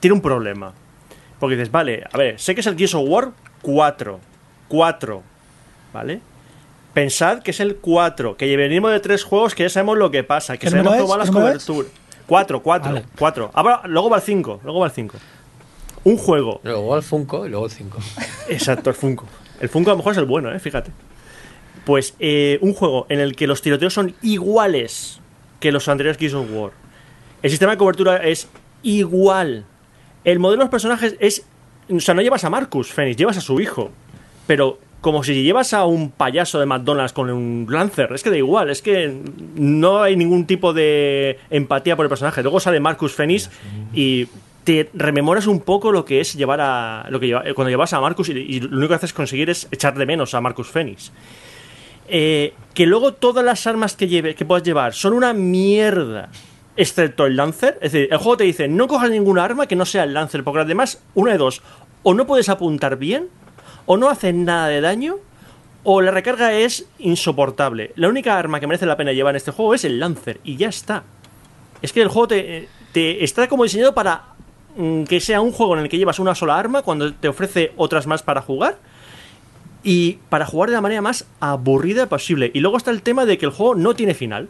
tiene 0.00 0.14
un 0.14 0.22
problema. 0.22 0.72
Porque 1.40 1.56
dices, 1.56 1.70
vale, 1.70 2.04
a 2.10 2.16
ver, 2.16 2.38
sé 2.40 2.54
que 2.54 2.60
es 2.62 2.66
el 2.66 2.76
Gears 2.76 2.94
of 2.94 3.04
War 3.08 3.30
4. 3.62 4.20
4. 4.68 5.22
¿Vale? 5.92 6.20
Pensad 6.96 7.42
que 7.42 7.50
es 7.50 7.60
el 7.60 7.76
4, 7.76 8.38
que 8.38 8.56
venimos 8.56 8.90
de 8.90 9.00
tres 9.00 9.22
juegos 9.22 9.54
que 9.54 9.64
ya 9.64 9.68
sabemos 9.68 9.98
lo 9.98 10.10
que 10.10 10.24
pasa, 10.24 10.56
que 10.56 10.66
¿Qué 10.66 10.74
número 10.74 10.92
sabemos 10.92 11.28
cómo 11.28 11.40
van 11.44 11.54
las 11.54 11.66
coberturas. 11.66 11.92
4, 12.26 12.62
4, 12.62 12.90
Vale. 12.90 13.04
4. 13.18 13.50
Ahora, 13.52 13.82
luego 13.84 14.08
va 14.08 14.16
el 14.16 14.22
5, 14.22 14.60
luego 14.64 14.80
va 14.80 14.86
el 14.86 14.92
5. 14.92 15.18
Un 16.04 16.16
juego 16.16 16.62
Luego 16.64 16.96
el 16.96 17.02
Funko 17.02 17.44
y 17.44 17.50
luego 17.50 17.66
el 17.66 17.70
5. 17.70 17.98
Exacto, 18.48 18.88
el 18.88 18.96
Funko. 18.96 19.26
El 19.60 19.68
Funko 19.68 19.90
a 19.90 19.92
lo 19.92 19.98
mejor 19.98 20.12
es 20.12 20.18
el 20.20 20.24
bueno, 20.24 20.50
¿eh? 20.50 20.58
Fíjate. 20.58 20.90
Pues 21.84 22.14
eh, 22.18 22.58
un 22.62 22.72
juego 22.72 23.04
en 23.10 23.20
el 23.20 23.36
que 23.36 23.46
los 23.46 23.60
tiroteos 23.60 23.92
son 23.92 24.14
iguales 24.22 25.20
que 25.60 25.72
los 25.72 25.86
anteriores 25.88 26.16
Gears 26.18 26.32
of 26.32 26.46
War. 26.50 26.70
El 27.42 27.50
sistema 27.50 27.72
de 27.72 27.76
cobertura 27.76 28.24
es 28.24 28.48
igual. 28.82 29.66
El 30.24 30.38
modelo 30.38 30.60
de 30.60 30.64
los 30.64 30.70
personajes 30.70 31.14
es... 31.20 31.44
O 31.90 32.00
sea, 32.00 32.14
no 32.14 32.22
llevas 32.22 32.44
a 32.44 32.48
Marcus 32.48 32.90
Fenix, 32.90 33.18
llevas 33.18 33.36
a 33.36 33.42
su 33.42 33.60
hijo. 33.60 33.90
Pero 34.46 34.78
como 35.06 35.22
si 35.22 35.40
llevas 35.44 35.72
a 35.72 35.84
un 35.84 36.10
payaso 36.10 36.58
de 36.58 36.66
McDonald's 36.66 37.12
con 37.12 37.30
un 37.30 37.64
Lancer. 37.70 38.10
Es 38.12 38.24
que 38.24 38.30
da 38.30 38.36
igual, 38.36 38.70
es 38.70 38.82
que 38.82 39.16
no 39.54 40.02
hay 40.02 40.16
ningún 40.16 40.46
tipo 40.46 40.72
de 40.72 41.38
empatía 41.48 41.94
por 41.94 42.04
el 42.06 42.08
personaje. 42.08 42.42
Luego 42.42 42.58
sale 42.58 42.80
Marcus 42.80 43.12
Fenix 43.14 43.48
y 43.94 44.26
te 44.64 44.90
rememoras 44.94 45.46
un 45.46 45.60
poco 45.60 45.92
lo 45.92 46.04
que 46.04 46.20
es 46.20 46.34
llevar 46.34 46.60
a. 46.60 47.06
lo 47.08 47.20
que 47.20 47.28
lleva- 47.28 47.44
cuando 47.54 47.70
llevas 47.70 47.92
a 47.92 48.00
Marcus 48.00 48.30
y, 48.30 48.32
y 48.32 48.58
lo 48.58 48.78
único 48.78 48.88
que 48.88 48.94
haces 48.96 49.12
conseguir 49.12 49.48
es 49.48 49.68
echar 49.70 49.94
de 49.96 50.06
menos 50.06 50.34
a 50.34 50.40
Marcus 50.40 50.66
Fenix. 50.66 51.12
Eh, 52.08 52.52
que 52.74 52.84
luego 52.84 53.14
todas 53.14 53.44
las 53.44 53.64
armas 53.68 53.94
que, 53.94 54.08
lleve, 54.08 54.34
que 54.34 54.44
puedas 54.44 54.64
llevar 54.64 54.92
son 54.92 55.12
una 55.12 55.32
mierda. 55.32 56.30
Excepto 56.76 57.26
el 57.26 57.36
Lancer. 57.36 57.78
Es 57.80 57.92
decir, 57.92 58.08
el 58.10 58.18
juego 58.18 58.38
te 58.38 58.44
dice, 58.44 58.66
no 58.66 58.88
cojas 58.88 59.08
ninguna 59.10 59.44
arma 59.44 59.68
que 59.68 59.76
no 59.76 59.86
sea 59.86 60.02
el 60.02 60.14
Lancer, 60.14 60.42
porque 60.42 60.62
además, 60.62 61.00
una 61.14 61.30
de 61.30 61.38
dos, 61.38 61.62
o 62.02 62.12
no 62.12 62.26
puedes 62.26 62.48
apuntar 62.48 62.96
bien, 62.98 63.28
o 63.86 63.96
no 63.96 64.08
hacen 64.10 64.44
nada 64.44 64.68
de 64.68 64.80
daño, 64.80 65.16
o 65.84 66.00
la 66.00 66.10
recarga 66.10 66.52
es 66.52 66.86
insoportable. 66.98 67.92
La 67.96 68.08
única 68.08 68.36
arma 68.38 68.58
que 68.60 68.66
merece 68.66 68.86
la 68.86 68.96
pena 68.96 69.12
llevar 69.12 69.32
en 69.32 69.36
este 69.36 69.52
juego 69.52 69.74
es 69.74 69.84
el 69.84 69.98
Lancer, 70.00 70.40
y 70.44 70.56
ya 70.56 70.68
está. 70.68 71.04
Es 71.82 71.92
que 71.92 72.02
el 72.02 72.08
juego 72.08 72.28
te, 72.28 72.68
está 72.94 73.48
como 73.48 73.62
diseñado 73.64 73.94
para 73.94 74.24
mm, 74.76 75.04
que 75.04 75.20
sea 75.20 75.40
un 75.40 75.52
juego 75.52 75.76
en 75.76 75.82
el 75.84 75.88
que 75.88 75.98
llevas 75.98 76.18
una 76.18 76.34
sola 76.34 76.58
arma 76.58 76.82
cuando 76.82 77.14
te 77.14 77.28
ofrece 77.28 77.72
otras 77.76 78.06
más 78.06 78.22
para 78.22 78.42
jugar 78.42 78.78
y 79.84 80.18
para 80.30 80.46
jugar 80.46 80.70
de 80.70 80.74
la 80.76 80.80
manera 80.80 81.02
más 81.02 81.26
aburrida 81.38 82.08
posible. 82.08 82.50
Y 82.54 82.60
luego 82.60 82.76
está 82.76 82.90
el 82.90 83.02
tema 83.02 83.24
de 83.24 83.38
que 83.38 83.46
el 83.46 83.52
juego 83.52 83.74
no 83.76 83.94
tiene 83.94 84.14
final. 84.14 84.48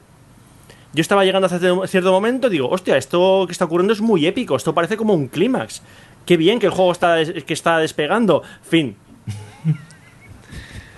Yo 0.95 1.03
estaba 1.03 1.25
llegando 1.27 1.47
a 1.47 1.87
cierto- 1.89 2.13
momento, 2.13 2.49
digo, 2.49 2.71
hostia, 2.71 2.97
esto 2.97 3.45
que 3.47 3.53
está 3.53 3.67
ocurriendo 3.67 3.93
es 3.93 4.01
muy 4.01 4.27
épico, 4.27 4.57
esto 4.57 4.73
parece 4.73 4.97
como 4.97 5.13
un 5.13 5.29
clímax. 5.29 5.83
Qué 6.25 6.39
bien 6.39 6.59
que 6.59 6.67
el 6.67 6.73
juego 6.73 6.91
está, 6.93 7.17
que 7.23 7.53
está 7.53 7.79
despegando. 7.79 8.43
Fin. 8.63 8.97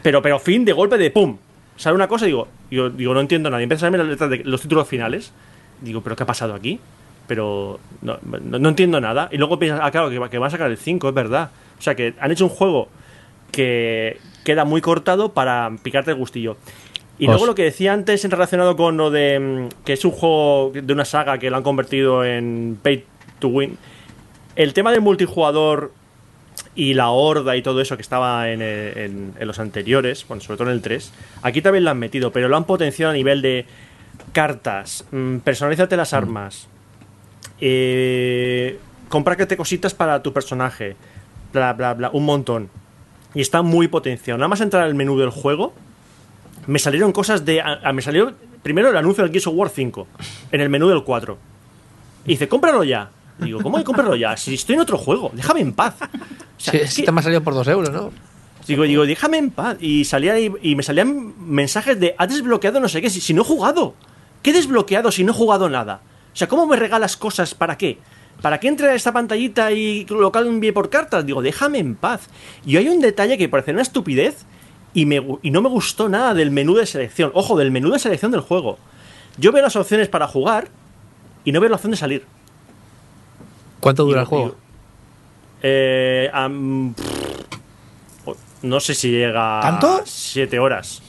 Pero, 0.09 0.23
pero 0.23 0.39
fin 0.39 0.65
de 0.65 0.73
golpe 0.73 0.97
de 0.97 1.11
pum. 1.11 1.37
Sale 1.77 1.95
una 1.95 2.09
cosa 2.09 2.25
y 2.25 2.29
digo, 2.29 2.49
digo, 2.71 2.89
digo 2.89 3.13
no 3.13 3.21
entiendo 3.21 3.51
nada. 3.51 3.61
Y 3.61 3.65
empieza 3.65 3.85
a 3.85 3.91
salirme 3.91 3.99
las 3.99 4.09
letras 4.09 4.31
de 4.31 4.39
los 4.43 4.63
títulos 4.63 4.89
finales. 4.89 5.35
Digo, 5.83 6.01
¿pero 6.01 6.17
qué 6.17 6.23
ha 6.23 6.27
pasado 6.27 6.55
aquí? 6.55 6.81
Pero 7.27 7.79
no, 8.01 8.17
no- 8.23 8.59
no 8.59 8.69
entiendo 8.71 9.03
nada. 9.03 9.29
Y 9.31 9.37
luego 9.37 9.59
piensas, 9.59 9.83
ah, 9.85 9.91
claro, 9.91 10.09
que, 10.09 10.19
va- 10.19 10.31
que 10.31 10.39
van 10.39 10.47
a 10.47 10.51
sacar 10.51 10.71
el 10.71 10.79
5, 10.79 11.11
es 11.11 11.15
verdad. 11.15 11.51
O 11.79 11.83
sea, 11.83 11.95
que 11.95 12.15
han 12.19 12.33
hecho 12.33 12.45
un 12.45 12.49
juego 12.51 12.89
que 13.53 14.19
queda 14.47 14.65
muy 14.65 14.81
cortado 14.81 15.35
para 15.35 15.71
picarte 15.83 16.13
el 16.13 16.17
gustillo. 16.17 16.57
Y 17.19 17.25
Os- 17.27 17.33
luego 17.33 17.45
lo 17.45 17.55
que 17.55 17.65
decía 17.65 17.93
antes 17.93 18.25
en 18.25 18.31
relacionado 18.31 18.77
con 18.77 18.97
lo 18.97 19.11
de 19.11 19.39
mm, 19.39 19.85
que 19.85 19.93
es 19.93 20.05
un 20.07 20.13
juego 20.13 20.73
de 20.73 20.91
una 20.91 21.05
saga 21.05 21.37
que 21.37 21.51
lo 21.51 21.59
han 21.59 21.63
convertido 21.63 22.25
en 22.25 22.79
pay 22.83 23.05
to 23.41 23.49
win. 23.49 23.77
El 24.57 24.73
tema 24.73 24.91
del 24.91 25.03
multijugador 25.03 25.93
y 26.75 26.95
la 26.95 27.11
horda 27.11 27.57
y 27.57 27.63
todo 27.63 27.81
eso 27.81 27.97
que 27.97 28.03
estaba 28.03 28.51
en, 28.51 28.61
eh, 28.63 29.05
en- 29.05 29.35
en 29.39 29.47
los 29.47 29.59
anteriores, 29.59 30.25
bueno, 30.29 30.43
sobre 30.43 30.59
todo 30.59 30.69
en 30.69 30.75
el 30.75 30.83
3, 30.83 31.13
aquí 31.43 31.61
también 31.63 31.85
lo 31.85 31.91
han 31.91 31.99
metido, 31.99 32.31
pero 32.33 32.49
lo 32.49 32.57
han 32.57 32.65
potenciado 32.65 33.11
a 33.11 33.15
nivel 33.15 33.43
de 33.43 33.67
cartas, 34.33 35.05
mm, 35.11 35.39
personalízate 35.39 35.97
las 35.97 36.13
armas, 36.15 36.69
eh, 37.61 38.79
comprarte 39.09 39.57
cositas 39.57 39.95
para 39.95 40.23
tu 40.23 40.33
personaje, 40.33 40.97
bla, 41.53 41.73
bla, 41.73 41.95
bla, 41.95 42.11
un 42.13 42.25
montón. 42.25 42.69
Y 43.35 43.41
está 43.41 43.63
muy 43.63 43.89
potenciado. 43.89 44.39
Nada 44.39 44.49
más 44.49 44.61
entrar 44.61 44.83
al 44.85 44.95
menú 44.95 45.19
del 45.19 45.31
juego, 45.31 45.75
me 46.67 46.79
salieron 46.79 47.13
cosas 47.13 47.45
de... 47.45 47.61
a- 47.61 47.81
a- 47.83 47.93
me 47.93 48.03
salió 48.03 48.33
primero 48.63 48.91
el 48.91 48.97
anuncio 48.97 49.23
del 49.25 49.33
Gears 49.33 49.47
of 49.47 49.55
War 49.57 49.69
5, 49.71 50.07
en 50.53 50.61
el 50.61 50.69
menú 50.69 50.89
del 50.89 51.03
4. 51.05 51.39
Y 52.25 52.31
dice, 52.31 52.49
cómpralo 52.49 52.85
ya. 52.85 53.11
Digo, 53.39 53.61
¿cómo 53.63 53.79
que 53.79 53.85
cómpralo 53.85 54.17
ya? 54.17 54.37
Si 54.37 54.55
estoy 54.55 54.75
en 54.75 54.81
otro 54.81 54.99
juego, 54.99 55.31
déjame 55.35 55.61
en 55.61 55.73
paz. 55.73 55.95
O 56.03 56.61
sea, 56.61 56.73
Sí, 56.73 56.77
es 56.79 56.83
este 56.91 57.05
que- 57.05 57.13
me 57.13 57.21
ha 57.21 57.23
salido 57.23 57.43
por 57.43 57.55
dos 57.55 57.67
euros, 57.69 57.91
¿no? 57.91 58.11
Digo, 58.67 58.83
digo, 58.85 59.07
déjame 59.07 59.39
en 59.39 59.51
paz. 59.51 59.77
Y 59.81 60.05
salía 60.05 60.39
y, 60.39 60.53
y 60.63 60.75
me 60.77 60.83
salían 60.83 61.35
mensajes 61.39 61.99
de, 61.99 62.15
has 62.19 62.29
desbloqueado 62.29 62.81
no 62.81 62.89
sé 62.89 63.01
qué, 63.01 63.09
si, 63.11 63.21
si 63.21 63.33
no 63.33 63.43
he 63.43 63.45
jugado. 63.45 63.95
¿Qué 64.43 64.51
he 64.51 64.53
desbloqueado 64.53 65.11
si 65.11 65.25
no 65.25 65.33
he 65.33 65.35
jugado 65.35 65.69
nada? 65.69 66.01
O 66.33 66.37
sea, 66.37 66.49
¿cómo 66.49 66.67
me 66.67 66.77
regalas 66.77 67.17
cosas? 67.17 67.55
¿Para 67.55 67.79
qué? 67.79 67.99
¿Para 68.43 68.61
qué 68.61 68.69
entre 68.69 68.89
a 68.91 68.95
esta 68.95 69.13
pantallita 69.13 69.73
y 69.73 70.05
lo 70.11 70.31
cambie 70.31 70.73
por 70.73 70.91
cartas? 70.91 71.25
Digo, 71.27 71.43
déjame 71.43 71.79
en 71.79 71.95
paz. 71.97 72.29
Y 72.67 72.77
hay 72.77 72.89
un 72.89 73.01
detalle 73.01 73.39
que 73.39 73.49
parece 73.49 73.73
una 73.73 73.83
estupidez 73.83 74.45
y, 74.95 75.07
me, 75.07 75.25
y 75.43 75.51
no 75.51 75.61
me 75.63 75.69
gustó 75.69 76.09
nada 76.09 76.35
del 76.35 76.51
menú 76.51 76.75
de 76.75 76.87
selección. 76.87 77.31
Ojo, 77.35 77.57
del 77.57 77.71
menú 77.71 77.91
de 77.91 77.99
selección 77.99 78.31
del 78.31 78.43
juego. 78.43 78.79
Yo 79.39 79.51
veo 79.51 79.63
las 79.63 79.77
opciones 79.77 80.09
para 80.09 80.29
jugar 80.29 80.69
y 81.45 81.53
no 81.53 81.61
veo 81.61 81.71
la 81.71 81.77
opción 81.77 81.91
de 81.93 81.97
salir. 81.97 82.27
¿Cuánto 83.89 84.05
dura 84.05 84.19
Y- 84.19 84.21
el 84.21 84.27
juego? 84.27 84.55
Eh, 85.63 86.31
no 88.63 88.81
sé 88.81 88.95
si 88.95 89.11
llega 89.11 89.61
¿Tanto? 89.63 89.87
a 89.87 90.03
7 90.05 90.59
horas. 90.59 91.01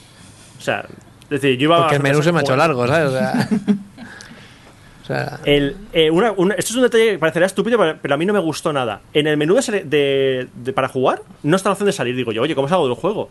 O 0.57 0.61
sea, 0.61 0.85
es 1.23 1.29
decir, 1.29 1.57
yo 1.57 1.65
iba 1.65 1.77
Porque 1.81 1.95
el 1.97 2.03
menú 2.03 2.21
se 2.23 2.31
me 2.31 2.39
ha 2.39 2.41
hecho 2.41 2.55
largo, 2.55 2.87
¿sabes? 2.87 3.09
O 3.09 3.11
sea, 3.11 3.49
o 5.03 5.05
sea, 5.05 5.39
El, 5.43 5.75
eh, 5.91 6.09
una- 6.09 6.31
una- 6.31 6.53
esto 6.55 6.69
es 6.71 6.75
un 6.77 6.83
detalle 6.83 7.11
que 7.11 7.17
parecerá 7.19 7.45
estúpido, 7.47 7.77
pero, 7.77 7.97
pero 8.01 8.13
a 8.13 8.17
mí 8.17 8.25
no 8.25 8.31
me 8.33 8.39
gustó 8.39 8.71
nada. 8.71 9.01
En 9.13 9.27
el 9.27 9.35
menú 9.35 9.55
de, 9.55 9.83
de- 9.83 10.47
de- 10.55 10.73
para 10.73 10.87
jugar 10.87 11.21
no 11.43 11.57
está 11.57 11.67
la 11.69 11.73
opción 11.73 11.87
de 11.87 11.93
salir. 11.93 12.15
Digo 12.15 12.31
yo, 12.31 12.41
oye, 12.43 12.55
¿cómo 12.55 12.69
salgo 12.69 12.85
del 12.87 12.95
juego? 12.95 13.29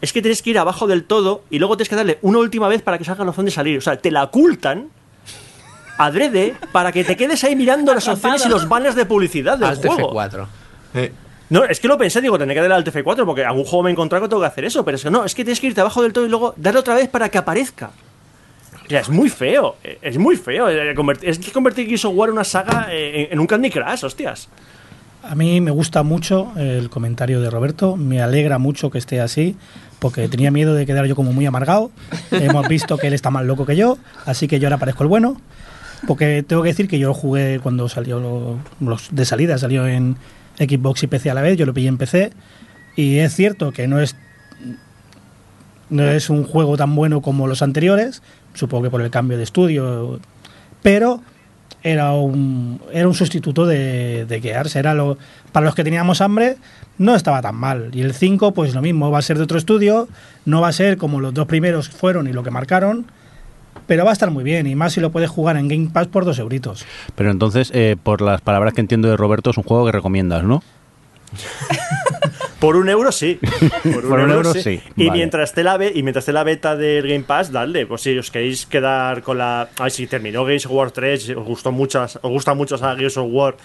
Es 0.00 0.12
que 0.12 0.22
tienes 0.22 0.42
que 0.42 0.50
ir 0.50 0.58
abajo 0.58 0.88
del 0.88 1.04
todo 1.04 1.42
y 1.50 1.60
luego 1.60 1.76
tienes 1.76 1.88
que 1.88 1.96
darle 1.96 2.18
una 2.22 2.38
última 2.38 2.66
vez 2.68 2.82
para 2.82 2.98
que 2.98 3.04
salga 3.04 3.22
la 3.24 3.30
opción 3.30 3.46
de 3.46 3.52
salir. 3.52 3.78
O 3.78 3.80
sea, 3.80 3.96
te 3.96 4.10
la 4.10 4.24
ocultan 4.24 4.88
adrede 5.98 6.54
para 6.72 6.92
que 6.92 7.04
te 7.04 7.16
quedes 7.16 7.42
ahí 7.44 7.54
mirando 7.56 7.92
las 7.92 8.08
opciones 8.08 8.44
y 8.46 8.48
los 8.48 8.68
banners 8.68 8.94
de 8.94 9.04
publicidad 9.04 9.58
del 9.58 9.68
Alt 9.68 9.84
juego. 9.86 10.12
F4. 10.14 10.46
Eh, 10.94 11.12
No, 11.50 11.64
es 11.64 11.80
que 11.80 11.88
lo 11.88 11.96
pensé, 11.98 12.20
digo, 12.20 12.38
tendré 12.38 12.54
que 12.54 12.60
darle 12.60 12.74
al 12.76 12.84
TF4 12.84 13.24
porque 13.24 13.44
algún 13.44 13.64
juego 13.64 13.82
me 13.82 13.90
he 13.90 13.92
encontrado 13.92 14.24
que 14.24 14.28
tengo 14.28 14.40
que 14.42 14.46
hacer 14.48 14.64
eso, 14.64 14.84
pero 14.84 14.96
es 14.96 15.02
que 15.02 15.10
no, 15.10 15.24
es 15.24 15.34
que 15.34 15.44
tienes 15.44 15.60
que 15.60 15.66
irte 15.68 15.80
abajo 15.80 16.02
del 16.02 16.12
todo 16.12 16.24
y 16.26 16.28
luego 16.28 16.54
darle 16.56 16.80
otra 16.80 16.94
vez 16.94 17.08
para 17.08 17.28
que 17.30 17.38
aparezca. 17.38 17.90
O 18.84 18.88
sea, 18.88 19.00
es 19.00 19.08
muy 19.10 19.28
feo, 19.28 19.76
es 20.02 20.16
muy 20.18 20.36
feo. 20.36 20.68
eh, 20.70 20.94
Es 21.22 21.38
que 21.38 21.50
convertir 21.52 21.86
Gears 21.86 22.04
of 22.06 22.12
War 22.14 22.28
en 22.28 22.34
una 22.34 22.44
saga 22.44 22.88
eh, 22.90 23.24
en, 23.28 23.32
en 23.34 23.40
un 23.40 23.46
Candy 23.46 23.70
Crush, 23.70 24.04
hostias. 24.04 24.48
A 25.22 25.34
mí 25.34 25.60
me 25.60 25.70
gusta 25.70 26.02
mucho 26.02 26.52
el 26.56 26.88
comentario 26.88 27.40
de 27.42 27.50
Roberto, 27.50 27.96
me 27.96 28.22
alegra 28.22 28.56
mucho 28.58 28.90
que 28.90 28.98
esté 28.98 29.20
así, 29.20 29.56
porque 29.98 30.28
tenía 30.28 30.50
miedo 30.50 30.74
de 30.74 30.86
quedar 30.86 31.04
yo 31.06 31.16
como 31.16 31.32
muy 31.32 31.44
amargado. 31.44 31.90
Hemos 32.30 32.66
visto 32.68 32.96
que 32.98 33.08
él 33.08 33.14
está 33.14 33.28
más 33.30 33.44
loco 33.44 33.66
que 33.66 33.76
yo, 33.76 33.98
así 34.26 34.48
que 34.48 34.58
yo 34.60 34.68
ahora 34.68 34.78
parezco 34.78 35.02
el 35.02 35.08
bueno. 35.08 35.40
Porque 36.06 36.42
tengo 36.46 36.62
que 36.62 36.68
decir 36.68 36.88
que 36.88 36.98
yo 36.98 37.12
jugué 37.14 37.60
cuando 37.62 37.88
salió 37.88 38.20
lo- 38.20 38.58
los 38.80 39.08
de 39.10 39.24
salida, 39.24 39.58
salió 39.58 39.86
en 39.86 40.16
Xbox 40.58 41.02
y 41.02 41.06
PC 41.08 41.30
a 41.30 41.34
la 41.34 41.42
vez, 41.42 41.56
yo 41.56 41.66
lo 41.66 41.74
pillé 41.74 41.88
en 41.88 41.98
PC. 41.98 42.30
Y 42.96 43.18
es 43.18 43.34
cierto 43.34 43.72
que 43.72 43.86
no 43.88 44.00
es 44.00 44.16
no 45.90 46.04
es 46.04 46.28
un 46.28 46.44
juego 46.44 46.76
tan 46.76 46.94
bueno 46.94 47.22
como 47.22 47.46
los 47.46 47.62
anteriores, 47.62 48.22
supongo 48.54 48.84
que 48.84 48.90
por 48.90 49.00
el 49.00 49.10
cambio 49.10 49.38
de 49.38 49.44
estudio, 49.44 50.20
pero 50.82 51.22
era 51.82 52.12
un, 52.12 52.80
era 52.92 53.08
un 53.08 53.14
sustituto 53.14 53.64
de, 53.66 54.26
de 54.26 54.40
Gears. 54.40 54.74
Lo, 54.94 55.16
para 55.52 55.64
los 55.64 55.74
que 55.74 55.84
teníamos 55.84 56.20
hambre, 56.20 56.56
no 56.98 57.14
estaba 57.14 57.40
tan 57.40 57.54
mal. 57.54 57.90
Y 57.94 58.02
el 58.02 58.12
5, 58.12 58.52
pues 58.52 58.74
lo 58.74 58.82
mismo, 58.82 59.10
va 59.10 59.18
a 59.20 59.22
ser 59.22 59.38
de 59.38 59.44
otro 59.44 59.56
estudio, 59.56 60.08
no 60.44 60.60
va 60.60 60.68
a 60.68 60.72
ser 60.72 60.98
como 60.98 61.20
los 61.20 61.32
dos 61.32 61.46
primeros 61.46 61.88
fueron 61.88 62.26
y 62.28 62.32
lo 62.32 62.42
que 62.42 62.50
marcaron, 62.50 63.06
pero 63.86 64.04
va 64.04 64.10
a 64.10 64.12
estar 64.12 64.30
muy 64.30 64.44
bien. 64.44 64.66
Y 64.66 64.74
más 64.74 64.92
si 64.94 65.00
lo 65.00 65.10
puedes 65.10 65.30
jugar 65.30 65.56
en 65.56 65.68
Game 65.68 65.88
Pass 65.92 66.06
por 66.08 66.24
dos 66.24 66.38
euritos. 66.38 66.84
Pero 67.14 67.30
entonces, 67.30 67.70
eh, 67.74 67.96
por 68.02 68.20
las 68.20 68.40
palabras 68.40 68.74
que 68.74 68.80
entiendo 68.80 69.08
de 69.08 69.16
Roberto, 69.16 69.50
es 69.50 69.56
un 69.58 69.64
juego 69.64 69.86
que 69.86 69.92
recomiendas, 69.92 70.44
¿no? 70.44 70.62
Por 72.58 72.74
un 72.74 72.88
euro 72.88 73.12
sí. 73.12 73.38
Por 73.84 74.04
un, 74.04 74.10
Por 74.10 74.18
un 74.20 74.30
euro, 74.30 74.34
euro, 74.48 74.52
sí. 74.54 74.62
sí, 74.62 74.80
Y 74.96 75.06
vale. 75.06 75.18
mientras 75.18 75.50
esté 75.50 75.62
la 75.62 75.76
be- 75.76 75.92
y 75.94 76.02
mientras 76.02 76.22
esté 76.22 76.32
la 76.32 76.42
beta 76.42 76.74
del 76.74 77.06
Game 77.06 77.22
Pass, 77.24 77.52
dale. 77.52 77.86
Pues 77.86 78.00
si 78.02 78.18
os 78.18 78.30
queréis 78.32 78.66
quedar 78.66 79.22
con 79.22 79.38
la. 79.38 79.68
A 79.78 79.82
ver, 79.84 79.92
si 79.92 80.06
terminó 80.08 80.44
Gears 80.44 80.66
of 80.66 80.72
War 80.72 80.90
3, 80.90 81.30
os 81.36 81.44
gustó 81.46 81.70
mucho, 81.70 82.02
os 82.02 82.18
gusta 82.22 82.54
mucho 82.54 82.74
esa 82.74 82.96
Gears 82.96 83.16
of 83.18 83.28
War. 83.30 83.56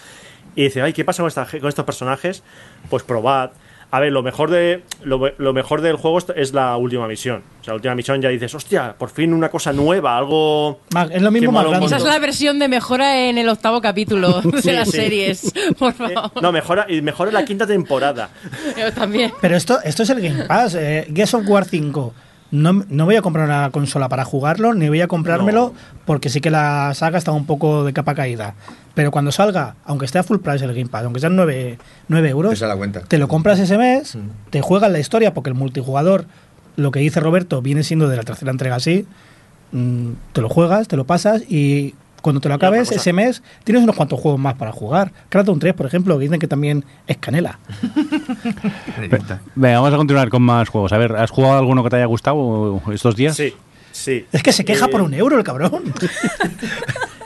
Y 0.54 0.64
dice, 0.64 0.80
ay, 0.82 0.92
¿qué 0.92 1.04
pasa 1.04 1.22
con, 1.24 1.28
esta 1.28 1.44
con 1.46 1.68
estos 1.68 1.84
personajes? 1.84 2.44
Pues 2.88 3.02
probad. 3.02 3.50
A 3.94 4.00
ver, 4.00 4.10
lo 4.12 4.24
mejor 4.24 4.50
de 4.50 4.82
lo, 5.04 5.20
lo 5.38 5.52
mejor 5.52 5.80
del 5.80 5.94
juego 5.94 6.18
es- 6.34 6.52
la 6.52 6.76
última 6.76 7.06
misión. 7.06 7.42
O 7.60 7.64
sea, 7.64 7.72
la 7.72 7.76
última 7.76 7.94
misión 7.94 8.20
ya 8.20 8.28
dices, 8.28 8.52
hostia, 8.52 8.96
por 8.98 9.08
fin 9.08 9.32
una 9.32 9.48
cosa 9.50 9.72
nueva, 9.72 10.18
algo. 10.18 10.80
Es 11.12 11.22
lo 11.22 11.30
mismo 11.30 11.52
más 11.52 11.60
malo 11.60 11.70
grande. 11.70 11.86
Esa 11.86 11.98
es 11.98 12.04
la 12.04 12.18
versión 12.18 12.58
de 12.58 12.66
mejora 12.66 13.20
en 13.28 13.38
el 13.38 13.48
octavo 13.48 13.80
capítulo 13.80 14.40
de 14.42 14.62
Sí, 14.62 14.72
las 14.72 14.90
sí. 14.90 14.96
series, 14.96 15.52
por 15.78 15.90
Eh, 15.92 15.94
favor. 16.14 16.42
no, 16.42 16.50
mejora, 16.50 16.86
y 16.88 17.02
mejora 17.02 17.30
la 17.30 17.44
quinta 17.44 17.68
temporada. 17.68 18.30
Yo 18.76 18.92
también. 18.92 19.30
Pero 19.40 19.56
esto, 19.56 19.78
esto 19.84 20.02
es 20.02 20.10
el 20.10 20.20
Game 20.20 20.42
Pass. 20.44 20.74
Eh, 20.74 21.06
Gears 21.14 21.34
of 21.34 21.48
War 21.48 21.64
5. 21.64 22.12
No, 22.50 22.84
no 22.88 23.04
voy 23.04 23.14
a 23.16 23.22
comprar 23.22 23.46
una 23.46 23.70
consola 23.70 24.08
para 24.08 24.24
jugarlo, 24.24 24.74
ni 24.74 24.88
voy 24.88 25.00
a 25.02 25.06
comprármelo 25.08 25.72
No. 25.72 25.74
porque 26.04 26.28
sí 26.30 26.40
que 26.40 26.50
la 26.50 26.94
saga 26.94 27.18
está 27.18 27.30
un 27.32 27.46
poco 27.46 27.84
de 27.84 27.92
capa 27.92 28.14
caída. 28.16 28.54
Pero 28.94 29.10
cuando 29.10 29.32
salga, 29.32 29.74
aunque 29.84 30.04
esté 30.06 30.18
a 30.18 30.22
full 30.22 30.38
price 30.38 30.64
el 30.64 30.72
Game 30.72 30.88
Pass, 30.88 31.04
aunque 31.04 31.18
sean 31.20 31.34
9, 31.36 31.78
9 32.08 32.28
euros, 32.30 32.50
Te 32.52 32.56
sale 32.56 32.72
la 32.72 32.76
cuenta. 32.76 33.00
te 33.00 33.18
lo 33.18 33.26
compras 33.28 33.58
ese 33.58 33.76
mes, 33.76 34.14
Mm. 34.14 34.28
te 34.50 34.60
juegas 34.60 34.90
la 34.90 35.00
historia, 35.00 35.34
porque 35.34 35.50
el 35.50 35.54
multijugador, 35.56 36.26
lo 36.76 36.90
que 36.92 37.00
dice 37.00 37.18
Roberto, 37.20 37.60
viene 37.60 37.82
siendo 37.82 38.08
de 38.08 38.16
la 38.16 38.22
tercera 38.22 38.50
entrega 38.52 38.76
así. 38.76 39.06
mm, 39.72 40.10
te 40.32 40.40
lo 40.40 40.48
juegas, 40.48 40.86
te 40.86 40.96
lo 40.96 41.04
pasas 41.04 41.42
y 41.48 41.94
cuando 42.22 42.40
te 42.40 42.48
lo 42.48 42.54
acabes 42.54 42.92
ese 42.92 43.12
mes 43.12 43.42
tienes 43.64 43.82
unos 43.82 43.96
cuantos 43.96 44.20
juegos 44.20 44.40
más 44.40 44.54
para 44.54 44.70
jugar. 44.70 45.10
Crackdown 45.28 45.58
3, 45.58 45.74
por 45.74 45.86
ejemplo, 45.86 46.16
que 46.16 46.22
dicen 46.22 46.38
que 46.38 46.46
también 46.46 46.84
es 47.08 47.16
canela. 47.18 47.58
Venga, 49.56 49.80
vamos 49.80 49.92
a 49.92 49.96
continuar 49.96 50.28
con 50.30 50.42
más 50.42 50.68
juegos. 50.68 50.92
A 50.92 50.98
ver, 50.98 51.16
¿has 51.16 51.30
jugado 51.30 51.58
alguno 51.58 51.82
que 51.82 51.90
te 51.90 51.96
haya 51.96 52.06
gustado 52.06 52.80
estos 52.92 53.16
días? 53.16 53.36
Sí, 53.36 53.52
sí. 53.92 54.24
Es 54.32 54.42
que 54.44 54.52
se 54.52 54.64
queja 54.64 54.86
Eh, 54.86 54.88
por 54.88 55.02
un 55.02 55.12
euro 55.14 55.36
el 55.38 55.44
cabrón. 55.44 55.82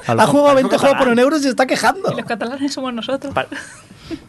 Ha 0.09 0.27
jugado 0.27 0.49
a 0.49 0.51
lo 0.51 0.57
20 0.57 0.73
mejor 0.75 0.81
juegos 0.89 0.99
por 1.05 1.13
un 1.13 1.19
euro 1.19 1.37
y 1.37 1.41
se 1.41 1.49
está 1.51 1.67
quejando. 1.67 2.13
Y 2.13 2.17
los 2.17 2.25
catalanes 2.27 2.73
somos 2.73 2.93
nosotros. 2.95 3.35
Pa- 3.35 3.47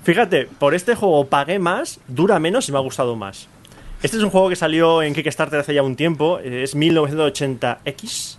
Fíjate, 0.03 0.47
por 0.60 0.73
este 0.76 0.95
juego 0.95 1.26
pagué 1.27 1.57
más, 1.60 1.99
dura 2.07 2.39
menos 2.39 2.68
y 2.68 2.72
me 2.72 2.77
ha 2.77 2.81
gustado 2.81 3.15
más. 3.15 3.47
Este 4.03 4.18
es 4.18 4.23
un 4.23 4.30
juego 4.30 4.49
que 4.49 4.56
salió 4.56 5.01
en 5.01 5.14
Kickstarter 5.14 5.60
hace 5.60 5.73
ya 5.73 5.84
un 5.84 5.95
tiempo, 5.95 6.39
es 6.39 6.76
1980X. 6.76 8.38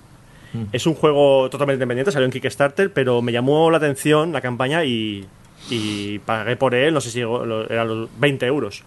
Es 0.73 0.87
un 0.87 0.95
juego 0.95 1.49
totalmente 1.49 1.77
independiente, 1.77 2.11
salió 2.11 2.27
en 2.27 2.33
Kickstarter, 2.33 2.93
pero 2.93 3.23
me 3.23 3.31
llamó 3.31 3.71
la 3.71 3.77
atención 3.77 4.33
la 4.33 4.41
campaña 4.41 4.85
y, 4.85 5.25
y 5.71 6.19
pagué 6.21 6.57
por 6.57 6.75
él, 6.75 6.93
no 6.93 7.01
sé 7.01 7.11
si 7.11 7.21
eran 7.21 7.87
los 7.89 8.09
20 8.19 8.47
euros. 8.47 8.83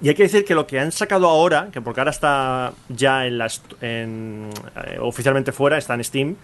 Y 0.00 0.08
hay 0.08 0.14
que 0.14 0.22
decir 0.22 0.46
que 0.46 0.54
lo 0.54 0.66
que 0.66 0.80
han 0.80 0.90
sacado 0.92 1.28
ahora, 1.28 1.68
que 1.70 1.82
porque 1.82 2.00
ahora 2.00 2.10
está 2.10 2.72
ya 2.88 3.26
en 3.26 3.36
las, 3.36 3.60
en, 3.82 4.48
eh, 4.86 4.96
oficialmente 4.98 5.52
fuera, 5.52 5.76
está 5.76 5.92
en 5.94 6.02
Steam, 6.04 6.36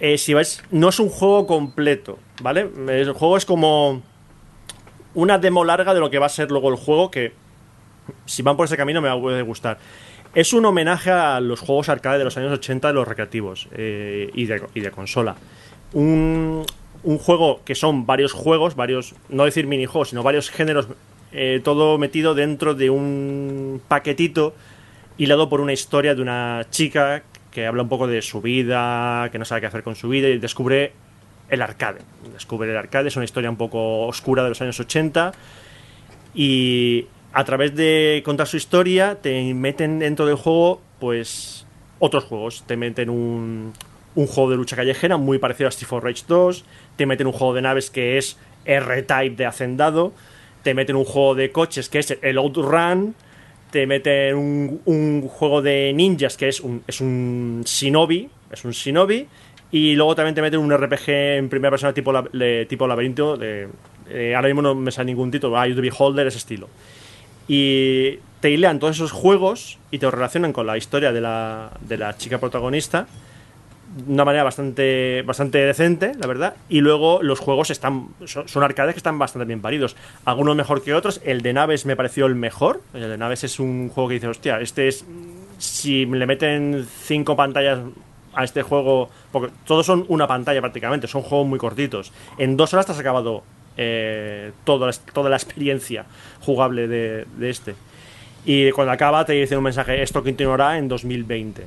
eh, 0.00 0.18
si 0.18 0.34
vais, 0.34 0.62
no 0.70 0.88
es 0.88 1.00
un 1.00 1.08
juego 1.08 1.46
completo, 1.46 2.18
¿vale? 2.42 2.68
El 2.88 3.12
juego 3.12 3.36
es 3.36 3.46
como 3.46 4.02
una 5.14 5.38
demo 5.38 5.64
larga 5.64 5.94
de 5.94 6.00
lo 6.00 6.10
que 6.10 6.18
va 6.18 6.26
a 6.26 6.30
ser 6.30 6.50
luego 6.50 6.68
el 6.68 6.76
juego, 6.76 7.10
que 7.10 7.32
si 8.26 8.42
van 8.42 8.56
por 8.56 8.66
ese 8.66 8.76
camino 8.76 9.00
me 9.00 9.14
puede 9.18 9.42
gustar. 9.42 9.78
Es 10.34 10.52
un 10.52 10.66
homenaje 10.66 11.10
a 11.10 11.40
los 11.40 11.60
juegos 11.60 11.88
arcade 11.88 12.18
de 12.18 12.24
los 12.24 12.36
años 12.36 12.52
80 12.52 12.88
de 12.88 12.94
los 12.94 13.08
recreativos 13.08 13.68
eh, 13.72 14.30
y, 14.34 14.44
de, 14.44 14.62
y 14.74 14.80
de 14.80 14.90
consola. 14.90 15.36
Un, 15.94 16.66
un 17.02 17.18
juego 17.18 17.62
que 17.64 17.74
son 17.74 18.04
varios 18.04 18.32
juegos, 18.32 18.74
varios, 18.74 19.14
no 19.30 19.44
decir 19.46 19.66
minijuegos, 19.66 20.10
sino 20.10 20.22
varios 20.22 20.50
géneros, 20.50 20.88
eh, 21.32 21.60
todo 21.64 21.96
metido 21.96 22.34
dentro 22.34 22.74
de 22.74 22.90
un 22.90 23.80
paquetito 23.88 24.54
hilado 25.16 25.48
por 25.48 25.60
una 25.60 25.72
historia 25.72 26.14
de 26.14 26.20
una 26.20 26.66
chica 26.70 27.22
que 27.56 27.66
habla 27.66 27.84
un 27.84 27.88
poco 27.88 28.06
de 28.06 28.20
su 28.20 28.42
vida, 28.42 29.30
que 29.32 29.38
no 29.38 29.46
sabe 29.46 29.62
qué 29.62 29.66
hacer 29.68 29.82
con 29.82 29.96
su 29.96 30.10
vida 30.10 30.28
y 30.28 30.36
descubre 30.36 30.92
el 31.48 31.62
arcade. 31.62 32.00
Descubre 32.34 32.70
el 32.70 32.76
arcade, 32.76 33.08
es 33.08 33.16
una 33.16 33.24
historia 33.24 33.48
un 33.48 33.56
poco 33.56 34.06
oscura 34.06 34.42
de 34.42 34.50
los 34.50 34.60
años 34.60 34.78
80 34.78 35.32
y 36.34 37.06
a 37.32 37.44
través 37.44 37.74
de 37.74 38.20
contar 38.26 38.46
su 38.46 38.58
historia 38.58 39.14
te 39.22 39.54
meten 39.54 40.00
dentro 40.00 40.26
del 40.26 40.36
juego 40.36 40.82
pues 41.00 41.66
otros 41.98 42.24
juegos. 42.24 42.62
Te 42.66 42.76
meten 42.76 43.08
un, 43.08 43.72
un 44.14 44.26
juego 44.26 44.50
de 44.50 44.56
lucha 44.56 44.76
callejera 44.76 45.16
muy 45.16 45.38
parecido 45.38 45.68
a 45.68 45.70
Street 45.70 45.88
for 45.88 46.04
Rage 46.04 46.24
2, 46.28 46.62
te 46.96 47.06
meten 47.06 47.26
un 47.26 47.32
juego 47.32 47.54
de 47.54 47.62
naves 47.62 47.88
que 47.88 48.18
es 48.18 48.36
R-Type 48.66 49.34
de 49.34 49.46
Hacendado, 49.46 50.12
te 50.62 50.74
meten 50.74 50.94
un 50.94 51.06
juego 51.06 51.34
de 51.34 51.52
coches 51.52 51.88
que 51.88 52.00
es 52.00 52.18
el 52.20 52.36
Outrun, 52.36 53.14
te 53.70 53.86
meten 53.86 54.36
un, 54.84 55.22
juego 55.28 55.62
de 55.62 55.92
ninjas 55.94 56.36
que 56.36 56.48
es 56.48 56.60
un, 56.60 56.82
es 56.86 57.00
un 57.00 57.62
Shinobi, 57.64 58.28
es 58.50 58.64
un 58.64 58.70
Shinobi, 58.72 59.26
y 59.72 59.94
luego 59.94 60.14
también 60.14 60.34
te 60.34 60.42
meten 60.42 60.60
un 60.60 60.72
RPG 60.72 61.08
en 61.08 61.48
primera 61.48 61.70
persona 61.70 61.92
tipo, 61.92 62.12
lab- 62.12 62.30
de- 62.30 62.66
tipo 62.66 62.86
laberinto, 62.86 63.36
de, 63.36 63.68
eh, 64.08 64.34
ahora 64.34 64.48
mismo 64.48 64.62
no 64.62 64.74
me 64.74 64.90
sale 64.92 65.06
ningún 65.06 65.30
título, 65.30 65.58
hay 65.58 65.74
to 65.74 65.80
Beholder, 65.82 66.26
ese 66.26 66.38
estilo. 66.38 66.68
Y 67.48 68.18
te 68.40 68.50
hilean 68.50 68.78
todos 68.78 68.96
esos 68.96 69.12
juegos 69.12 69.78
y 69.90 69.98
te 69.98 70.10
relacionan 70.10 70.52
con 70.52 70.66
la 70.66 70.76
historia 70.76 71.12
de 71.12 71.20
la, 71.20 71.72
de 71.80 71.96
la 71.96 72.16
chica 72.16 72.38
protagonista 72.38 73.06
una 74.08 74.24
manera 74.24 74.44
bastante, 74.44 75.22
bastante 75.22 75.58
decente, 75.58 76.12
la 76.18 76.26
verdad. 76.26 76.54
Y 76.68 76.80
luego 76.80 77.22
los 77.22 77.38
juegos 77.40 77.70
están 77.70 78.08
son, 78.24 78.62
arcades 78.62 78.94
que 78.94 78.98
están 78.98 79.18
bastante 79.18 79.46
bien 79.46 79.60
paridos. 79.60 79.96
Algunos 80.24 80.54
mejor 80.56 80.82
que 80.82 80.94
otros. 80.94 81.20
El 81.24 81.40
de 81.42 81.52
naves 81.52 81.86
me 81.86 81.96
pareció 81.96 82.26
el 82.26 82.34
mejor. 82.34 82.80
El 82.94 83.08
de 83.08 83.16
naves 83.18 83.44
es 83.44 83.58
un 83.58 83.88
juego 83.88 84.08
que 84.08 84.14
dice, 84.14 84.28
hostia, 84.28 84.60
este 84.60 84.88
es. 84.88 85.04
Si 85.58 86.04
le 86.04 86.26
meten 86.26 86.86
cinco 87.02 87.34
pantallas 87.36 87.78
a 88.34 88.44
este 88.44 88.62
juego, 88.62 89.08
porque 89.32 89.50
todos 89.66 89.86
son 89.86 90.04
una 90.08 90.26
pantalla 90.26 90.60
prácticamente, 90.60 91.06
son 91.06 91.22
juegos 91.22 91.46
muy 91.46 91.58
cortitos. 91.58 92.12
En 92.36 92.56
dos 92.58 92.74
horas 92.74 92.84
te 92.84 92.92
has 92.92 92.98
acabado 92.98 93.42
eh, 93.78 94.52
toda, 94.64 94.86
la- 94.88 95.12
toda 95.14 95.30
la 95.30 95.36
experiencia 95.36 96.04
jugable 96.40 96.86
de, 96.88 97.24
de 97.38 97.50
este. 97.50 97.74
Y 98.44 98.70
cuando 98.72 98.92
acaba 98.92 99.24
te 99.24 99.32
dice 99.32 99.56
un 99.56 99.64
mensaje, 99.64 100.02
esto 100.02 100.22
continuará 100.22 100.76
en 100.76 100.86
2020. 100.88 101.66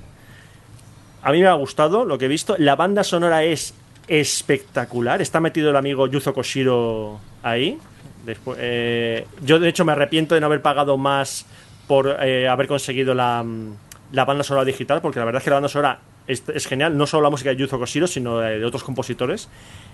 A 1.22 1.32
mí 1.32 1.42
me 1.42 1.48
ha 1.48 1.54
gustado 1.54 2.06
lo 2.06 2.18
que 2.18 2.26
he 2.26 2.28
visto. 2.30 2.56
La 2.58 2.76
banda 2.76 3.04
sonora 3.04 3.44
es 3.44 3.74
espectacular. 4.08 5.22
Está 5.22 5.40
metido 5.40 5.70
el 5.70 5.76
amigo 5.76 6.08
Yuzo 6.08 6.34
Koshiro 6.34 7.20
ahí. 7.44 7.78
Después, 8.26 8.58
eh, 8.62 9.28
yo, 9.42 9.60
de 9.60 9.70
hecho, 9.70 9.86
me 9.86 9.92
arrepiento 9.92 10.36
de 10.36 10.42
no 10.42 10.48
haber 10.48 10.62
pagado 10.62 10.98
más 10.98 11.46
por 11.88 12.18
eh, 12.22 12.48
haber 12.48 12.68
conseguido 12.68 13.14
la, 13.14 13.44
mm, 13.44 13.74
la 14.14 14.26
banda 14.26 14.44
sonora 14.44 14.66
digital, 14.66 15.02
porque 15.02 15.20
la 15.20 15.26
verdad 15.26 15.40
es 15.40 15.44
que 15.44 15.50
la 15.50 15.56
banda 15.58 15.70
sonora 15.70 16.00
es, 16.28 16.68
genial. 16.68 16.98
No 16.98 17.08
solo 17.08 17.24
la 17.24 17.30
música 17.30 17.50
de 17.50 17.58
Yuzo 17.58 17.80
Koshiro, 17.80 18.08
sino 18.08 18.40
de 18.40 18.64
otros 18.64 18.84
compositores. 18.84 19.50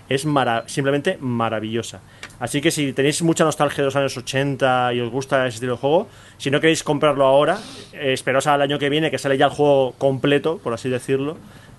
Es 0.08 0.24
mara- 0.24 0.64
simplemente 0.66 1.18
maravillosa. 1.20 2.00
Así 2.38 2.60
que 2.60 2.70
si 2.70 2.92
tenéis 2.92 3.22
mucha 3.22 3.44
nostalgia 3.44 3.78
de 3.78 3.86
los 3.86 3.96
años 3.96 4.16
80 4.16 4.94
y 4.94 5.00
os 5.00 5.10
gusta 5.10 5.46
ese 5.46 5.56
estilo 5.56 5.72
de 5.72 5.78
juego, 5.78 6.08
si 6.38 6.50
no 6.50 6.60
queréis 6.60 6.82
comprarlo 6.84 7.24
ahora, 7.26 7.58
eh, 7.92 8.12
esperaos 8.12 8.46
al 8.46 8.62
año 8.62 8.78
que 8.78 8.88
viene, 8.88 9.10
que 9.10 9.18
sale 9.18 9.36
ya 9.38 9.46
el 9.46 9.52
juego 9.52 9.92
completo, 9.98 10.58
por 10.62 10.72
así 10.74 10.88
decirlo, 10.88 11.36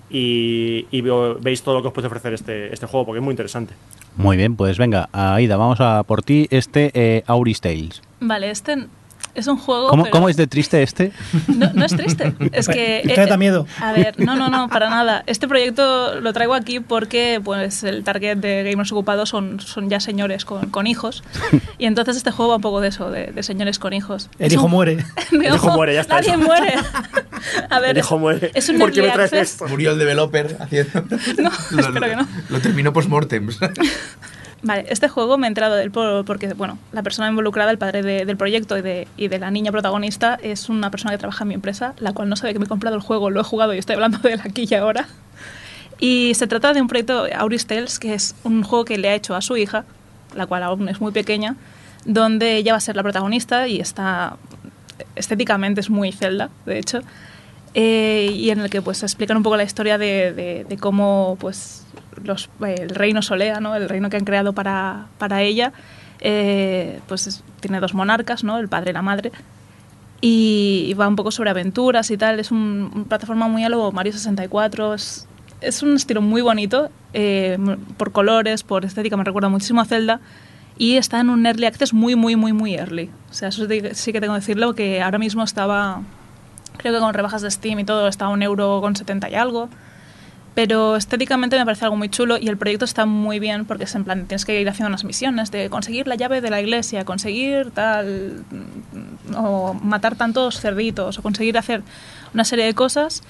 y, 0.09 0.87
y 0.91 1.01
veo- 1.01 1.37
veis 1.39 1.61
todo 1.61 1.75
lo 1.75 1.81
que 1.81 1.87
os 1.89 1.93
puede 1.93 2.07
ofrecer 2.07 2.33
este, 2.33 2.73
este 2.73 2.85
juego, 2.85 3.05
porque 3.05 3.19
es 3.19 3.23
muy 3.23 3.31
interesante. 3.33 3.73
Muy 4.15 4.35
bien, 4.37 4.55
pues 4.55 4.77
venga, 4.77 5.09
Aida, 5.11 5.57
vamos 5.57 5.79
a 5.79 6.03
por 6.03 6.23
ti 6.23 6.47
este 6.49 6.91
eh, 6.93 7.23
Auris 7.27 7.61
Tales. 7.61 8.01
Vale, 8.19 8.49
este 8.49 8.87
es 9.39 9.47
un 9.47 9.57
juego. 9.57 9.87
¿Cómo, 9.89 10.03
pero- 10.03 10.11
cómo 10.13 10.29
es 10.29 10.37
de 10.37 10.47
triste 10.47 10.81
este? 10.83 11.11
No, 11.47 11.71
no 11.73 11.85
es 11.85 11.95
triste. 11.95 12.33
Es 12.51 12.67
que. 12.69 12.99
¿Esto 12.99 13.13
te 13.15 13.25
da 13.27 13.37
miedo? 13.37 13.65
A 13.81 13.91
ver, 13.93 14.15
no, 14.19 14.35
no, 14.35 14.49
no, 14.49 14.67
para 14.69 14.89
nada. 14.89 15.23
Este 15.27 15.47
proyecto 15.47 16.19
lo 16.21 16.33
traigo 16.33 16.53
aquí 16.53 16.79
porque 16.79 17.39
pues 17.43 17.83
el 17.83 18.03
target 18.03 18.37
de 18.37 18.63
gamers 18.69 18.91
ocupados 18.91 19.29
son, 19.29 19.59
son 19.59 19.89
ya 19.89 19.99
señores 19.99 20.45
con, 20.45 20.69
con 20.69 20.87
hijos. 20.87 21.23
Y 21.77 21.85
entonces 21.85 22.17
este 22.17 22.31
juego 22.31 22.49
va 22.51 22.55
un 22.57 22.61
poco 22.61 22.81
de 22.81 22.89
eso, 22.89 23.09
de, 23.11 23.27
de 23.27 23.43
señores 23.43 23.79
con 23.79 23.93
hijos. 23.93 24.29
El 24.39 24.47
Es 24.47 24.53
hijo 24.53 24.65
un- 24.65 24.71
muere. 24.71 24.97
El 25.31 25.53
hijo 25.55 25.69
muere, 25.71 25.93
ya 25.93 26.01
está, 26.01 26.15
Nadie 26.15 26.29
eso. 26.31 26.39
muere. 26.39 26.73
A 27.69 27.79
ver, 27.79 27.91
El 27.91 27.97
hijo 27.99 28.17
muere. 28.17 28.51
es 28.53 28.67
un 28.69 28.77
¿Por 28.79 28.91
qué 28.91 29.01
me 29.03 29.09
traes 29.11 29.31
esto? 29.33 29.67
Murió 29.67 29.91
el 29.91 29.99
developer 29.99 30.57
haciendo. 30.59 31.01
No, 31.37 31.51
lo, 31.71 31.79
espero 31.81 32.07
que 32.09 32.15
no. 32.15 32.27
Lo 32.49 32.59
terminó 32.59 32.91
post-mortem. 32.93 33.49
Vale, 34.63 34.85
este 34.89 35.07
juego 35.07 35.37
me 35.37 35.45
he 35.45 35.49
enterado 35.49 35.75
del 35.75 35.91
por- 35.91 36.25
porque, 36.25 36.51
bueno, 36.53 36.79
la 36.91 37.03
persona 37.03 37.29
involucrada, 37.29 37.69
el 37.71 37.77
padre 37.77 38.01
de- 38.01 38.25
del 38.25 38.37
proyecto 38.37 38.75
y 38.77 38.81
de, 38.81 39.07
y 39.15 39.27
de 39.27 39.37
la 39.39 39.51
niña 39.51 39.71
protagonista, 39.71 40.39
es 40.41 40.67
una 40.69 40.89
persona 40.89 41.11
que 41.11 41.19
trabaja 41.19 41.43
en 41.43 41.49
mi 41.49 41.53
empresa, 41.53 41.93
la 41.99 42.11
cual 42.13 42.27
no 42.27 42.35
sabe 42.35 42.53
que 42.53 42.59
me 42.59 42.65
he 42.65 42.67
comprado 42.67 42.95
el 42.95 43.01
juego, 43.01 43.29
lo 43.29 43.39
he 43.39 43.43
jugado 43.43 43.73
y 43.75 43.77
estoy 43.77 43.93
hablando 43.95 44.17
de 44.17 44.33
él 44.33 44.41
aquí 44.43 44.65
y 44.69 44.73
ahora. 44.73 45.07
Y 45.99 46.33
se 46.35 46.47
trata 46.47 46.73
de 46.73 46.81
un 46.81 46.87
proyecto 46.87 47.25
Auris 47.35 47.65
Tales, 47.67 47.99
que 47.99 48.13
es 48.15 48.35
un 48.43 48.63
juego 48.63 48.83
que 48.85 48.97
le 48.97 49.09
ha 49.09 49.15
hecho 49.15 49.35
a 49.35 49.41
su 49.41 49.57
hija, 49.57 49.85
la 50.35 50.45
cual 50.47 50.63
aún 50.63 50.89
es 50.89 50.99
muy 51.01 51.11
pequeña, 51.11 51.55
donde 52.05 52.55
ella 52.57 52.73
va 52.73 52.77
a 52.77 52.81
ser 52.81 52.95
la 52.95 53.03
protagonista 53.03 53.67
y 53.67 53.79
está 53.79 54.37
estéticamente 55.15 55.81
es 55.81 55.89
muy 55.89 56.11
Zelda, 56.11 56.49
de 56.65 56.79
hecho, 56.79 57.01
eh, 57.73 58.31
y 58.33 58.49
en 58.49 58.59
el 58.59 58.69
que 58.69 58.81
pues 58.81 59.03
explican 59.03 59.37
un 59.37 59.43
poco 59.43 59.57
la 59.57 59.63
historia 59.63 59.97
de, 59.97 60.33
de- 60.33 60.65
de 60.67 60.77
cómo 60.77 61.37
pues 61.39 61.85
eh, 62.65 62.75
el 62.79 62.89
reino 62.89 63.21
Solea, 63.21 63.59
¿no? 63.59 63.75
el 63.75 63.87
reino 63.89 64.09
que 64.09 64.17
han 64.17 64.25
creado 64.25 64.53
para, 64.53 65.07
para 65.17 65.41
ella, 65.41 65.73
eh, 66.19 66.99
pues 67.07 67.27
es- 67.27 67.43
tiene 67.59 67.79
dos 67.79 67.93
monarcas, 67.93 68.43
¿no? 68.43 68.57
el 68.57 68.67
padre 68.69 68.91
y 68.91 68.93
la 68.93 69.01
madre, 69.01 69.31
y, 70.21 70.93
va 70.99 71.07
un 71.07 71.15
poco 71.15 71.31
sobre 71.31 71.49
aventuras 71.49 72.09
y 72.11 72.17
tal. 72.17 72.39
Es 72.39 72.51
un, 72.51 72.91
una 72.93 73.05
plataforma 73.05 73.47
muy 73.47 73.63
a 73.63 73.69
lo 73.69 73.91
Mario 73.91 74.13
64. 74.13 74.93
Es, 74.95 75.27
es 75.61 75.83
un 75.83 75.95
estilo 75.95 76.21
muy 76.21 76.41
bonito, 76.41 76.89
eh, 77.13 77.57
por 77.97 78.11
colores, 78.11 78.63
por 78.63 78.83
estética, 78.85 79.15
me 79.17 79.23
recuerda 79.23 79.49
muchísimo 79.49 79.81
a 79.81 79.85
Zelda. 79.85 80.19
Y 80.79 80.97
está 80.97 81.19
en 81.19 81.29
un 81.31 81.45
early 81.45 81.65
access 81.65 81.93
muy, 81.93 82.15
muy, 82.15 82.35
muy, 82.35 82.53
muy 82.53 82.75
early. 82.75 83.09
O 83.31 83.33
sea, 83.33 83.51
sí 83.51 83.67
que 83.67 84.21
tengo 84.21 84.33
que 84.35 84.39
decirlo, 84.39 84.75
que 84.75 85.01
ahora 85.01 85.17
mismo 85.17 85.43
estaba, 85.43 86.01
creo 86.77 86.93
que 86.93 86.99
con 86.99 87.13
rebajas 87.15 87.41
de 87.41 87.49
Steam 87.49 87.79
y 87.79 87.83
todo, 87.83 88.07
está 88.07 88.25
a 88.25 88.29
un 88.29 88.43
euro 88.43 88.79
con 88.81 88.95
70 88.95 89.29
y 89.31 89.35
algo. 89.35 89.69
Pero 90.57 90.95
estéticamente 90.95 91.55
me 91.55 91.65
parece 91.65 91.85
algo 91.85 91.97
muy 91.97 92.09
chulo 92.09 92.35
y 92.39 92.47
el 92.47 92.57
proyecto 92.57 92.83
está 92.83 93.05
muy 93.05 93.37
bien 93.37 93.65
porque 93.65 93.83
es 93.83 93.93
en 93.93 94.03
plan, 94.03 94.25
tienes 94.25 94.43
que 94.43 94.59
ir 94.59 94.67
haciendo 94.67 94.87
unas 94.87 95.03
misiones 95.03 95.51
de 95.51 95.69
conseguir 95.69 96.07
la 96.07 96.15
llave 96.15 96.41
de 96.41 96.49
la 96.49 96.59
iglesia, 96.59 97.05
conseguir 97.05 97.69
tal, 97.69 98.43
o 99.35 99.75
matar 99.75 100.15
tantos 100.15 100.59
cerditos, 100.59 101.19
o 101.19 101.21
conseguir 101.21 101.59
hacer 101.59 101.83
una 102.33 102.43
serie 102.43 102.65
de 102.65 102.73
cosas 102.73 103.21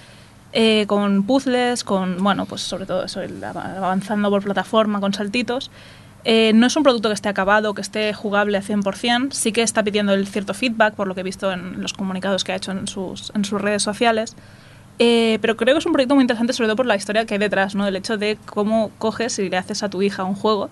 eh, 0.54 0.86
con 0.88 1.24
puzzles, 1.24 1.84
con, 1.84 2.24
bueno, 2.24 2.46
pues 2.46 2.62
sobre 2.62 2.86
todo 2.86 3.04
eso, 3.04 3.20
avanzando 3.44 4.30
por 4.30 4.46
plataforma, 4.46 5.02
con 5.02 5.14
saltitos. 5.14 5.70
Eh, 6.24 6.54
no 6.56 6.68
es 6.68 6.78
un 6.78 6.84
producto 6.84 7.10
que 7.10 7.16
esté 7.16 7.28
acabado, 7.28 7.74
que 7.74 7.82
esté 7.82 8.14
jugable 8.14 8.56
al 8.56 8.64
100%, 8.64 9.34
sí 9.34 9.52
que 9.52 9.64
está 9.64 9.84
pidiendo 9.84 10.14
el 10.14 10.28
cierto 10.28 10.54
feedback, 10.54 10.94
por 10.94 11.10
lo 11.10 11.14
que 11.14 11.20
he 11.20 11.26
visto 11.26 11.52
en 11.52 11.82
los 11.82 11.92
comunicados 11.92 12.46
que 12.46 12.54
ha 12.54 12.56
hecho 12.56 12.72
en 12.72 12.88
sus, 12.88 13.34
en 13.36 13.44
sus 13.44 13.60
redes 13.62 13.84
sociales. 13.84 14.38
Eh, 15.00 15.38
pero 15.42 15.56
creo 15.58 15.76
que 15.76 15.80
es 15.80 15.86
un 15.86 15.94
proyecto 15.94 16.16
muy 16.16 16.24
interesante, 16.24 16.54
sobre 16.54 16.68
todo 16.68 16.76
por 16.78 16.86
la 16.88 16.96
historia 16.96 17.26
que 17.26 17.36
hay 17.36 17.40
detrás, 17.40 17.76
¿no? 17.76 17.86
El 17.88 17.96
hecho 17.96 18.18
de 18.18 18.38
cómo 18.46 18.92
coges 18.98 19.38
y 19.40 19.50
le 19.50 19.58
haces 19.58 19.84
a 19.84 19.90
tu 19.90 20.02
hija 20.02 20.24
un 20.24 20.34
juego, 20.36 20.70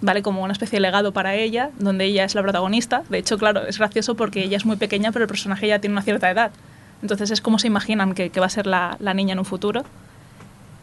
¿vale? 0.00 0.22
Como 0.22 0.42
una 0.42 0.52
especie 0.52 0.76
de 0.78 0.80
legado 0.80 1.12
para 1.12 1.34
ella, 1.34 1.70
donde 1.78 2.06
ella 2.06 2.24
es 2.24 2.34
la 2.34 2.42
protagonista. 2.42 3.02
De 3.10 3.18
hecho, 3.18 3.36
claro, 3.36 3.66
es 3.66 3.78
gracioso 3.78 4.14
porque 4.14 4.42
ella 4.44 4.56
es 4.56 4.64
muy 4.64 4.76
pequeña, 4.76 5.12
pero 5.12 5.24
el 5.24 5.28
personaje 5.28 5.68
ya 5.68 5.78
tiene 5.80 5.92
una 5.92 6.02
cierta 6.02 6.30
edad. 6.30 6.50
Entonces 7.02 7.30
es 7.30 7.40
como 7.42 7.58
se 7.58 7.66
imaginan 7.66 8.14
que, 8.14 8.30
que 8.30 8.40
va 8.40 8.46
a 8.46 8.50
ser 8.50 8.66
la, 8.66 8.96
la 9.00 9.12
niña 9.12 9.32
en 9.34 9.38
un 9.40 9.44
futuro. 9.44 9.82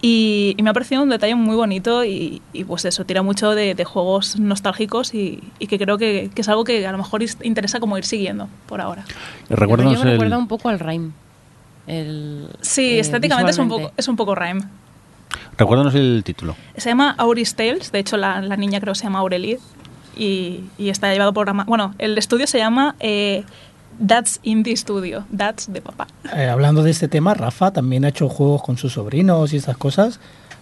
Y, 0.02 0.56
y 0.58 0.64
me 0.64 0.70
ha 0.70 0.74
parecido 0.74 1.04
un 1.04 1.10
detalle 1.10 1.36
muy 1.36 1.56
bonito 1.58 2.06
y, 2.06 2.42
y 2.54 2.64
pues 2.64 2.86
eso, 2.86 3.04
tira 3.04 3.22
mucho 3.22 3.52
de, 3.52 3.76
de 3.76 3.84
juegos 3.84 4.40
nostálgicos 4.40 5.14
y, 5.14 5.44
y 5.60 5.68
que 5.68 5.78
creo 5.78 5.98
que, 5.98 6.30
que 6.34 6.42
es 6.42 6.48
algo 6.48 6.64
que 6.64 6.88
a 6.88 6.92
lo 6.94 6.98
mejor 7.00 7.22
is- 7.22 7.38
interesa 7.42 7.82
como 7.82 7.98
ir 7.98 8.06
siguiendo 8.06 8.48
por 8.68 8.80
ahora. 8.80 9.04
El 9.50 9.58
me 10.06 10.12
el- 10.12 10.12
recuerda 10.12 10.38
un 10.38 10.48
poco 10.48 10.70
al 10.70 10.80
Rhyme. 10.80 11.12
El, 11.90 12.50
Sí, 12.62 12.98
eh, 12.98 13.00
estéticamente 13.00 13.52
es 13.52 13.58
un, 13.58 13.68
poco, 13.70 13.92
es 13.98 14.08
un 14.08 14.16
poco 14.16 14.36
rhyme. 14.36 14.62
recuérdanos 15.58 15.96
el 15.96 16.22
título. 16.24 16.56
Se 16.78 16.90
llama 16.90 17.16
Auris 17.18 17.56
Tales, 17.56 17.92
de 17.92 18.00
hecho 18.00 18.16
la, 18.18 18.42
la 18.42 18.56
niña 18.58 18.80
creo 18.80 18.94
que 18.94 19.00
se 19.00 19.04
llama 19.06 19.20
Aurelie 19.20 19.60
y, 20.16 20.64
y 20.78 20.90
está 20.90 21.12
llevado 21.12 21.34
por... 21.34 21.50
Ama- 21.50 21.66
Bueno, 21.68 21.96
el 21.98 22.18
estudio 22.18 22.46
se 22.48 22.58
llama 22.60 22.96
eh, 23.00 23.44
That's 24.06 24.40
Indie 24.44 24.76
Studio, 24.78 25.26
That's 25.36 25.72
de 25.74 25.82
papá. 25.82 26.08
Eh, 26.36 26.48
hablando 26.48 26.84
de 26.84 26.92
este 26.92 27.08
tema, 27.08 27.34
Rafa 27.34 27.72
también 27.72 28.06
ha 28.06 28.10
hecho 28.10 28.30
juegos 28.30 28.62
con 28.64 28.78
sus 28.78 28.94
sobrinos 28.94 29.52
y 29.54 29.58
estas 29.58 29.78
cosas. 29.78 30.20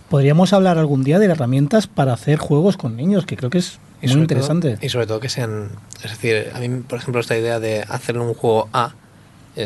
Podríamos 0.09 0.53
hablar 0.53 0.77
algún 0.77 1.03
día 1.03 1.19
de 1.19 1.25
herramientas 1.25 1.87
para 1.87 2.13
hacer 2.13 2.37
juegos 2.39 2.77
con 2.77 2.95
niños, 2.95 3.25
que 3.25 3.35
creo 3.35 3.49
que 3.49 3.57
es 3.57 3.79
muy 4.01 4.11
interesante. 4.21 4.75
todo- 4.77 4.85
y 4.85 4.89
sobre 4.89 5.05
todo 5.07 5.19
que 5.19 5.29
sean. 5.29 5.69
Es 6.03 6.11
decir, 6.11 6.49
a 6.55 6.59
mí, 6.59 6.69
por 6.87 6.99
ejemplo, 6.99 7.19
esta 7.19 7.37
idea 7.37 7.59
de 7.59 7.81
hacer 7.81 8.17
un 8.17 8.33
juego 8.33 8.69
A 8.71 8.93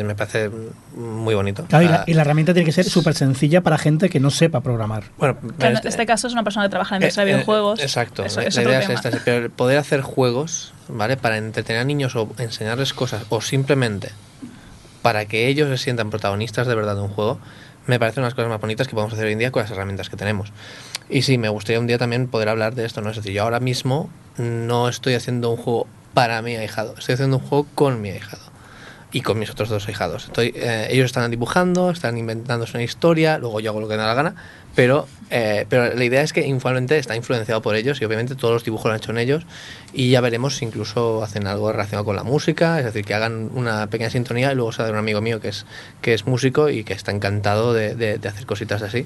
me 0.03 0.15
parece 0.15 0.49
muy 0.95 1.35
bonito. 1.35 1.65
Claro, 1.68 1.84
y, 1.85 1.88
la, 1.89 1.95
Ah, 1.97 2.03
y 2.07 2.13
la 2.13 2.22
herramienta 2.22 2.53
tiene 2.53 2.65
que 2.65 2.72
ser 2.72 2.85
súper 2.85 3.13
sencilla 3.13 3.61
para 3.61 3.77
gente 3.77 4.09
que 4.09 4.19
no 4.19 4.30
sepa 4.30 4.61
programar. 4.61 5.03
bueno, 5.18 5.38
Pero 5.57 5.77
en 5.77 5.85
este- 5.88 6.05
caso 6.05 6.27
es 6.27 6.34
una 6.34 6.43
persona 6.43 6.65
que 6.65 6.69
trabaja 6.69 6.95
en 6.95 7.01
la 7.01 7.05
industria 7.07 7.23
Eh, 7.23 7.26
de 7.26 7.31
eh, 7.31 7.35
videojuegos. 7.35 7.80
Exacto, 7.81 8.23
Eso 8.23 8.39
la, 8.41 8.47
es 8.47 8.55
la 8.55 8.61
otro 8.61 8.72
idea 8.72 8.81
tema. 8.81 8.93
es 8.99 9.05
esta, 9.05 9.19
pero 9.26 9.45
el 9.45 9.51
poder 9.51 9.77
hacer 9.77 10.01
juegos, 10.01 10.73
¿vale? 10.88 11.18
Para 11.18 11.38
entretener 11.38 11.81
a 11.81 11.85
niños 11.85 12.15
o 12.15 12.30
enseñarles 12.38 12.93
cosas, 12.93 13.23
o 13.30 13.41
simplemente 13.41 14.11
para 15.01 15.26
que 15.26 15.47
ellos 15.47 15.68
se 15.69 15.77
sientan 15.84 16.09
protagonistas 16.09 16.68
de 16.68 16.76
verdad 16.76 16.95
de 16.95 17.01
un 17.01 17.09
juego, 17.09 17.39
me 17.88 17.99
parecen 17.99 18.23
unas 18.23 18.34
cosas 18.35 18.49
más 18.49 18.61
bonitas 18.61 18.88
que 18.88 18.93
podemos 18.93 19.13
hacer 19.13 19.26
hoy 19.26 19.34
en 19.34 19.39
día 19.39 19.51
con 19.51 19.61
las 19.63 19.72
herramientas 19.72 20.09
que 20.09 20.15
tenemos. 20.18 20.53
Y 21.09 21.23
sí, 21.23 21.38
me 21.38 21.49
gustaría 21.49 21.80
un 21.80 21.88
día 21.88 21.97
también 21.97 22.27
poder 22.27 22.47
hablar 22.49 22.76
de 22.76 22.85
esto, 22.85 23.01
¿no? 23.01 23.09
Es 23.09 23.18
decir, 23.18 23.34
yo 23.34 23.43
ahora 23.43 23.59
mismo 23.59 24.09
no 24.38 24.88
estoy 24.88 25.15
haciendo 25.15 25.49
un 25.49 25.57
juego 25.57 25.88
para 26.13 26.41
mi 26.41 26.55
ahijado, 26.55 26.93
estoy 26.97 27.13
haciendo 27.13 27.38
un 27.38 27.43
juego 27.43 27.68
con 27.76 27.99
mi 28.01 28.09
ahijado 28.09 28.43
y 29.11 29.21
con 29.21 29.38
mis 29.39 29.49
otros 29.49 29.69
dos 29.69 29.88
ahijados. 29.88 30.25
Estoy, 30.25 30.53
eh, 30.55 30.88
ellos 30.89 31.05
están 31.07 31.29
dibujando, 31.31 31.89
están 31.91 32.17
inventándose 32.17 32.77
una 32.77 32.83
historia, 32.83 33.38
luego 33.38 33.59
yo 33.59 33.71
hago 33.71 33.81
lo 33.81 33.88
que 33.88 33.95
me 33.95 34.01
da 34.01 34.07
la 34.07 34.13
gana, 34.13 34.35
pero, 34.73 35.05
eh, 35.29 35.65
pero 35.67 35.93
la 35.93 36.03
idea 36.05 36.21
es 36.21 36.31
que 36.31 36.47
igualmente 36.47 36.97
está 36.97 37.15
influenciado 37.17 37.61
por 37.61 37.75
ellos 37.75 37.99
y 38.01 38.05
obviamente 38.05 38.35
todos 38.35 38.53
los 38.53 38.63
dibujos 38.63 38.85
lo 38.85 38.91
han 38.91 38.97
hecho 38.99 39.11
en 39.11 39.17
ellos 39.17 39.43
y 39.93 40.11
ya 40.11 40.21
veremos 40.21 40.55
si 40.55 40.65
incluso 40.65 41.21
hacen 41.23 41.45
algo 41.45 41.71
relacionado 41.73 42.05
con 42.05 42.15
la 42.15 42.23
música, 42.23 42.79
es 42.79 42.85
decir, 42.85 43.03
que 43.03 43.13
hagan 43.13 43.49
una 43.53 43.88
pequeña 43.88 44.09
sintonía 44.09 44.51
y 44.53 44.55
luego 44.55 44.71
sale 44.71 44.91
un 44.91 44.97
amigo 44.97 45.19
mío 45.19 45.41
que 45.41 45.49
es, 45.49 45.65
que 46.01 46.13
es 46.13 46.25
músico 46.25 46.69
y 46.69 46.85
que 46.85 46.93
está 46.93 47.11
encantado 47.11 47.73
de, 47.73 47.95
de- 47.95 48.17
de 48.17 48.27
hacer 48.29 48.45
cositas 48.45 48.81
así. 48.81 49.05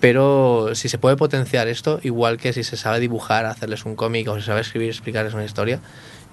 Pero 0.00 0.70
si 0.74 0.88
se 0.88 0.98
puede 0.98 1.16
potenciar 1.16 1.68
esto, 1.68 2.00
igual 2.02 2.36
que 2.36 2.52
si 2.52 2.64
se 2.64 2.76
sabe 2.76 2.98
dibujar, 2.98 3.46
hacerles 3.46 3.84
un 3.84 3.94
cómic 3.94 4.26
o 4.28 4.34
se 4.34 4.42
sabe 4.44 4.62
escribir, 4.62 4.88
explicarles 4.88 5.32
una 5.34 5.44
historia, 5.44 5.78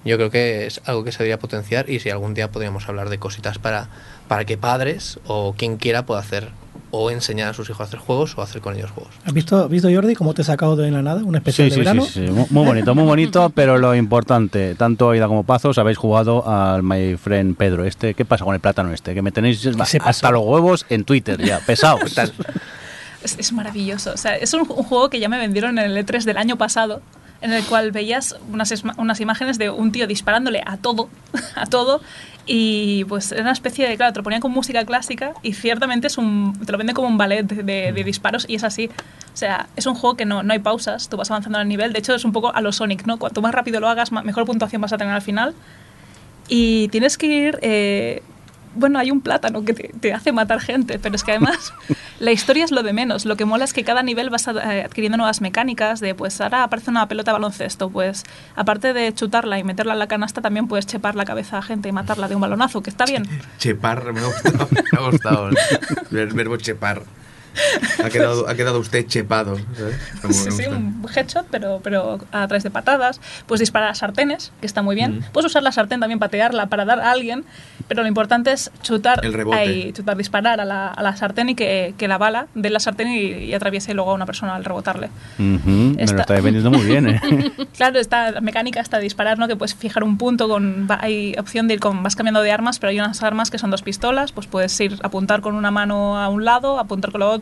Yo 0.04 0.16
creo 0.16 0.30
que 0.30 0.66
es 0.66 0.80
algo 0.86 1.04
que 1.04 1.12
se 1.12 1.18
debería 1.18 1.38
potenciar 1.38 1.90
y 1.90 2.00
si 2.00 2.08
algún 2.10 2.32
día 2.34 2.50
podríamos 2.50 2.88
hablar 2.88 3.10
de 3.10 3.18
cositas 3.18 3.58
para, 3.58 3.88
para 4.28 4.44
que 4.46 4.56
padres 4.56 5.18
o 5.26 5.54
quien 5.56 5.76
quiera 5.76 6.06
pueda 6.06 6.20
hacer 6.20 6.48
o 6.92 7.10
enseñar 7.12 7.50
a 7.50 7.54
sus 7.54 7.68
hijos 7.70 7.82
a 7.82 7.84
hacer 7.84 8.00
juegos 8.00 8.36
o 8.36 8.42
hacer 8.42 8.60
con 8.60 8.74
ellos 8.74 8.90
juegos. 8.90 9.12
¿Has 9.24 9.32
visto, 9.32 9.68
visto 9.68 9.88
Jordi, 9.92 10.14
cómo 10.16 10.34
te 10.34 10.42
he 10.42 10.44
sacado 10.44 10.74
de 10.74 10.90
la 10.90 11.02
nada? 11.02 11.22
Un 11.22 11.36
especial 11.36 11.66
Sí, 11.66 11.70
de 11.70 11.74
sí, 11.74 11.80
verano. 11.80 12.02
sí, 12.02 12.26
sí, 12.26 12.32
mu- 12.32 12.46
muy 12.50 12.64
bonito, 12.66 12.94
muy 12.96 13.04
bonito, 13.04 13.50
pero 13.54 13.78
lo 13.78 13.94
importante, 13.94 14.74
tanto 14.74 15.10
Aida 15.10 15.28
como 15.28 15.44
Pazos 15.44 15.78
habéis 15.78 15.98
jugado 15.98 16.48
al 16.48 16.82
My 16.82 17.16
Friend 17.16 17.54
Pedro 17.56 17.84
este. 17.84 18.14
¿Qué 18.14 18.24
pasa 18.24 18.44
con 18.44 18.54
el 18.54 18.60
plátano 18.60 18.92
este? 18.92 19.14
Que 19.14 19.22
me 19.22 19.30
tenéis 19.30 19.64
hasta 20.02 20.30
los 20.32 20.42
huevos 20.44 20.84
en 20.88 21.04
Twitter 21.04 21.40
ya, 21.44 21.60
pesados. 21.60 22.16
Es, 23.22 23.36
es 23.38 23.52
maravilloso. 23.52 24.12
O 24.14 24.16
sea, 24.16 24.34
es 24.36 24.54
un, 24.54 24.60
un 24.60 24.82
juego 24.82 25.10
que 25.10 25.20
ya 25.20 25.28
me 25.28 25.36
vendieron 25.38 25.78
en 25.78 25.90
el 25.90 26.06
E3 26.06 26.24
del 26.24 26.38
año 26.38 26.56
pasado, 26.56 27.02
en 27.40 27.52
el 27.52 27.64
cual 27.64 27.92
veías 27.92 28.36
unas, 28.52 28.72
unas 28.96 29.20
imágenes 29.20 29.58
de 29.58 29.70
un 29.70 29.92
tío 29.92 30.06
disparándole 30.06 30.62
a 30.66 30.76
todo, 30.76 31.08
a 31.54 31.66
todo, 31.66 32.00
y 32.46 33.04
pues 33.04 33.32
era 33.32 33.42
una 33.42 33.52
especie 33.52 33.88
de, 33.88 33.96
claro, 33.96 34.12
te 34.12 34.18
lo 34.18 34.24
ponían 34.24 34.40
con 34.40 34.50
música 34.50 34.84
clásica 34.84 35.34
y 35.42 35.52
ciertamente 35.52 36.08
es 36.08 36.18
un, 36.18 36.58
te 36.64 36.72
lo 36.72 36.78
venden 36.78 36.94
como 36.94 37.08
un 37.08 37.18
ballet 37.18 37.44
de, 37.44 37.92
disparos 38.04 38.44
y 38.48 38.56
es 38.56 38.64
así. 38.64 38.90
O 39.32 39.36
sea, 39.36 39.68
es 39.76 39.86
un 39.86 39.94
juego 39.94 40.16
que 40.16 40.24
no, 40.24 40.42
no 40.42 40.52
hay 40.52 40.58
pausas, 40.58 41.08
tú 41.08 41.16
vas 41.16 41.30
avanzando 41.30 41.60
el 41.60 41.68
nivel, 41.68 41.92
de 41.92 42.00
hecho 42.00 42.14
es 42.14 42.24
un 42.24 42.32
poco 42.32 42.54
a 42.54 42.60
lo 42.60 42.72
Sonic, 42.72 43.06
¿no? 43.06 43.18
Cuanto 43.18 43.40
más 43.40 43.54
rápido 43.54 43.80
lo 43.80 43.88
hagas, 43.88 44.10
mejor 44.12 44.44
puntuación 44.46 44.82
vas 44.82 44.92
a 44.92 44.98
tener 44.98 45.14
al 45.14 45.22
final. 45.22 45.54
Y 46.48 46.88
tienes 46.88 47.16
que 47.16 47.26
ir... 47.26 47.58
eh, 47.62 48.22
bueno, 48.74 48.98
hay 48.98 49.10
un 49.10 49.20
plátano 49.20 49.64
que 49.64 49.74
te, 49.74 49.90
te 50.00 50.12
hace 50.12 50.32
matar 50.32 50.60
gente, 50.60 50.98
pero 50.98 51.16
es 51.16 51.24
que 51.24 51.32
además 51.32 51.72
la 52.20 52.30
historia 52.32 52.64
es 52.64 52.70
lo 52.70 52.82
de 52.84 52.92
menos. 52.92 53.24
Lo 53.24 53.34
que 53.36 53.44
mola 53.44 53.64
es 53.64 53.72
que 53.72 53.82
cada 53.82 54.02
nivel 54.04 54.30
vas 54.30 54.46
a- 54.46 54.52
eh, 54.76 54.84
adquiriendo 54.84 55.16
nuevas 55.18 55.40
mecánicas 55.40 55.98
de, 56.00 56.14
pues 56.14 56.40
ahora 56.40 56.62
aparece 56.62 56.90
una 56.90 57.08
pelota 57.08 57.32
de 57.32 57.38
baloncesto, 57.38 57.90
pues 57.90 58.24
aparte 58.54 58.92
de 58.92 59.12
chutarla 59.12 59.58
y 59.58 59.64
meterla 59.64 59.94
en 59.94 59.98
la 59.98 60.06
canasta, 60.06 60.40
también 60.40 60.68
puedes 60.68 60.86
chepar 60.86 61.16
la 61.16 61.24
cabeza 61.24 61.58
a 61.58 61.62
gente 61.62 61.88
y 61.88 61.92
matarla 61.92 62.28
de 62.28 62.36
un 62.36 62.40
balonazo, 62.40 62.82
que 62.82 62.90
está 62.90 63.04
bien. 63.06 63.24
Chepar, 63.58 64.12
me 64.12 64.20
ha 64.20 64.24
gustado, 64.26 64.68
me 64.70 64.98
ha 64.98 65.10
gustado 65.10 65.48
el 65.48 66.26
verbo 66.34 66.56
chepar. 66.56 67.02
Ha 68.04 68.08
quedado, 68.10 68.48
ha 68.48 68.54
quedado 68.54 68.78
usted 68.78 69.06
chepado. 69.06 69.56
Sí, 70.30 70.50
sí, 70.50 70.62
un 70.68 71.04
headshot, 71.14 71.46
pero, 71.50 71.80
pero 71.82 72.18
a 72.32 72.46
través 72.46 72.62
de 72.62 72.70
patadas. 72.70 73.20
Puedes 73.46 73.60
disparar 73.60 73.90
a 73.90 73.94
sartenes, 73.94 74.52
que 74.60 74.66
está 74.66 74.82
muy 74.82 74.94
bien. 74.94 75.24
Puedes 75.32 75.50
usar 75.50 75.62
la 75.62 75.72
sartén 75.72 76.00
también 76.00 76.18
para 76.18 76.28
patearla, 76.30 76.66
para 76.66 76.84
dar 76.84 77.00
a 77.00 77.10
alguien, 77.10 77.44
pero 77.88 78.02
lo 78.02 78.08
importante 78.08 78.52
es 78.52 78.70
chutar, 78.82 79.24
El 79.24 79.32
rebote. 79.32 79.56
ahí, 79.56 79.92
chutar 79.92 80.16
disparar 80.16 80.60
a 80.60 80.64
la, 80.64 80.88
a 80.88 81.02
la 81.02 81.16
sartén 81.16 81.48
y 81.48 81.54
que, 81.54 81.94
que 81.98 82.06
la 82.08 82.18
bala 82.18 82.46
dé 82.54 82.70
la 82.70 82.78
sartén 82.78 83.08
y, 83.08 83.20
y 83.46 83.54
atraviese 83.54 83.94
luego 83.94 84.12
a 84.12 84.14
una 84.14 84.26
persona 84.26 84.54
al 84.54 84.64
rebotarle. 84.64 85.08
Ujú, 85.38 85.68
me 85.68 85.94
lo 85.96 86.02
Está- 86.04 86.40
vendiendo 86.40 86.70
muy 86.70 86.84
bien, 86.84 87.08
¿eh? 87.08 87.20
Claro, 87.76 87.98
esta 87.98 88.40
mecánica 88.40 88.80
está 88.80 88.98
de 88.98 89.04
disparar, 89.04 89.38
¿no? 89.38 89.48
Que 89.48 89.56
puedes 89.56 89.74
fijar 89.74 90.04
un 90.04 90.18
punto 90.18 90.48
con 90.48 90.86
hay 91.00 91.34
opción 91.38 91.66
de 91.68 91.74
ir 91.74 91.80
con 91.80 92.02
vas 92.02 92.14
cambiando 92.16 92.42
de 92.42 92.52
armas, 92.52 92.78
pero 92.78 92.90
hay 92.90 93.00
unas 93.00 93.22
armas 93.22 93.50
que 93.50 93.58
son 93.58 93.70
dos 93.70 93.82
pistolas, 93.82 94.32
pues 94.32 94.46
puedes 94.46 94.78
ir 94.80 94.98
apuntar 95.02 95.40
con 95.40 95.54
una 95.54 95.70
mano 95.70 96.18
a 96.18 96.28
un 96.28 96.44
lado, 96.44 96.78
apuntar 96.78 97.10
con 97.10 97.20
la 97.20 97.26
otra, 97.28 97.39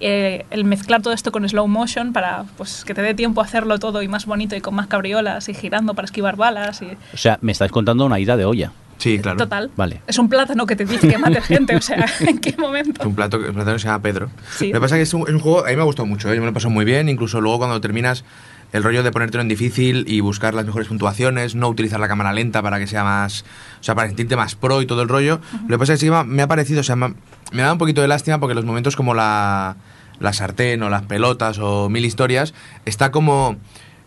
eh, 0.00 0.44
el 0.50 0.64
mezclar 0.64 1.02
todo 1.02 1.12
esto 1.12 1.32
con 1.32 1.48
slow 1.48 1.66
motion 1.68 2.12
para 2.12 2.44
pues 2.56 2.84
que 2.84 2.94
te 2.94 3.02
dé 3.02 3.14
tiempo 3.14 3.40
a 3.40 3.44
hacerlo 3.44 3.78
todo 3.78 4.02
y 4.02 4.08
más 4.08 4.26
bonito 4.26 4.56
y 4.56 4.60
con 4.60 4.74
más 4.74 4.86
cabriolas 4.86 5.48
y 5.48 5.54
girando 5.54 5.94
para 5.94 6.06
esquivar 6.06 6.36
balas 6.36 6.82
y 6.82 6.86
O 7.12 7.16
sea, 7.16 7.38
me 7.40 7.52
estáis 7.52 7.70
contando 7.72 8.04
una 8.06 8.18
ida 8.18 8.36
de 8.36 8.44
olla. 8.44 8.72
Sí, 8.96 9.18
claro. 9.18 9.36
total. 9.38 9.70
Vale. 9.76 10.00
Es 10.06 10.18
un 10.18 10.28
plátano 10.28 10.66
que 10.66 10.76
te 10.76 10.84
dice 10.84 11.08
que 11.08 11.18
mate 11.18 11.40
gente, 11.42 11.74
o 11.76 11.80
sea, 11.80 12.06
¿en 12.20 12.38
qué 12.38 12.50
Es 12.50 12.58
momento? 12.58 13.06
un 13.06 13.14
plato, 13.14 13.38
un 13.38 13.52
plato 13.52 13.72
que 13.72 13.78
se 13.80 13.86
llama 13.88 14.00
Pedro. 14.00 14.30
Sí. 14.56 14.68
Lo 14.68 14.74
que 14.74 14.80
pasa 14.80 14.94
es 14.94 14.98
que 15.00 15.02
es 15.02 15.14
un, 15.14 15.22
es 15.22 15.34
un 15.34 15.40
juego, 15.40 15.64
a 15.66 15.68
mí 15.68 15.76
me 15.76 15.82
ha 15.82 15.84
gustado 15.84 16.06
mucho, 16.06 16.30
¿eh? 16.30 16.36
yo 16.36 16.40
me 16.40 16.46
lo 16.46 16.50
he 16.52 16.54
pasado 16.54 16.70
muy 16.70 16.84
bien, 16.84 17.08
incluso 17.08 17.40
luego 17.40 17.58
cuando 17.58 17.80
terminas 17.80 18.24
el 18.72 18.82
rollo 18.82 19.02
de 19.02 19.12
ponértelo 19.12 19.42
en 19.42 19.48
difícil 19.48 20.04
y 20.08 20.20
buscar 20.20 20.54
las 20.54 20.64
mejores 20.66 20.88
puntuaciones, 20.88 21.54
no 21.54 21.68
utilizar 21.68 22.00
la 22.00 22.08
cámara 22.08 22.32
lenta 22.32 22.62
para 22.62 22.78
que 22.78 22.86
sea 22.86 23.04
más, 23.04 23.44
o 23.80 23.82
sea, 23.84 23.94
para 23.94 24.08
sentirte 24.08 24.36
más 24.36 24.54
pro 24.56 24.82
y 24.82 24.86
todo 24.86 25.02
el 25.02 25.08
rollo. 25.08 25.40
Lo 25.68 25.76
que 25.76 25.78
pasa 25.78 25.92
es 25.94 26.00
que 26.00 26.10
me 26.10 26.42
ha- 26.42 26.48
parecido, 26.48 26.80
o 26.80 26.84
sea, 26.84 26.96
me 26.96 27.06
ha, 27.06 27.08
me 27.52 27.60
ha 27.62 27.64
dado 27.64 27.74
un 27.74 27.78
poquito 27.78 28.00
de 28.02 28.08
lástima 28.08 28.40
porque 28.40 28.54
los 28.54 28.64
momentos 28.64 28.96
como 28.96 29.14
la, 29.14 29.76
la 30.18 30.32
sartén 30.32 30.82
o 30.82 30.88
las 30.90 31.02
pelotas 31.02 31.58
o 31.60 31.88
mil 31.88 32.04
historias, 32.04 32.54
está 32.84 33.10
como, 33.10 33.56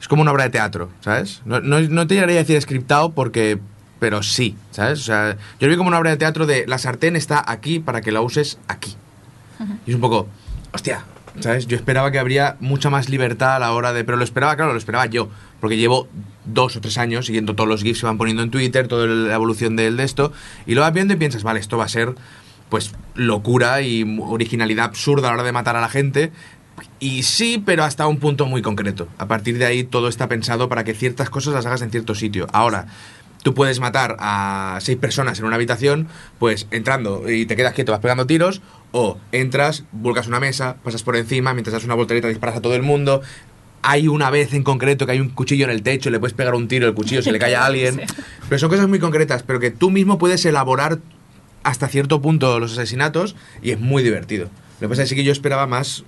es 0.01 0.07
como 0.07 0.21
una 0.21 0.31
obra 0.31 0.43
de 0.43 0.49
teatro, 0.49 0.89
¿sabes? 1.01 1.41
No, 1.45 1.59
no, 1.61 1.79
no 1.79 2.07
te 2.07 2.15
llegaría 2.15 2.35
a 2.35 2.39
decir 2.39 2.61
scriptado 2.61 3.11
porque 3.13 3.59
pero 3.99 4.21
sí, 4.21 4.55
¿sabes? 4.69 4.99
O 4.99 5.03
sea, 5.03 5.38
yo 5.59 5.65
lo 5.67 5.71
vi 5.71 5.77
como 5.77 5.88
una 5.88 5.97
obra 5.97 6.11
de 6.11 6.17
teatro 6.17 6.45
de 6.45 6.65
la 6.67 6.77
sartén 6.77 7.15
está 7.15 7.43
aquí 7.47 7.79
para 7.79 8.01
que 8.01 8.11
la 8.11 8.21
uses 8.21 8.59
aquí. 8.67 8.95
Y 9.88 9.89
es 9.89 9.95
un 9.95 10.01
poco, 10.01 10.27
hostia, 10.71 11.03
¿sabes? 11.39 11.68
Yo 11.68 11.76
esperaba 11.76 12.11
que 12.11 12.19
habría 12.19 12.57
mucha 12.59 12.89
más 12.89 13.09
libertad 13.09 13.55
a 13.55 13.59
la 13.59 13.72
hora 13.73 13.93
de... 13.93 14.03
Pero 14.03 14.18
lo 14.18 14.23
esperaba, 14.23 14.55
claro, 14.55 14.72
lo 14.72 14.77
esperaba 14.77 15.05
yo, 15.05 15.30
porque 15.59 15.77
llevo 15.77 16.07
dos 16.45 16.76
o 16.76 16.81
tres 16.81 16.97
años 16.97 17.26
siguiendo 17.26 17.55
todos 17.55 17.69
los 17.69 17.84
GIFs 17.84 18.01
que 18.01 18.05
van 18.05 18.18
poniendo 18.18 18.43
en 18.43 18.51
Twitter, 18.51 18.88
toda 18.88 19.07
la 19.07 19.35
evolución 19.35 19.76
del 19.76 19.97
de 19.97 20.03
esto, 20.03 20.31
y 20.65 20.76
lo 20.76 20.81
vas 20.81 20.93
viendo 20.93 21.14
y 21.14 21.18
piensas, 21.18 21.43
vale, 21.43 21.59
esto 21.59 21.77
va 21.77 21.85
a 21.85 21.89
ser 21.89 22.15
pues 22.69 22.93
locura 23.15 23.81
y 23.81 24.19
originalidad 24.22 24.85
absurda 24.85 25.27
a 25.27 25.31
la 25.31 25.35
hora 25.35 25.43
de 25.43 25.51
matar 25.51 25.76
a 25.76 25.81
la 25.81 25.89
gente. 25.89 26.31
Y 26.99 27.23
sí, 27.23 27.61
pero 27.65 27.84
hasta 27.84 28.07
un 28.07 28.18
punto 28.18 28.45
muy 28.45 28.61
concreto. 28.61 29.07
A 29.18 29.27
partir 29.27 29.57
de 29.57 29.65
ahí 29.65 29.84
todo 29.84 30.09
está 30.09 30.27
pensado 30.27 30.69
para 30.69 30.84
que 30.84 30.93
ciertas 30.93 31.30
cosas 31.30 31.53
las 31.53 31.65
hagas 31.65 31.81
en 31.81 31.91
cierto 31.91 32.14
sitio. 32.14 32.47
Ahora, 32.51 32.88
tú 33.43 33.53
puedes 33.53 33.80
matar 33.80 34.18
a 34.19 34.77
seis 34.81 34.97
personas 34.97 35.39
en 35.39 35.45
una 35.45 35.55
habitación, 35.55 36.07
pues 36.39 36.68
entrando 36.72 37.30
y 37.30 37.45
te 37.45 37.55
quedas 37.55 37.73
quieto, 37.73 37.91
vas 37.91 38.01
pegando 38.01 38.27
tiros, 38.27 38.61
o 38.99 39.19
entras, 39.32 39.84
vuelcas 39.91 40.26
una 40.26 40.40
mesa, 40.40 40.78
pasas 40.84 41.03
por 41.03 41.15
encima, 41.15 41.53
mientras 41.53 41.72
das 41.72 41.84
una 41.84 41.94
voltereta 41.94 42.28
disparas 42.28 42.57
a 42.57 42.61
todo 42.61 42.74
el 42.74 42.82
mundo. 42.82 43.22
Hay 43.84 44.07
una 44.07 44.32
vez 44.32 44.56
en 44.56 44.64
concreto 44.64 45.06
que 45.06 45.11
hay 45.11 45.19
un 45.19 45.30
cuchillo 45.30 45.65
en 45.65 45.69
el 45.69 45.84
techo, 45.84 46.10
le 46.10 46.19
puedes 46.19 46.34
pegar 46.34 46.56
un 46.56 46.68
tiro, 46.68 46.88
el 46.88 46.95
cuchillo 46.95 47.22
se 47.22 47.32
le 47.32 47.38
cae 47.38 47.56
a 47.56 47.65
alguien. 47.68 48.02
Pero 48.49 48.57
son 48.57 48.69
cosas 48.69 48.88
muy 48.88 48.98
concretas, 48.98 49.44
pero 49.44 49.60
que 49.60 49.69
tú 49.69 49.91
mismo 49.91 50.18
puedes 50.18 50.44
elaborar 50.45 50.98
hasta 51.61 51.88
cierto 51.90 52.24
punto 52.24 52.60
los 52.60 52.72
asesinatos 52.72 53.36
y 53.61 53.69
es 53.69 53.80
muy 53.80 54.02
divertido. 54.02 54.49
Lo 54.80 54.88
que 54.88 54.90
pasa 54.90 55.03
es 55.03 55.14
que 55.14 55.24
yo 55.24 55.32
esperaba 55.32 55.68
más 55.68 56.03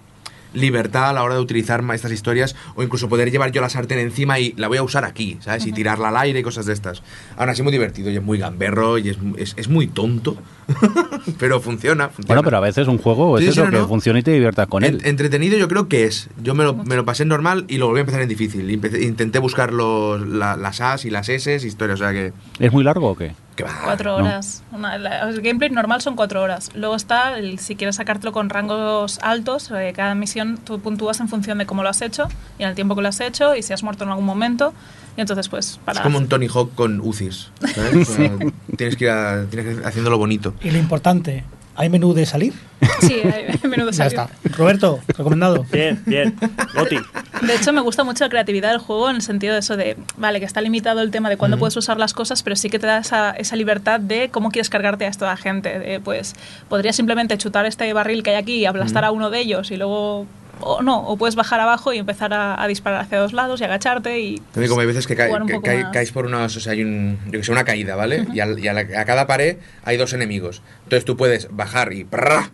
libertad 0.53 1.09
a 1.09 1.13
la 1.13 1.23
hora 1.23 1.35
de 1.35 1.41
utilizar 1.41 1.83
estas 1.93 2.11
historias 2.11 2.55
o 2.73 2.81
incluso 2.81 3.07
poder 3.07 3.29
llevar 3.29 3.51
yo 3.51 3.61
la 3.61 3.69
sartén 3.69 3.99
encima 3.99 4.39
y 4.39 4.53
la 4.57 4.67
voy 4.67 4.79
a 4.79 4.83
usar 4.83 5.05
aquí, 5.05 5.37
¿sabes? 5.41 5.67
Y 5.67 5.71
tirarla 5.71 6.09
al 6.09 6.17
aire 6.17 6.39
y 6.39 6.43
cosas 6.43 6.65
de 6.65 6.73
estas. 6.73 7.03
Aún 7.37 7.49
así 7.49 7.61
muy 7.61 7.71
divertido 7.71 8.09
y 8.09 8.15
es 8.15 8.23
muy 8.23 8.39
gamberro 8.39 8.97
y 8.97 9.09
es, 9.09 9.17
es, 9.37 9.53
es 9.57 9.67
muy 9.67 9.85
tonto, 9.85 10.41
pero 11.39 11.59
funciona, 11.59 12.09
funciona. 12.09 12.27
Bueno, 12.27 12.43
pero 12.43 12.57
a 12.57 12.59
veces 12.61 12.87
un 12.87 12.97
juego 12.97 13.37
es 13.37 13.43
Sí, 13.45 13.49
eso, 13.51 13.65
no, 13.65 13.71
que 13.71 13.77
no. 13.77 13.87
funcione 13.87 14.19
y 14.19 14.23
te 14.23 14.31
diviertas 14.31 14.67
con 14.67 14.83
En- 14.83 14.95
él. 14.95 15.01
Entretenido 15.05 15.57
yo 15.57 15.67
creo 15.67 15.87
que 15.87 16.05
es. 16.05 16.29
Yo 16.41 16.53
me 16.55 16.63
lo, 16.63 16.73
me 16.73 16.95
lo 16.95 17.05
pasé 17.05 17.23
en 17.23 17.29
normal 17.29 17.65
y 17.67 17.77
lo 17.77 17.87
volví 17.87 17.99
a 17.99 18.01
empezar 18.01 18.21
en 18.21 18.29
difícil. 18.29 18.69
Empecé- 18.69 19.03
intenté 19.03 19.39
buscar 19.39 19.73
los, 19.73 20.25
la- 20.27 20.55
las 20.57 20.81
As 20.81 21.05
y 21.05 21.09
las 21.09 21.29
S, 21.29 21.53
historias, 21.55 21.99
o 21.99 22.03
sea 22.03 22.11
que... 22.11 22.33
¿Es 22.59 22.71
muy 22.71 22.83
largo 22.83 23.09
o 23.11 23.15
qué? 23.15 23.33
que 23.55 23.65
va, 23.65 23.71
Cuatro 23.83 24.17
no. 24.17 24.23
horas. 24.25 24.63
Una- 24.71 24.97
la- 24.97 25.27
el 25.29 25.41
gameplay 25.41 25.69
normal 25.69 26.01
son 26.01 26.15
cuatro 26.15 26.41
horas. 26.41 26.71
Luego 26.75 26.95
está, 26.95 27.37
el, 27.37 27.59
si 27.59 27.75
quieres 27.75 27.97
sacártelo 27.97 28.31
con 28.31 28.49
rangos 28.49 29.19
altos, 29.21 29.69
eh, 29.71 29.91
cada 29.93 30.15
misión 30.15 30.57
tú 30.63 30.79
puntúas 30.79 31.19
en 31.19 31.27
función 31.27 31.57
de 31.57 31.65
cómo 31.65 31.83
lo 31.83 31.89
has 31.89 32.01
hecho 32.01 32.29
y 32.57 32.63
en 32.63 32.69
el 32.69 32.75
tiempo 32.75 32.95
que 32.95 33.01
lo 33.01 33.09
has 33.09 33.19
hecho 33.19 33.55
y 33.55 33.61
si 33.63 33.73
has 33.73 33.83
muerto 33.83 34.05
en 34.05 34.11
algún 34.11 34.25
momento. 34.25 34.73
Y 35.17 35.21
entonces, 35.21 35.49
pues, 35.49 35.79
para. 35.85 35.99
Es 35.99 36.03
como 36.03 36.17
un 36.17 36.27
Tony 36.27 36.47
Hawk 36.47 36.73
con 36.75 36.99
UCIs. 37.01 37.51
tienes, 38.77 38.95
que 38.95 39.05
ir 39.05 39.09
a- 39.09 39.45
tienes 39.49 39.67
que 39.75 39.79
ir 39.81 39.85
haciéndolo 39.85 40.17
bonito. 40.17 40.53
Y 40.63 40.71
lo 40.71 40.77
importante, 40.77 41.43
¿hay 41.75 41.89
menú 41.89 42.13
de 42.13 42.25
salir? 42.25 42.53
Sí, 43.01 43.15
hay 43.23 43.59
menudo 43.69 43.91
Ya 43.91 44.09
salio. 44.09 44.21
está. 44.21 44.29
Roberto, 44.57 44.99
recomendado. 45.07 45.65
Bien, 45.71 46.01
bien. 46.05 46.35
Goti. 46.75 46.97
De 47.45 47.55
hecho, 47.55 47.73
me 47.73 47.81
gusta 47.81 48.03
mucho 48.03 48.23
la 48.25 48.29
creatividad 48.29 48.69
del 48.69 48.79
juego 48.79 49.09
en 49.09 49.17
el 49.17 49.21
sentido 49.21 49.53
de 49.53 49.59
eso 49.59 49.77
de, 49.77 49.97
vale, 50.17 50.39
que 50.39 50.45
está 50.45 50.61
limitado 50.61 51.01
el 51.01 51.11
tema 51.11 51.29
de 51.29 51.37
cuándo 51.37 51.57
puedes 51.57 51.75
usar 51.77 51.97
las 51.97 52.13
cosas, 52.13 52.43
pero 52.43 52.55
sí 52.55 52.69
que 52.69 52.79
te 52.79 52.87
da 52.87 52.99
esa, 52.99 53.31
esa 53.31 53.55
libertad 53.55 53.99
de 53.99 54.29
cómo 54.29 54.51
quieres 54.51 54.69
cargarte 54.69 55.05
a 55.05 55.09
esta 55.09 55.35
gente. 55.37 55.79
De, 55.79 55.99
pues, 55.99 56.35
podrías 56.69 56.95
simplemente 56.95 57.37
chutar 57.37 57.65
este 57.65 57.91
barril 57.93 58.23
que 58.23 58.31
hay 58.31 58.35
aquí 58.37 58.55
y 58.55 58.65
aplastar 58.65 59.03
a 59.05 59.11
uno 59.11 59.29
de 59.29 59.39
ellos 59.41 59.71
y 59.71 59.77
luego... 59.77 60.25
O 60.61 60.81
no, 60.81 60.99
o 61.07 61.17
puedes 61.17 61.35
bajar 61.35 61.59
abajo 61.59 61.93
y 61.93 61.97
empezar 61.97 62.33
a, 62.33 62.61
a 62.61 62.67
disparar 62.67 63.01
hacia 63.01 63.19
dos 63.19 63.33
lados 63.33 63.61
y 63.61 63.63
agacharte 63.63 64.19
y... 64.19 64.35
También 64.53 64.69
como 64.69 64.81
hay 64.81 64.87
veces 64.87 65.07
que, 65.07 65.15
poco 65.15 65.61
cae- 65.63 65.83
más. 65.83 65.93
caes 65.93 66.11
por 66.11 66.25
unas, 66.25 66.55
o 66.55 66.59
sea, 66.59 66.73
hay 66.73 66.83
un, 66.83 67.17
yo 67.25 67.39
que 67.39 67.43
sé, 67.43 67.51
una 67.51 67.63
caída, 67.63 67.95
¿vale? 67.95 68.25
Y, 68.33 68.39
al- 68.39 68.59
y 68.59 68.67
a, 68.67 68.73
la- 68.73 68.81
a 68.99 69.05
cada 69.05 69.25
pared 69.27 69.57
hay 69.83 69.97
dos 69.97 70.13
enemigos. 70.13 70.61
Entonces 70.83 71.05
tú 71.05 71.15
puedes 71.17 71.47
bajar 71.51 71.93
y 71.93 72.03
¡prrra! 72.03 72.51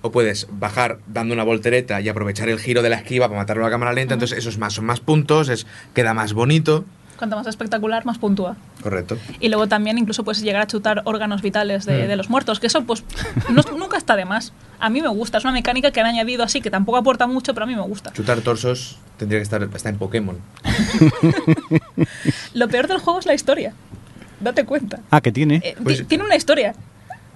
o 0.00 0.12
puedes 0.12 0.46
bajar 0.52 0.98
dando 1.08 1.34
una 1.34 1.42
voltereta 1.42 2.00
y 2.00 2.08
aprovechar 2.08 2.48
el 2.48 2.60
giro 2.60 2.82
de 2.82 2.88
la 2.88 2.96
esquiva 2.96 3.26
para 3.26 3.40
matarlo 3.40 3.66
a 3.66 3.70
cámara 3.70 3.92
lenta. 3.92 4.14
Entonces 4.14 4.38
esos 4.38 4.56
más 4.56 4.74
son 4.74 4.84
más 4.86 5.00
puntos, 5.00 5.48
es 5.48 5.66
queda 5.92 6.14
más 6.14 6.34
bonito. 6.34 6.84
Cuanto 7.18 7.36
más 7.36 7.46
espectacular, 7.48 8.06
más 8.06 8.16
puntúa. 8.18 8.56
Correcto. 8.82 9.18
Y 9.40 9.48
luego 9.48 9.66
también 9.66 9.98
incluso 9.98 10.22
puedes 10.24 10.40
llegar 10.40 10.62
a 10.62 10.66
chutar 10.68 11.02
órganos 11.04 11.42
vitales 11.42 11.84
de, 11.84 12.06
de 12.06 12.16
los 12.16 12.30
muertos, 12.30 12.60
que 12.60 12.68
eso 12.68 12.84
pues 12.84 13.02
no- 13.50 13.76
nunca 13.76 13.96
está 13.98 14.14
de 14.16 14.24
más. 14.24 14.52
A 14.78 14.88
mí 14.88 15.02
me 15.02 15.08
gusta, 15.08 15.38
es 15.38 15.44
una 15.44 15.52
mecánica 15.52 15.90
que 15.90 15.98
han 16.00 16.06
añadido 16.06 16.44
así, 16.44 16.60
que 16.60 16.70
tampoco 16.70 16.96
aporta 16.98 17.26
mucho, 17.26 17.52
pero 17.54 17.64
a 17.64 17.66
mí 17.66 17.74
me 17.74 17.82
gusta. 17.82 18.12
Chutar 18.12 18.40
torsos 18.40 18.98
tendría 19.18 19.40
que 19.40 19.42
estar 19.42 19.62
está 19.74 19.88
en 19.88 19.98
Pokémon. 19.98 20.38
Lo 22.54 22.68
peor 22.68 22.86
del 22.88 22.98
juego 22.98 23.18
es 23.18 23.26
la 23.26 23.34
historia. 23.34 23.72
Date 24.40 24.64
cuenta. 24.64 25.00
Ah, 25.10 25.20
que 25.20 25.32
tiene. 25.32 25.56
Eh, 25.64 25.76
Pues- 25.82 25.98
ti- 25.98 26.04
tiene 26.04 26.24
una 26.24 26.36
historia. 26.36 26.74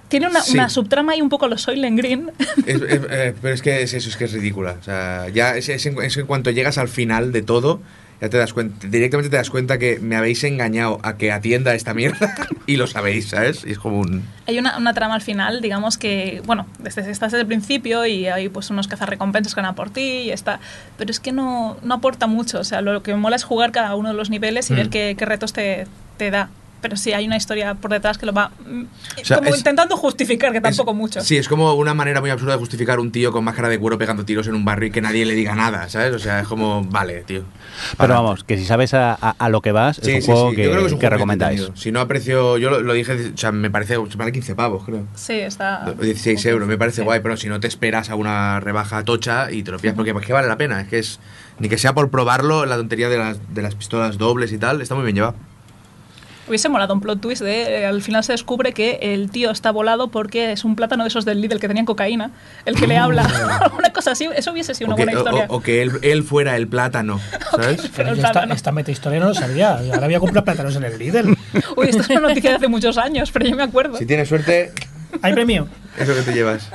Tiene 0.07 0.27
una, 0.27 0.41
Sí. 0.41 0.53
una 0.53 0.69
subtrama 0.69 1.15
y 1.15 1.21
un 1.21 1.29
poco 1.29 1.47
los 1.47 1.61
Soylent 1.63 1.97
Green. 1.97 2.31
Es- 2.65 2.81
es- 2.81 3.01
eh, 3.09 3.35
pero 3.41 3.53
es 3.53 3.61
que 3.61 3.81
es 3.81 3.93
eso, 3.93 4.09
es 4.09 4.15
que 4.15 4.25
es 4.25 4.31
ridícula. 4.31 4.75
O 4.79 4.83
sea, 4.83 5.27
ya 5.29 5.55
es, 5.57 5.69
es 5.69 5.85
en, 5.87 6.01
es 6.01 6.15
en 6.17 6.25
cuanto 6.27 6.51
llegas 6.51 6.77
al 6.77 6.87
final 6.87 7.31
de 7.31 7.41
todo 7.41 7.81
ya 8.21 8.29
te 8.29 8.37
das 8.37 8.53
cuenta, 8.53 8.87
directamente 8.87 9.29
te 9.29 9.35
das 9.37 9.49
cuenta 9.49 9.77
que 9.77 9.99
me 9.99 10.15
habéis 10.15 10.43
engañado 10.43 10.99
a 11.03 11.17
que 11.17 11.31
atienda 11.31 11.73
esta 11.75 11.93
mierda 11.93 12.33
y 12.67 12.77
lo 12.77 12.87
sabéis, 12.87 13.29
¿sabes? 13.29 13.63
Y 13.67 13.71
es 13.71 13.79
como 13.79 13.99
un... 13.99 14.23
Hay 14.47 14.57
una, 14.59 14.77
una 14.77 14.93
trama 14.93 15.15
al 15.15 15.21
final, 15.21 15.61
digamos 15.61 15.97
que, 15.97 16.41
bueno, 16.45 16.65
desde, 16.79 17.01
estás 17.11 17.31
desde 17.31 17.41
el 17.41 17.47
principio 17.47 18.05
y 18.05 18.27
hay 18.27 18.49
pues 18.49 18.69
unos 18.69 18.87
cazarrecompensas 18.87 19.53
que 19.55 19.61
van 19.61 19.69
a 19.71 19.75
por 19.75 19.89
ti 19.89 20.01
y 20.01 20.31
está. 20.31 20.59
Pero 20.97 21.11
es 21.11 21.19
que 21.19 21.31
no, 21.31 21.77
no 21.83 21.95
aporta 21.95 22.27
mucho. 22.27 22.59
O 22.59 22.63
sea, 22.63 22.81
lo 22.81 23.03
que 23.03 23.11
me 23.11 23.17
mola 23.19 23.35
es 23.35 23.43
jugar 23.43 23.71
cada 23.71 23.95
uno 23.95 24.09
de 24.09 24.15
los 24.15 24.29
niveles 24.29 24.69
y 24.69 24.73
Mm. 24.73 24.75
ver 24.77 24.89
qué, 24.89 25.15
qué 25.17 25.25
retos 25.25 25.53
te, 25.53 25.85
te 26.17 26.31
da. 26.31 26.49
Pero 26.83 26.97
sí 26.97 27.13
hay 27.13 27.25
una 27.25 27.37
historia 27.37 27.75
por 27.75 27.89
detrás 27.91 28.17
que 28.17 28.25
lo 28.25 28.33
va 28.33 28.51
mm, 28.67 28.83
O 29.21 29.25
sea, 29.25 29.37
como 29.37 29.49
es- 29.51 29.57
intentando 29.57 29.95
justificar, 29.95 30.51
que 30.51 30.59
tampoco 30.59 30.91
es- 30.91 30.97
mucho. 30.97 31.21
Sí, 31.21 31.37
es 31.37 31.47
como 31.47 31.73
una 31.75 31.93
manera 31.93 32.19
muy 32.19 32.29
absurda 32.29 32.53
de 32.53 32.59
justificar 32.59 32.99
un 32.99 33.09
tío 33.09 33.31
con 33.31 33.41
máscara 33.45 33.69
de 33.69 33.79
cuero 33.79 33.97
pegando 33.97 34.25
tiros 34.25 34.47
en 34.47 34.53
un 34.55 34.65
barrio 34.65 34.89
y 34.89 34.91
que 34.91 35.01
nadie 35.01 35.25
le 35.25 35.33
diga 35.33 35.55
nada, 35.55 35.87
¿sabes? 35.87 36.13
O 36.13 36.19
sea, 36.19 36.41
es 36.41 36.47
como, 36.47 36.83
vale, 36.89 37.21
tío. 37.23 37.43
Pero 37.97 38.13
vamos, 38.15 38.43
que 38.43 38.57
si 38.57 38.65
sabes 38.65 38.93
a, 38.93 39.13
a- 39.13 39.33
a 39.39 39.47
lo 39.49 39.61
que 39.61 39.71
vas, 39.71 39.95
Sí, 40.03 40.11
es 40.11 40.15
un 40.17 40.21
sí, 40.21 40.31
juego 40.31 40.49
sí. 40.49 40.55
que, 40.57 40.63
Yo 40.65 40.69
creo 40.71 40.81
que 40.81 40.87
es 40.87 40.93
un 40.93 40.99
que 40.99 41.09
recomendáis. 41.09 41.71
Si 41.75 41.91
no 41.93 42.01
aprecio, 42.01 42.57
yo 42.57 42.69
lo, 42.69 42.81
lo 42.81 42.91
dije, 42.93 43.13
o 43.33 43.37
sea, 43.37 43.53
me 43.53 43.71
parece, 43.71 43.95
se 44.09 44.17
vale 44.17 44.33
15 44.33 44.53
pavos, 44.53 44.83
creo. 44.83 45.05
Sí, 45.15 45.39
está. 45.39 45.85
16 46.01 46.45
euros, 46.47 46.67
me 46.67 46.77
parece 46.77 46.97
Sí. 46.97 47.03
guay, 47.03 47.21
pero 47.21 47.37
si 47.37 47.47
no 47.47 47.61
te 47.61 47.67
esperas 47.67 48.09
a 48.09 48.15
una 48.15 48.59
rebaja 48.59 49.03
tocha 49.05 49.51
y 49.51 49.63
te 49.63 49.71
lo 49.71 49.79
pillas, 49.79 49.95
porque 49.95 50.11
pues, 50.13 50.25
que 50.25 50.33
vale 50.33 50.49
la 50.49 50.57
pena, 50.57 50.81
es 50.81 50.89
que 50.89 50.99
es, 50.99 51.19
ni 51.59 51.69
que 51.69 51.77
sea 51.77 51.93
por 51.93 52.09
probarlo, 52.09 52.65
la 52.65 52.75
tontería 52.75 53.07
de 53.07 53.17
las, 53.17 53.37
de 53.55 53.61
las 53.61 53.73
pistolas 53.75 54.17
dobles 54.17 54.51
y 54.51 54.57
tal, 54.57 54.81
está 54.81 54.95
muy 54.95 55.05
bien 55.05 55.15
llevado. 55.15 55.35
Hubiese 56.47 56.67
molado 56.67 56.93
un 56.93 56.99
plot 56.99 57.21
twist 57.21 57.41
de 57.41 57.81
eh, 57.81 57.85
al 57.85 58.01
final 58.01 58.23
se 58.23 58.33
descubre 58.33 58.73
que 58.73 58.99
el 59.01 59.31
tío 59.31 59.49
está 59.49 59.71
volado 59.71 60.09
porque 60.09 60.51
es 60.51 60.65
un 60.65 60.75
plátano 60.75 61.03
de 61.03 61.07
esos 61.07 61.23
del 61.23 61.39
Lidl 61.39 61.59
que 61.59 61.67
tenían 61.69 61.85
cocaína, 61.85 62.31
el 62.65 62.75
que 62.75 62.85
le 62.85 62.97
habla. 62.97 63.25
una 63.77 63.93
cosa 63.93 64.11
así, 64.11 64.27
eso 64.35 64.51
hubiese 64.51 64.73
sido 64.75 64.89
O 64.89 64.93
una 64.93 64.97
que, 64.97 65.03
buena 65.05 65.19
historia. 65.19 65.45
o- 65.49 65.55
o 65.57 65.61
que 65.61 65.81
él, 65.81 65.91
él 66.01 66.23
fuera 66.23 66.57
el 66.57 66.67
plátano, 66.67 67.19
¿sabes? 67.51 67.81
Pero 67.81 67.91
Pero 67.95 68.09
el 68.09 68.15
yo 68.15 68.21
esta, 68.21 68.31
plátano. 68.33 68.53
esta 68.55 68.71
metahistoria 68.73 69.19
no 69.19 69.27
lo 69.27 69.33
sabía. 69.33 69.75
Ahora 69.93 70.05
voy 70.07 70.15
a 70.15 70.19
comprar 70.19 70.43
plátanos 70.43 70.75
en 70.75 70.83
el 70.83 70.97
Lidl. 70.99 71.37
Uy, 71.77 71.87
esto 71.89 72.01
es 72.01 72.09
una 72.09 72.19
noticia 72.21 72.49
de 72.49 72.55
hace 72.57 72.67
muchos 72.67 72.97
años, 72.97 73.31
pero 73.31 73.45
yo 73.47 73.55
me 73.55 73.63
acuerdo. 73.63 73.97
Si 73.97 74.05
tienes 74.05 74.27
suerte, 74.27 74.71
¿Hay 75.21 75.31
premio? 75.33 75.67
eso 75.97 76.13
que 76.13 76.21
te 76.23 76.33
llevas. 76.33 76.69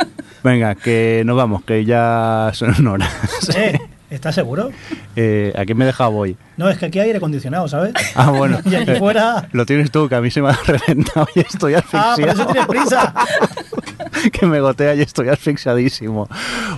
Venga, 0.44 0.76
que 0.76 1.22
nos 1.26 1.36
vamos, 1.36 1.64
que 1.64 1.84
ya 1.84 2.52
son 2.54 2.86
horas. 2.86 3.10
Eh, 3.56 3.78
¿Estás 4.10 4.34
seguro? 4.34 4.70
Eh, 5.16 5.52
¿A 5.54 5.66
quién 5.66 5.76
me 5.76 5.84
he 5.84 5.86
dejado 5.86 6.12
hoy? 6.12 6.36
No, 6.56 6.70
es 6.70 6.78
que 6.78 6.86
aquí 6.86 6.98
hay 6.98 7.08
aire 7.08 7.18
acondicionado, 7.18 7.68
¿sabes? 7.68 7.92
Ah, 8.14 8.30
bueno. 8.30 8.58
Y 8.64 8.74
aquí 8.74 8.94
fuera... 8.94 9.48
Lo 9.52 9.66
tienes 9.66 9.90
tú, 9.90 10.08
que 10.08 10.14
a 10.14 10.20
mí 10.22 10.30
se 10.30 10.40
me 10.40 10.48
ha 10.48 10.52
reventado 10.66 11.28
y 11.34 11.40
estoy 11.40 11.74
Ah, 11.74 11.78
asfixiado. 11.80 12.16
por 12.16 12.28
eso 12.28 12.46
tienes 12.46 12.66
prisa. 12.66 13.14
que 14.32 14.46
me 14.46 14.60
gotea 14.60 14.94
y 14.94 15.02
estoy 15.02 15.28
asfixiadísimo. 15.28 16.26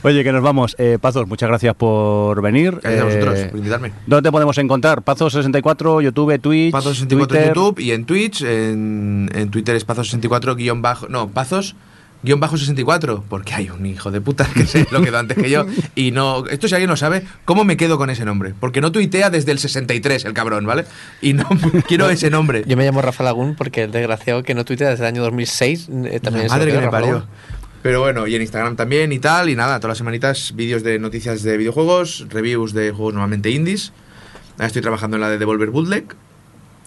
Oye, 0.02 0.24
que 0.24 0.32
nos 0.32 0.42
vamos. 0.42 0.74
Eh, 0.78 0.98
Pazos, 1.00 1.28
muchas 1.28 1.48
gracias 1.48 1.74
por 1.76 2.42
venir. 2.42 2.78
Gracias 2.82 3.00
a 3.00 3.04
vosotros 3.04 3.38
Eh, 3.38 3.46
por 3.50 3.58
invitarme. 3.58 3.92
¿Dónde 4.06 4.28
te 4.28 4.32
podemos 4.32 4.58
encontrar? 4.58 5.02
Pazos64, 5.02 6.02
YouTube, 6.02 6.38
Twitch, 6.40 6.74
Pazos64 6.74 7.02
en 7.02 7.08
Twitter. 7.08 7.46
YouTube 7.54 7.78
y 7.78 7.92
en 7.92 8.04
Twitch, 8.06 8.42
en, 8.42 9.30
en 9.34 9.50
Twitter 9.50 9.76
es 9.76 9.86
Pazos64 9.86 10.56
guion 10.56 10.82
bajo, 10.82 11.06
no, 11.08 11.28
Pazos 11.28 11.76
guion 12.22 12.40
bajo 12.40 12.56
64, 12.56 13.24
porque 13.28 13.54
hay 13.54 13.70
un 13.70 13.86
hijo 13.86 14.10
de 14.10 14.20
puta 14.20 14.46
que 14.52 14.66
se 14.66 14.86
lo 14.90 15.02
quedó 15.02 15.18
antes 15.18 15.36
que 15.38 15.48
yo 15.48 15.66
y 15.94 16.10
no, 16.10 16.46
esto 16.46 16.68
si 16.68 16.74
alguien 16.74 16.90
lo 16.90 16.96
sabe, 16.96 17.24
¿cómo 17.44 17.64
me 17.64 17.76
quedo 17.76 17.98
con 17.98 18.10
ese 18.10 18.24
nombre? 18.24 18.54
Porque 18.58 18.80
no 18.80 18.92
tuitea 18.92 19.30
desde 19.30 19.52
el 19.52 19.58
63 19.58 20.24
el 20.24 20.32
cabrón, 20.34 20.66
¿vale? 20.66 20.84
Y 21.22 21.32
no 21.32 21.48
quiero 21.88 22.10
ese 22.10 22.30
nombre. 22.30 22.64
Yo 22.66 22.76
me 22.76 22.84
llamo 22.84 23.02
Rafa 23.02 23.24
Lagún 23.24 23.54
porque 23.54 23.84
el 23.84 23.92
desgraciado 23.92 24.42
que 24.42 24.54
no 24.54 24.64
tuitea 24.64 24.90
desde 24.90 25.04
el 25.04 25.08
año 25.08 25.22
2006 25.22 25.88
eh, 26.04 26.20
también 26.20 26.48
La 26.48 26.54
madre 26.54 26.70
que 26.70 26.78
me 26.78 26.84
Rafa 26.84 26.90
parió. 26.90 27.12
Lagún. 27.14 27.28
Pero 27.82 28.00
bueno, 28.00 28.26
y 28.26 28.34
en 28.34 28.42
Instagram 28.42 28.76
también 28.76 29.10
y 29.12 29.18
tal, 29.18 29.48
y 29.48 29.56
nada, 29.56 29.78
todas 29.78 29.92
las 29.92 29.98
semanitas 29.98 30.54
vídeos 30.54 30.82
de 30.82 30.98
noticias 30.98 31.42
de 31.42 31.56
videojuegos, 31.56 32.26
reviews 32.28 32.74
de 32.74 32.90
juegos 32.90 33.14
normalmente 33.14 33.48
indies. 33.50 33.92
Ahora 34.56 34.66
estoy 34.66 34.82
trabajando 34.82 35.16
en 35.16 35.22
la 35.22 35.30
de 35.30 35.38
Devolver 35.38 35.70
Bootleg, 35.70 36.04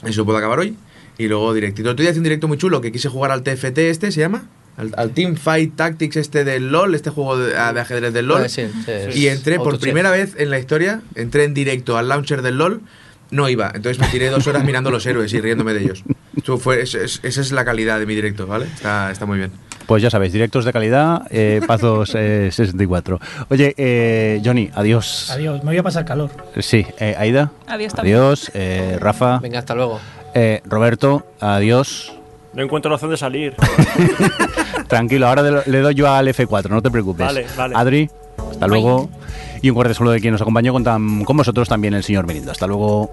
eso 0.04 0.24
puedo 0.24 0.38
acabar 0.38 0.60
hoy. 0.60 0.78
Y 1.18 1.28
luego 1.28 1.54
directito. 1.54 1.90
Otro 1.90 2.02
día 2.02 2.12
hice 2.12 2.20
un 2.20 2.24
directo 2.24 2.48
muy 2.48 2.58
chulo 2.58 2.82
que 2.82 2.92
quise 2.92 3.10
jugar 3.10 3.32
al 3.32 3.44
TFT 3.44 3.78
este, 3.80 4.12
¿se 4.12 4.20
llama? 4.20 4.44
Al, 4.78 4.92
al 4.98 5.12
Team 5.12 5.36
Fight 5.36 5.76
Tactics 5.76 6.16
este 6.18 6.44
del 6.44 6.72
LOL, 6.72 6.96
este 6.96 7.10
juego 7.12 7.38
de, 7.38 7.52
de 7.54 7.58
ajedrez 7.80 8.12
del 8.14 8.28
LOL. 8.28 8.44
Ah, 8.46 8.50
sí, 8.50 8.64
sí, 8.86 9.20
Y 9.20 9.28
entré 9.28 9.58
por 9.58 9.74
primera 9.80 10.10
vez 10.12 10.36
en 10.38 10.50
la 10.50 10.58
historia, 10.60 11.02
entré 11.16 11.44
en 11.44 11.54
directo 11.54 11.98
al 11.98 12.08
launcher 12.10 12.42
del 12.42 12.58
LOL, 12.58 12.82
no 13.30 13.50
iba. 13.50 13.72
Entonces 13.74 14.00
me 14.00 14.08
tiré 14.08 14.30
dos 14.30 14.46
horas 14.48 14.64
mirando 14.64 14.90
los 14.92 15.06
héroes 15.06 15.32
y 15.34 15.42
riéndome 15.42 15.74
de 15.74 15.82
ellos. 15.84 16.04
Eso 16.42 16.58
fue, 16.58 16.82
es- 16.82 16.96
es- 16.96 17.20
esa 17.24 17.42
es 17.42 17.52
la 17.52 17.64
calidad 17.66 18.00
de 18.00 18.06
mi 18.08 18.16
directo, 18.16 18.48
¿vale? 18.48 18.66
Está, 18.66 19.12
está 19.12 19.26
muy 19.28 19.38
bien. 19.38 19.52
Pues 19.86 20.02
ya 20.02 20.10
sabéis, 20.10 20.32
directos 20.34 20.64
de 20.66 20.72
calidad, 20.74 21.24
eh, 21.30 21.62
Pazos 21.68 22.14
eh, 22.16 22.50
64. 22.52 23.20
Oye, 23.50 23.74
eh, 23.78 24.42
Johnny, 24.44 24.70
adiós. 24.74 25.30
Adiós, 25.30 25.60
me 25.64 25.72
voy 25.72 25.78
a 25.78 25.84
pasar 25.84 26.06
calor. 26.06 26.32
Sí, 26.60 26.86
eh, 27.00 27.16
Aida. 27.18 27.52
Adiós 27.68 27.94
también. 27.94 28.16
Adiós. 28.18 28.50
eh, 28.54 28.98
Rafa. 29.00 29.40
Venga, 29.40 29.60
hasta 29.60 29.76
luego. 29.76 30.00
eh, 30.34 30.62
Roberto, 30.66 31.28
adiós. 31.42 32.14
No 32.54 32.62
encuentro 32.64 32.92
razón 32.92 33.10
de 33.10 33.18
salir. 33.18 33.56
Tranquilo, 34.88 35.28
ahora 35.28 35.64
le 35.66 35.80
doy 35.80 35.96
yo 35.96 36.12
al 36.12 36.28
F4, 36.28 36.70
no 36.70 36.82
te 36.82 36.92
preocupes. 36.92 37.26
Vale, 37.26 37.46
vale. 37.58 37.76
Adri, 37.76 38.10
hasta 38.52 38.68
luego. 38.68 39.10
Y 39.62 39.70
un 39.70 39.76
fuerte 39.76 39.94
saludo 39.94 40.14
de 40.14 40.20
quien 40.22 40.34
nos 40.34 40.42
acompañó 40.42 40.74
con, 40.74 40.84
tan- 40.84 41.24
con 41.24 41.38
vosotros 41.38 41.68
también 41.70 41.94
el 41.94 42.04
señor 42.04 42.26
Benindo. 42.28 42.52
Hasta 42.52 42.68
luego. 42.68 43.10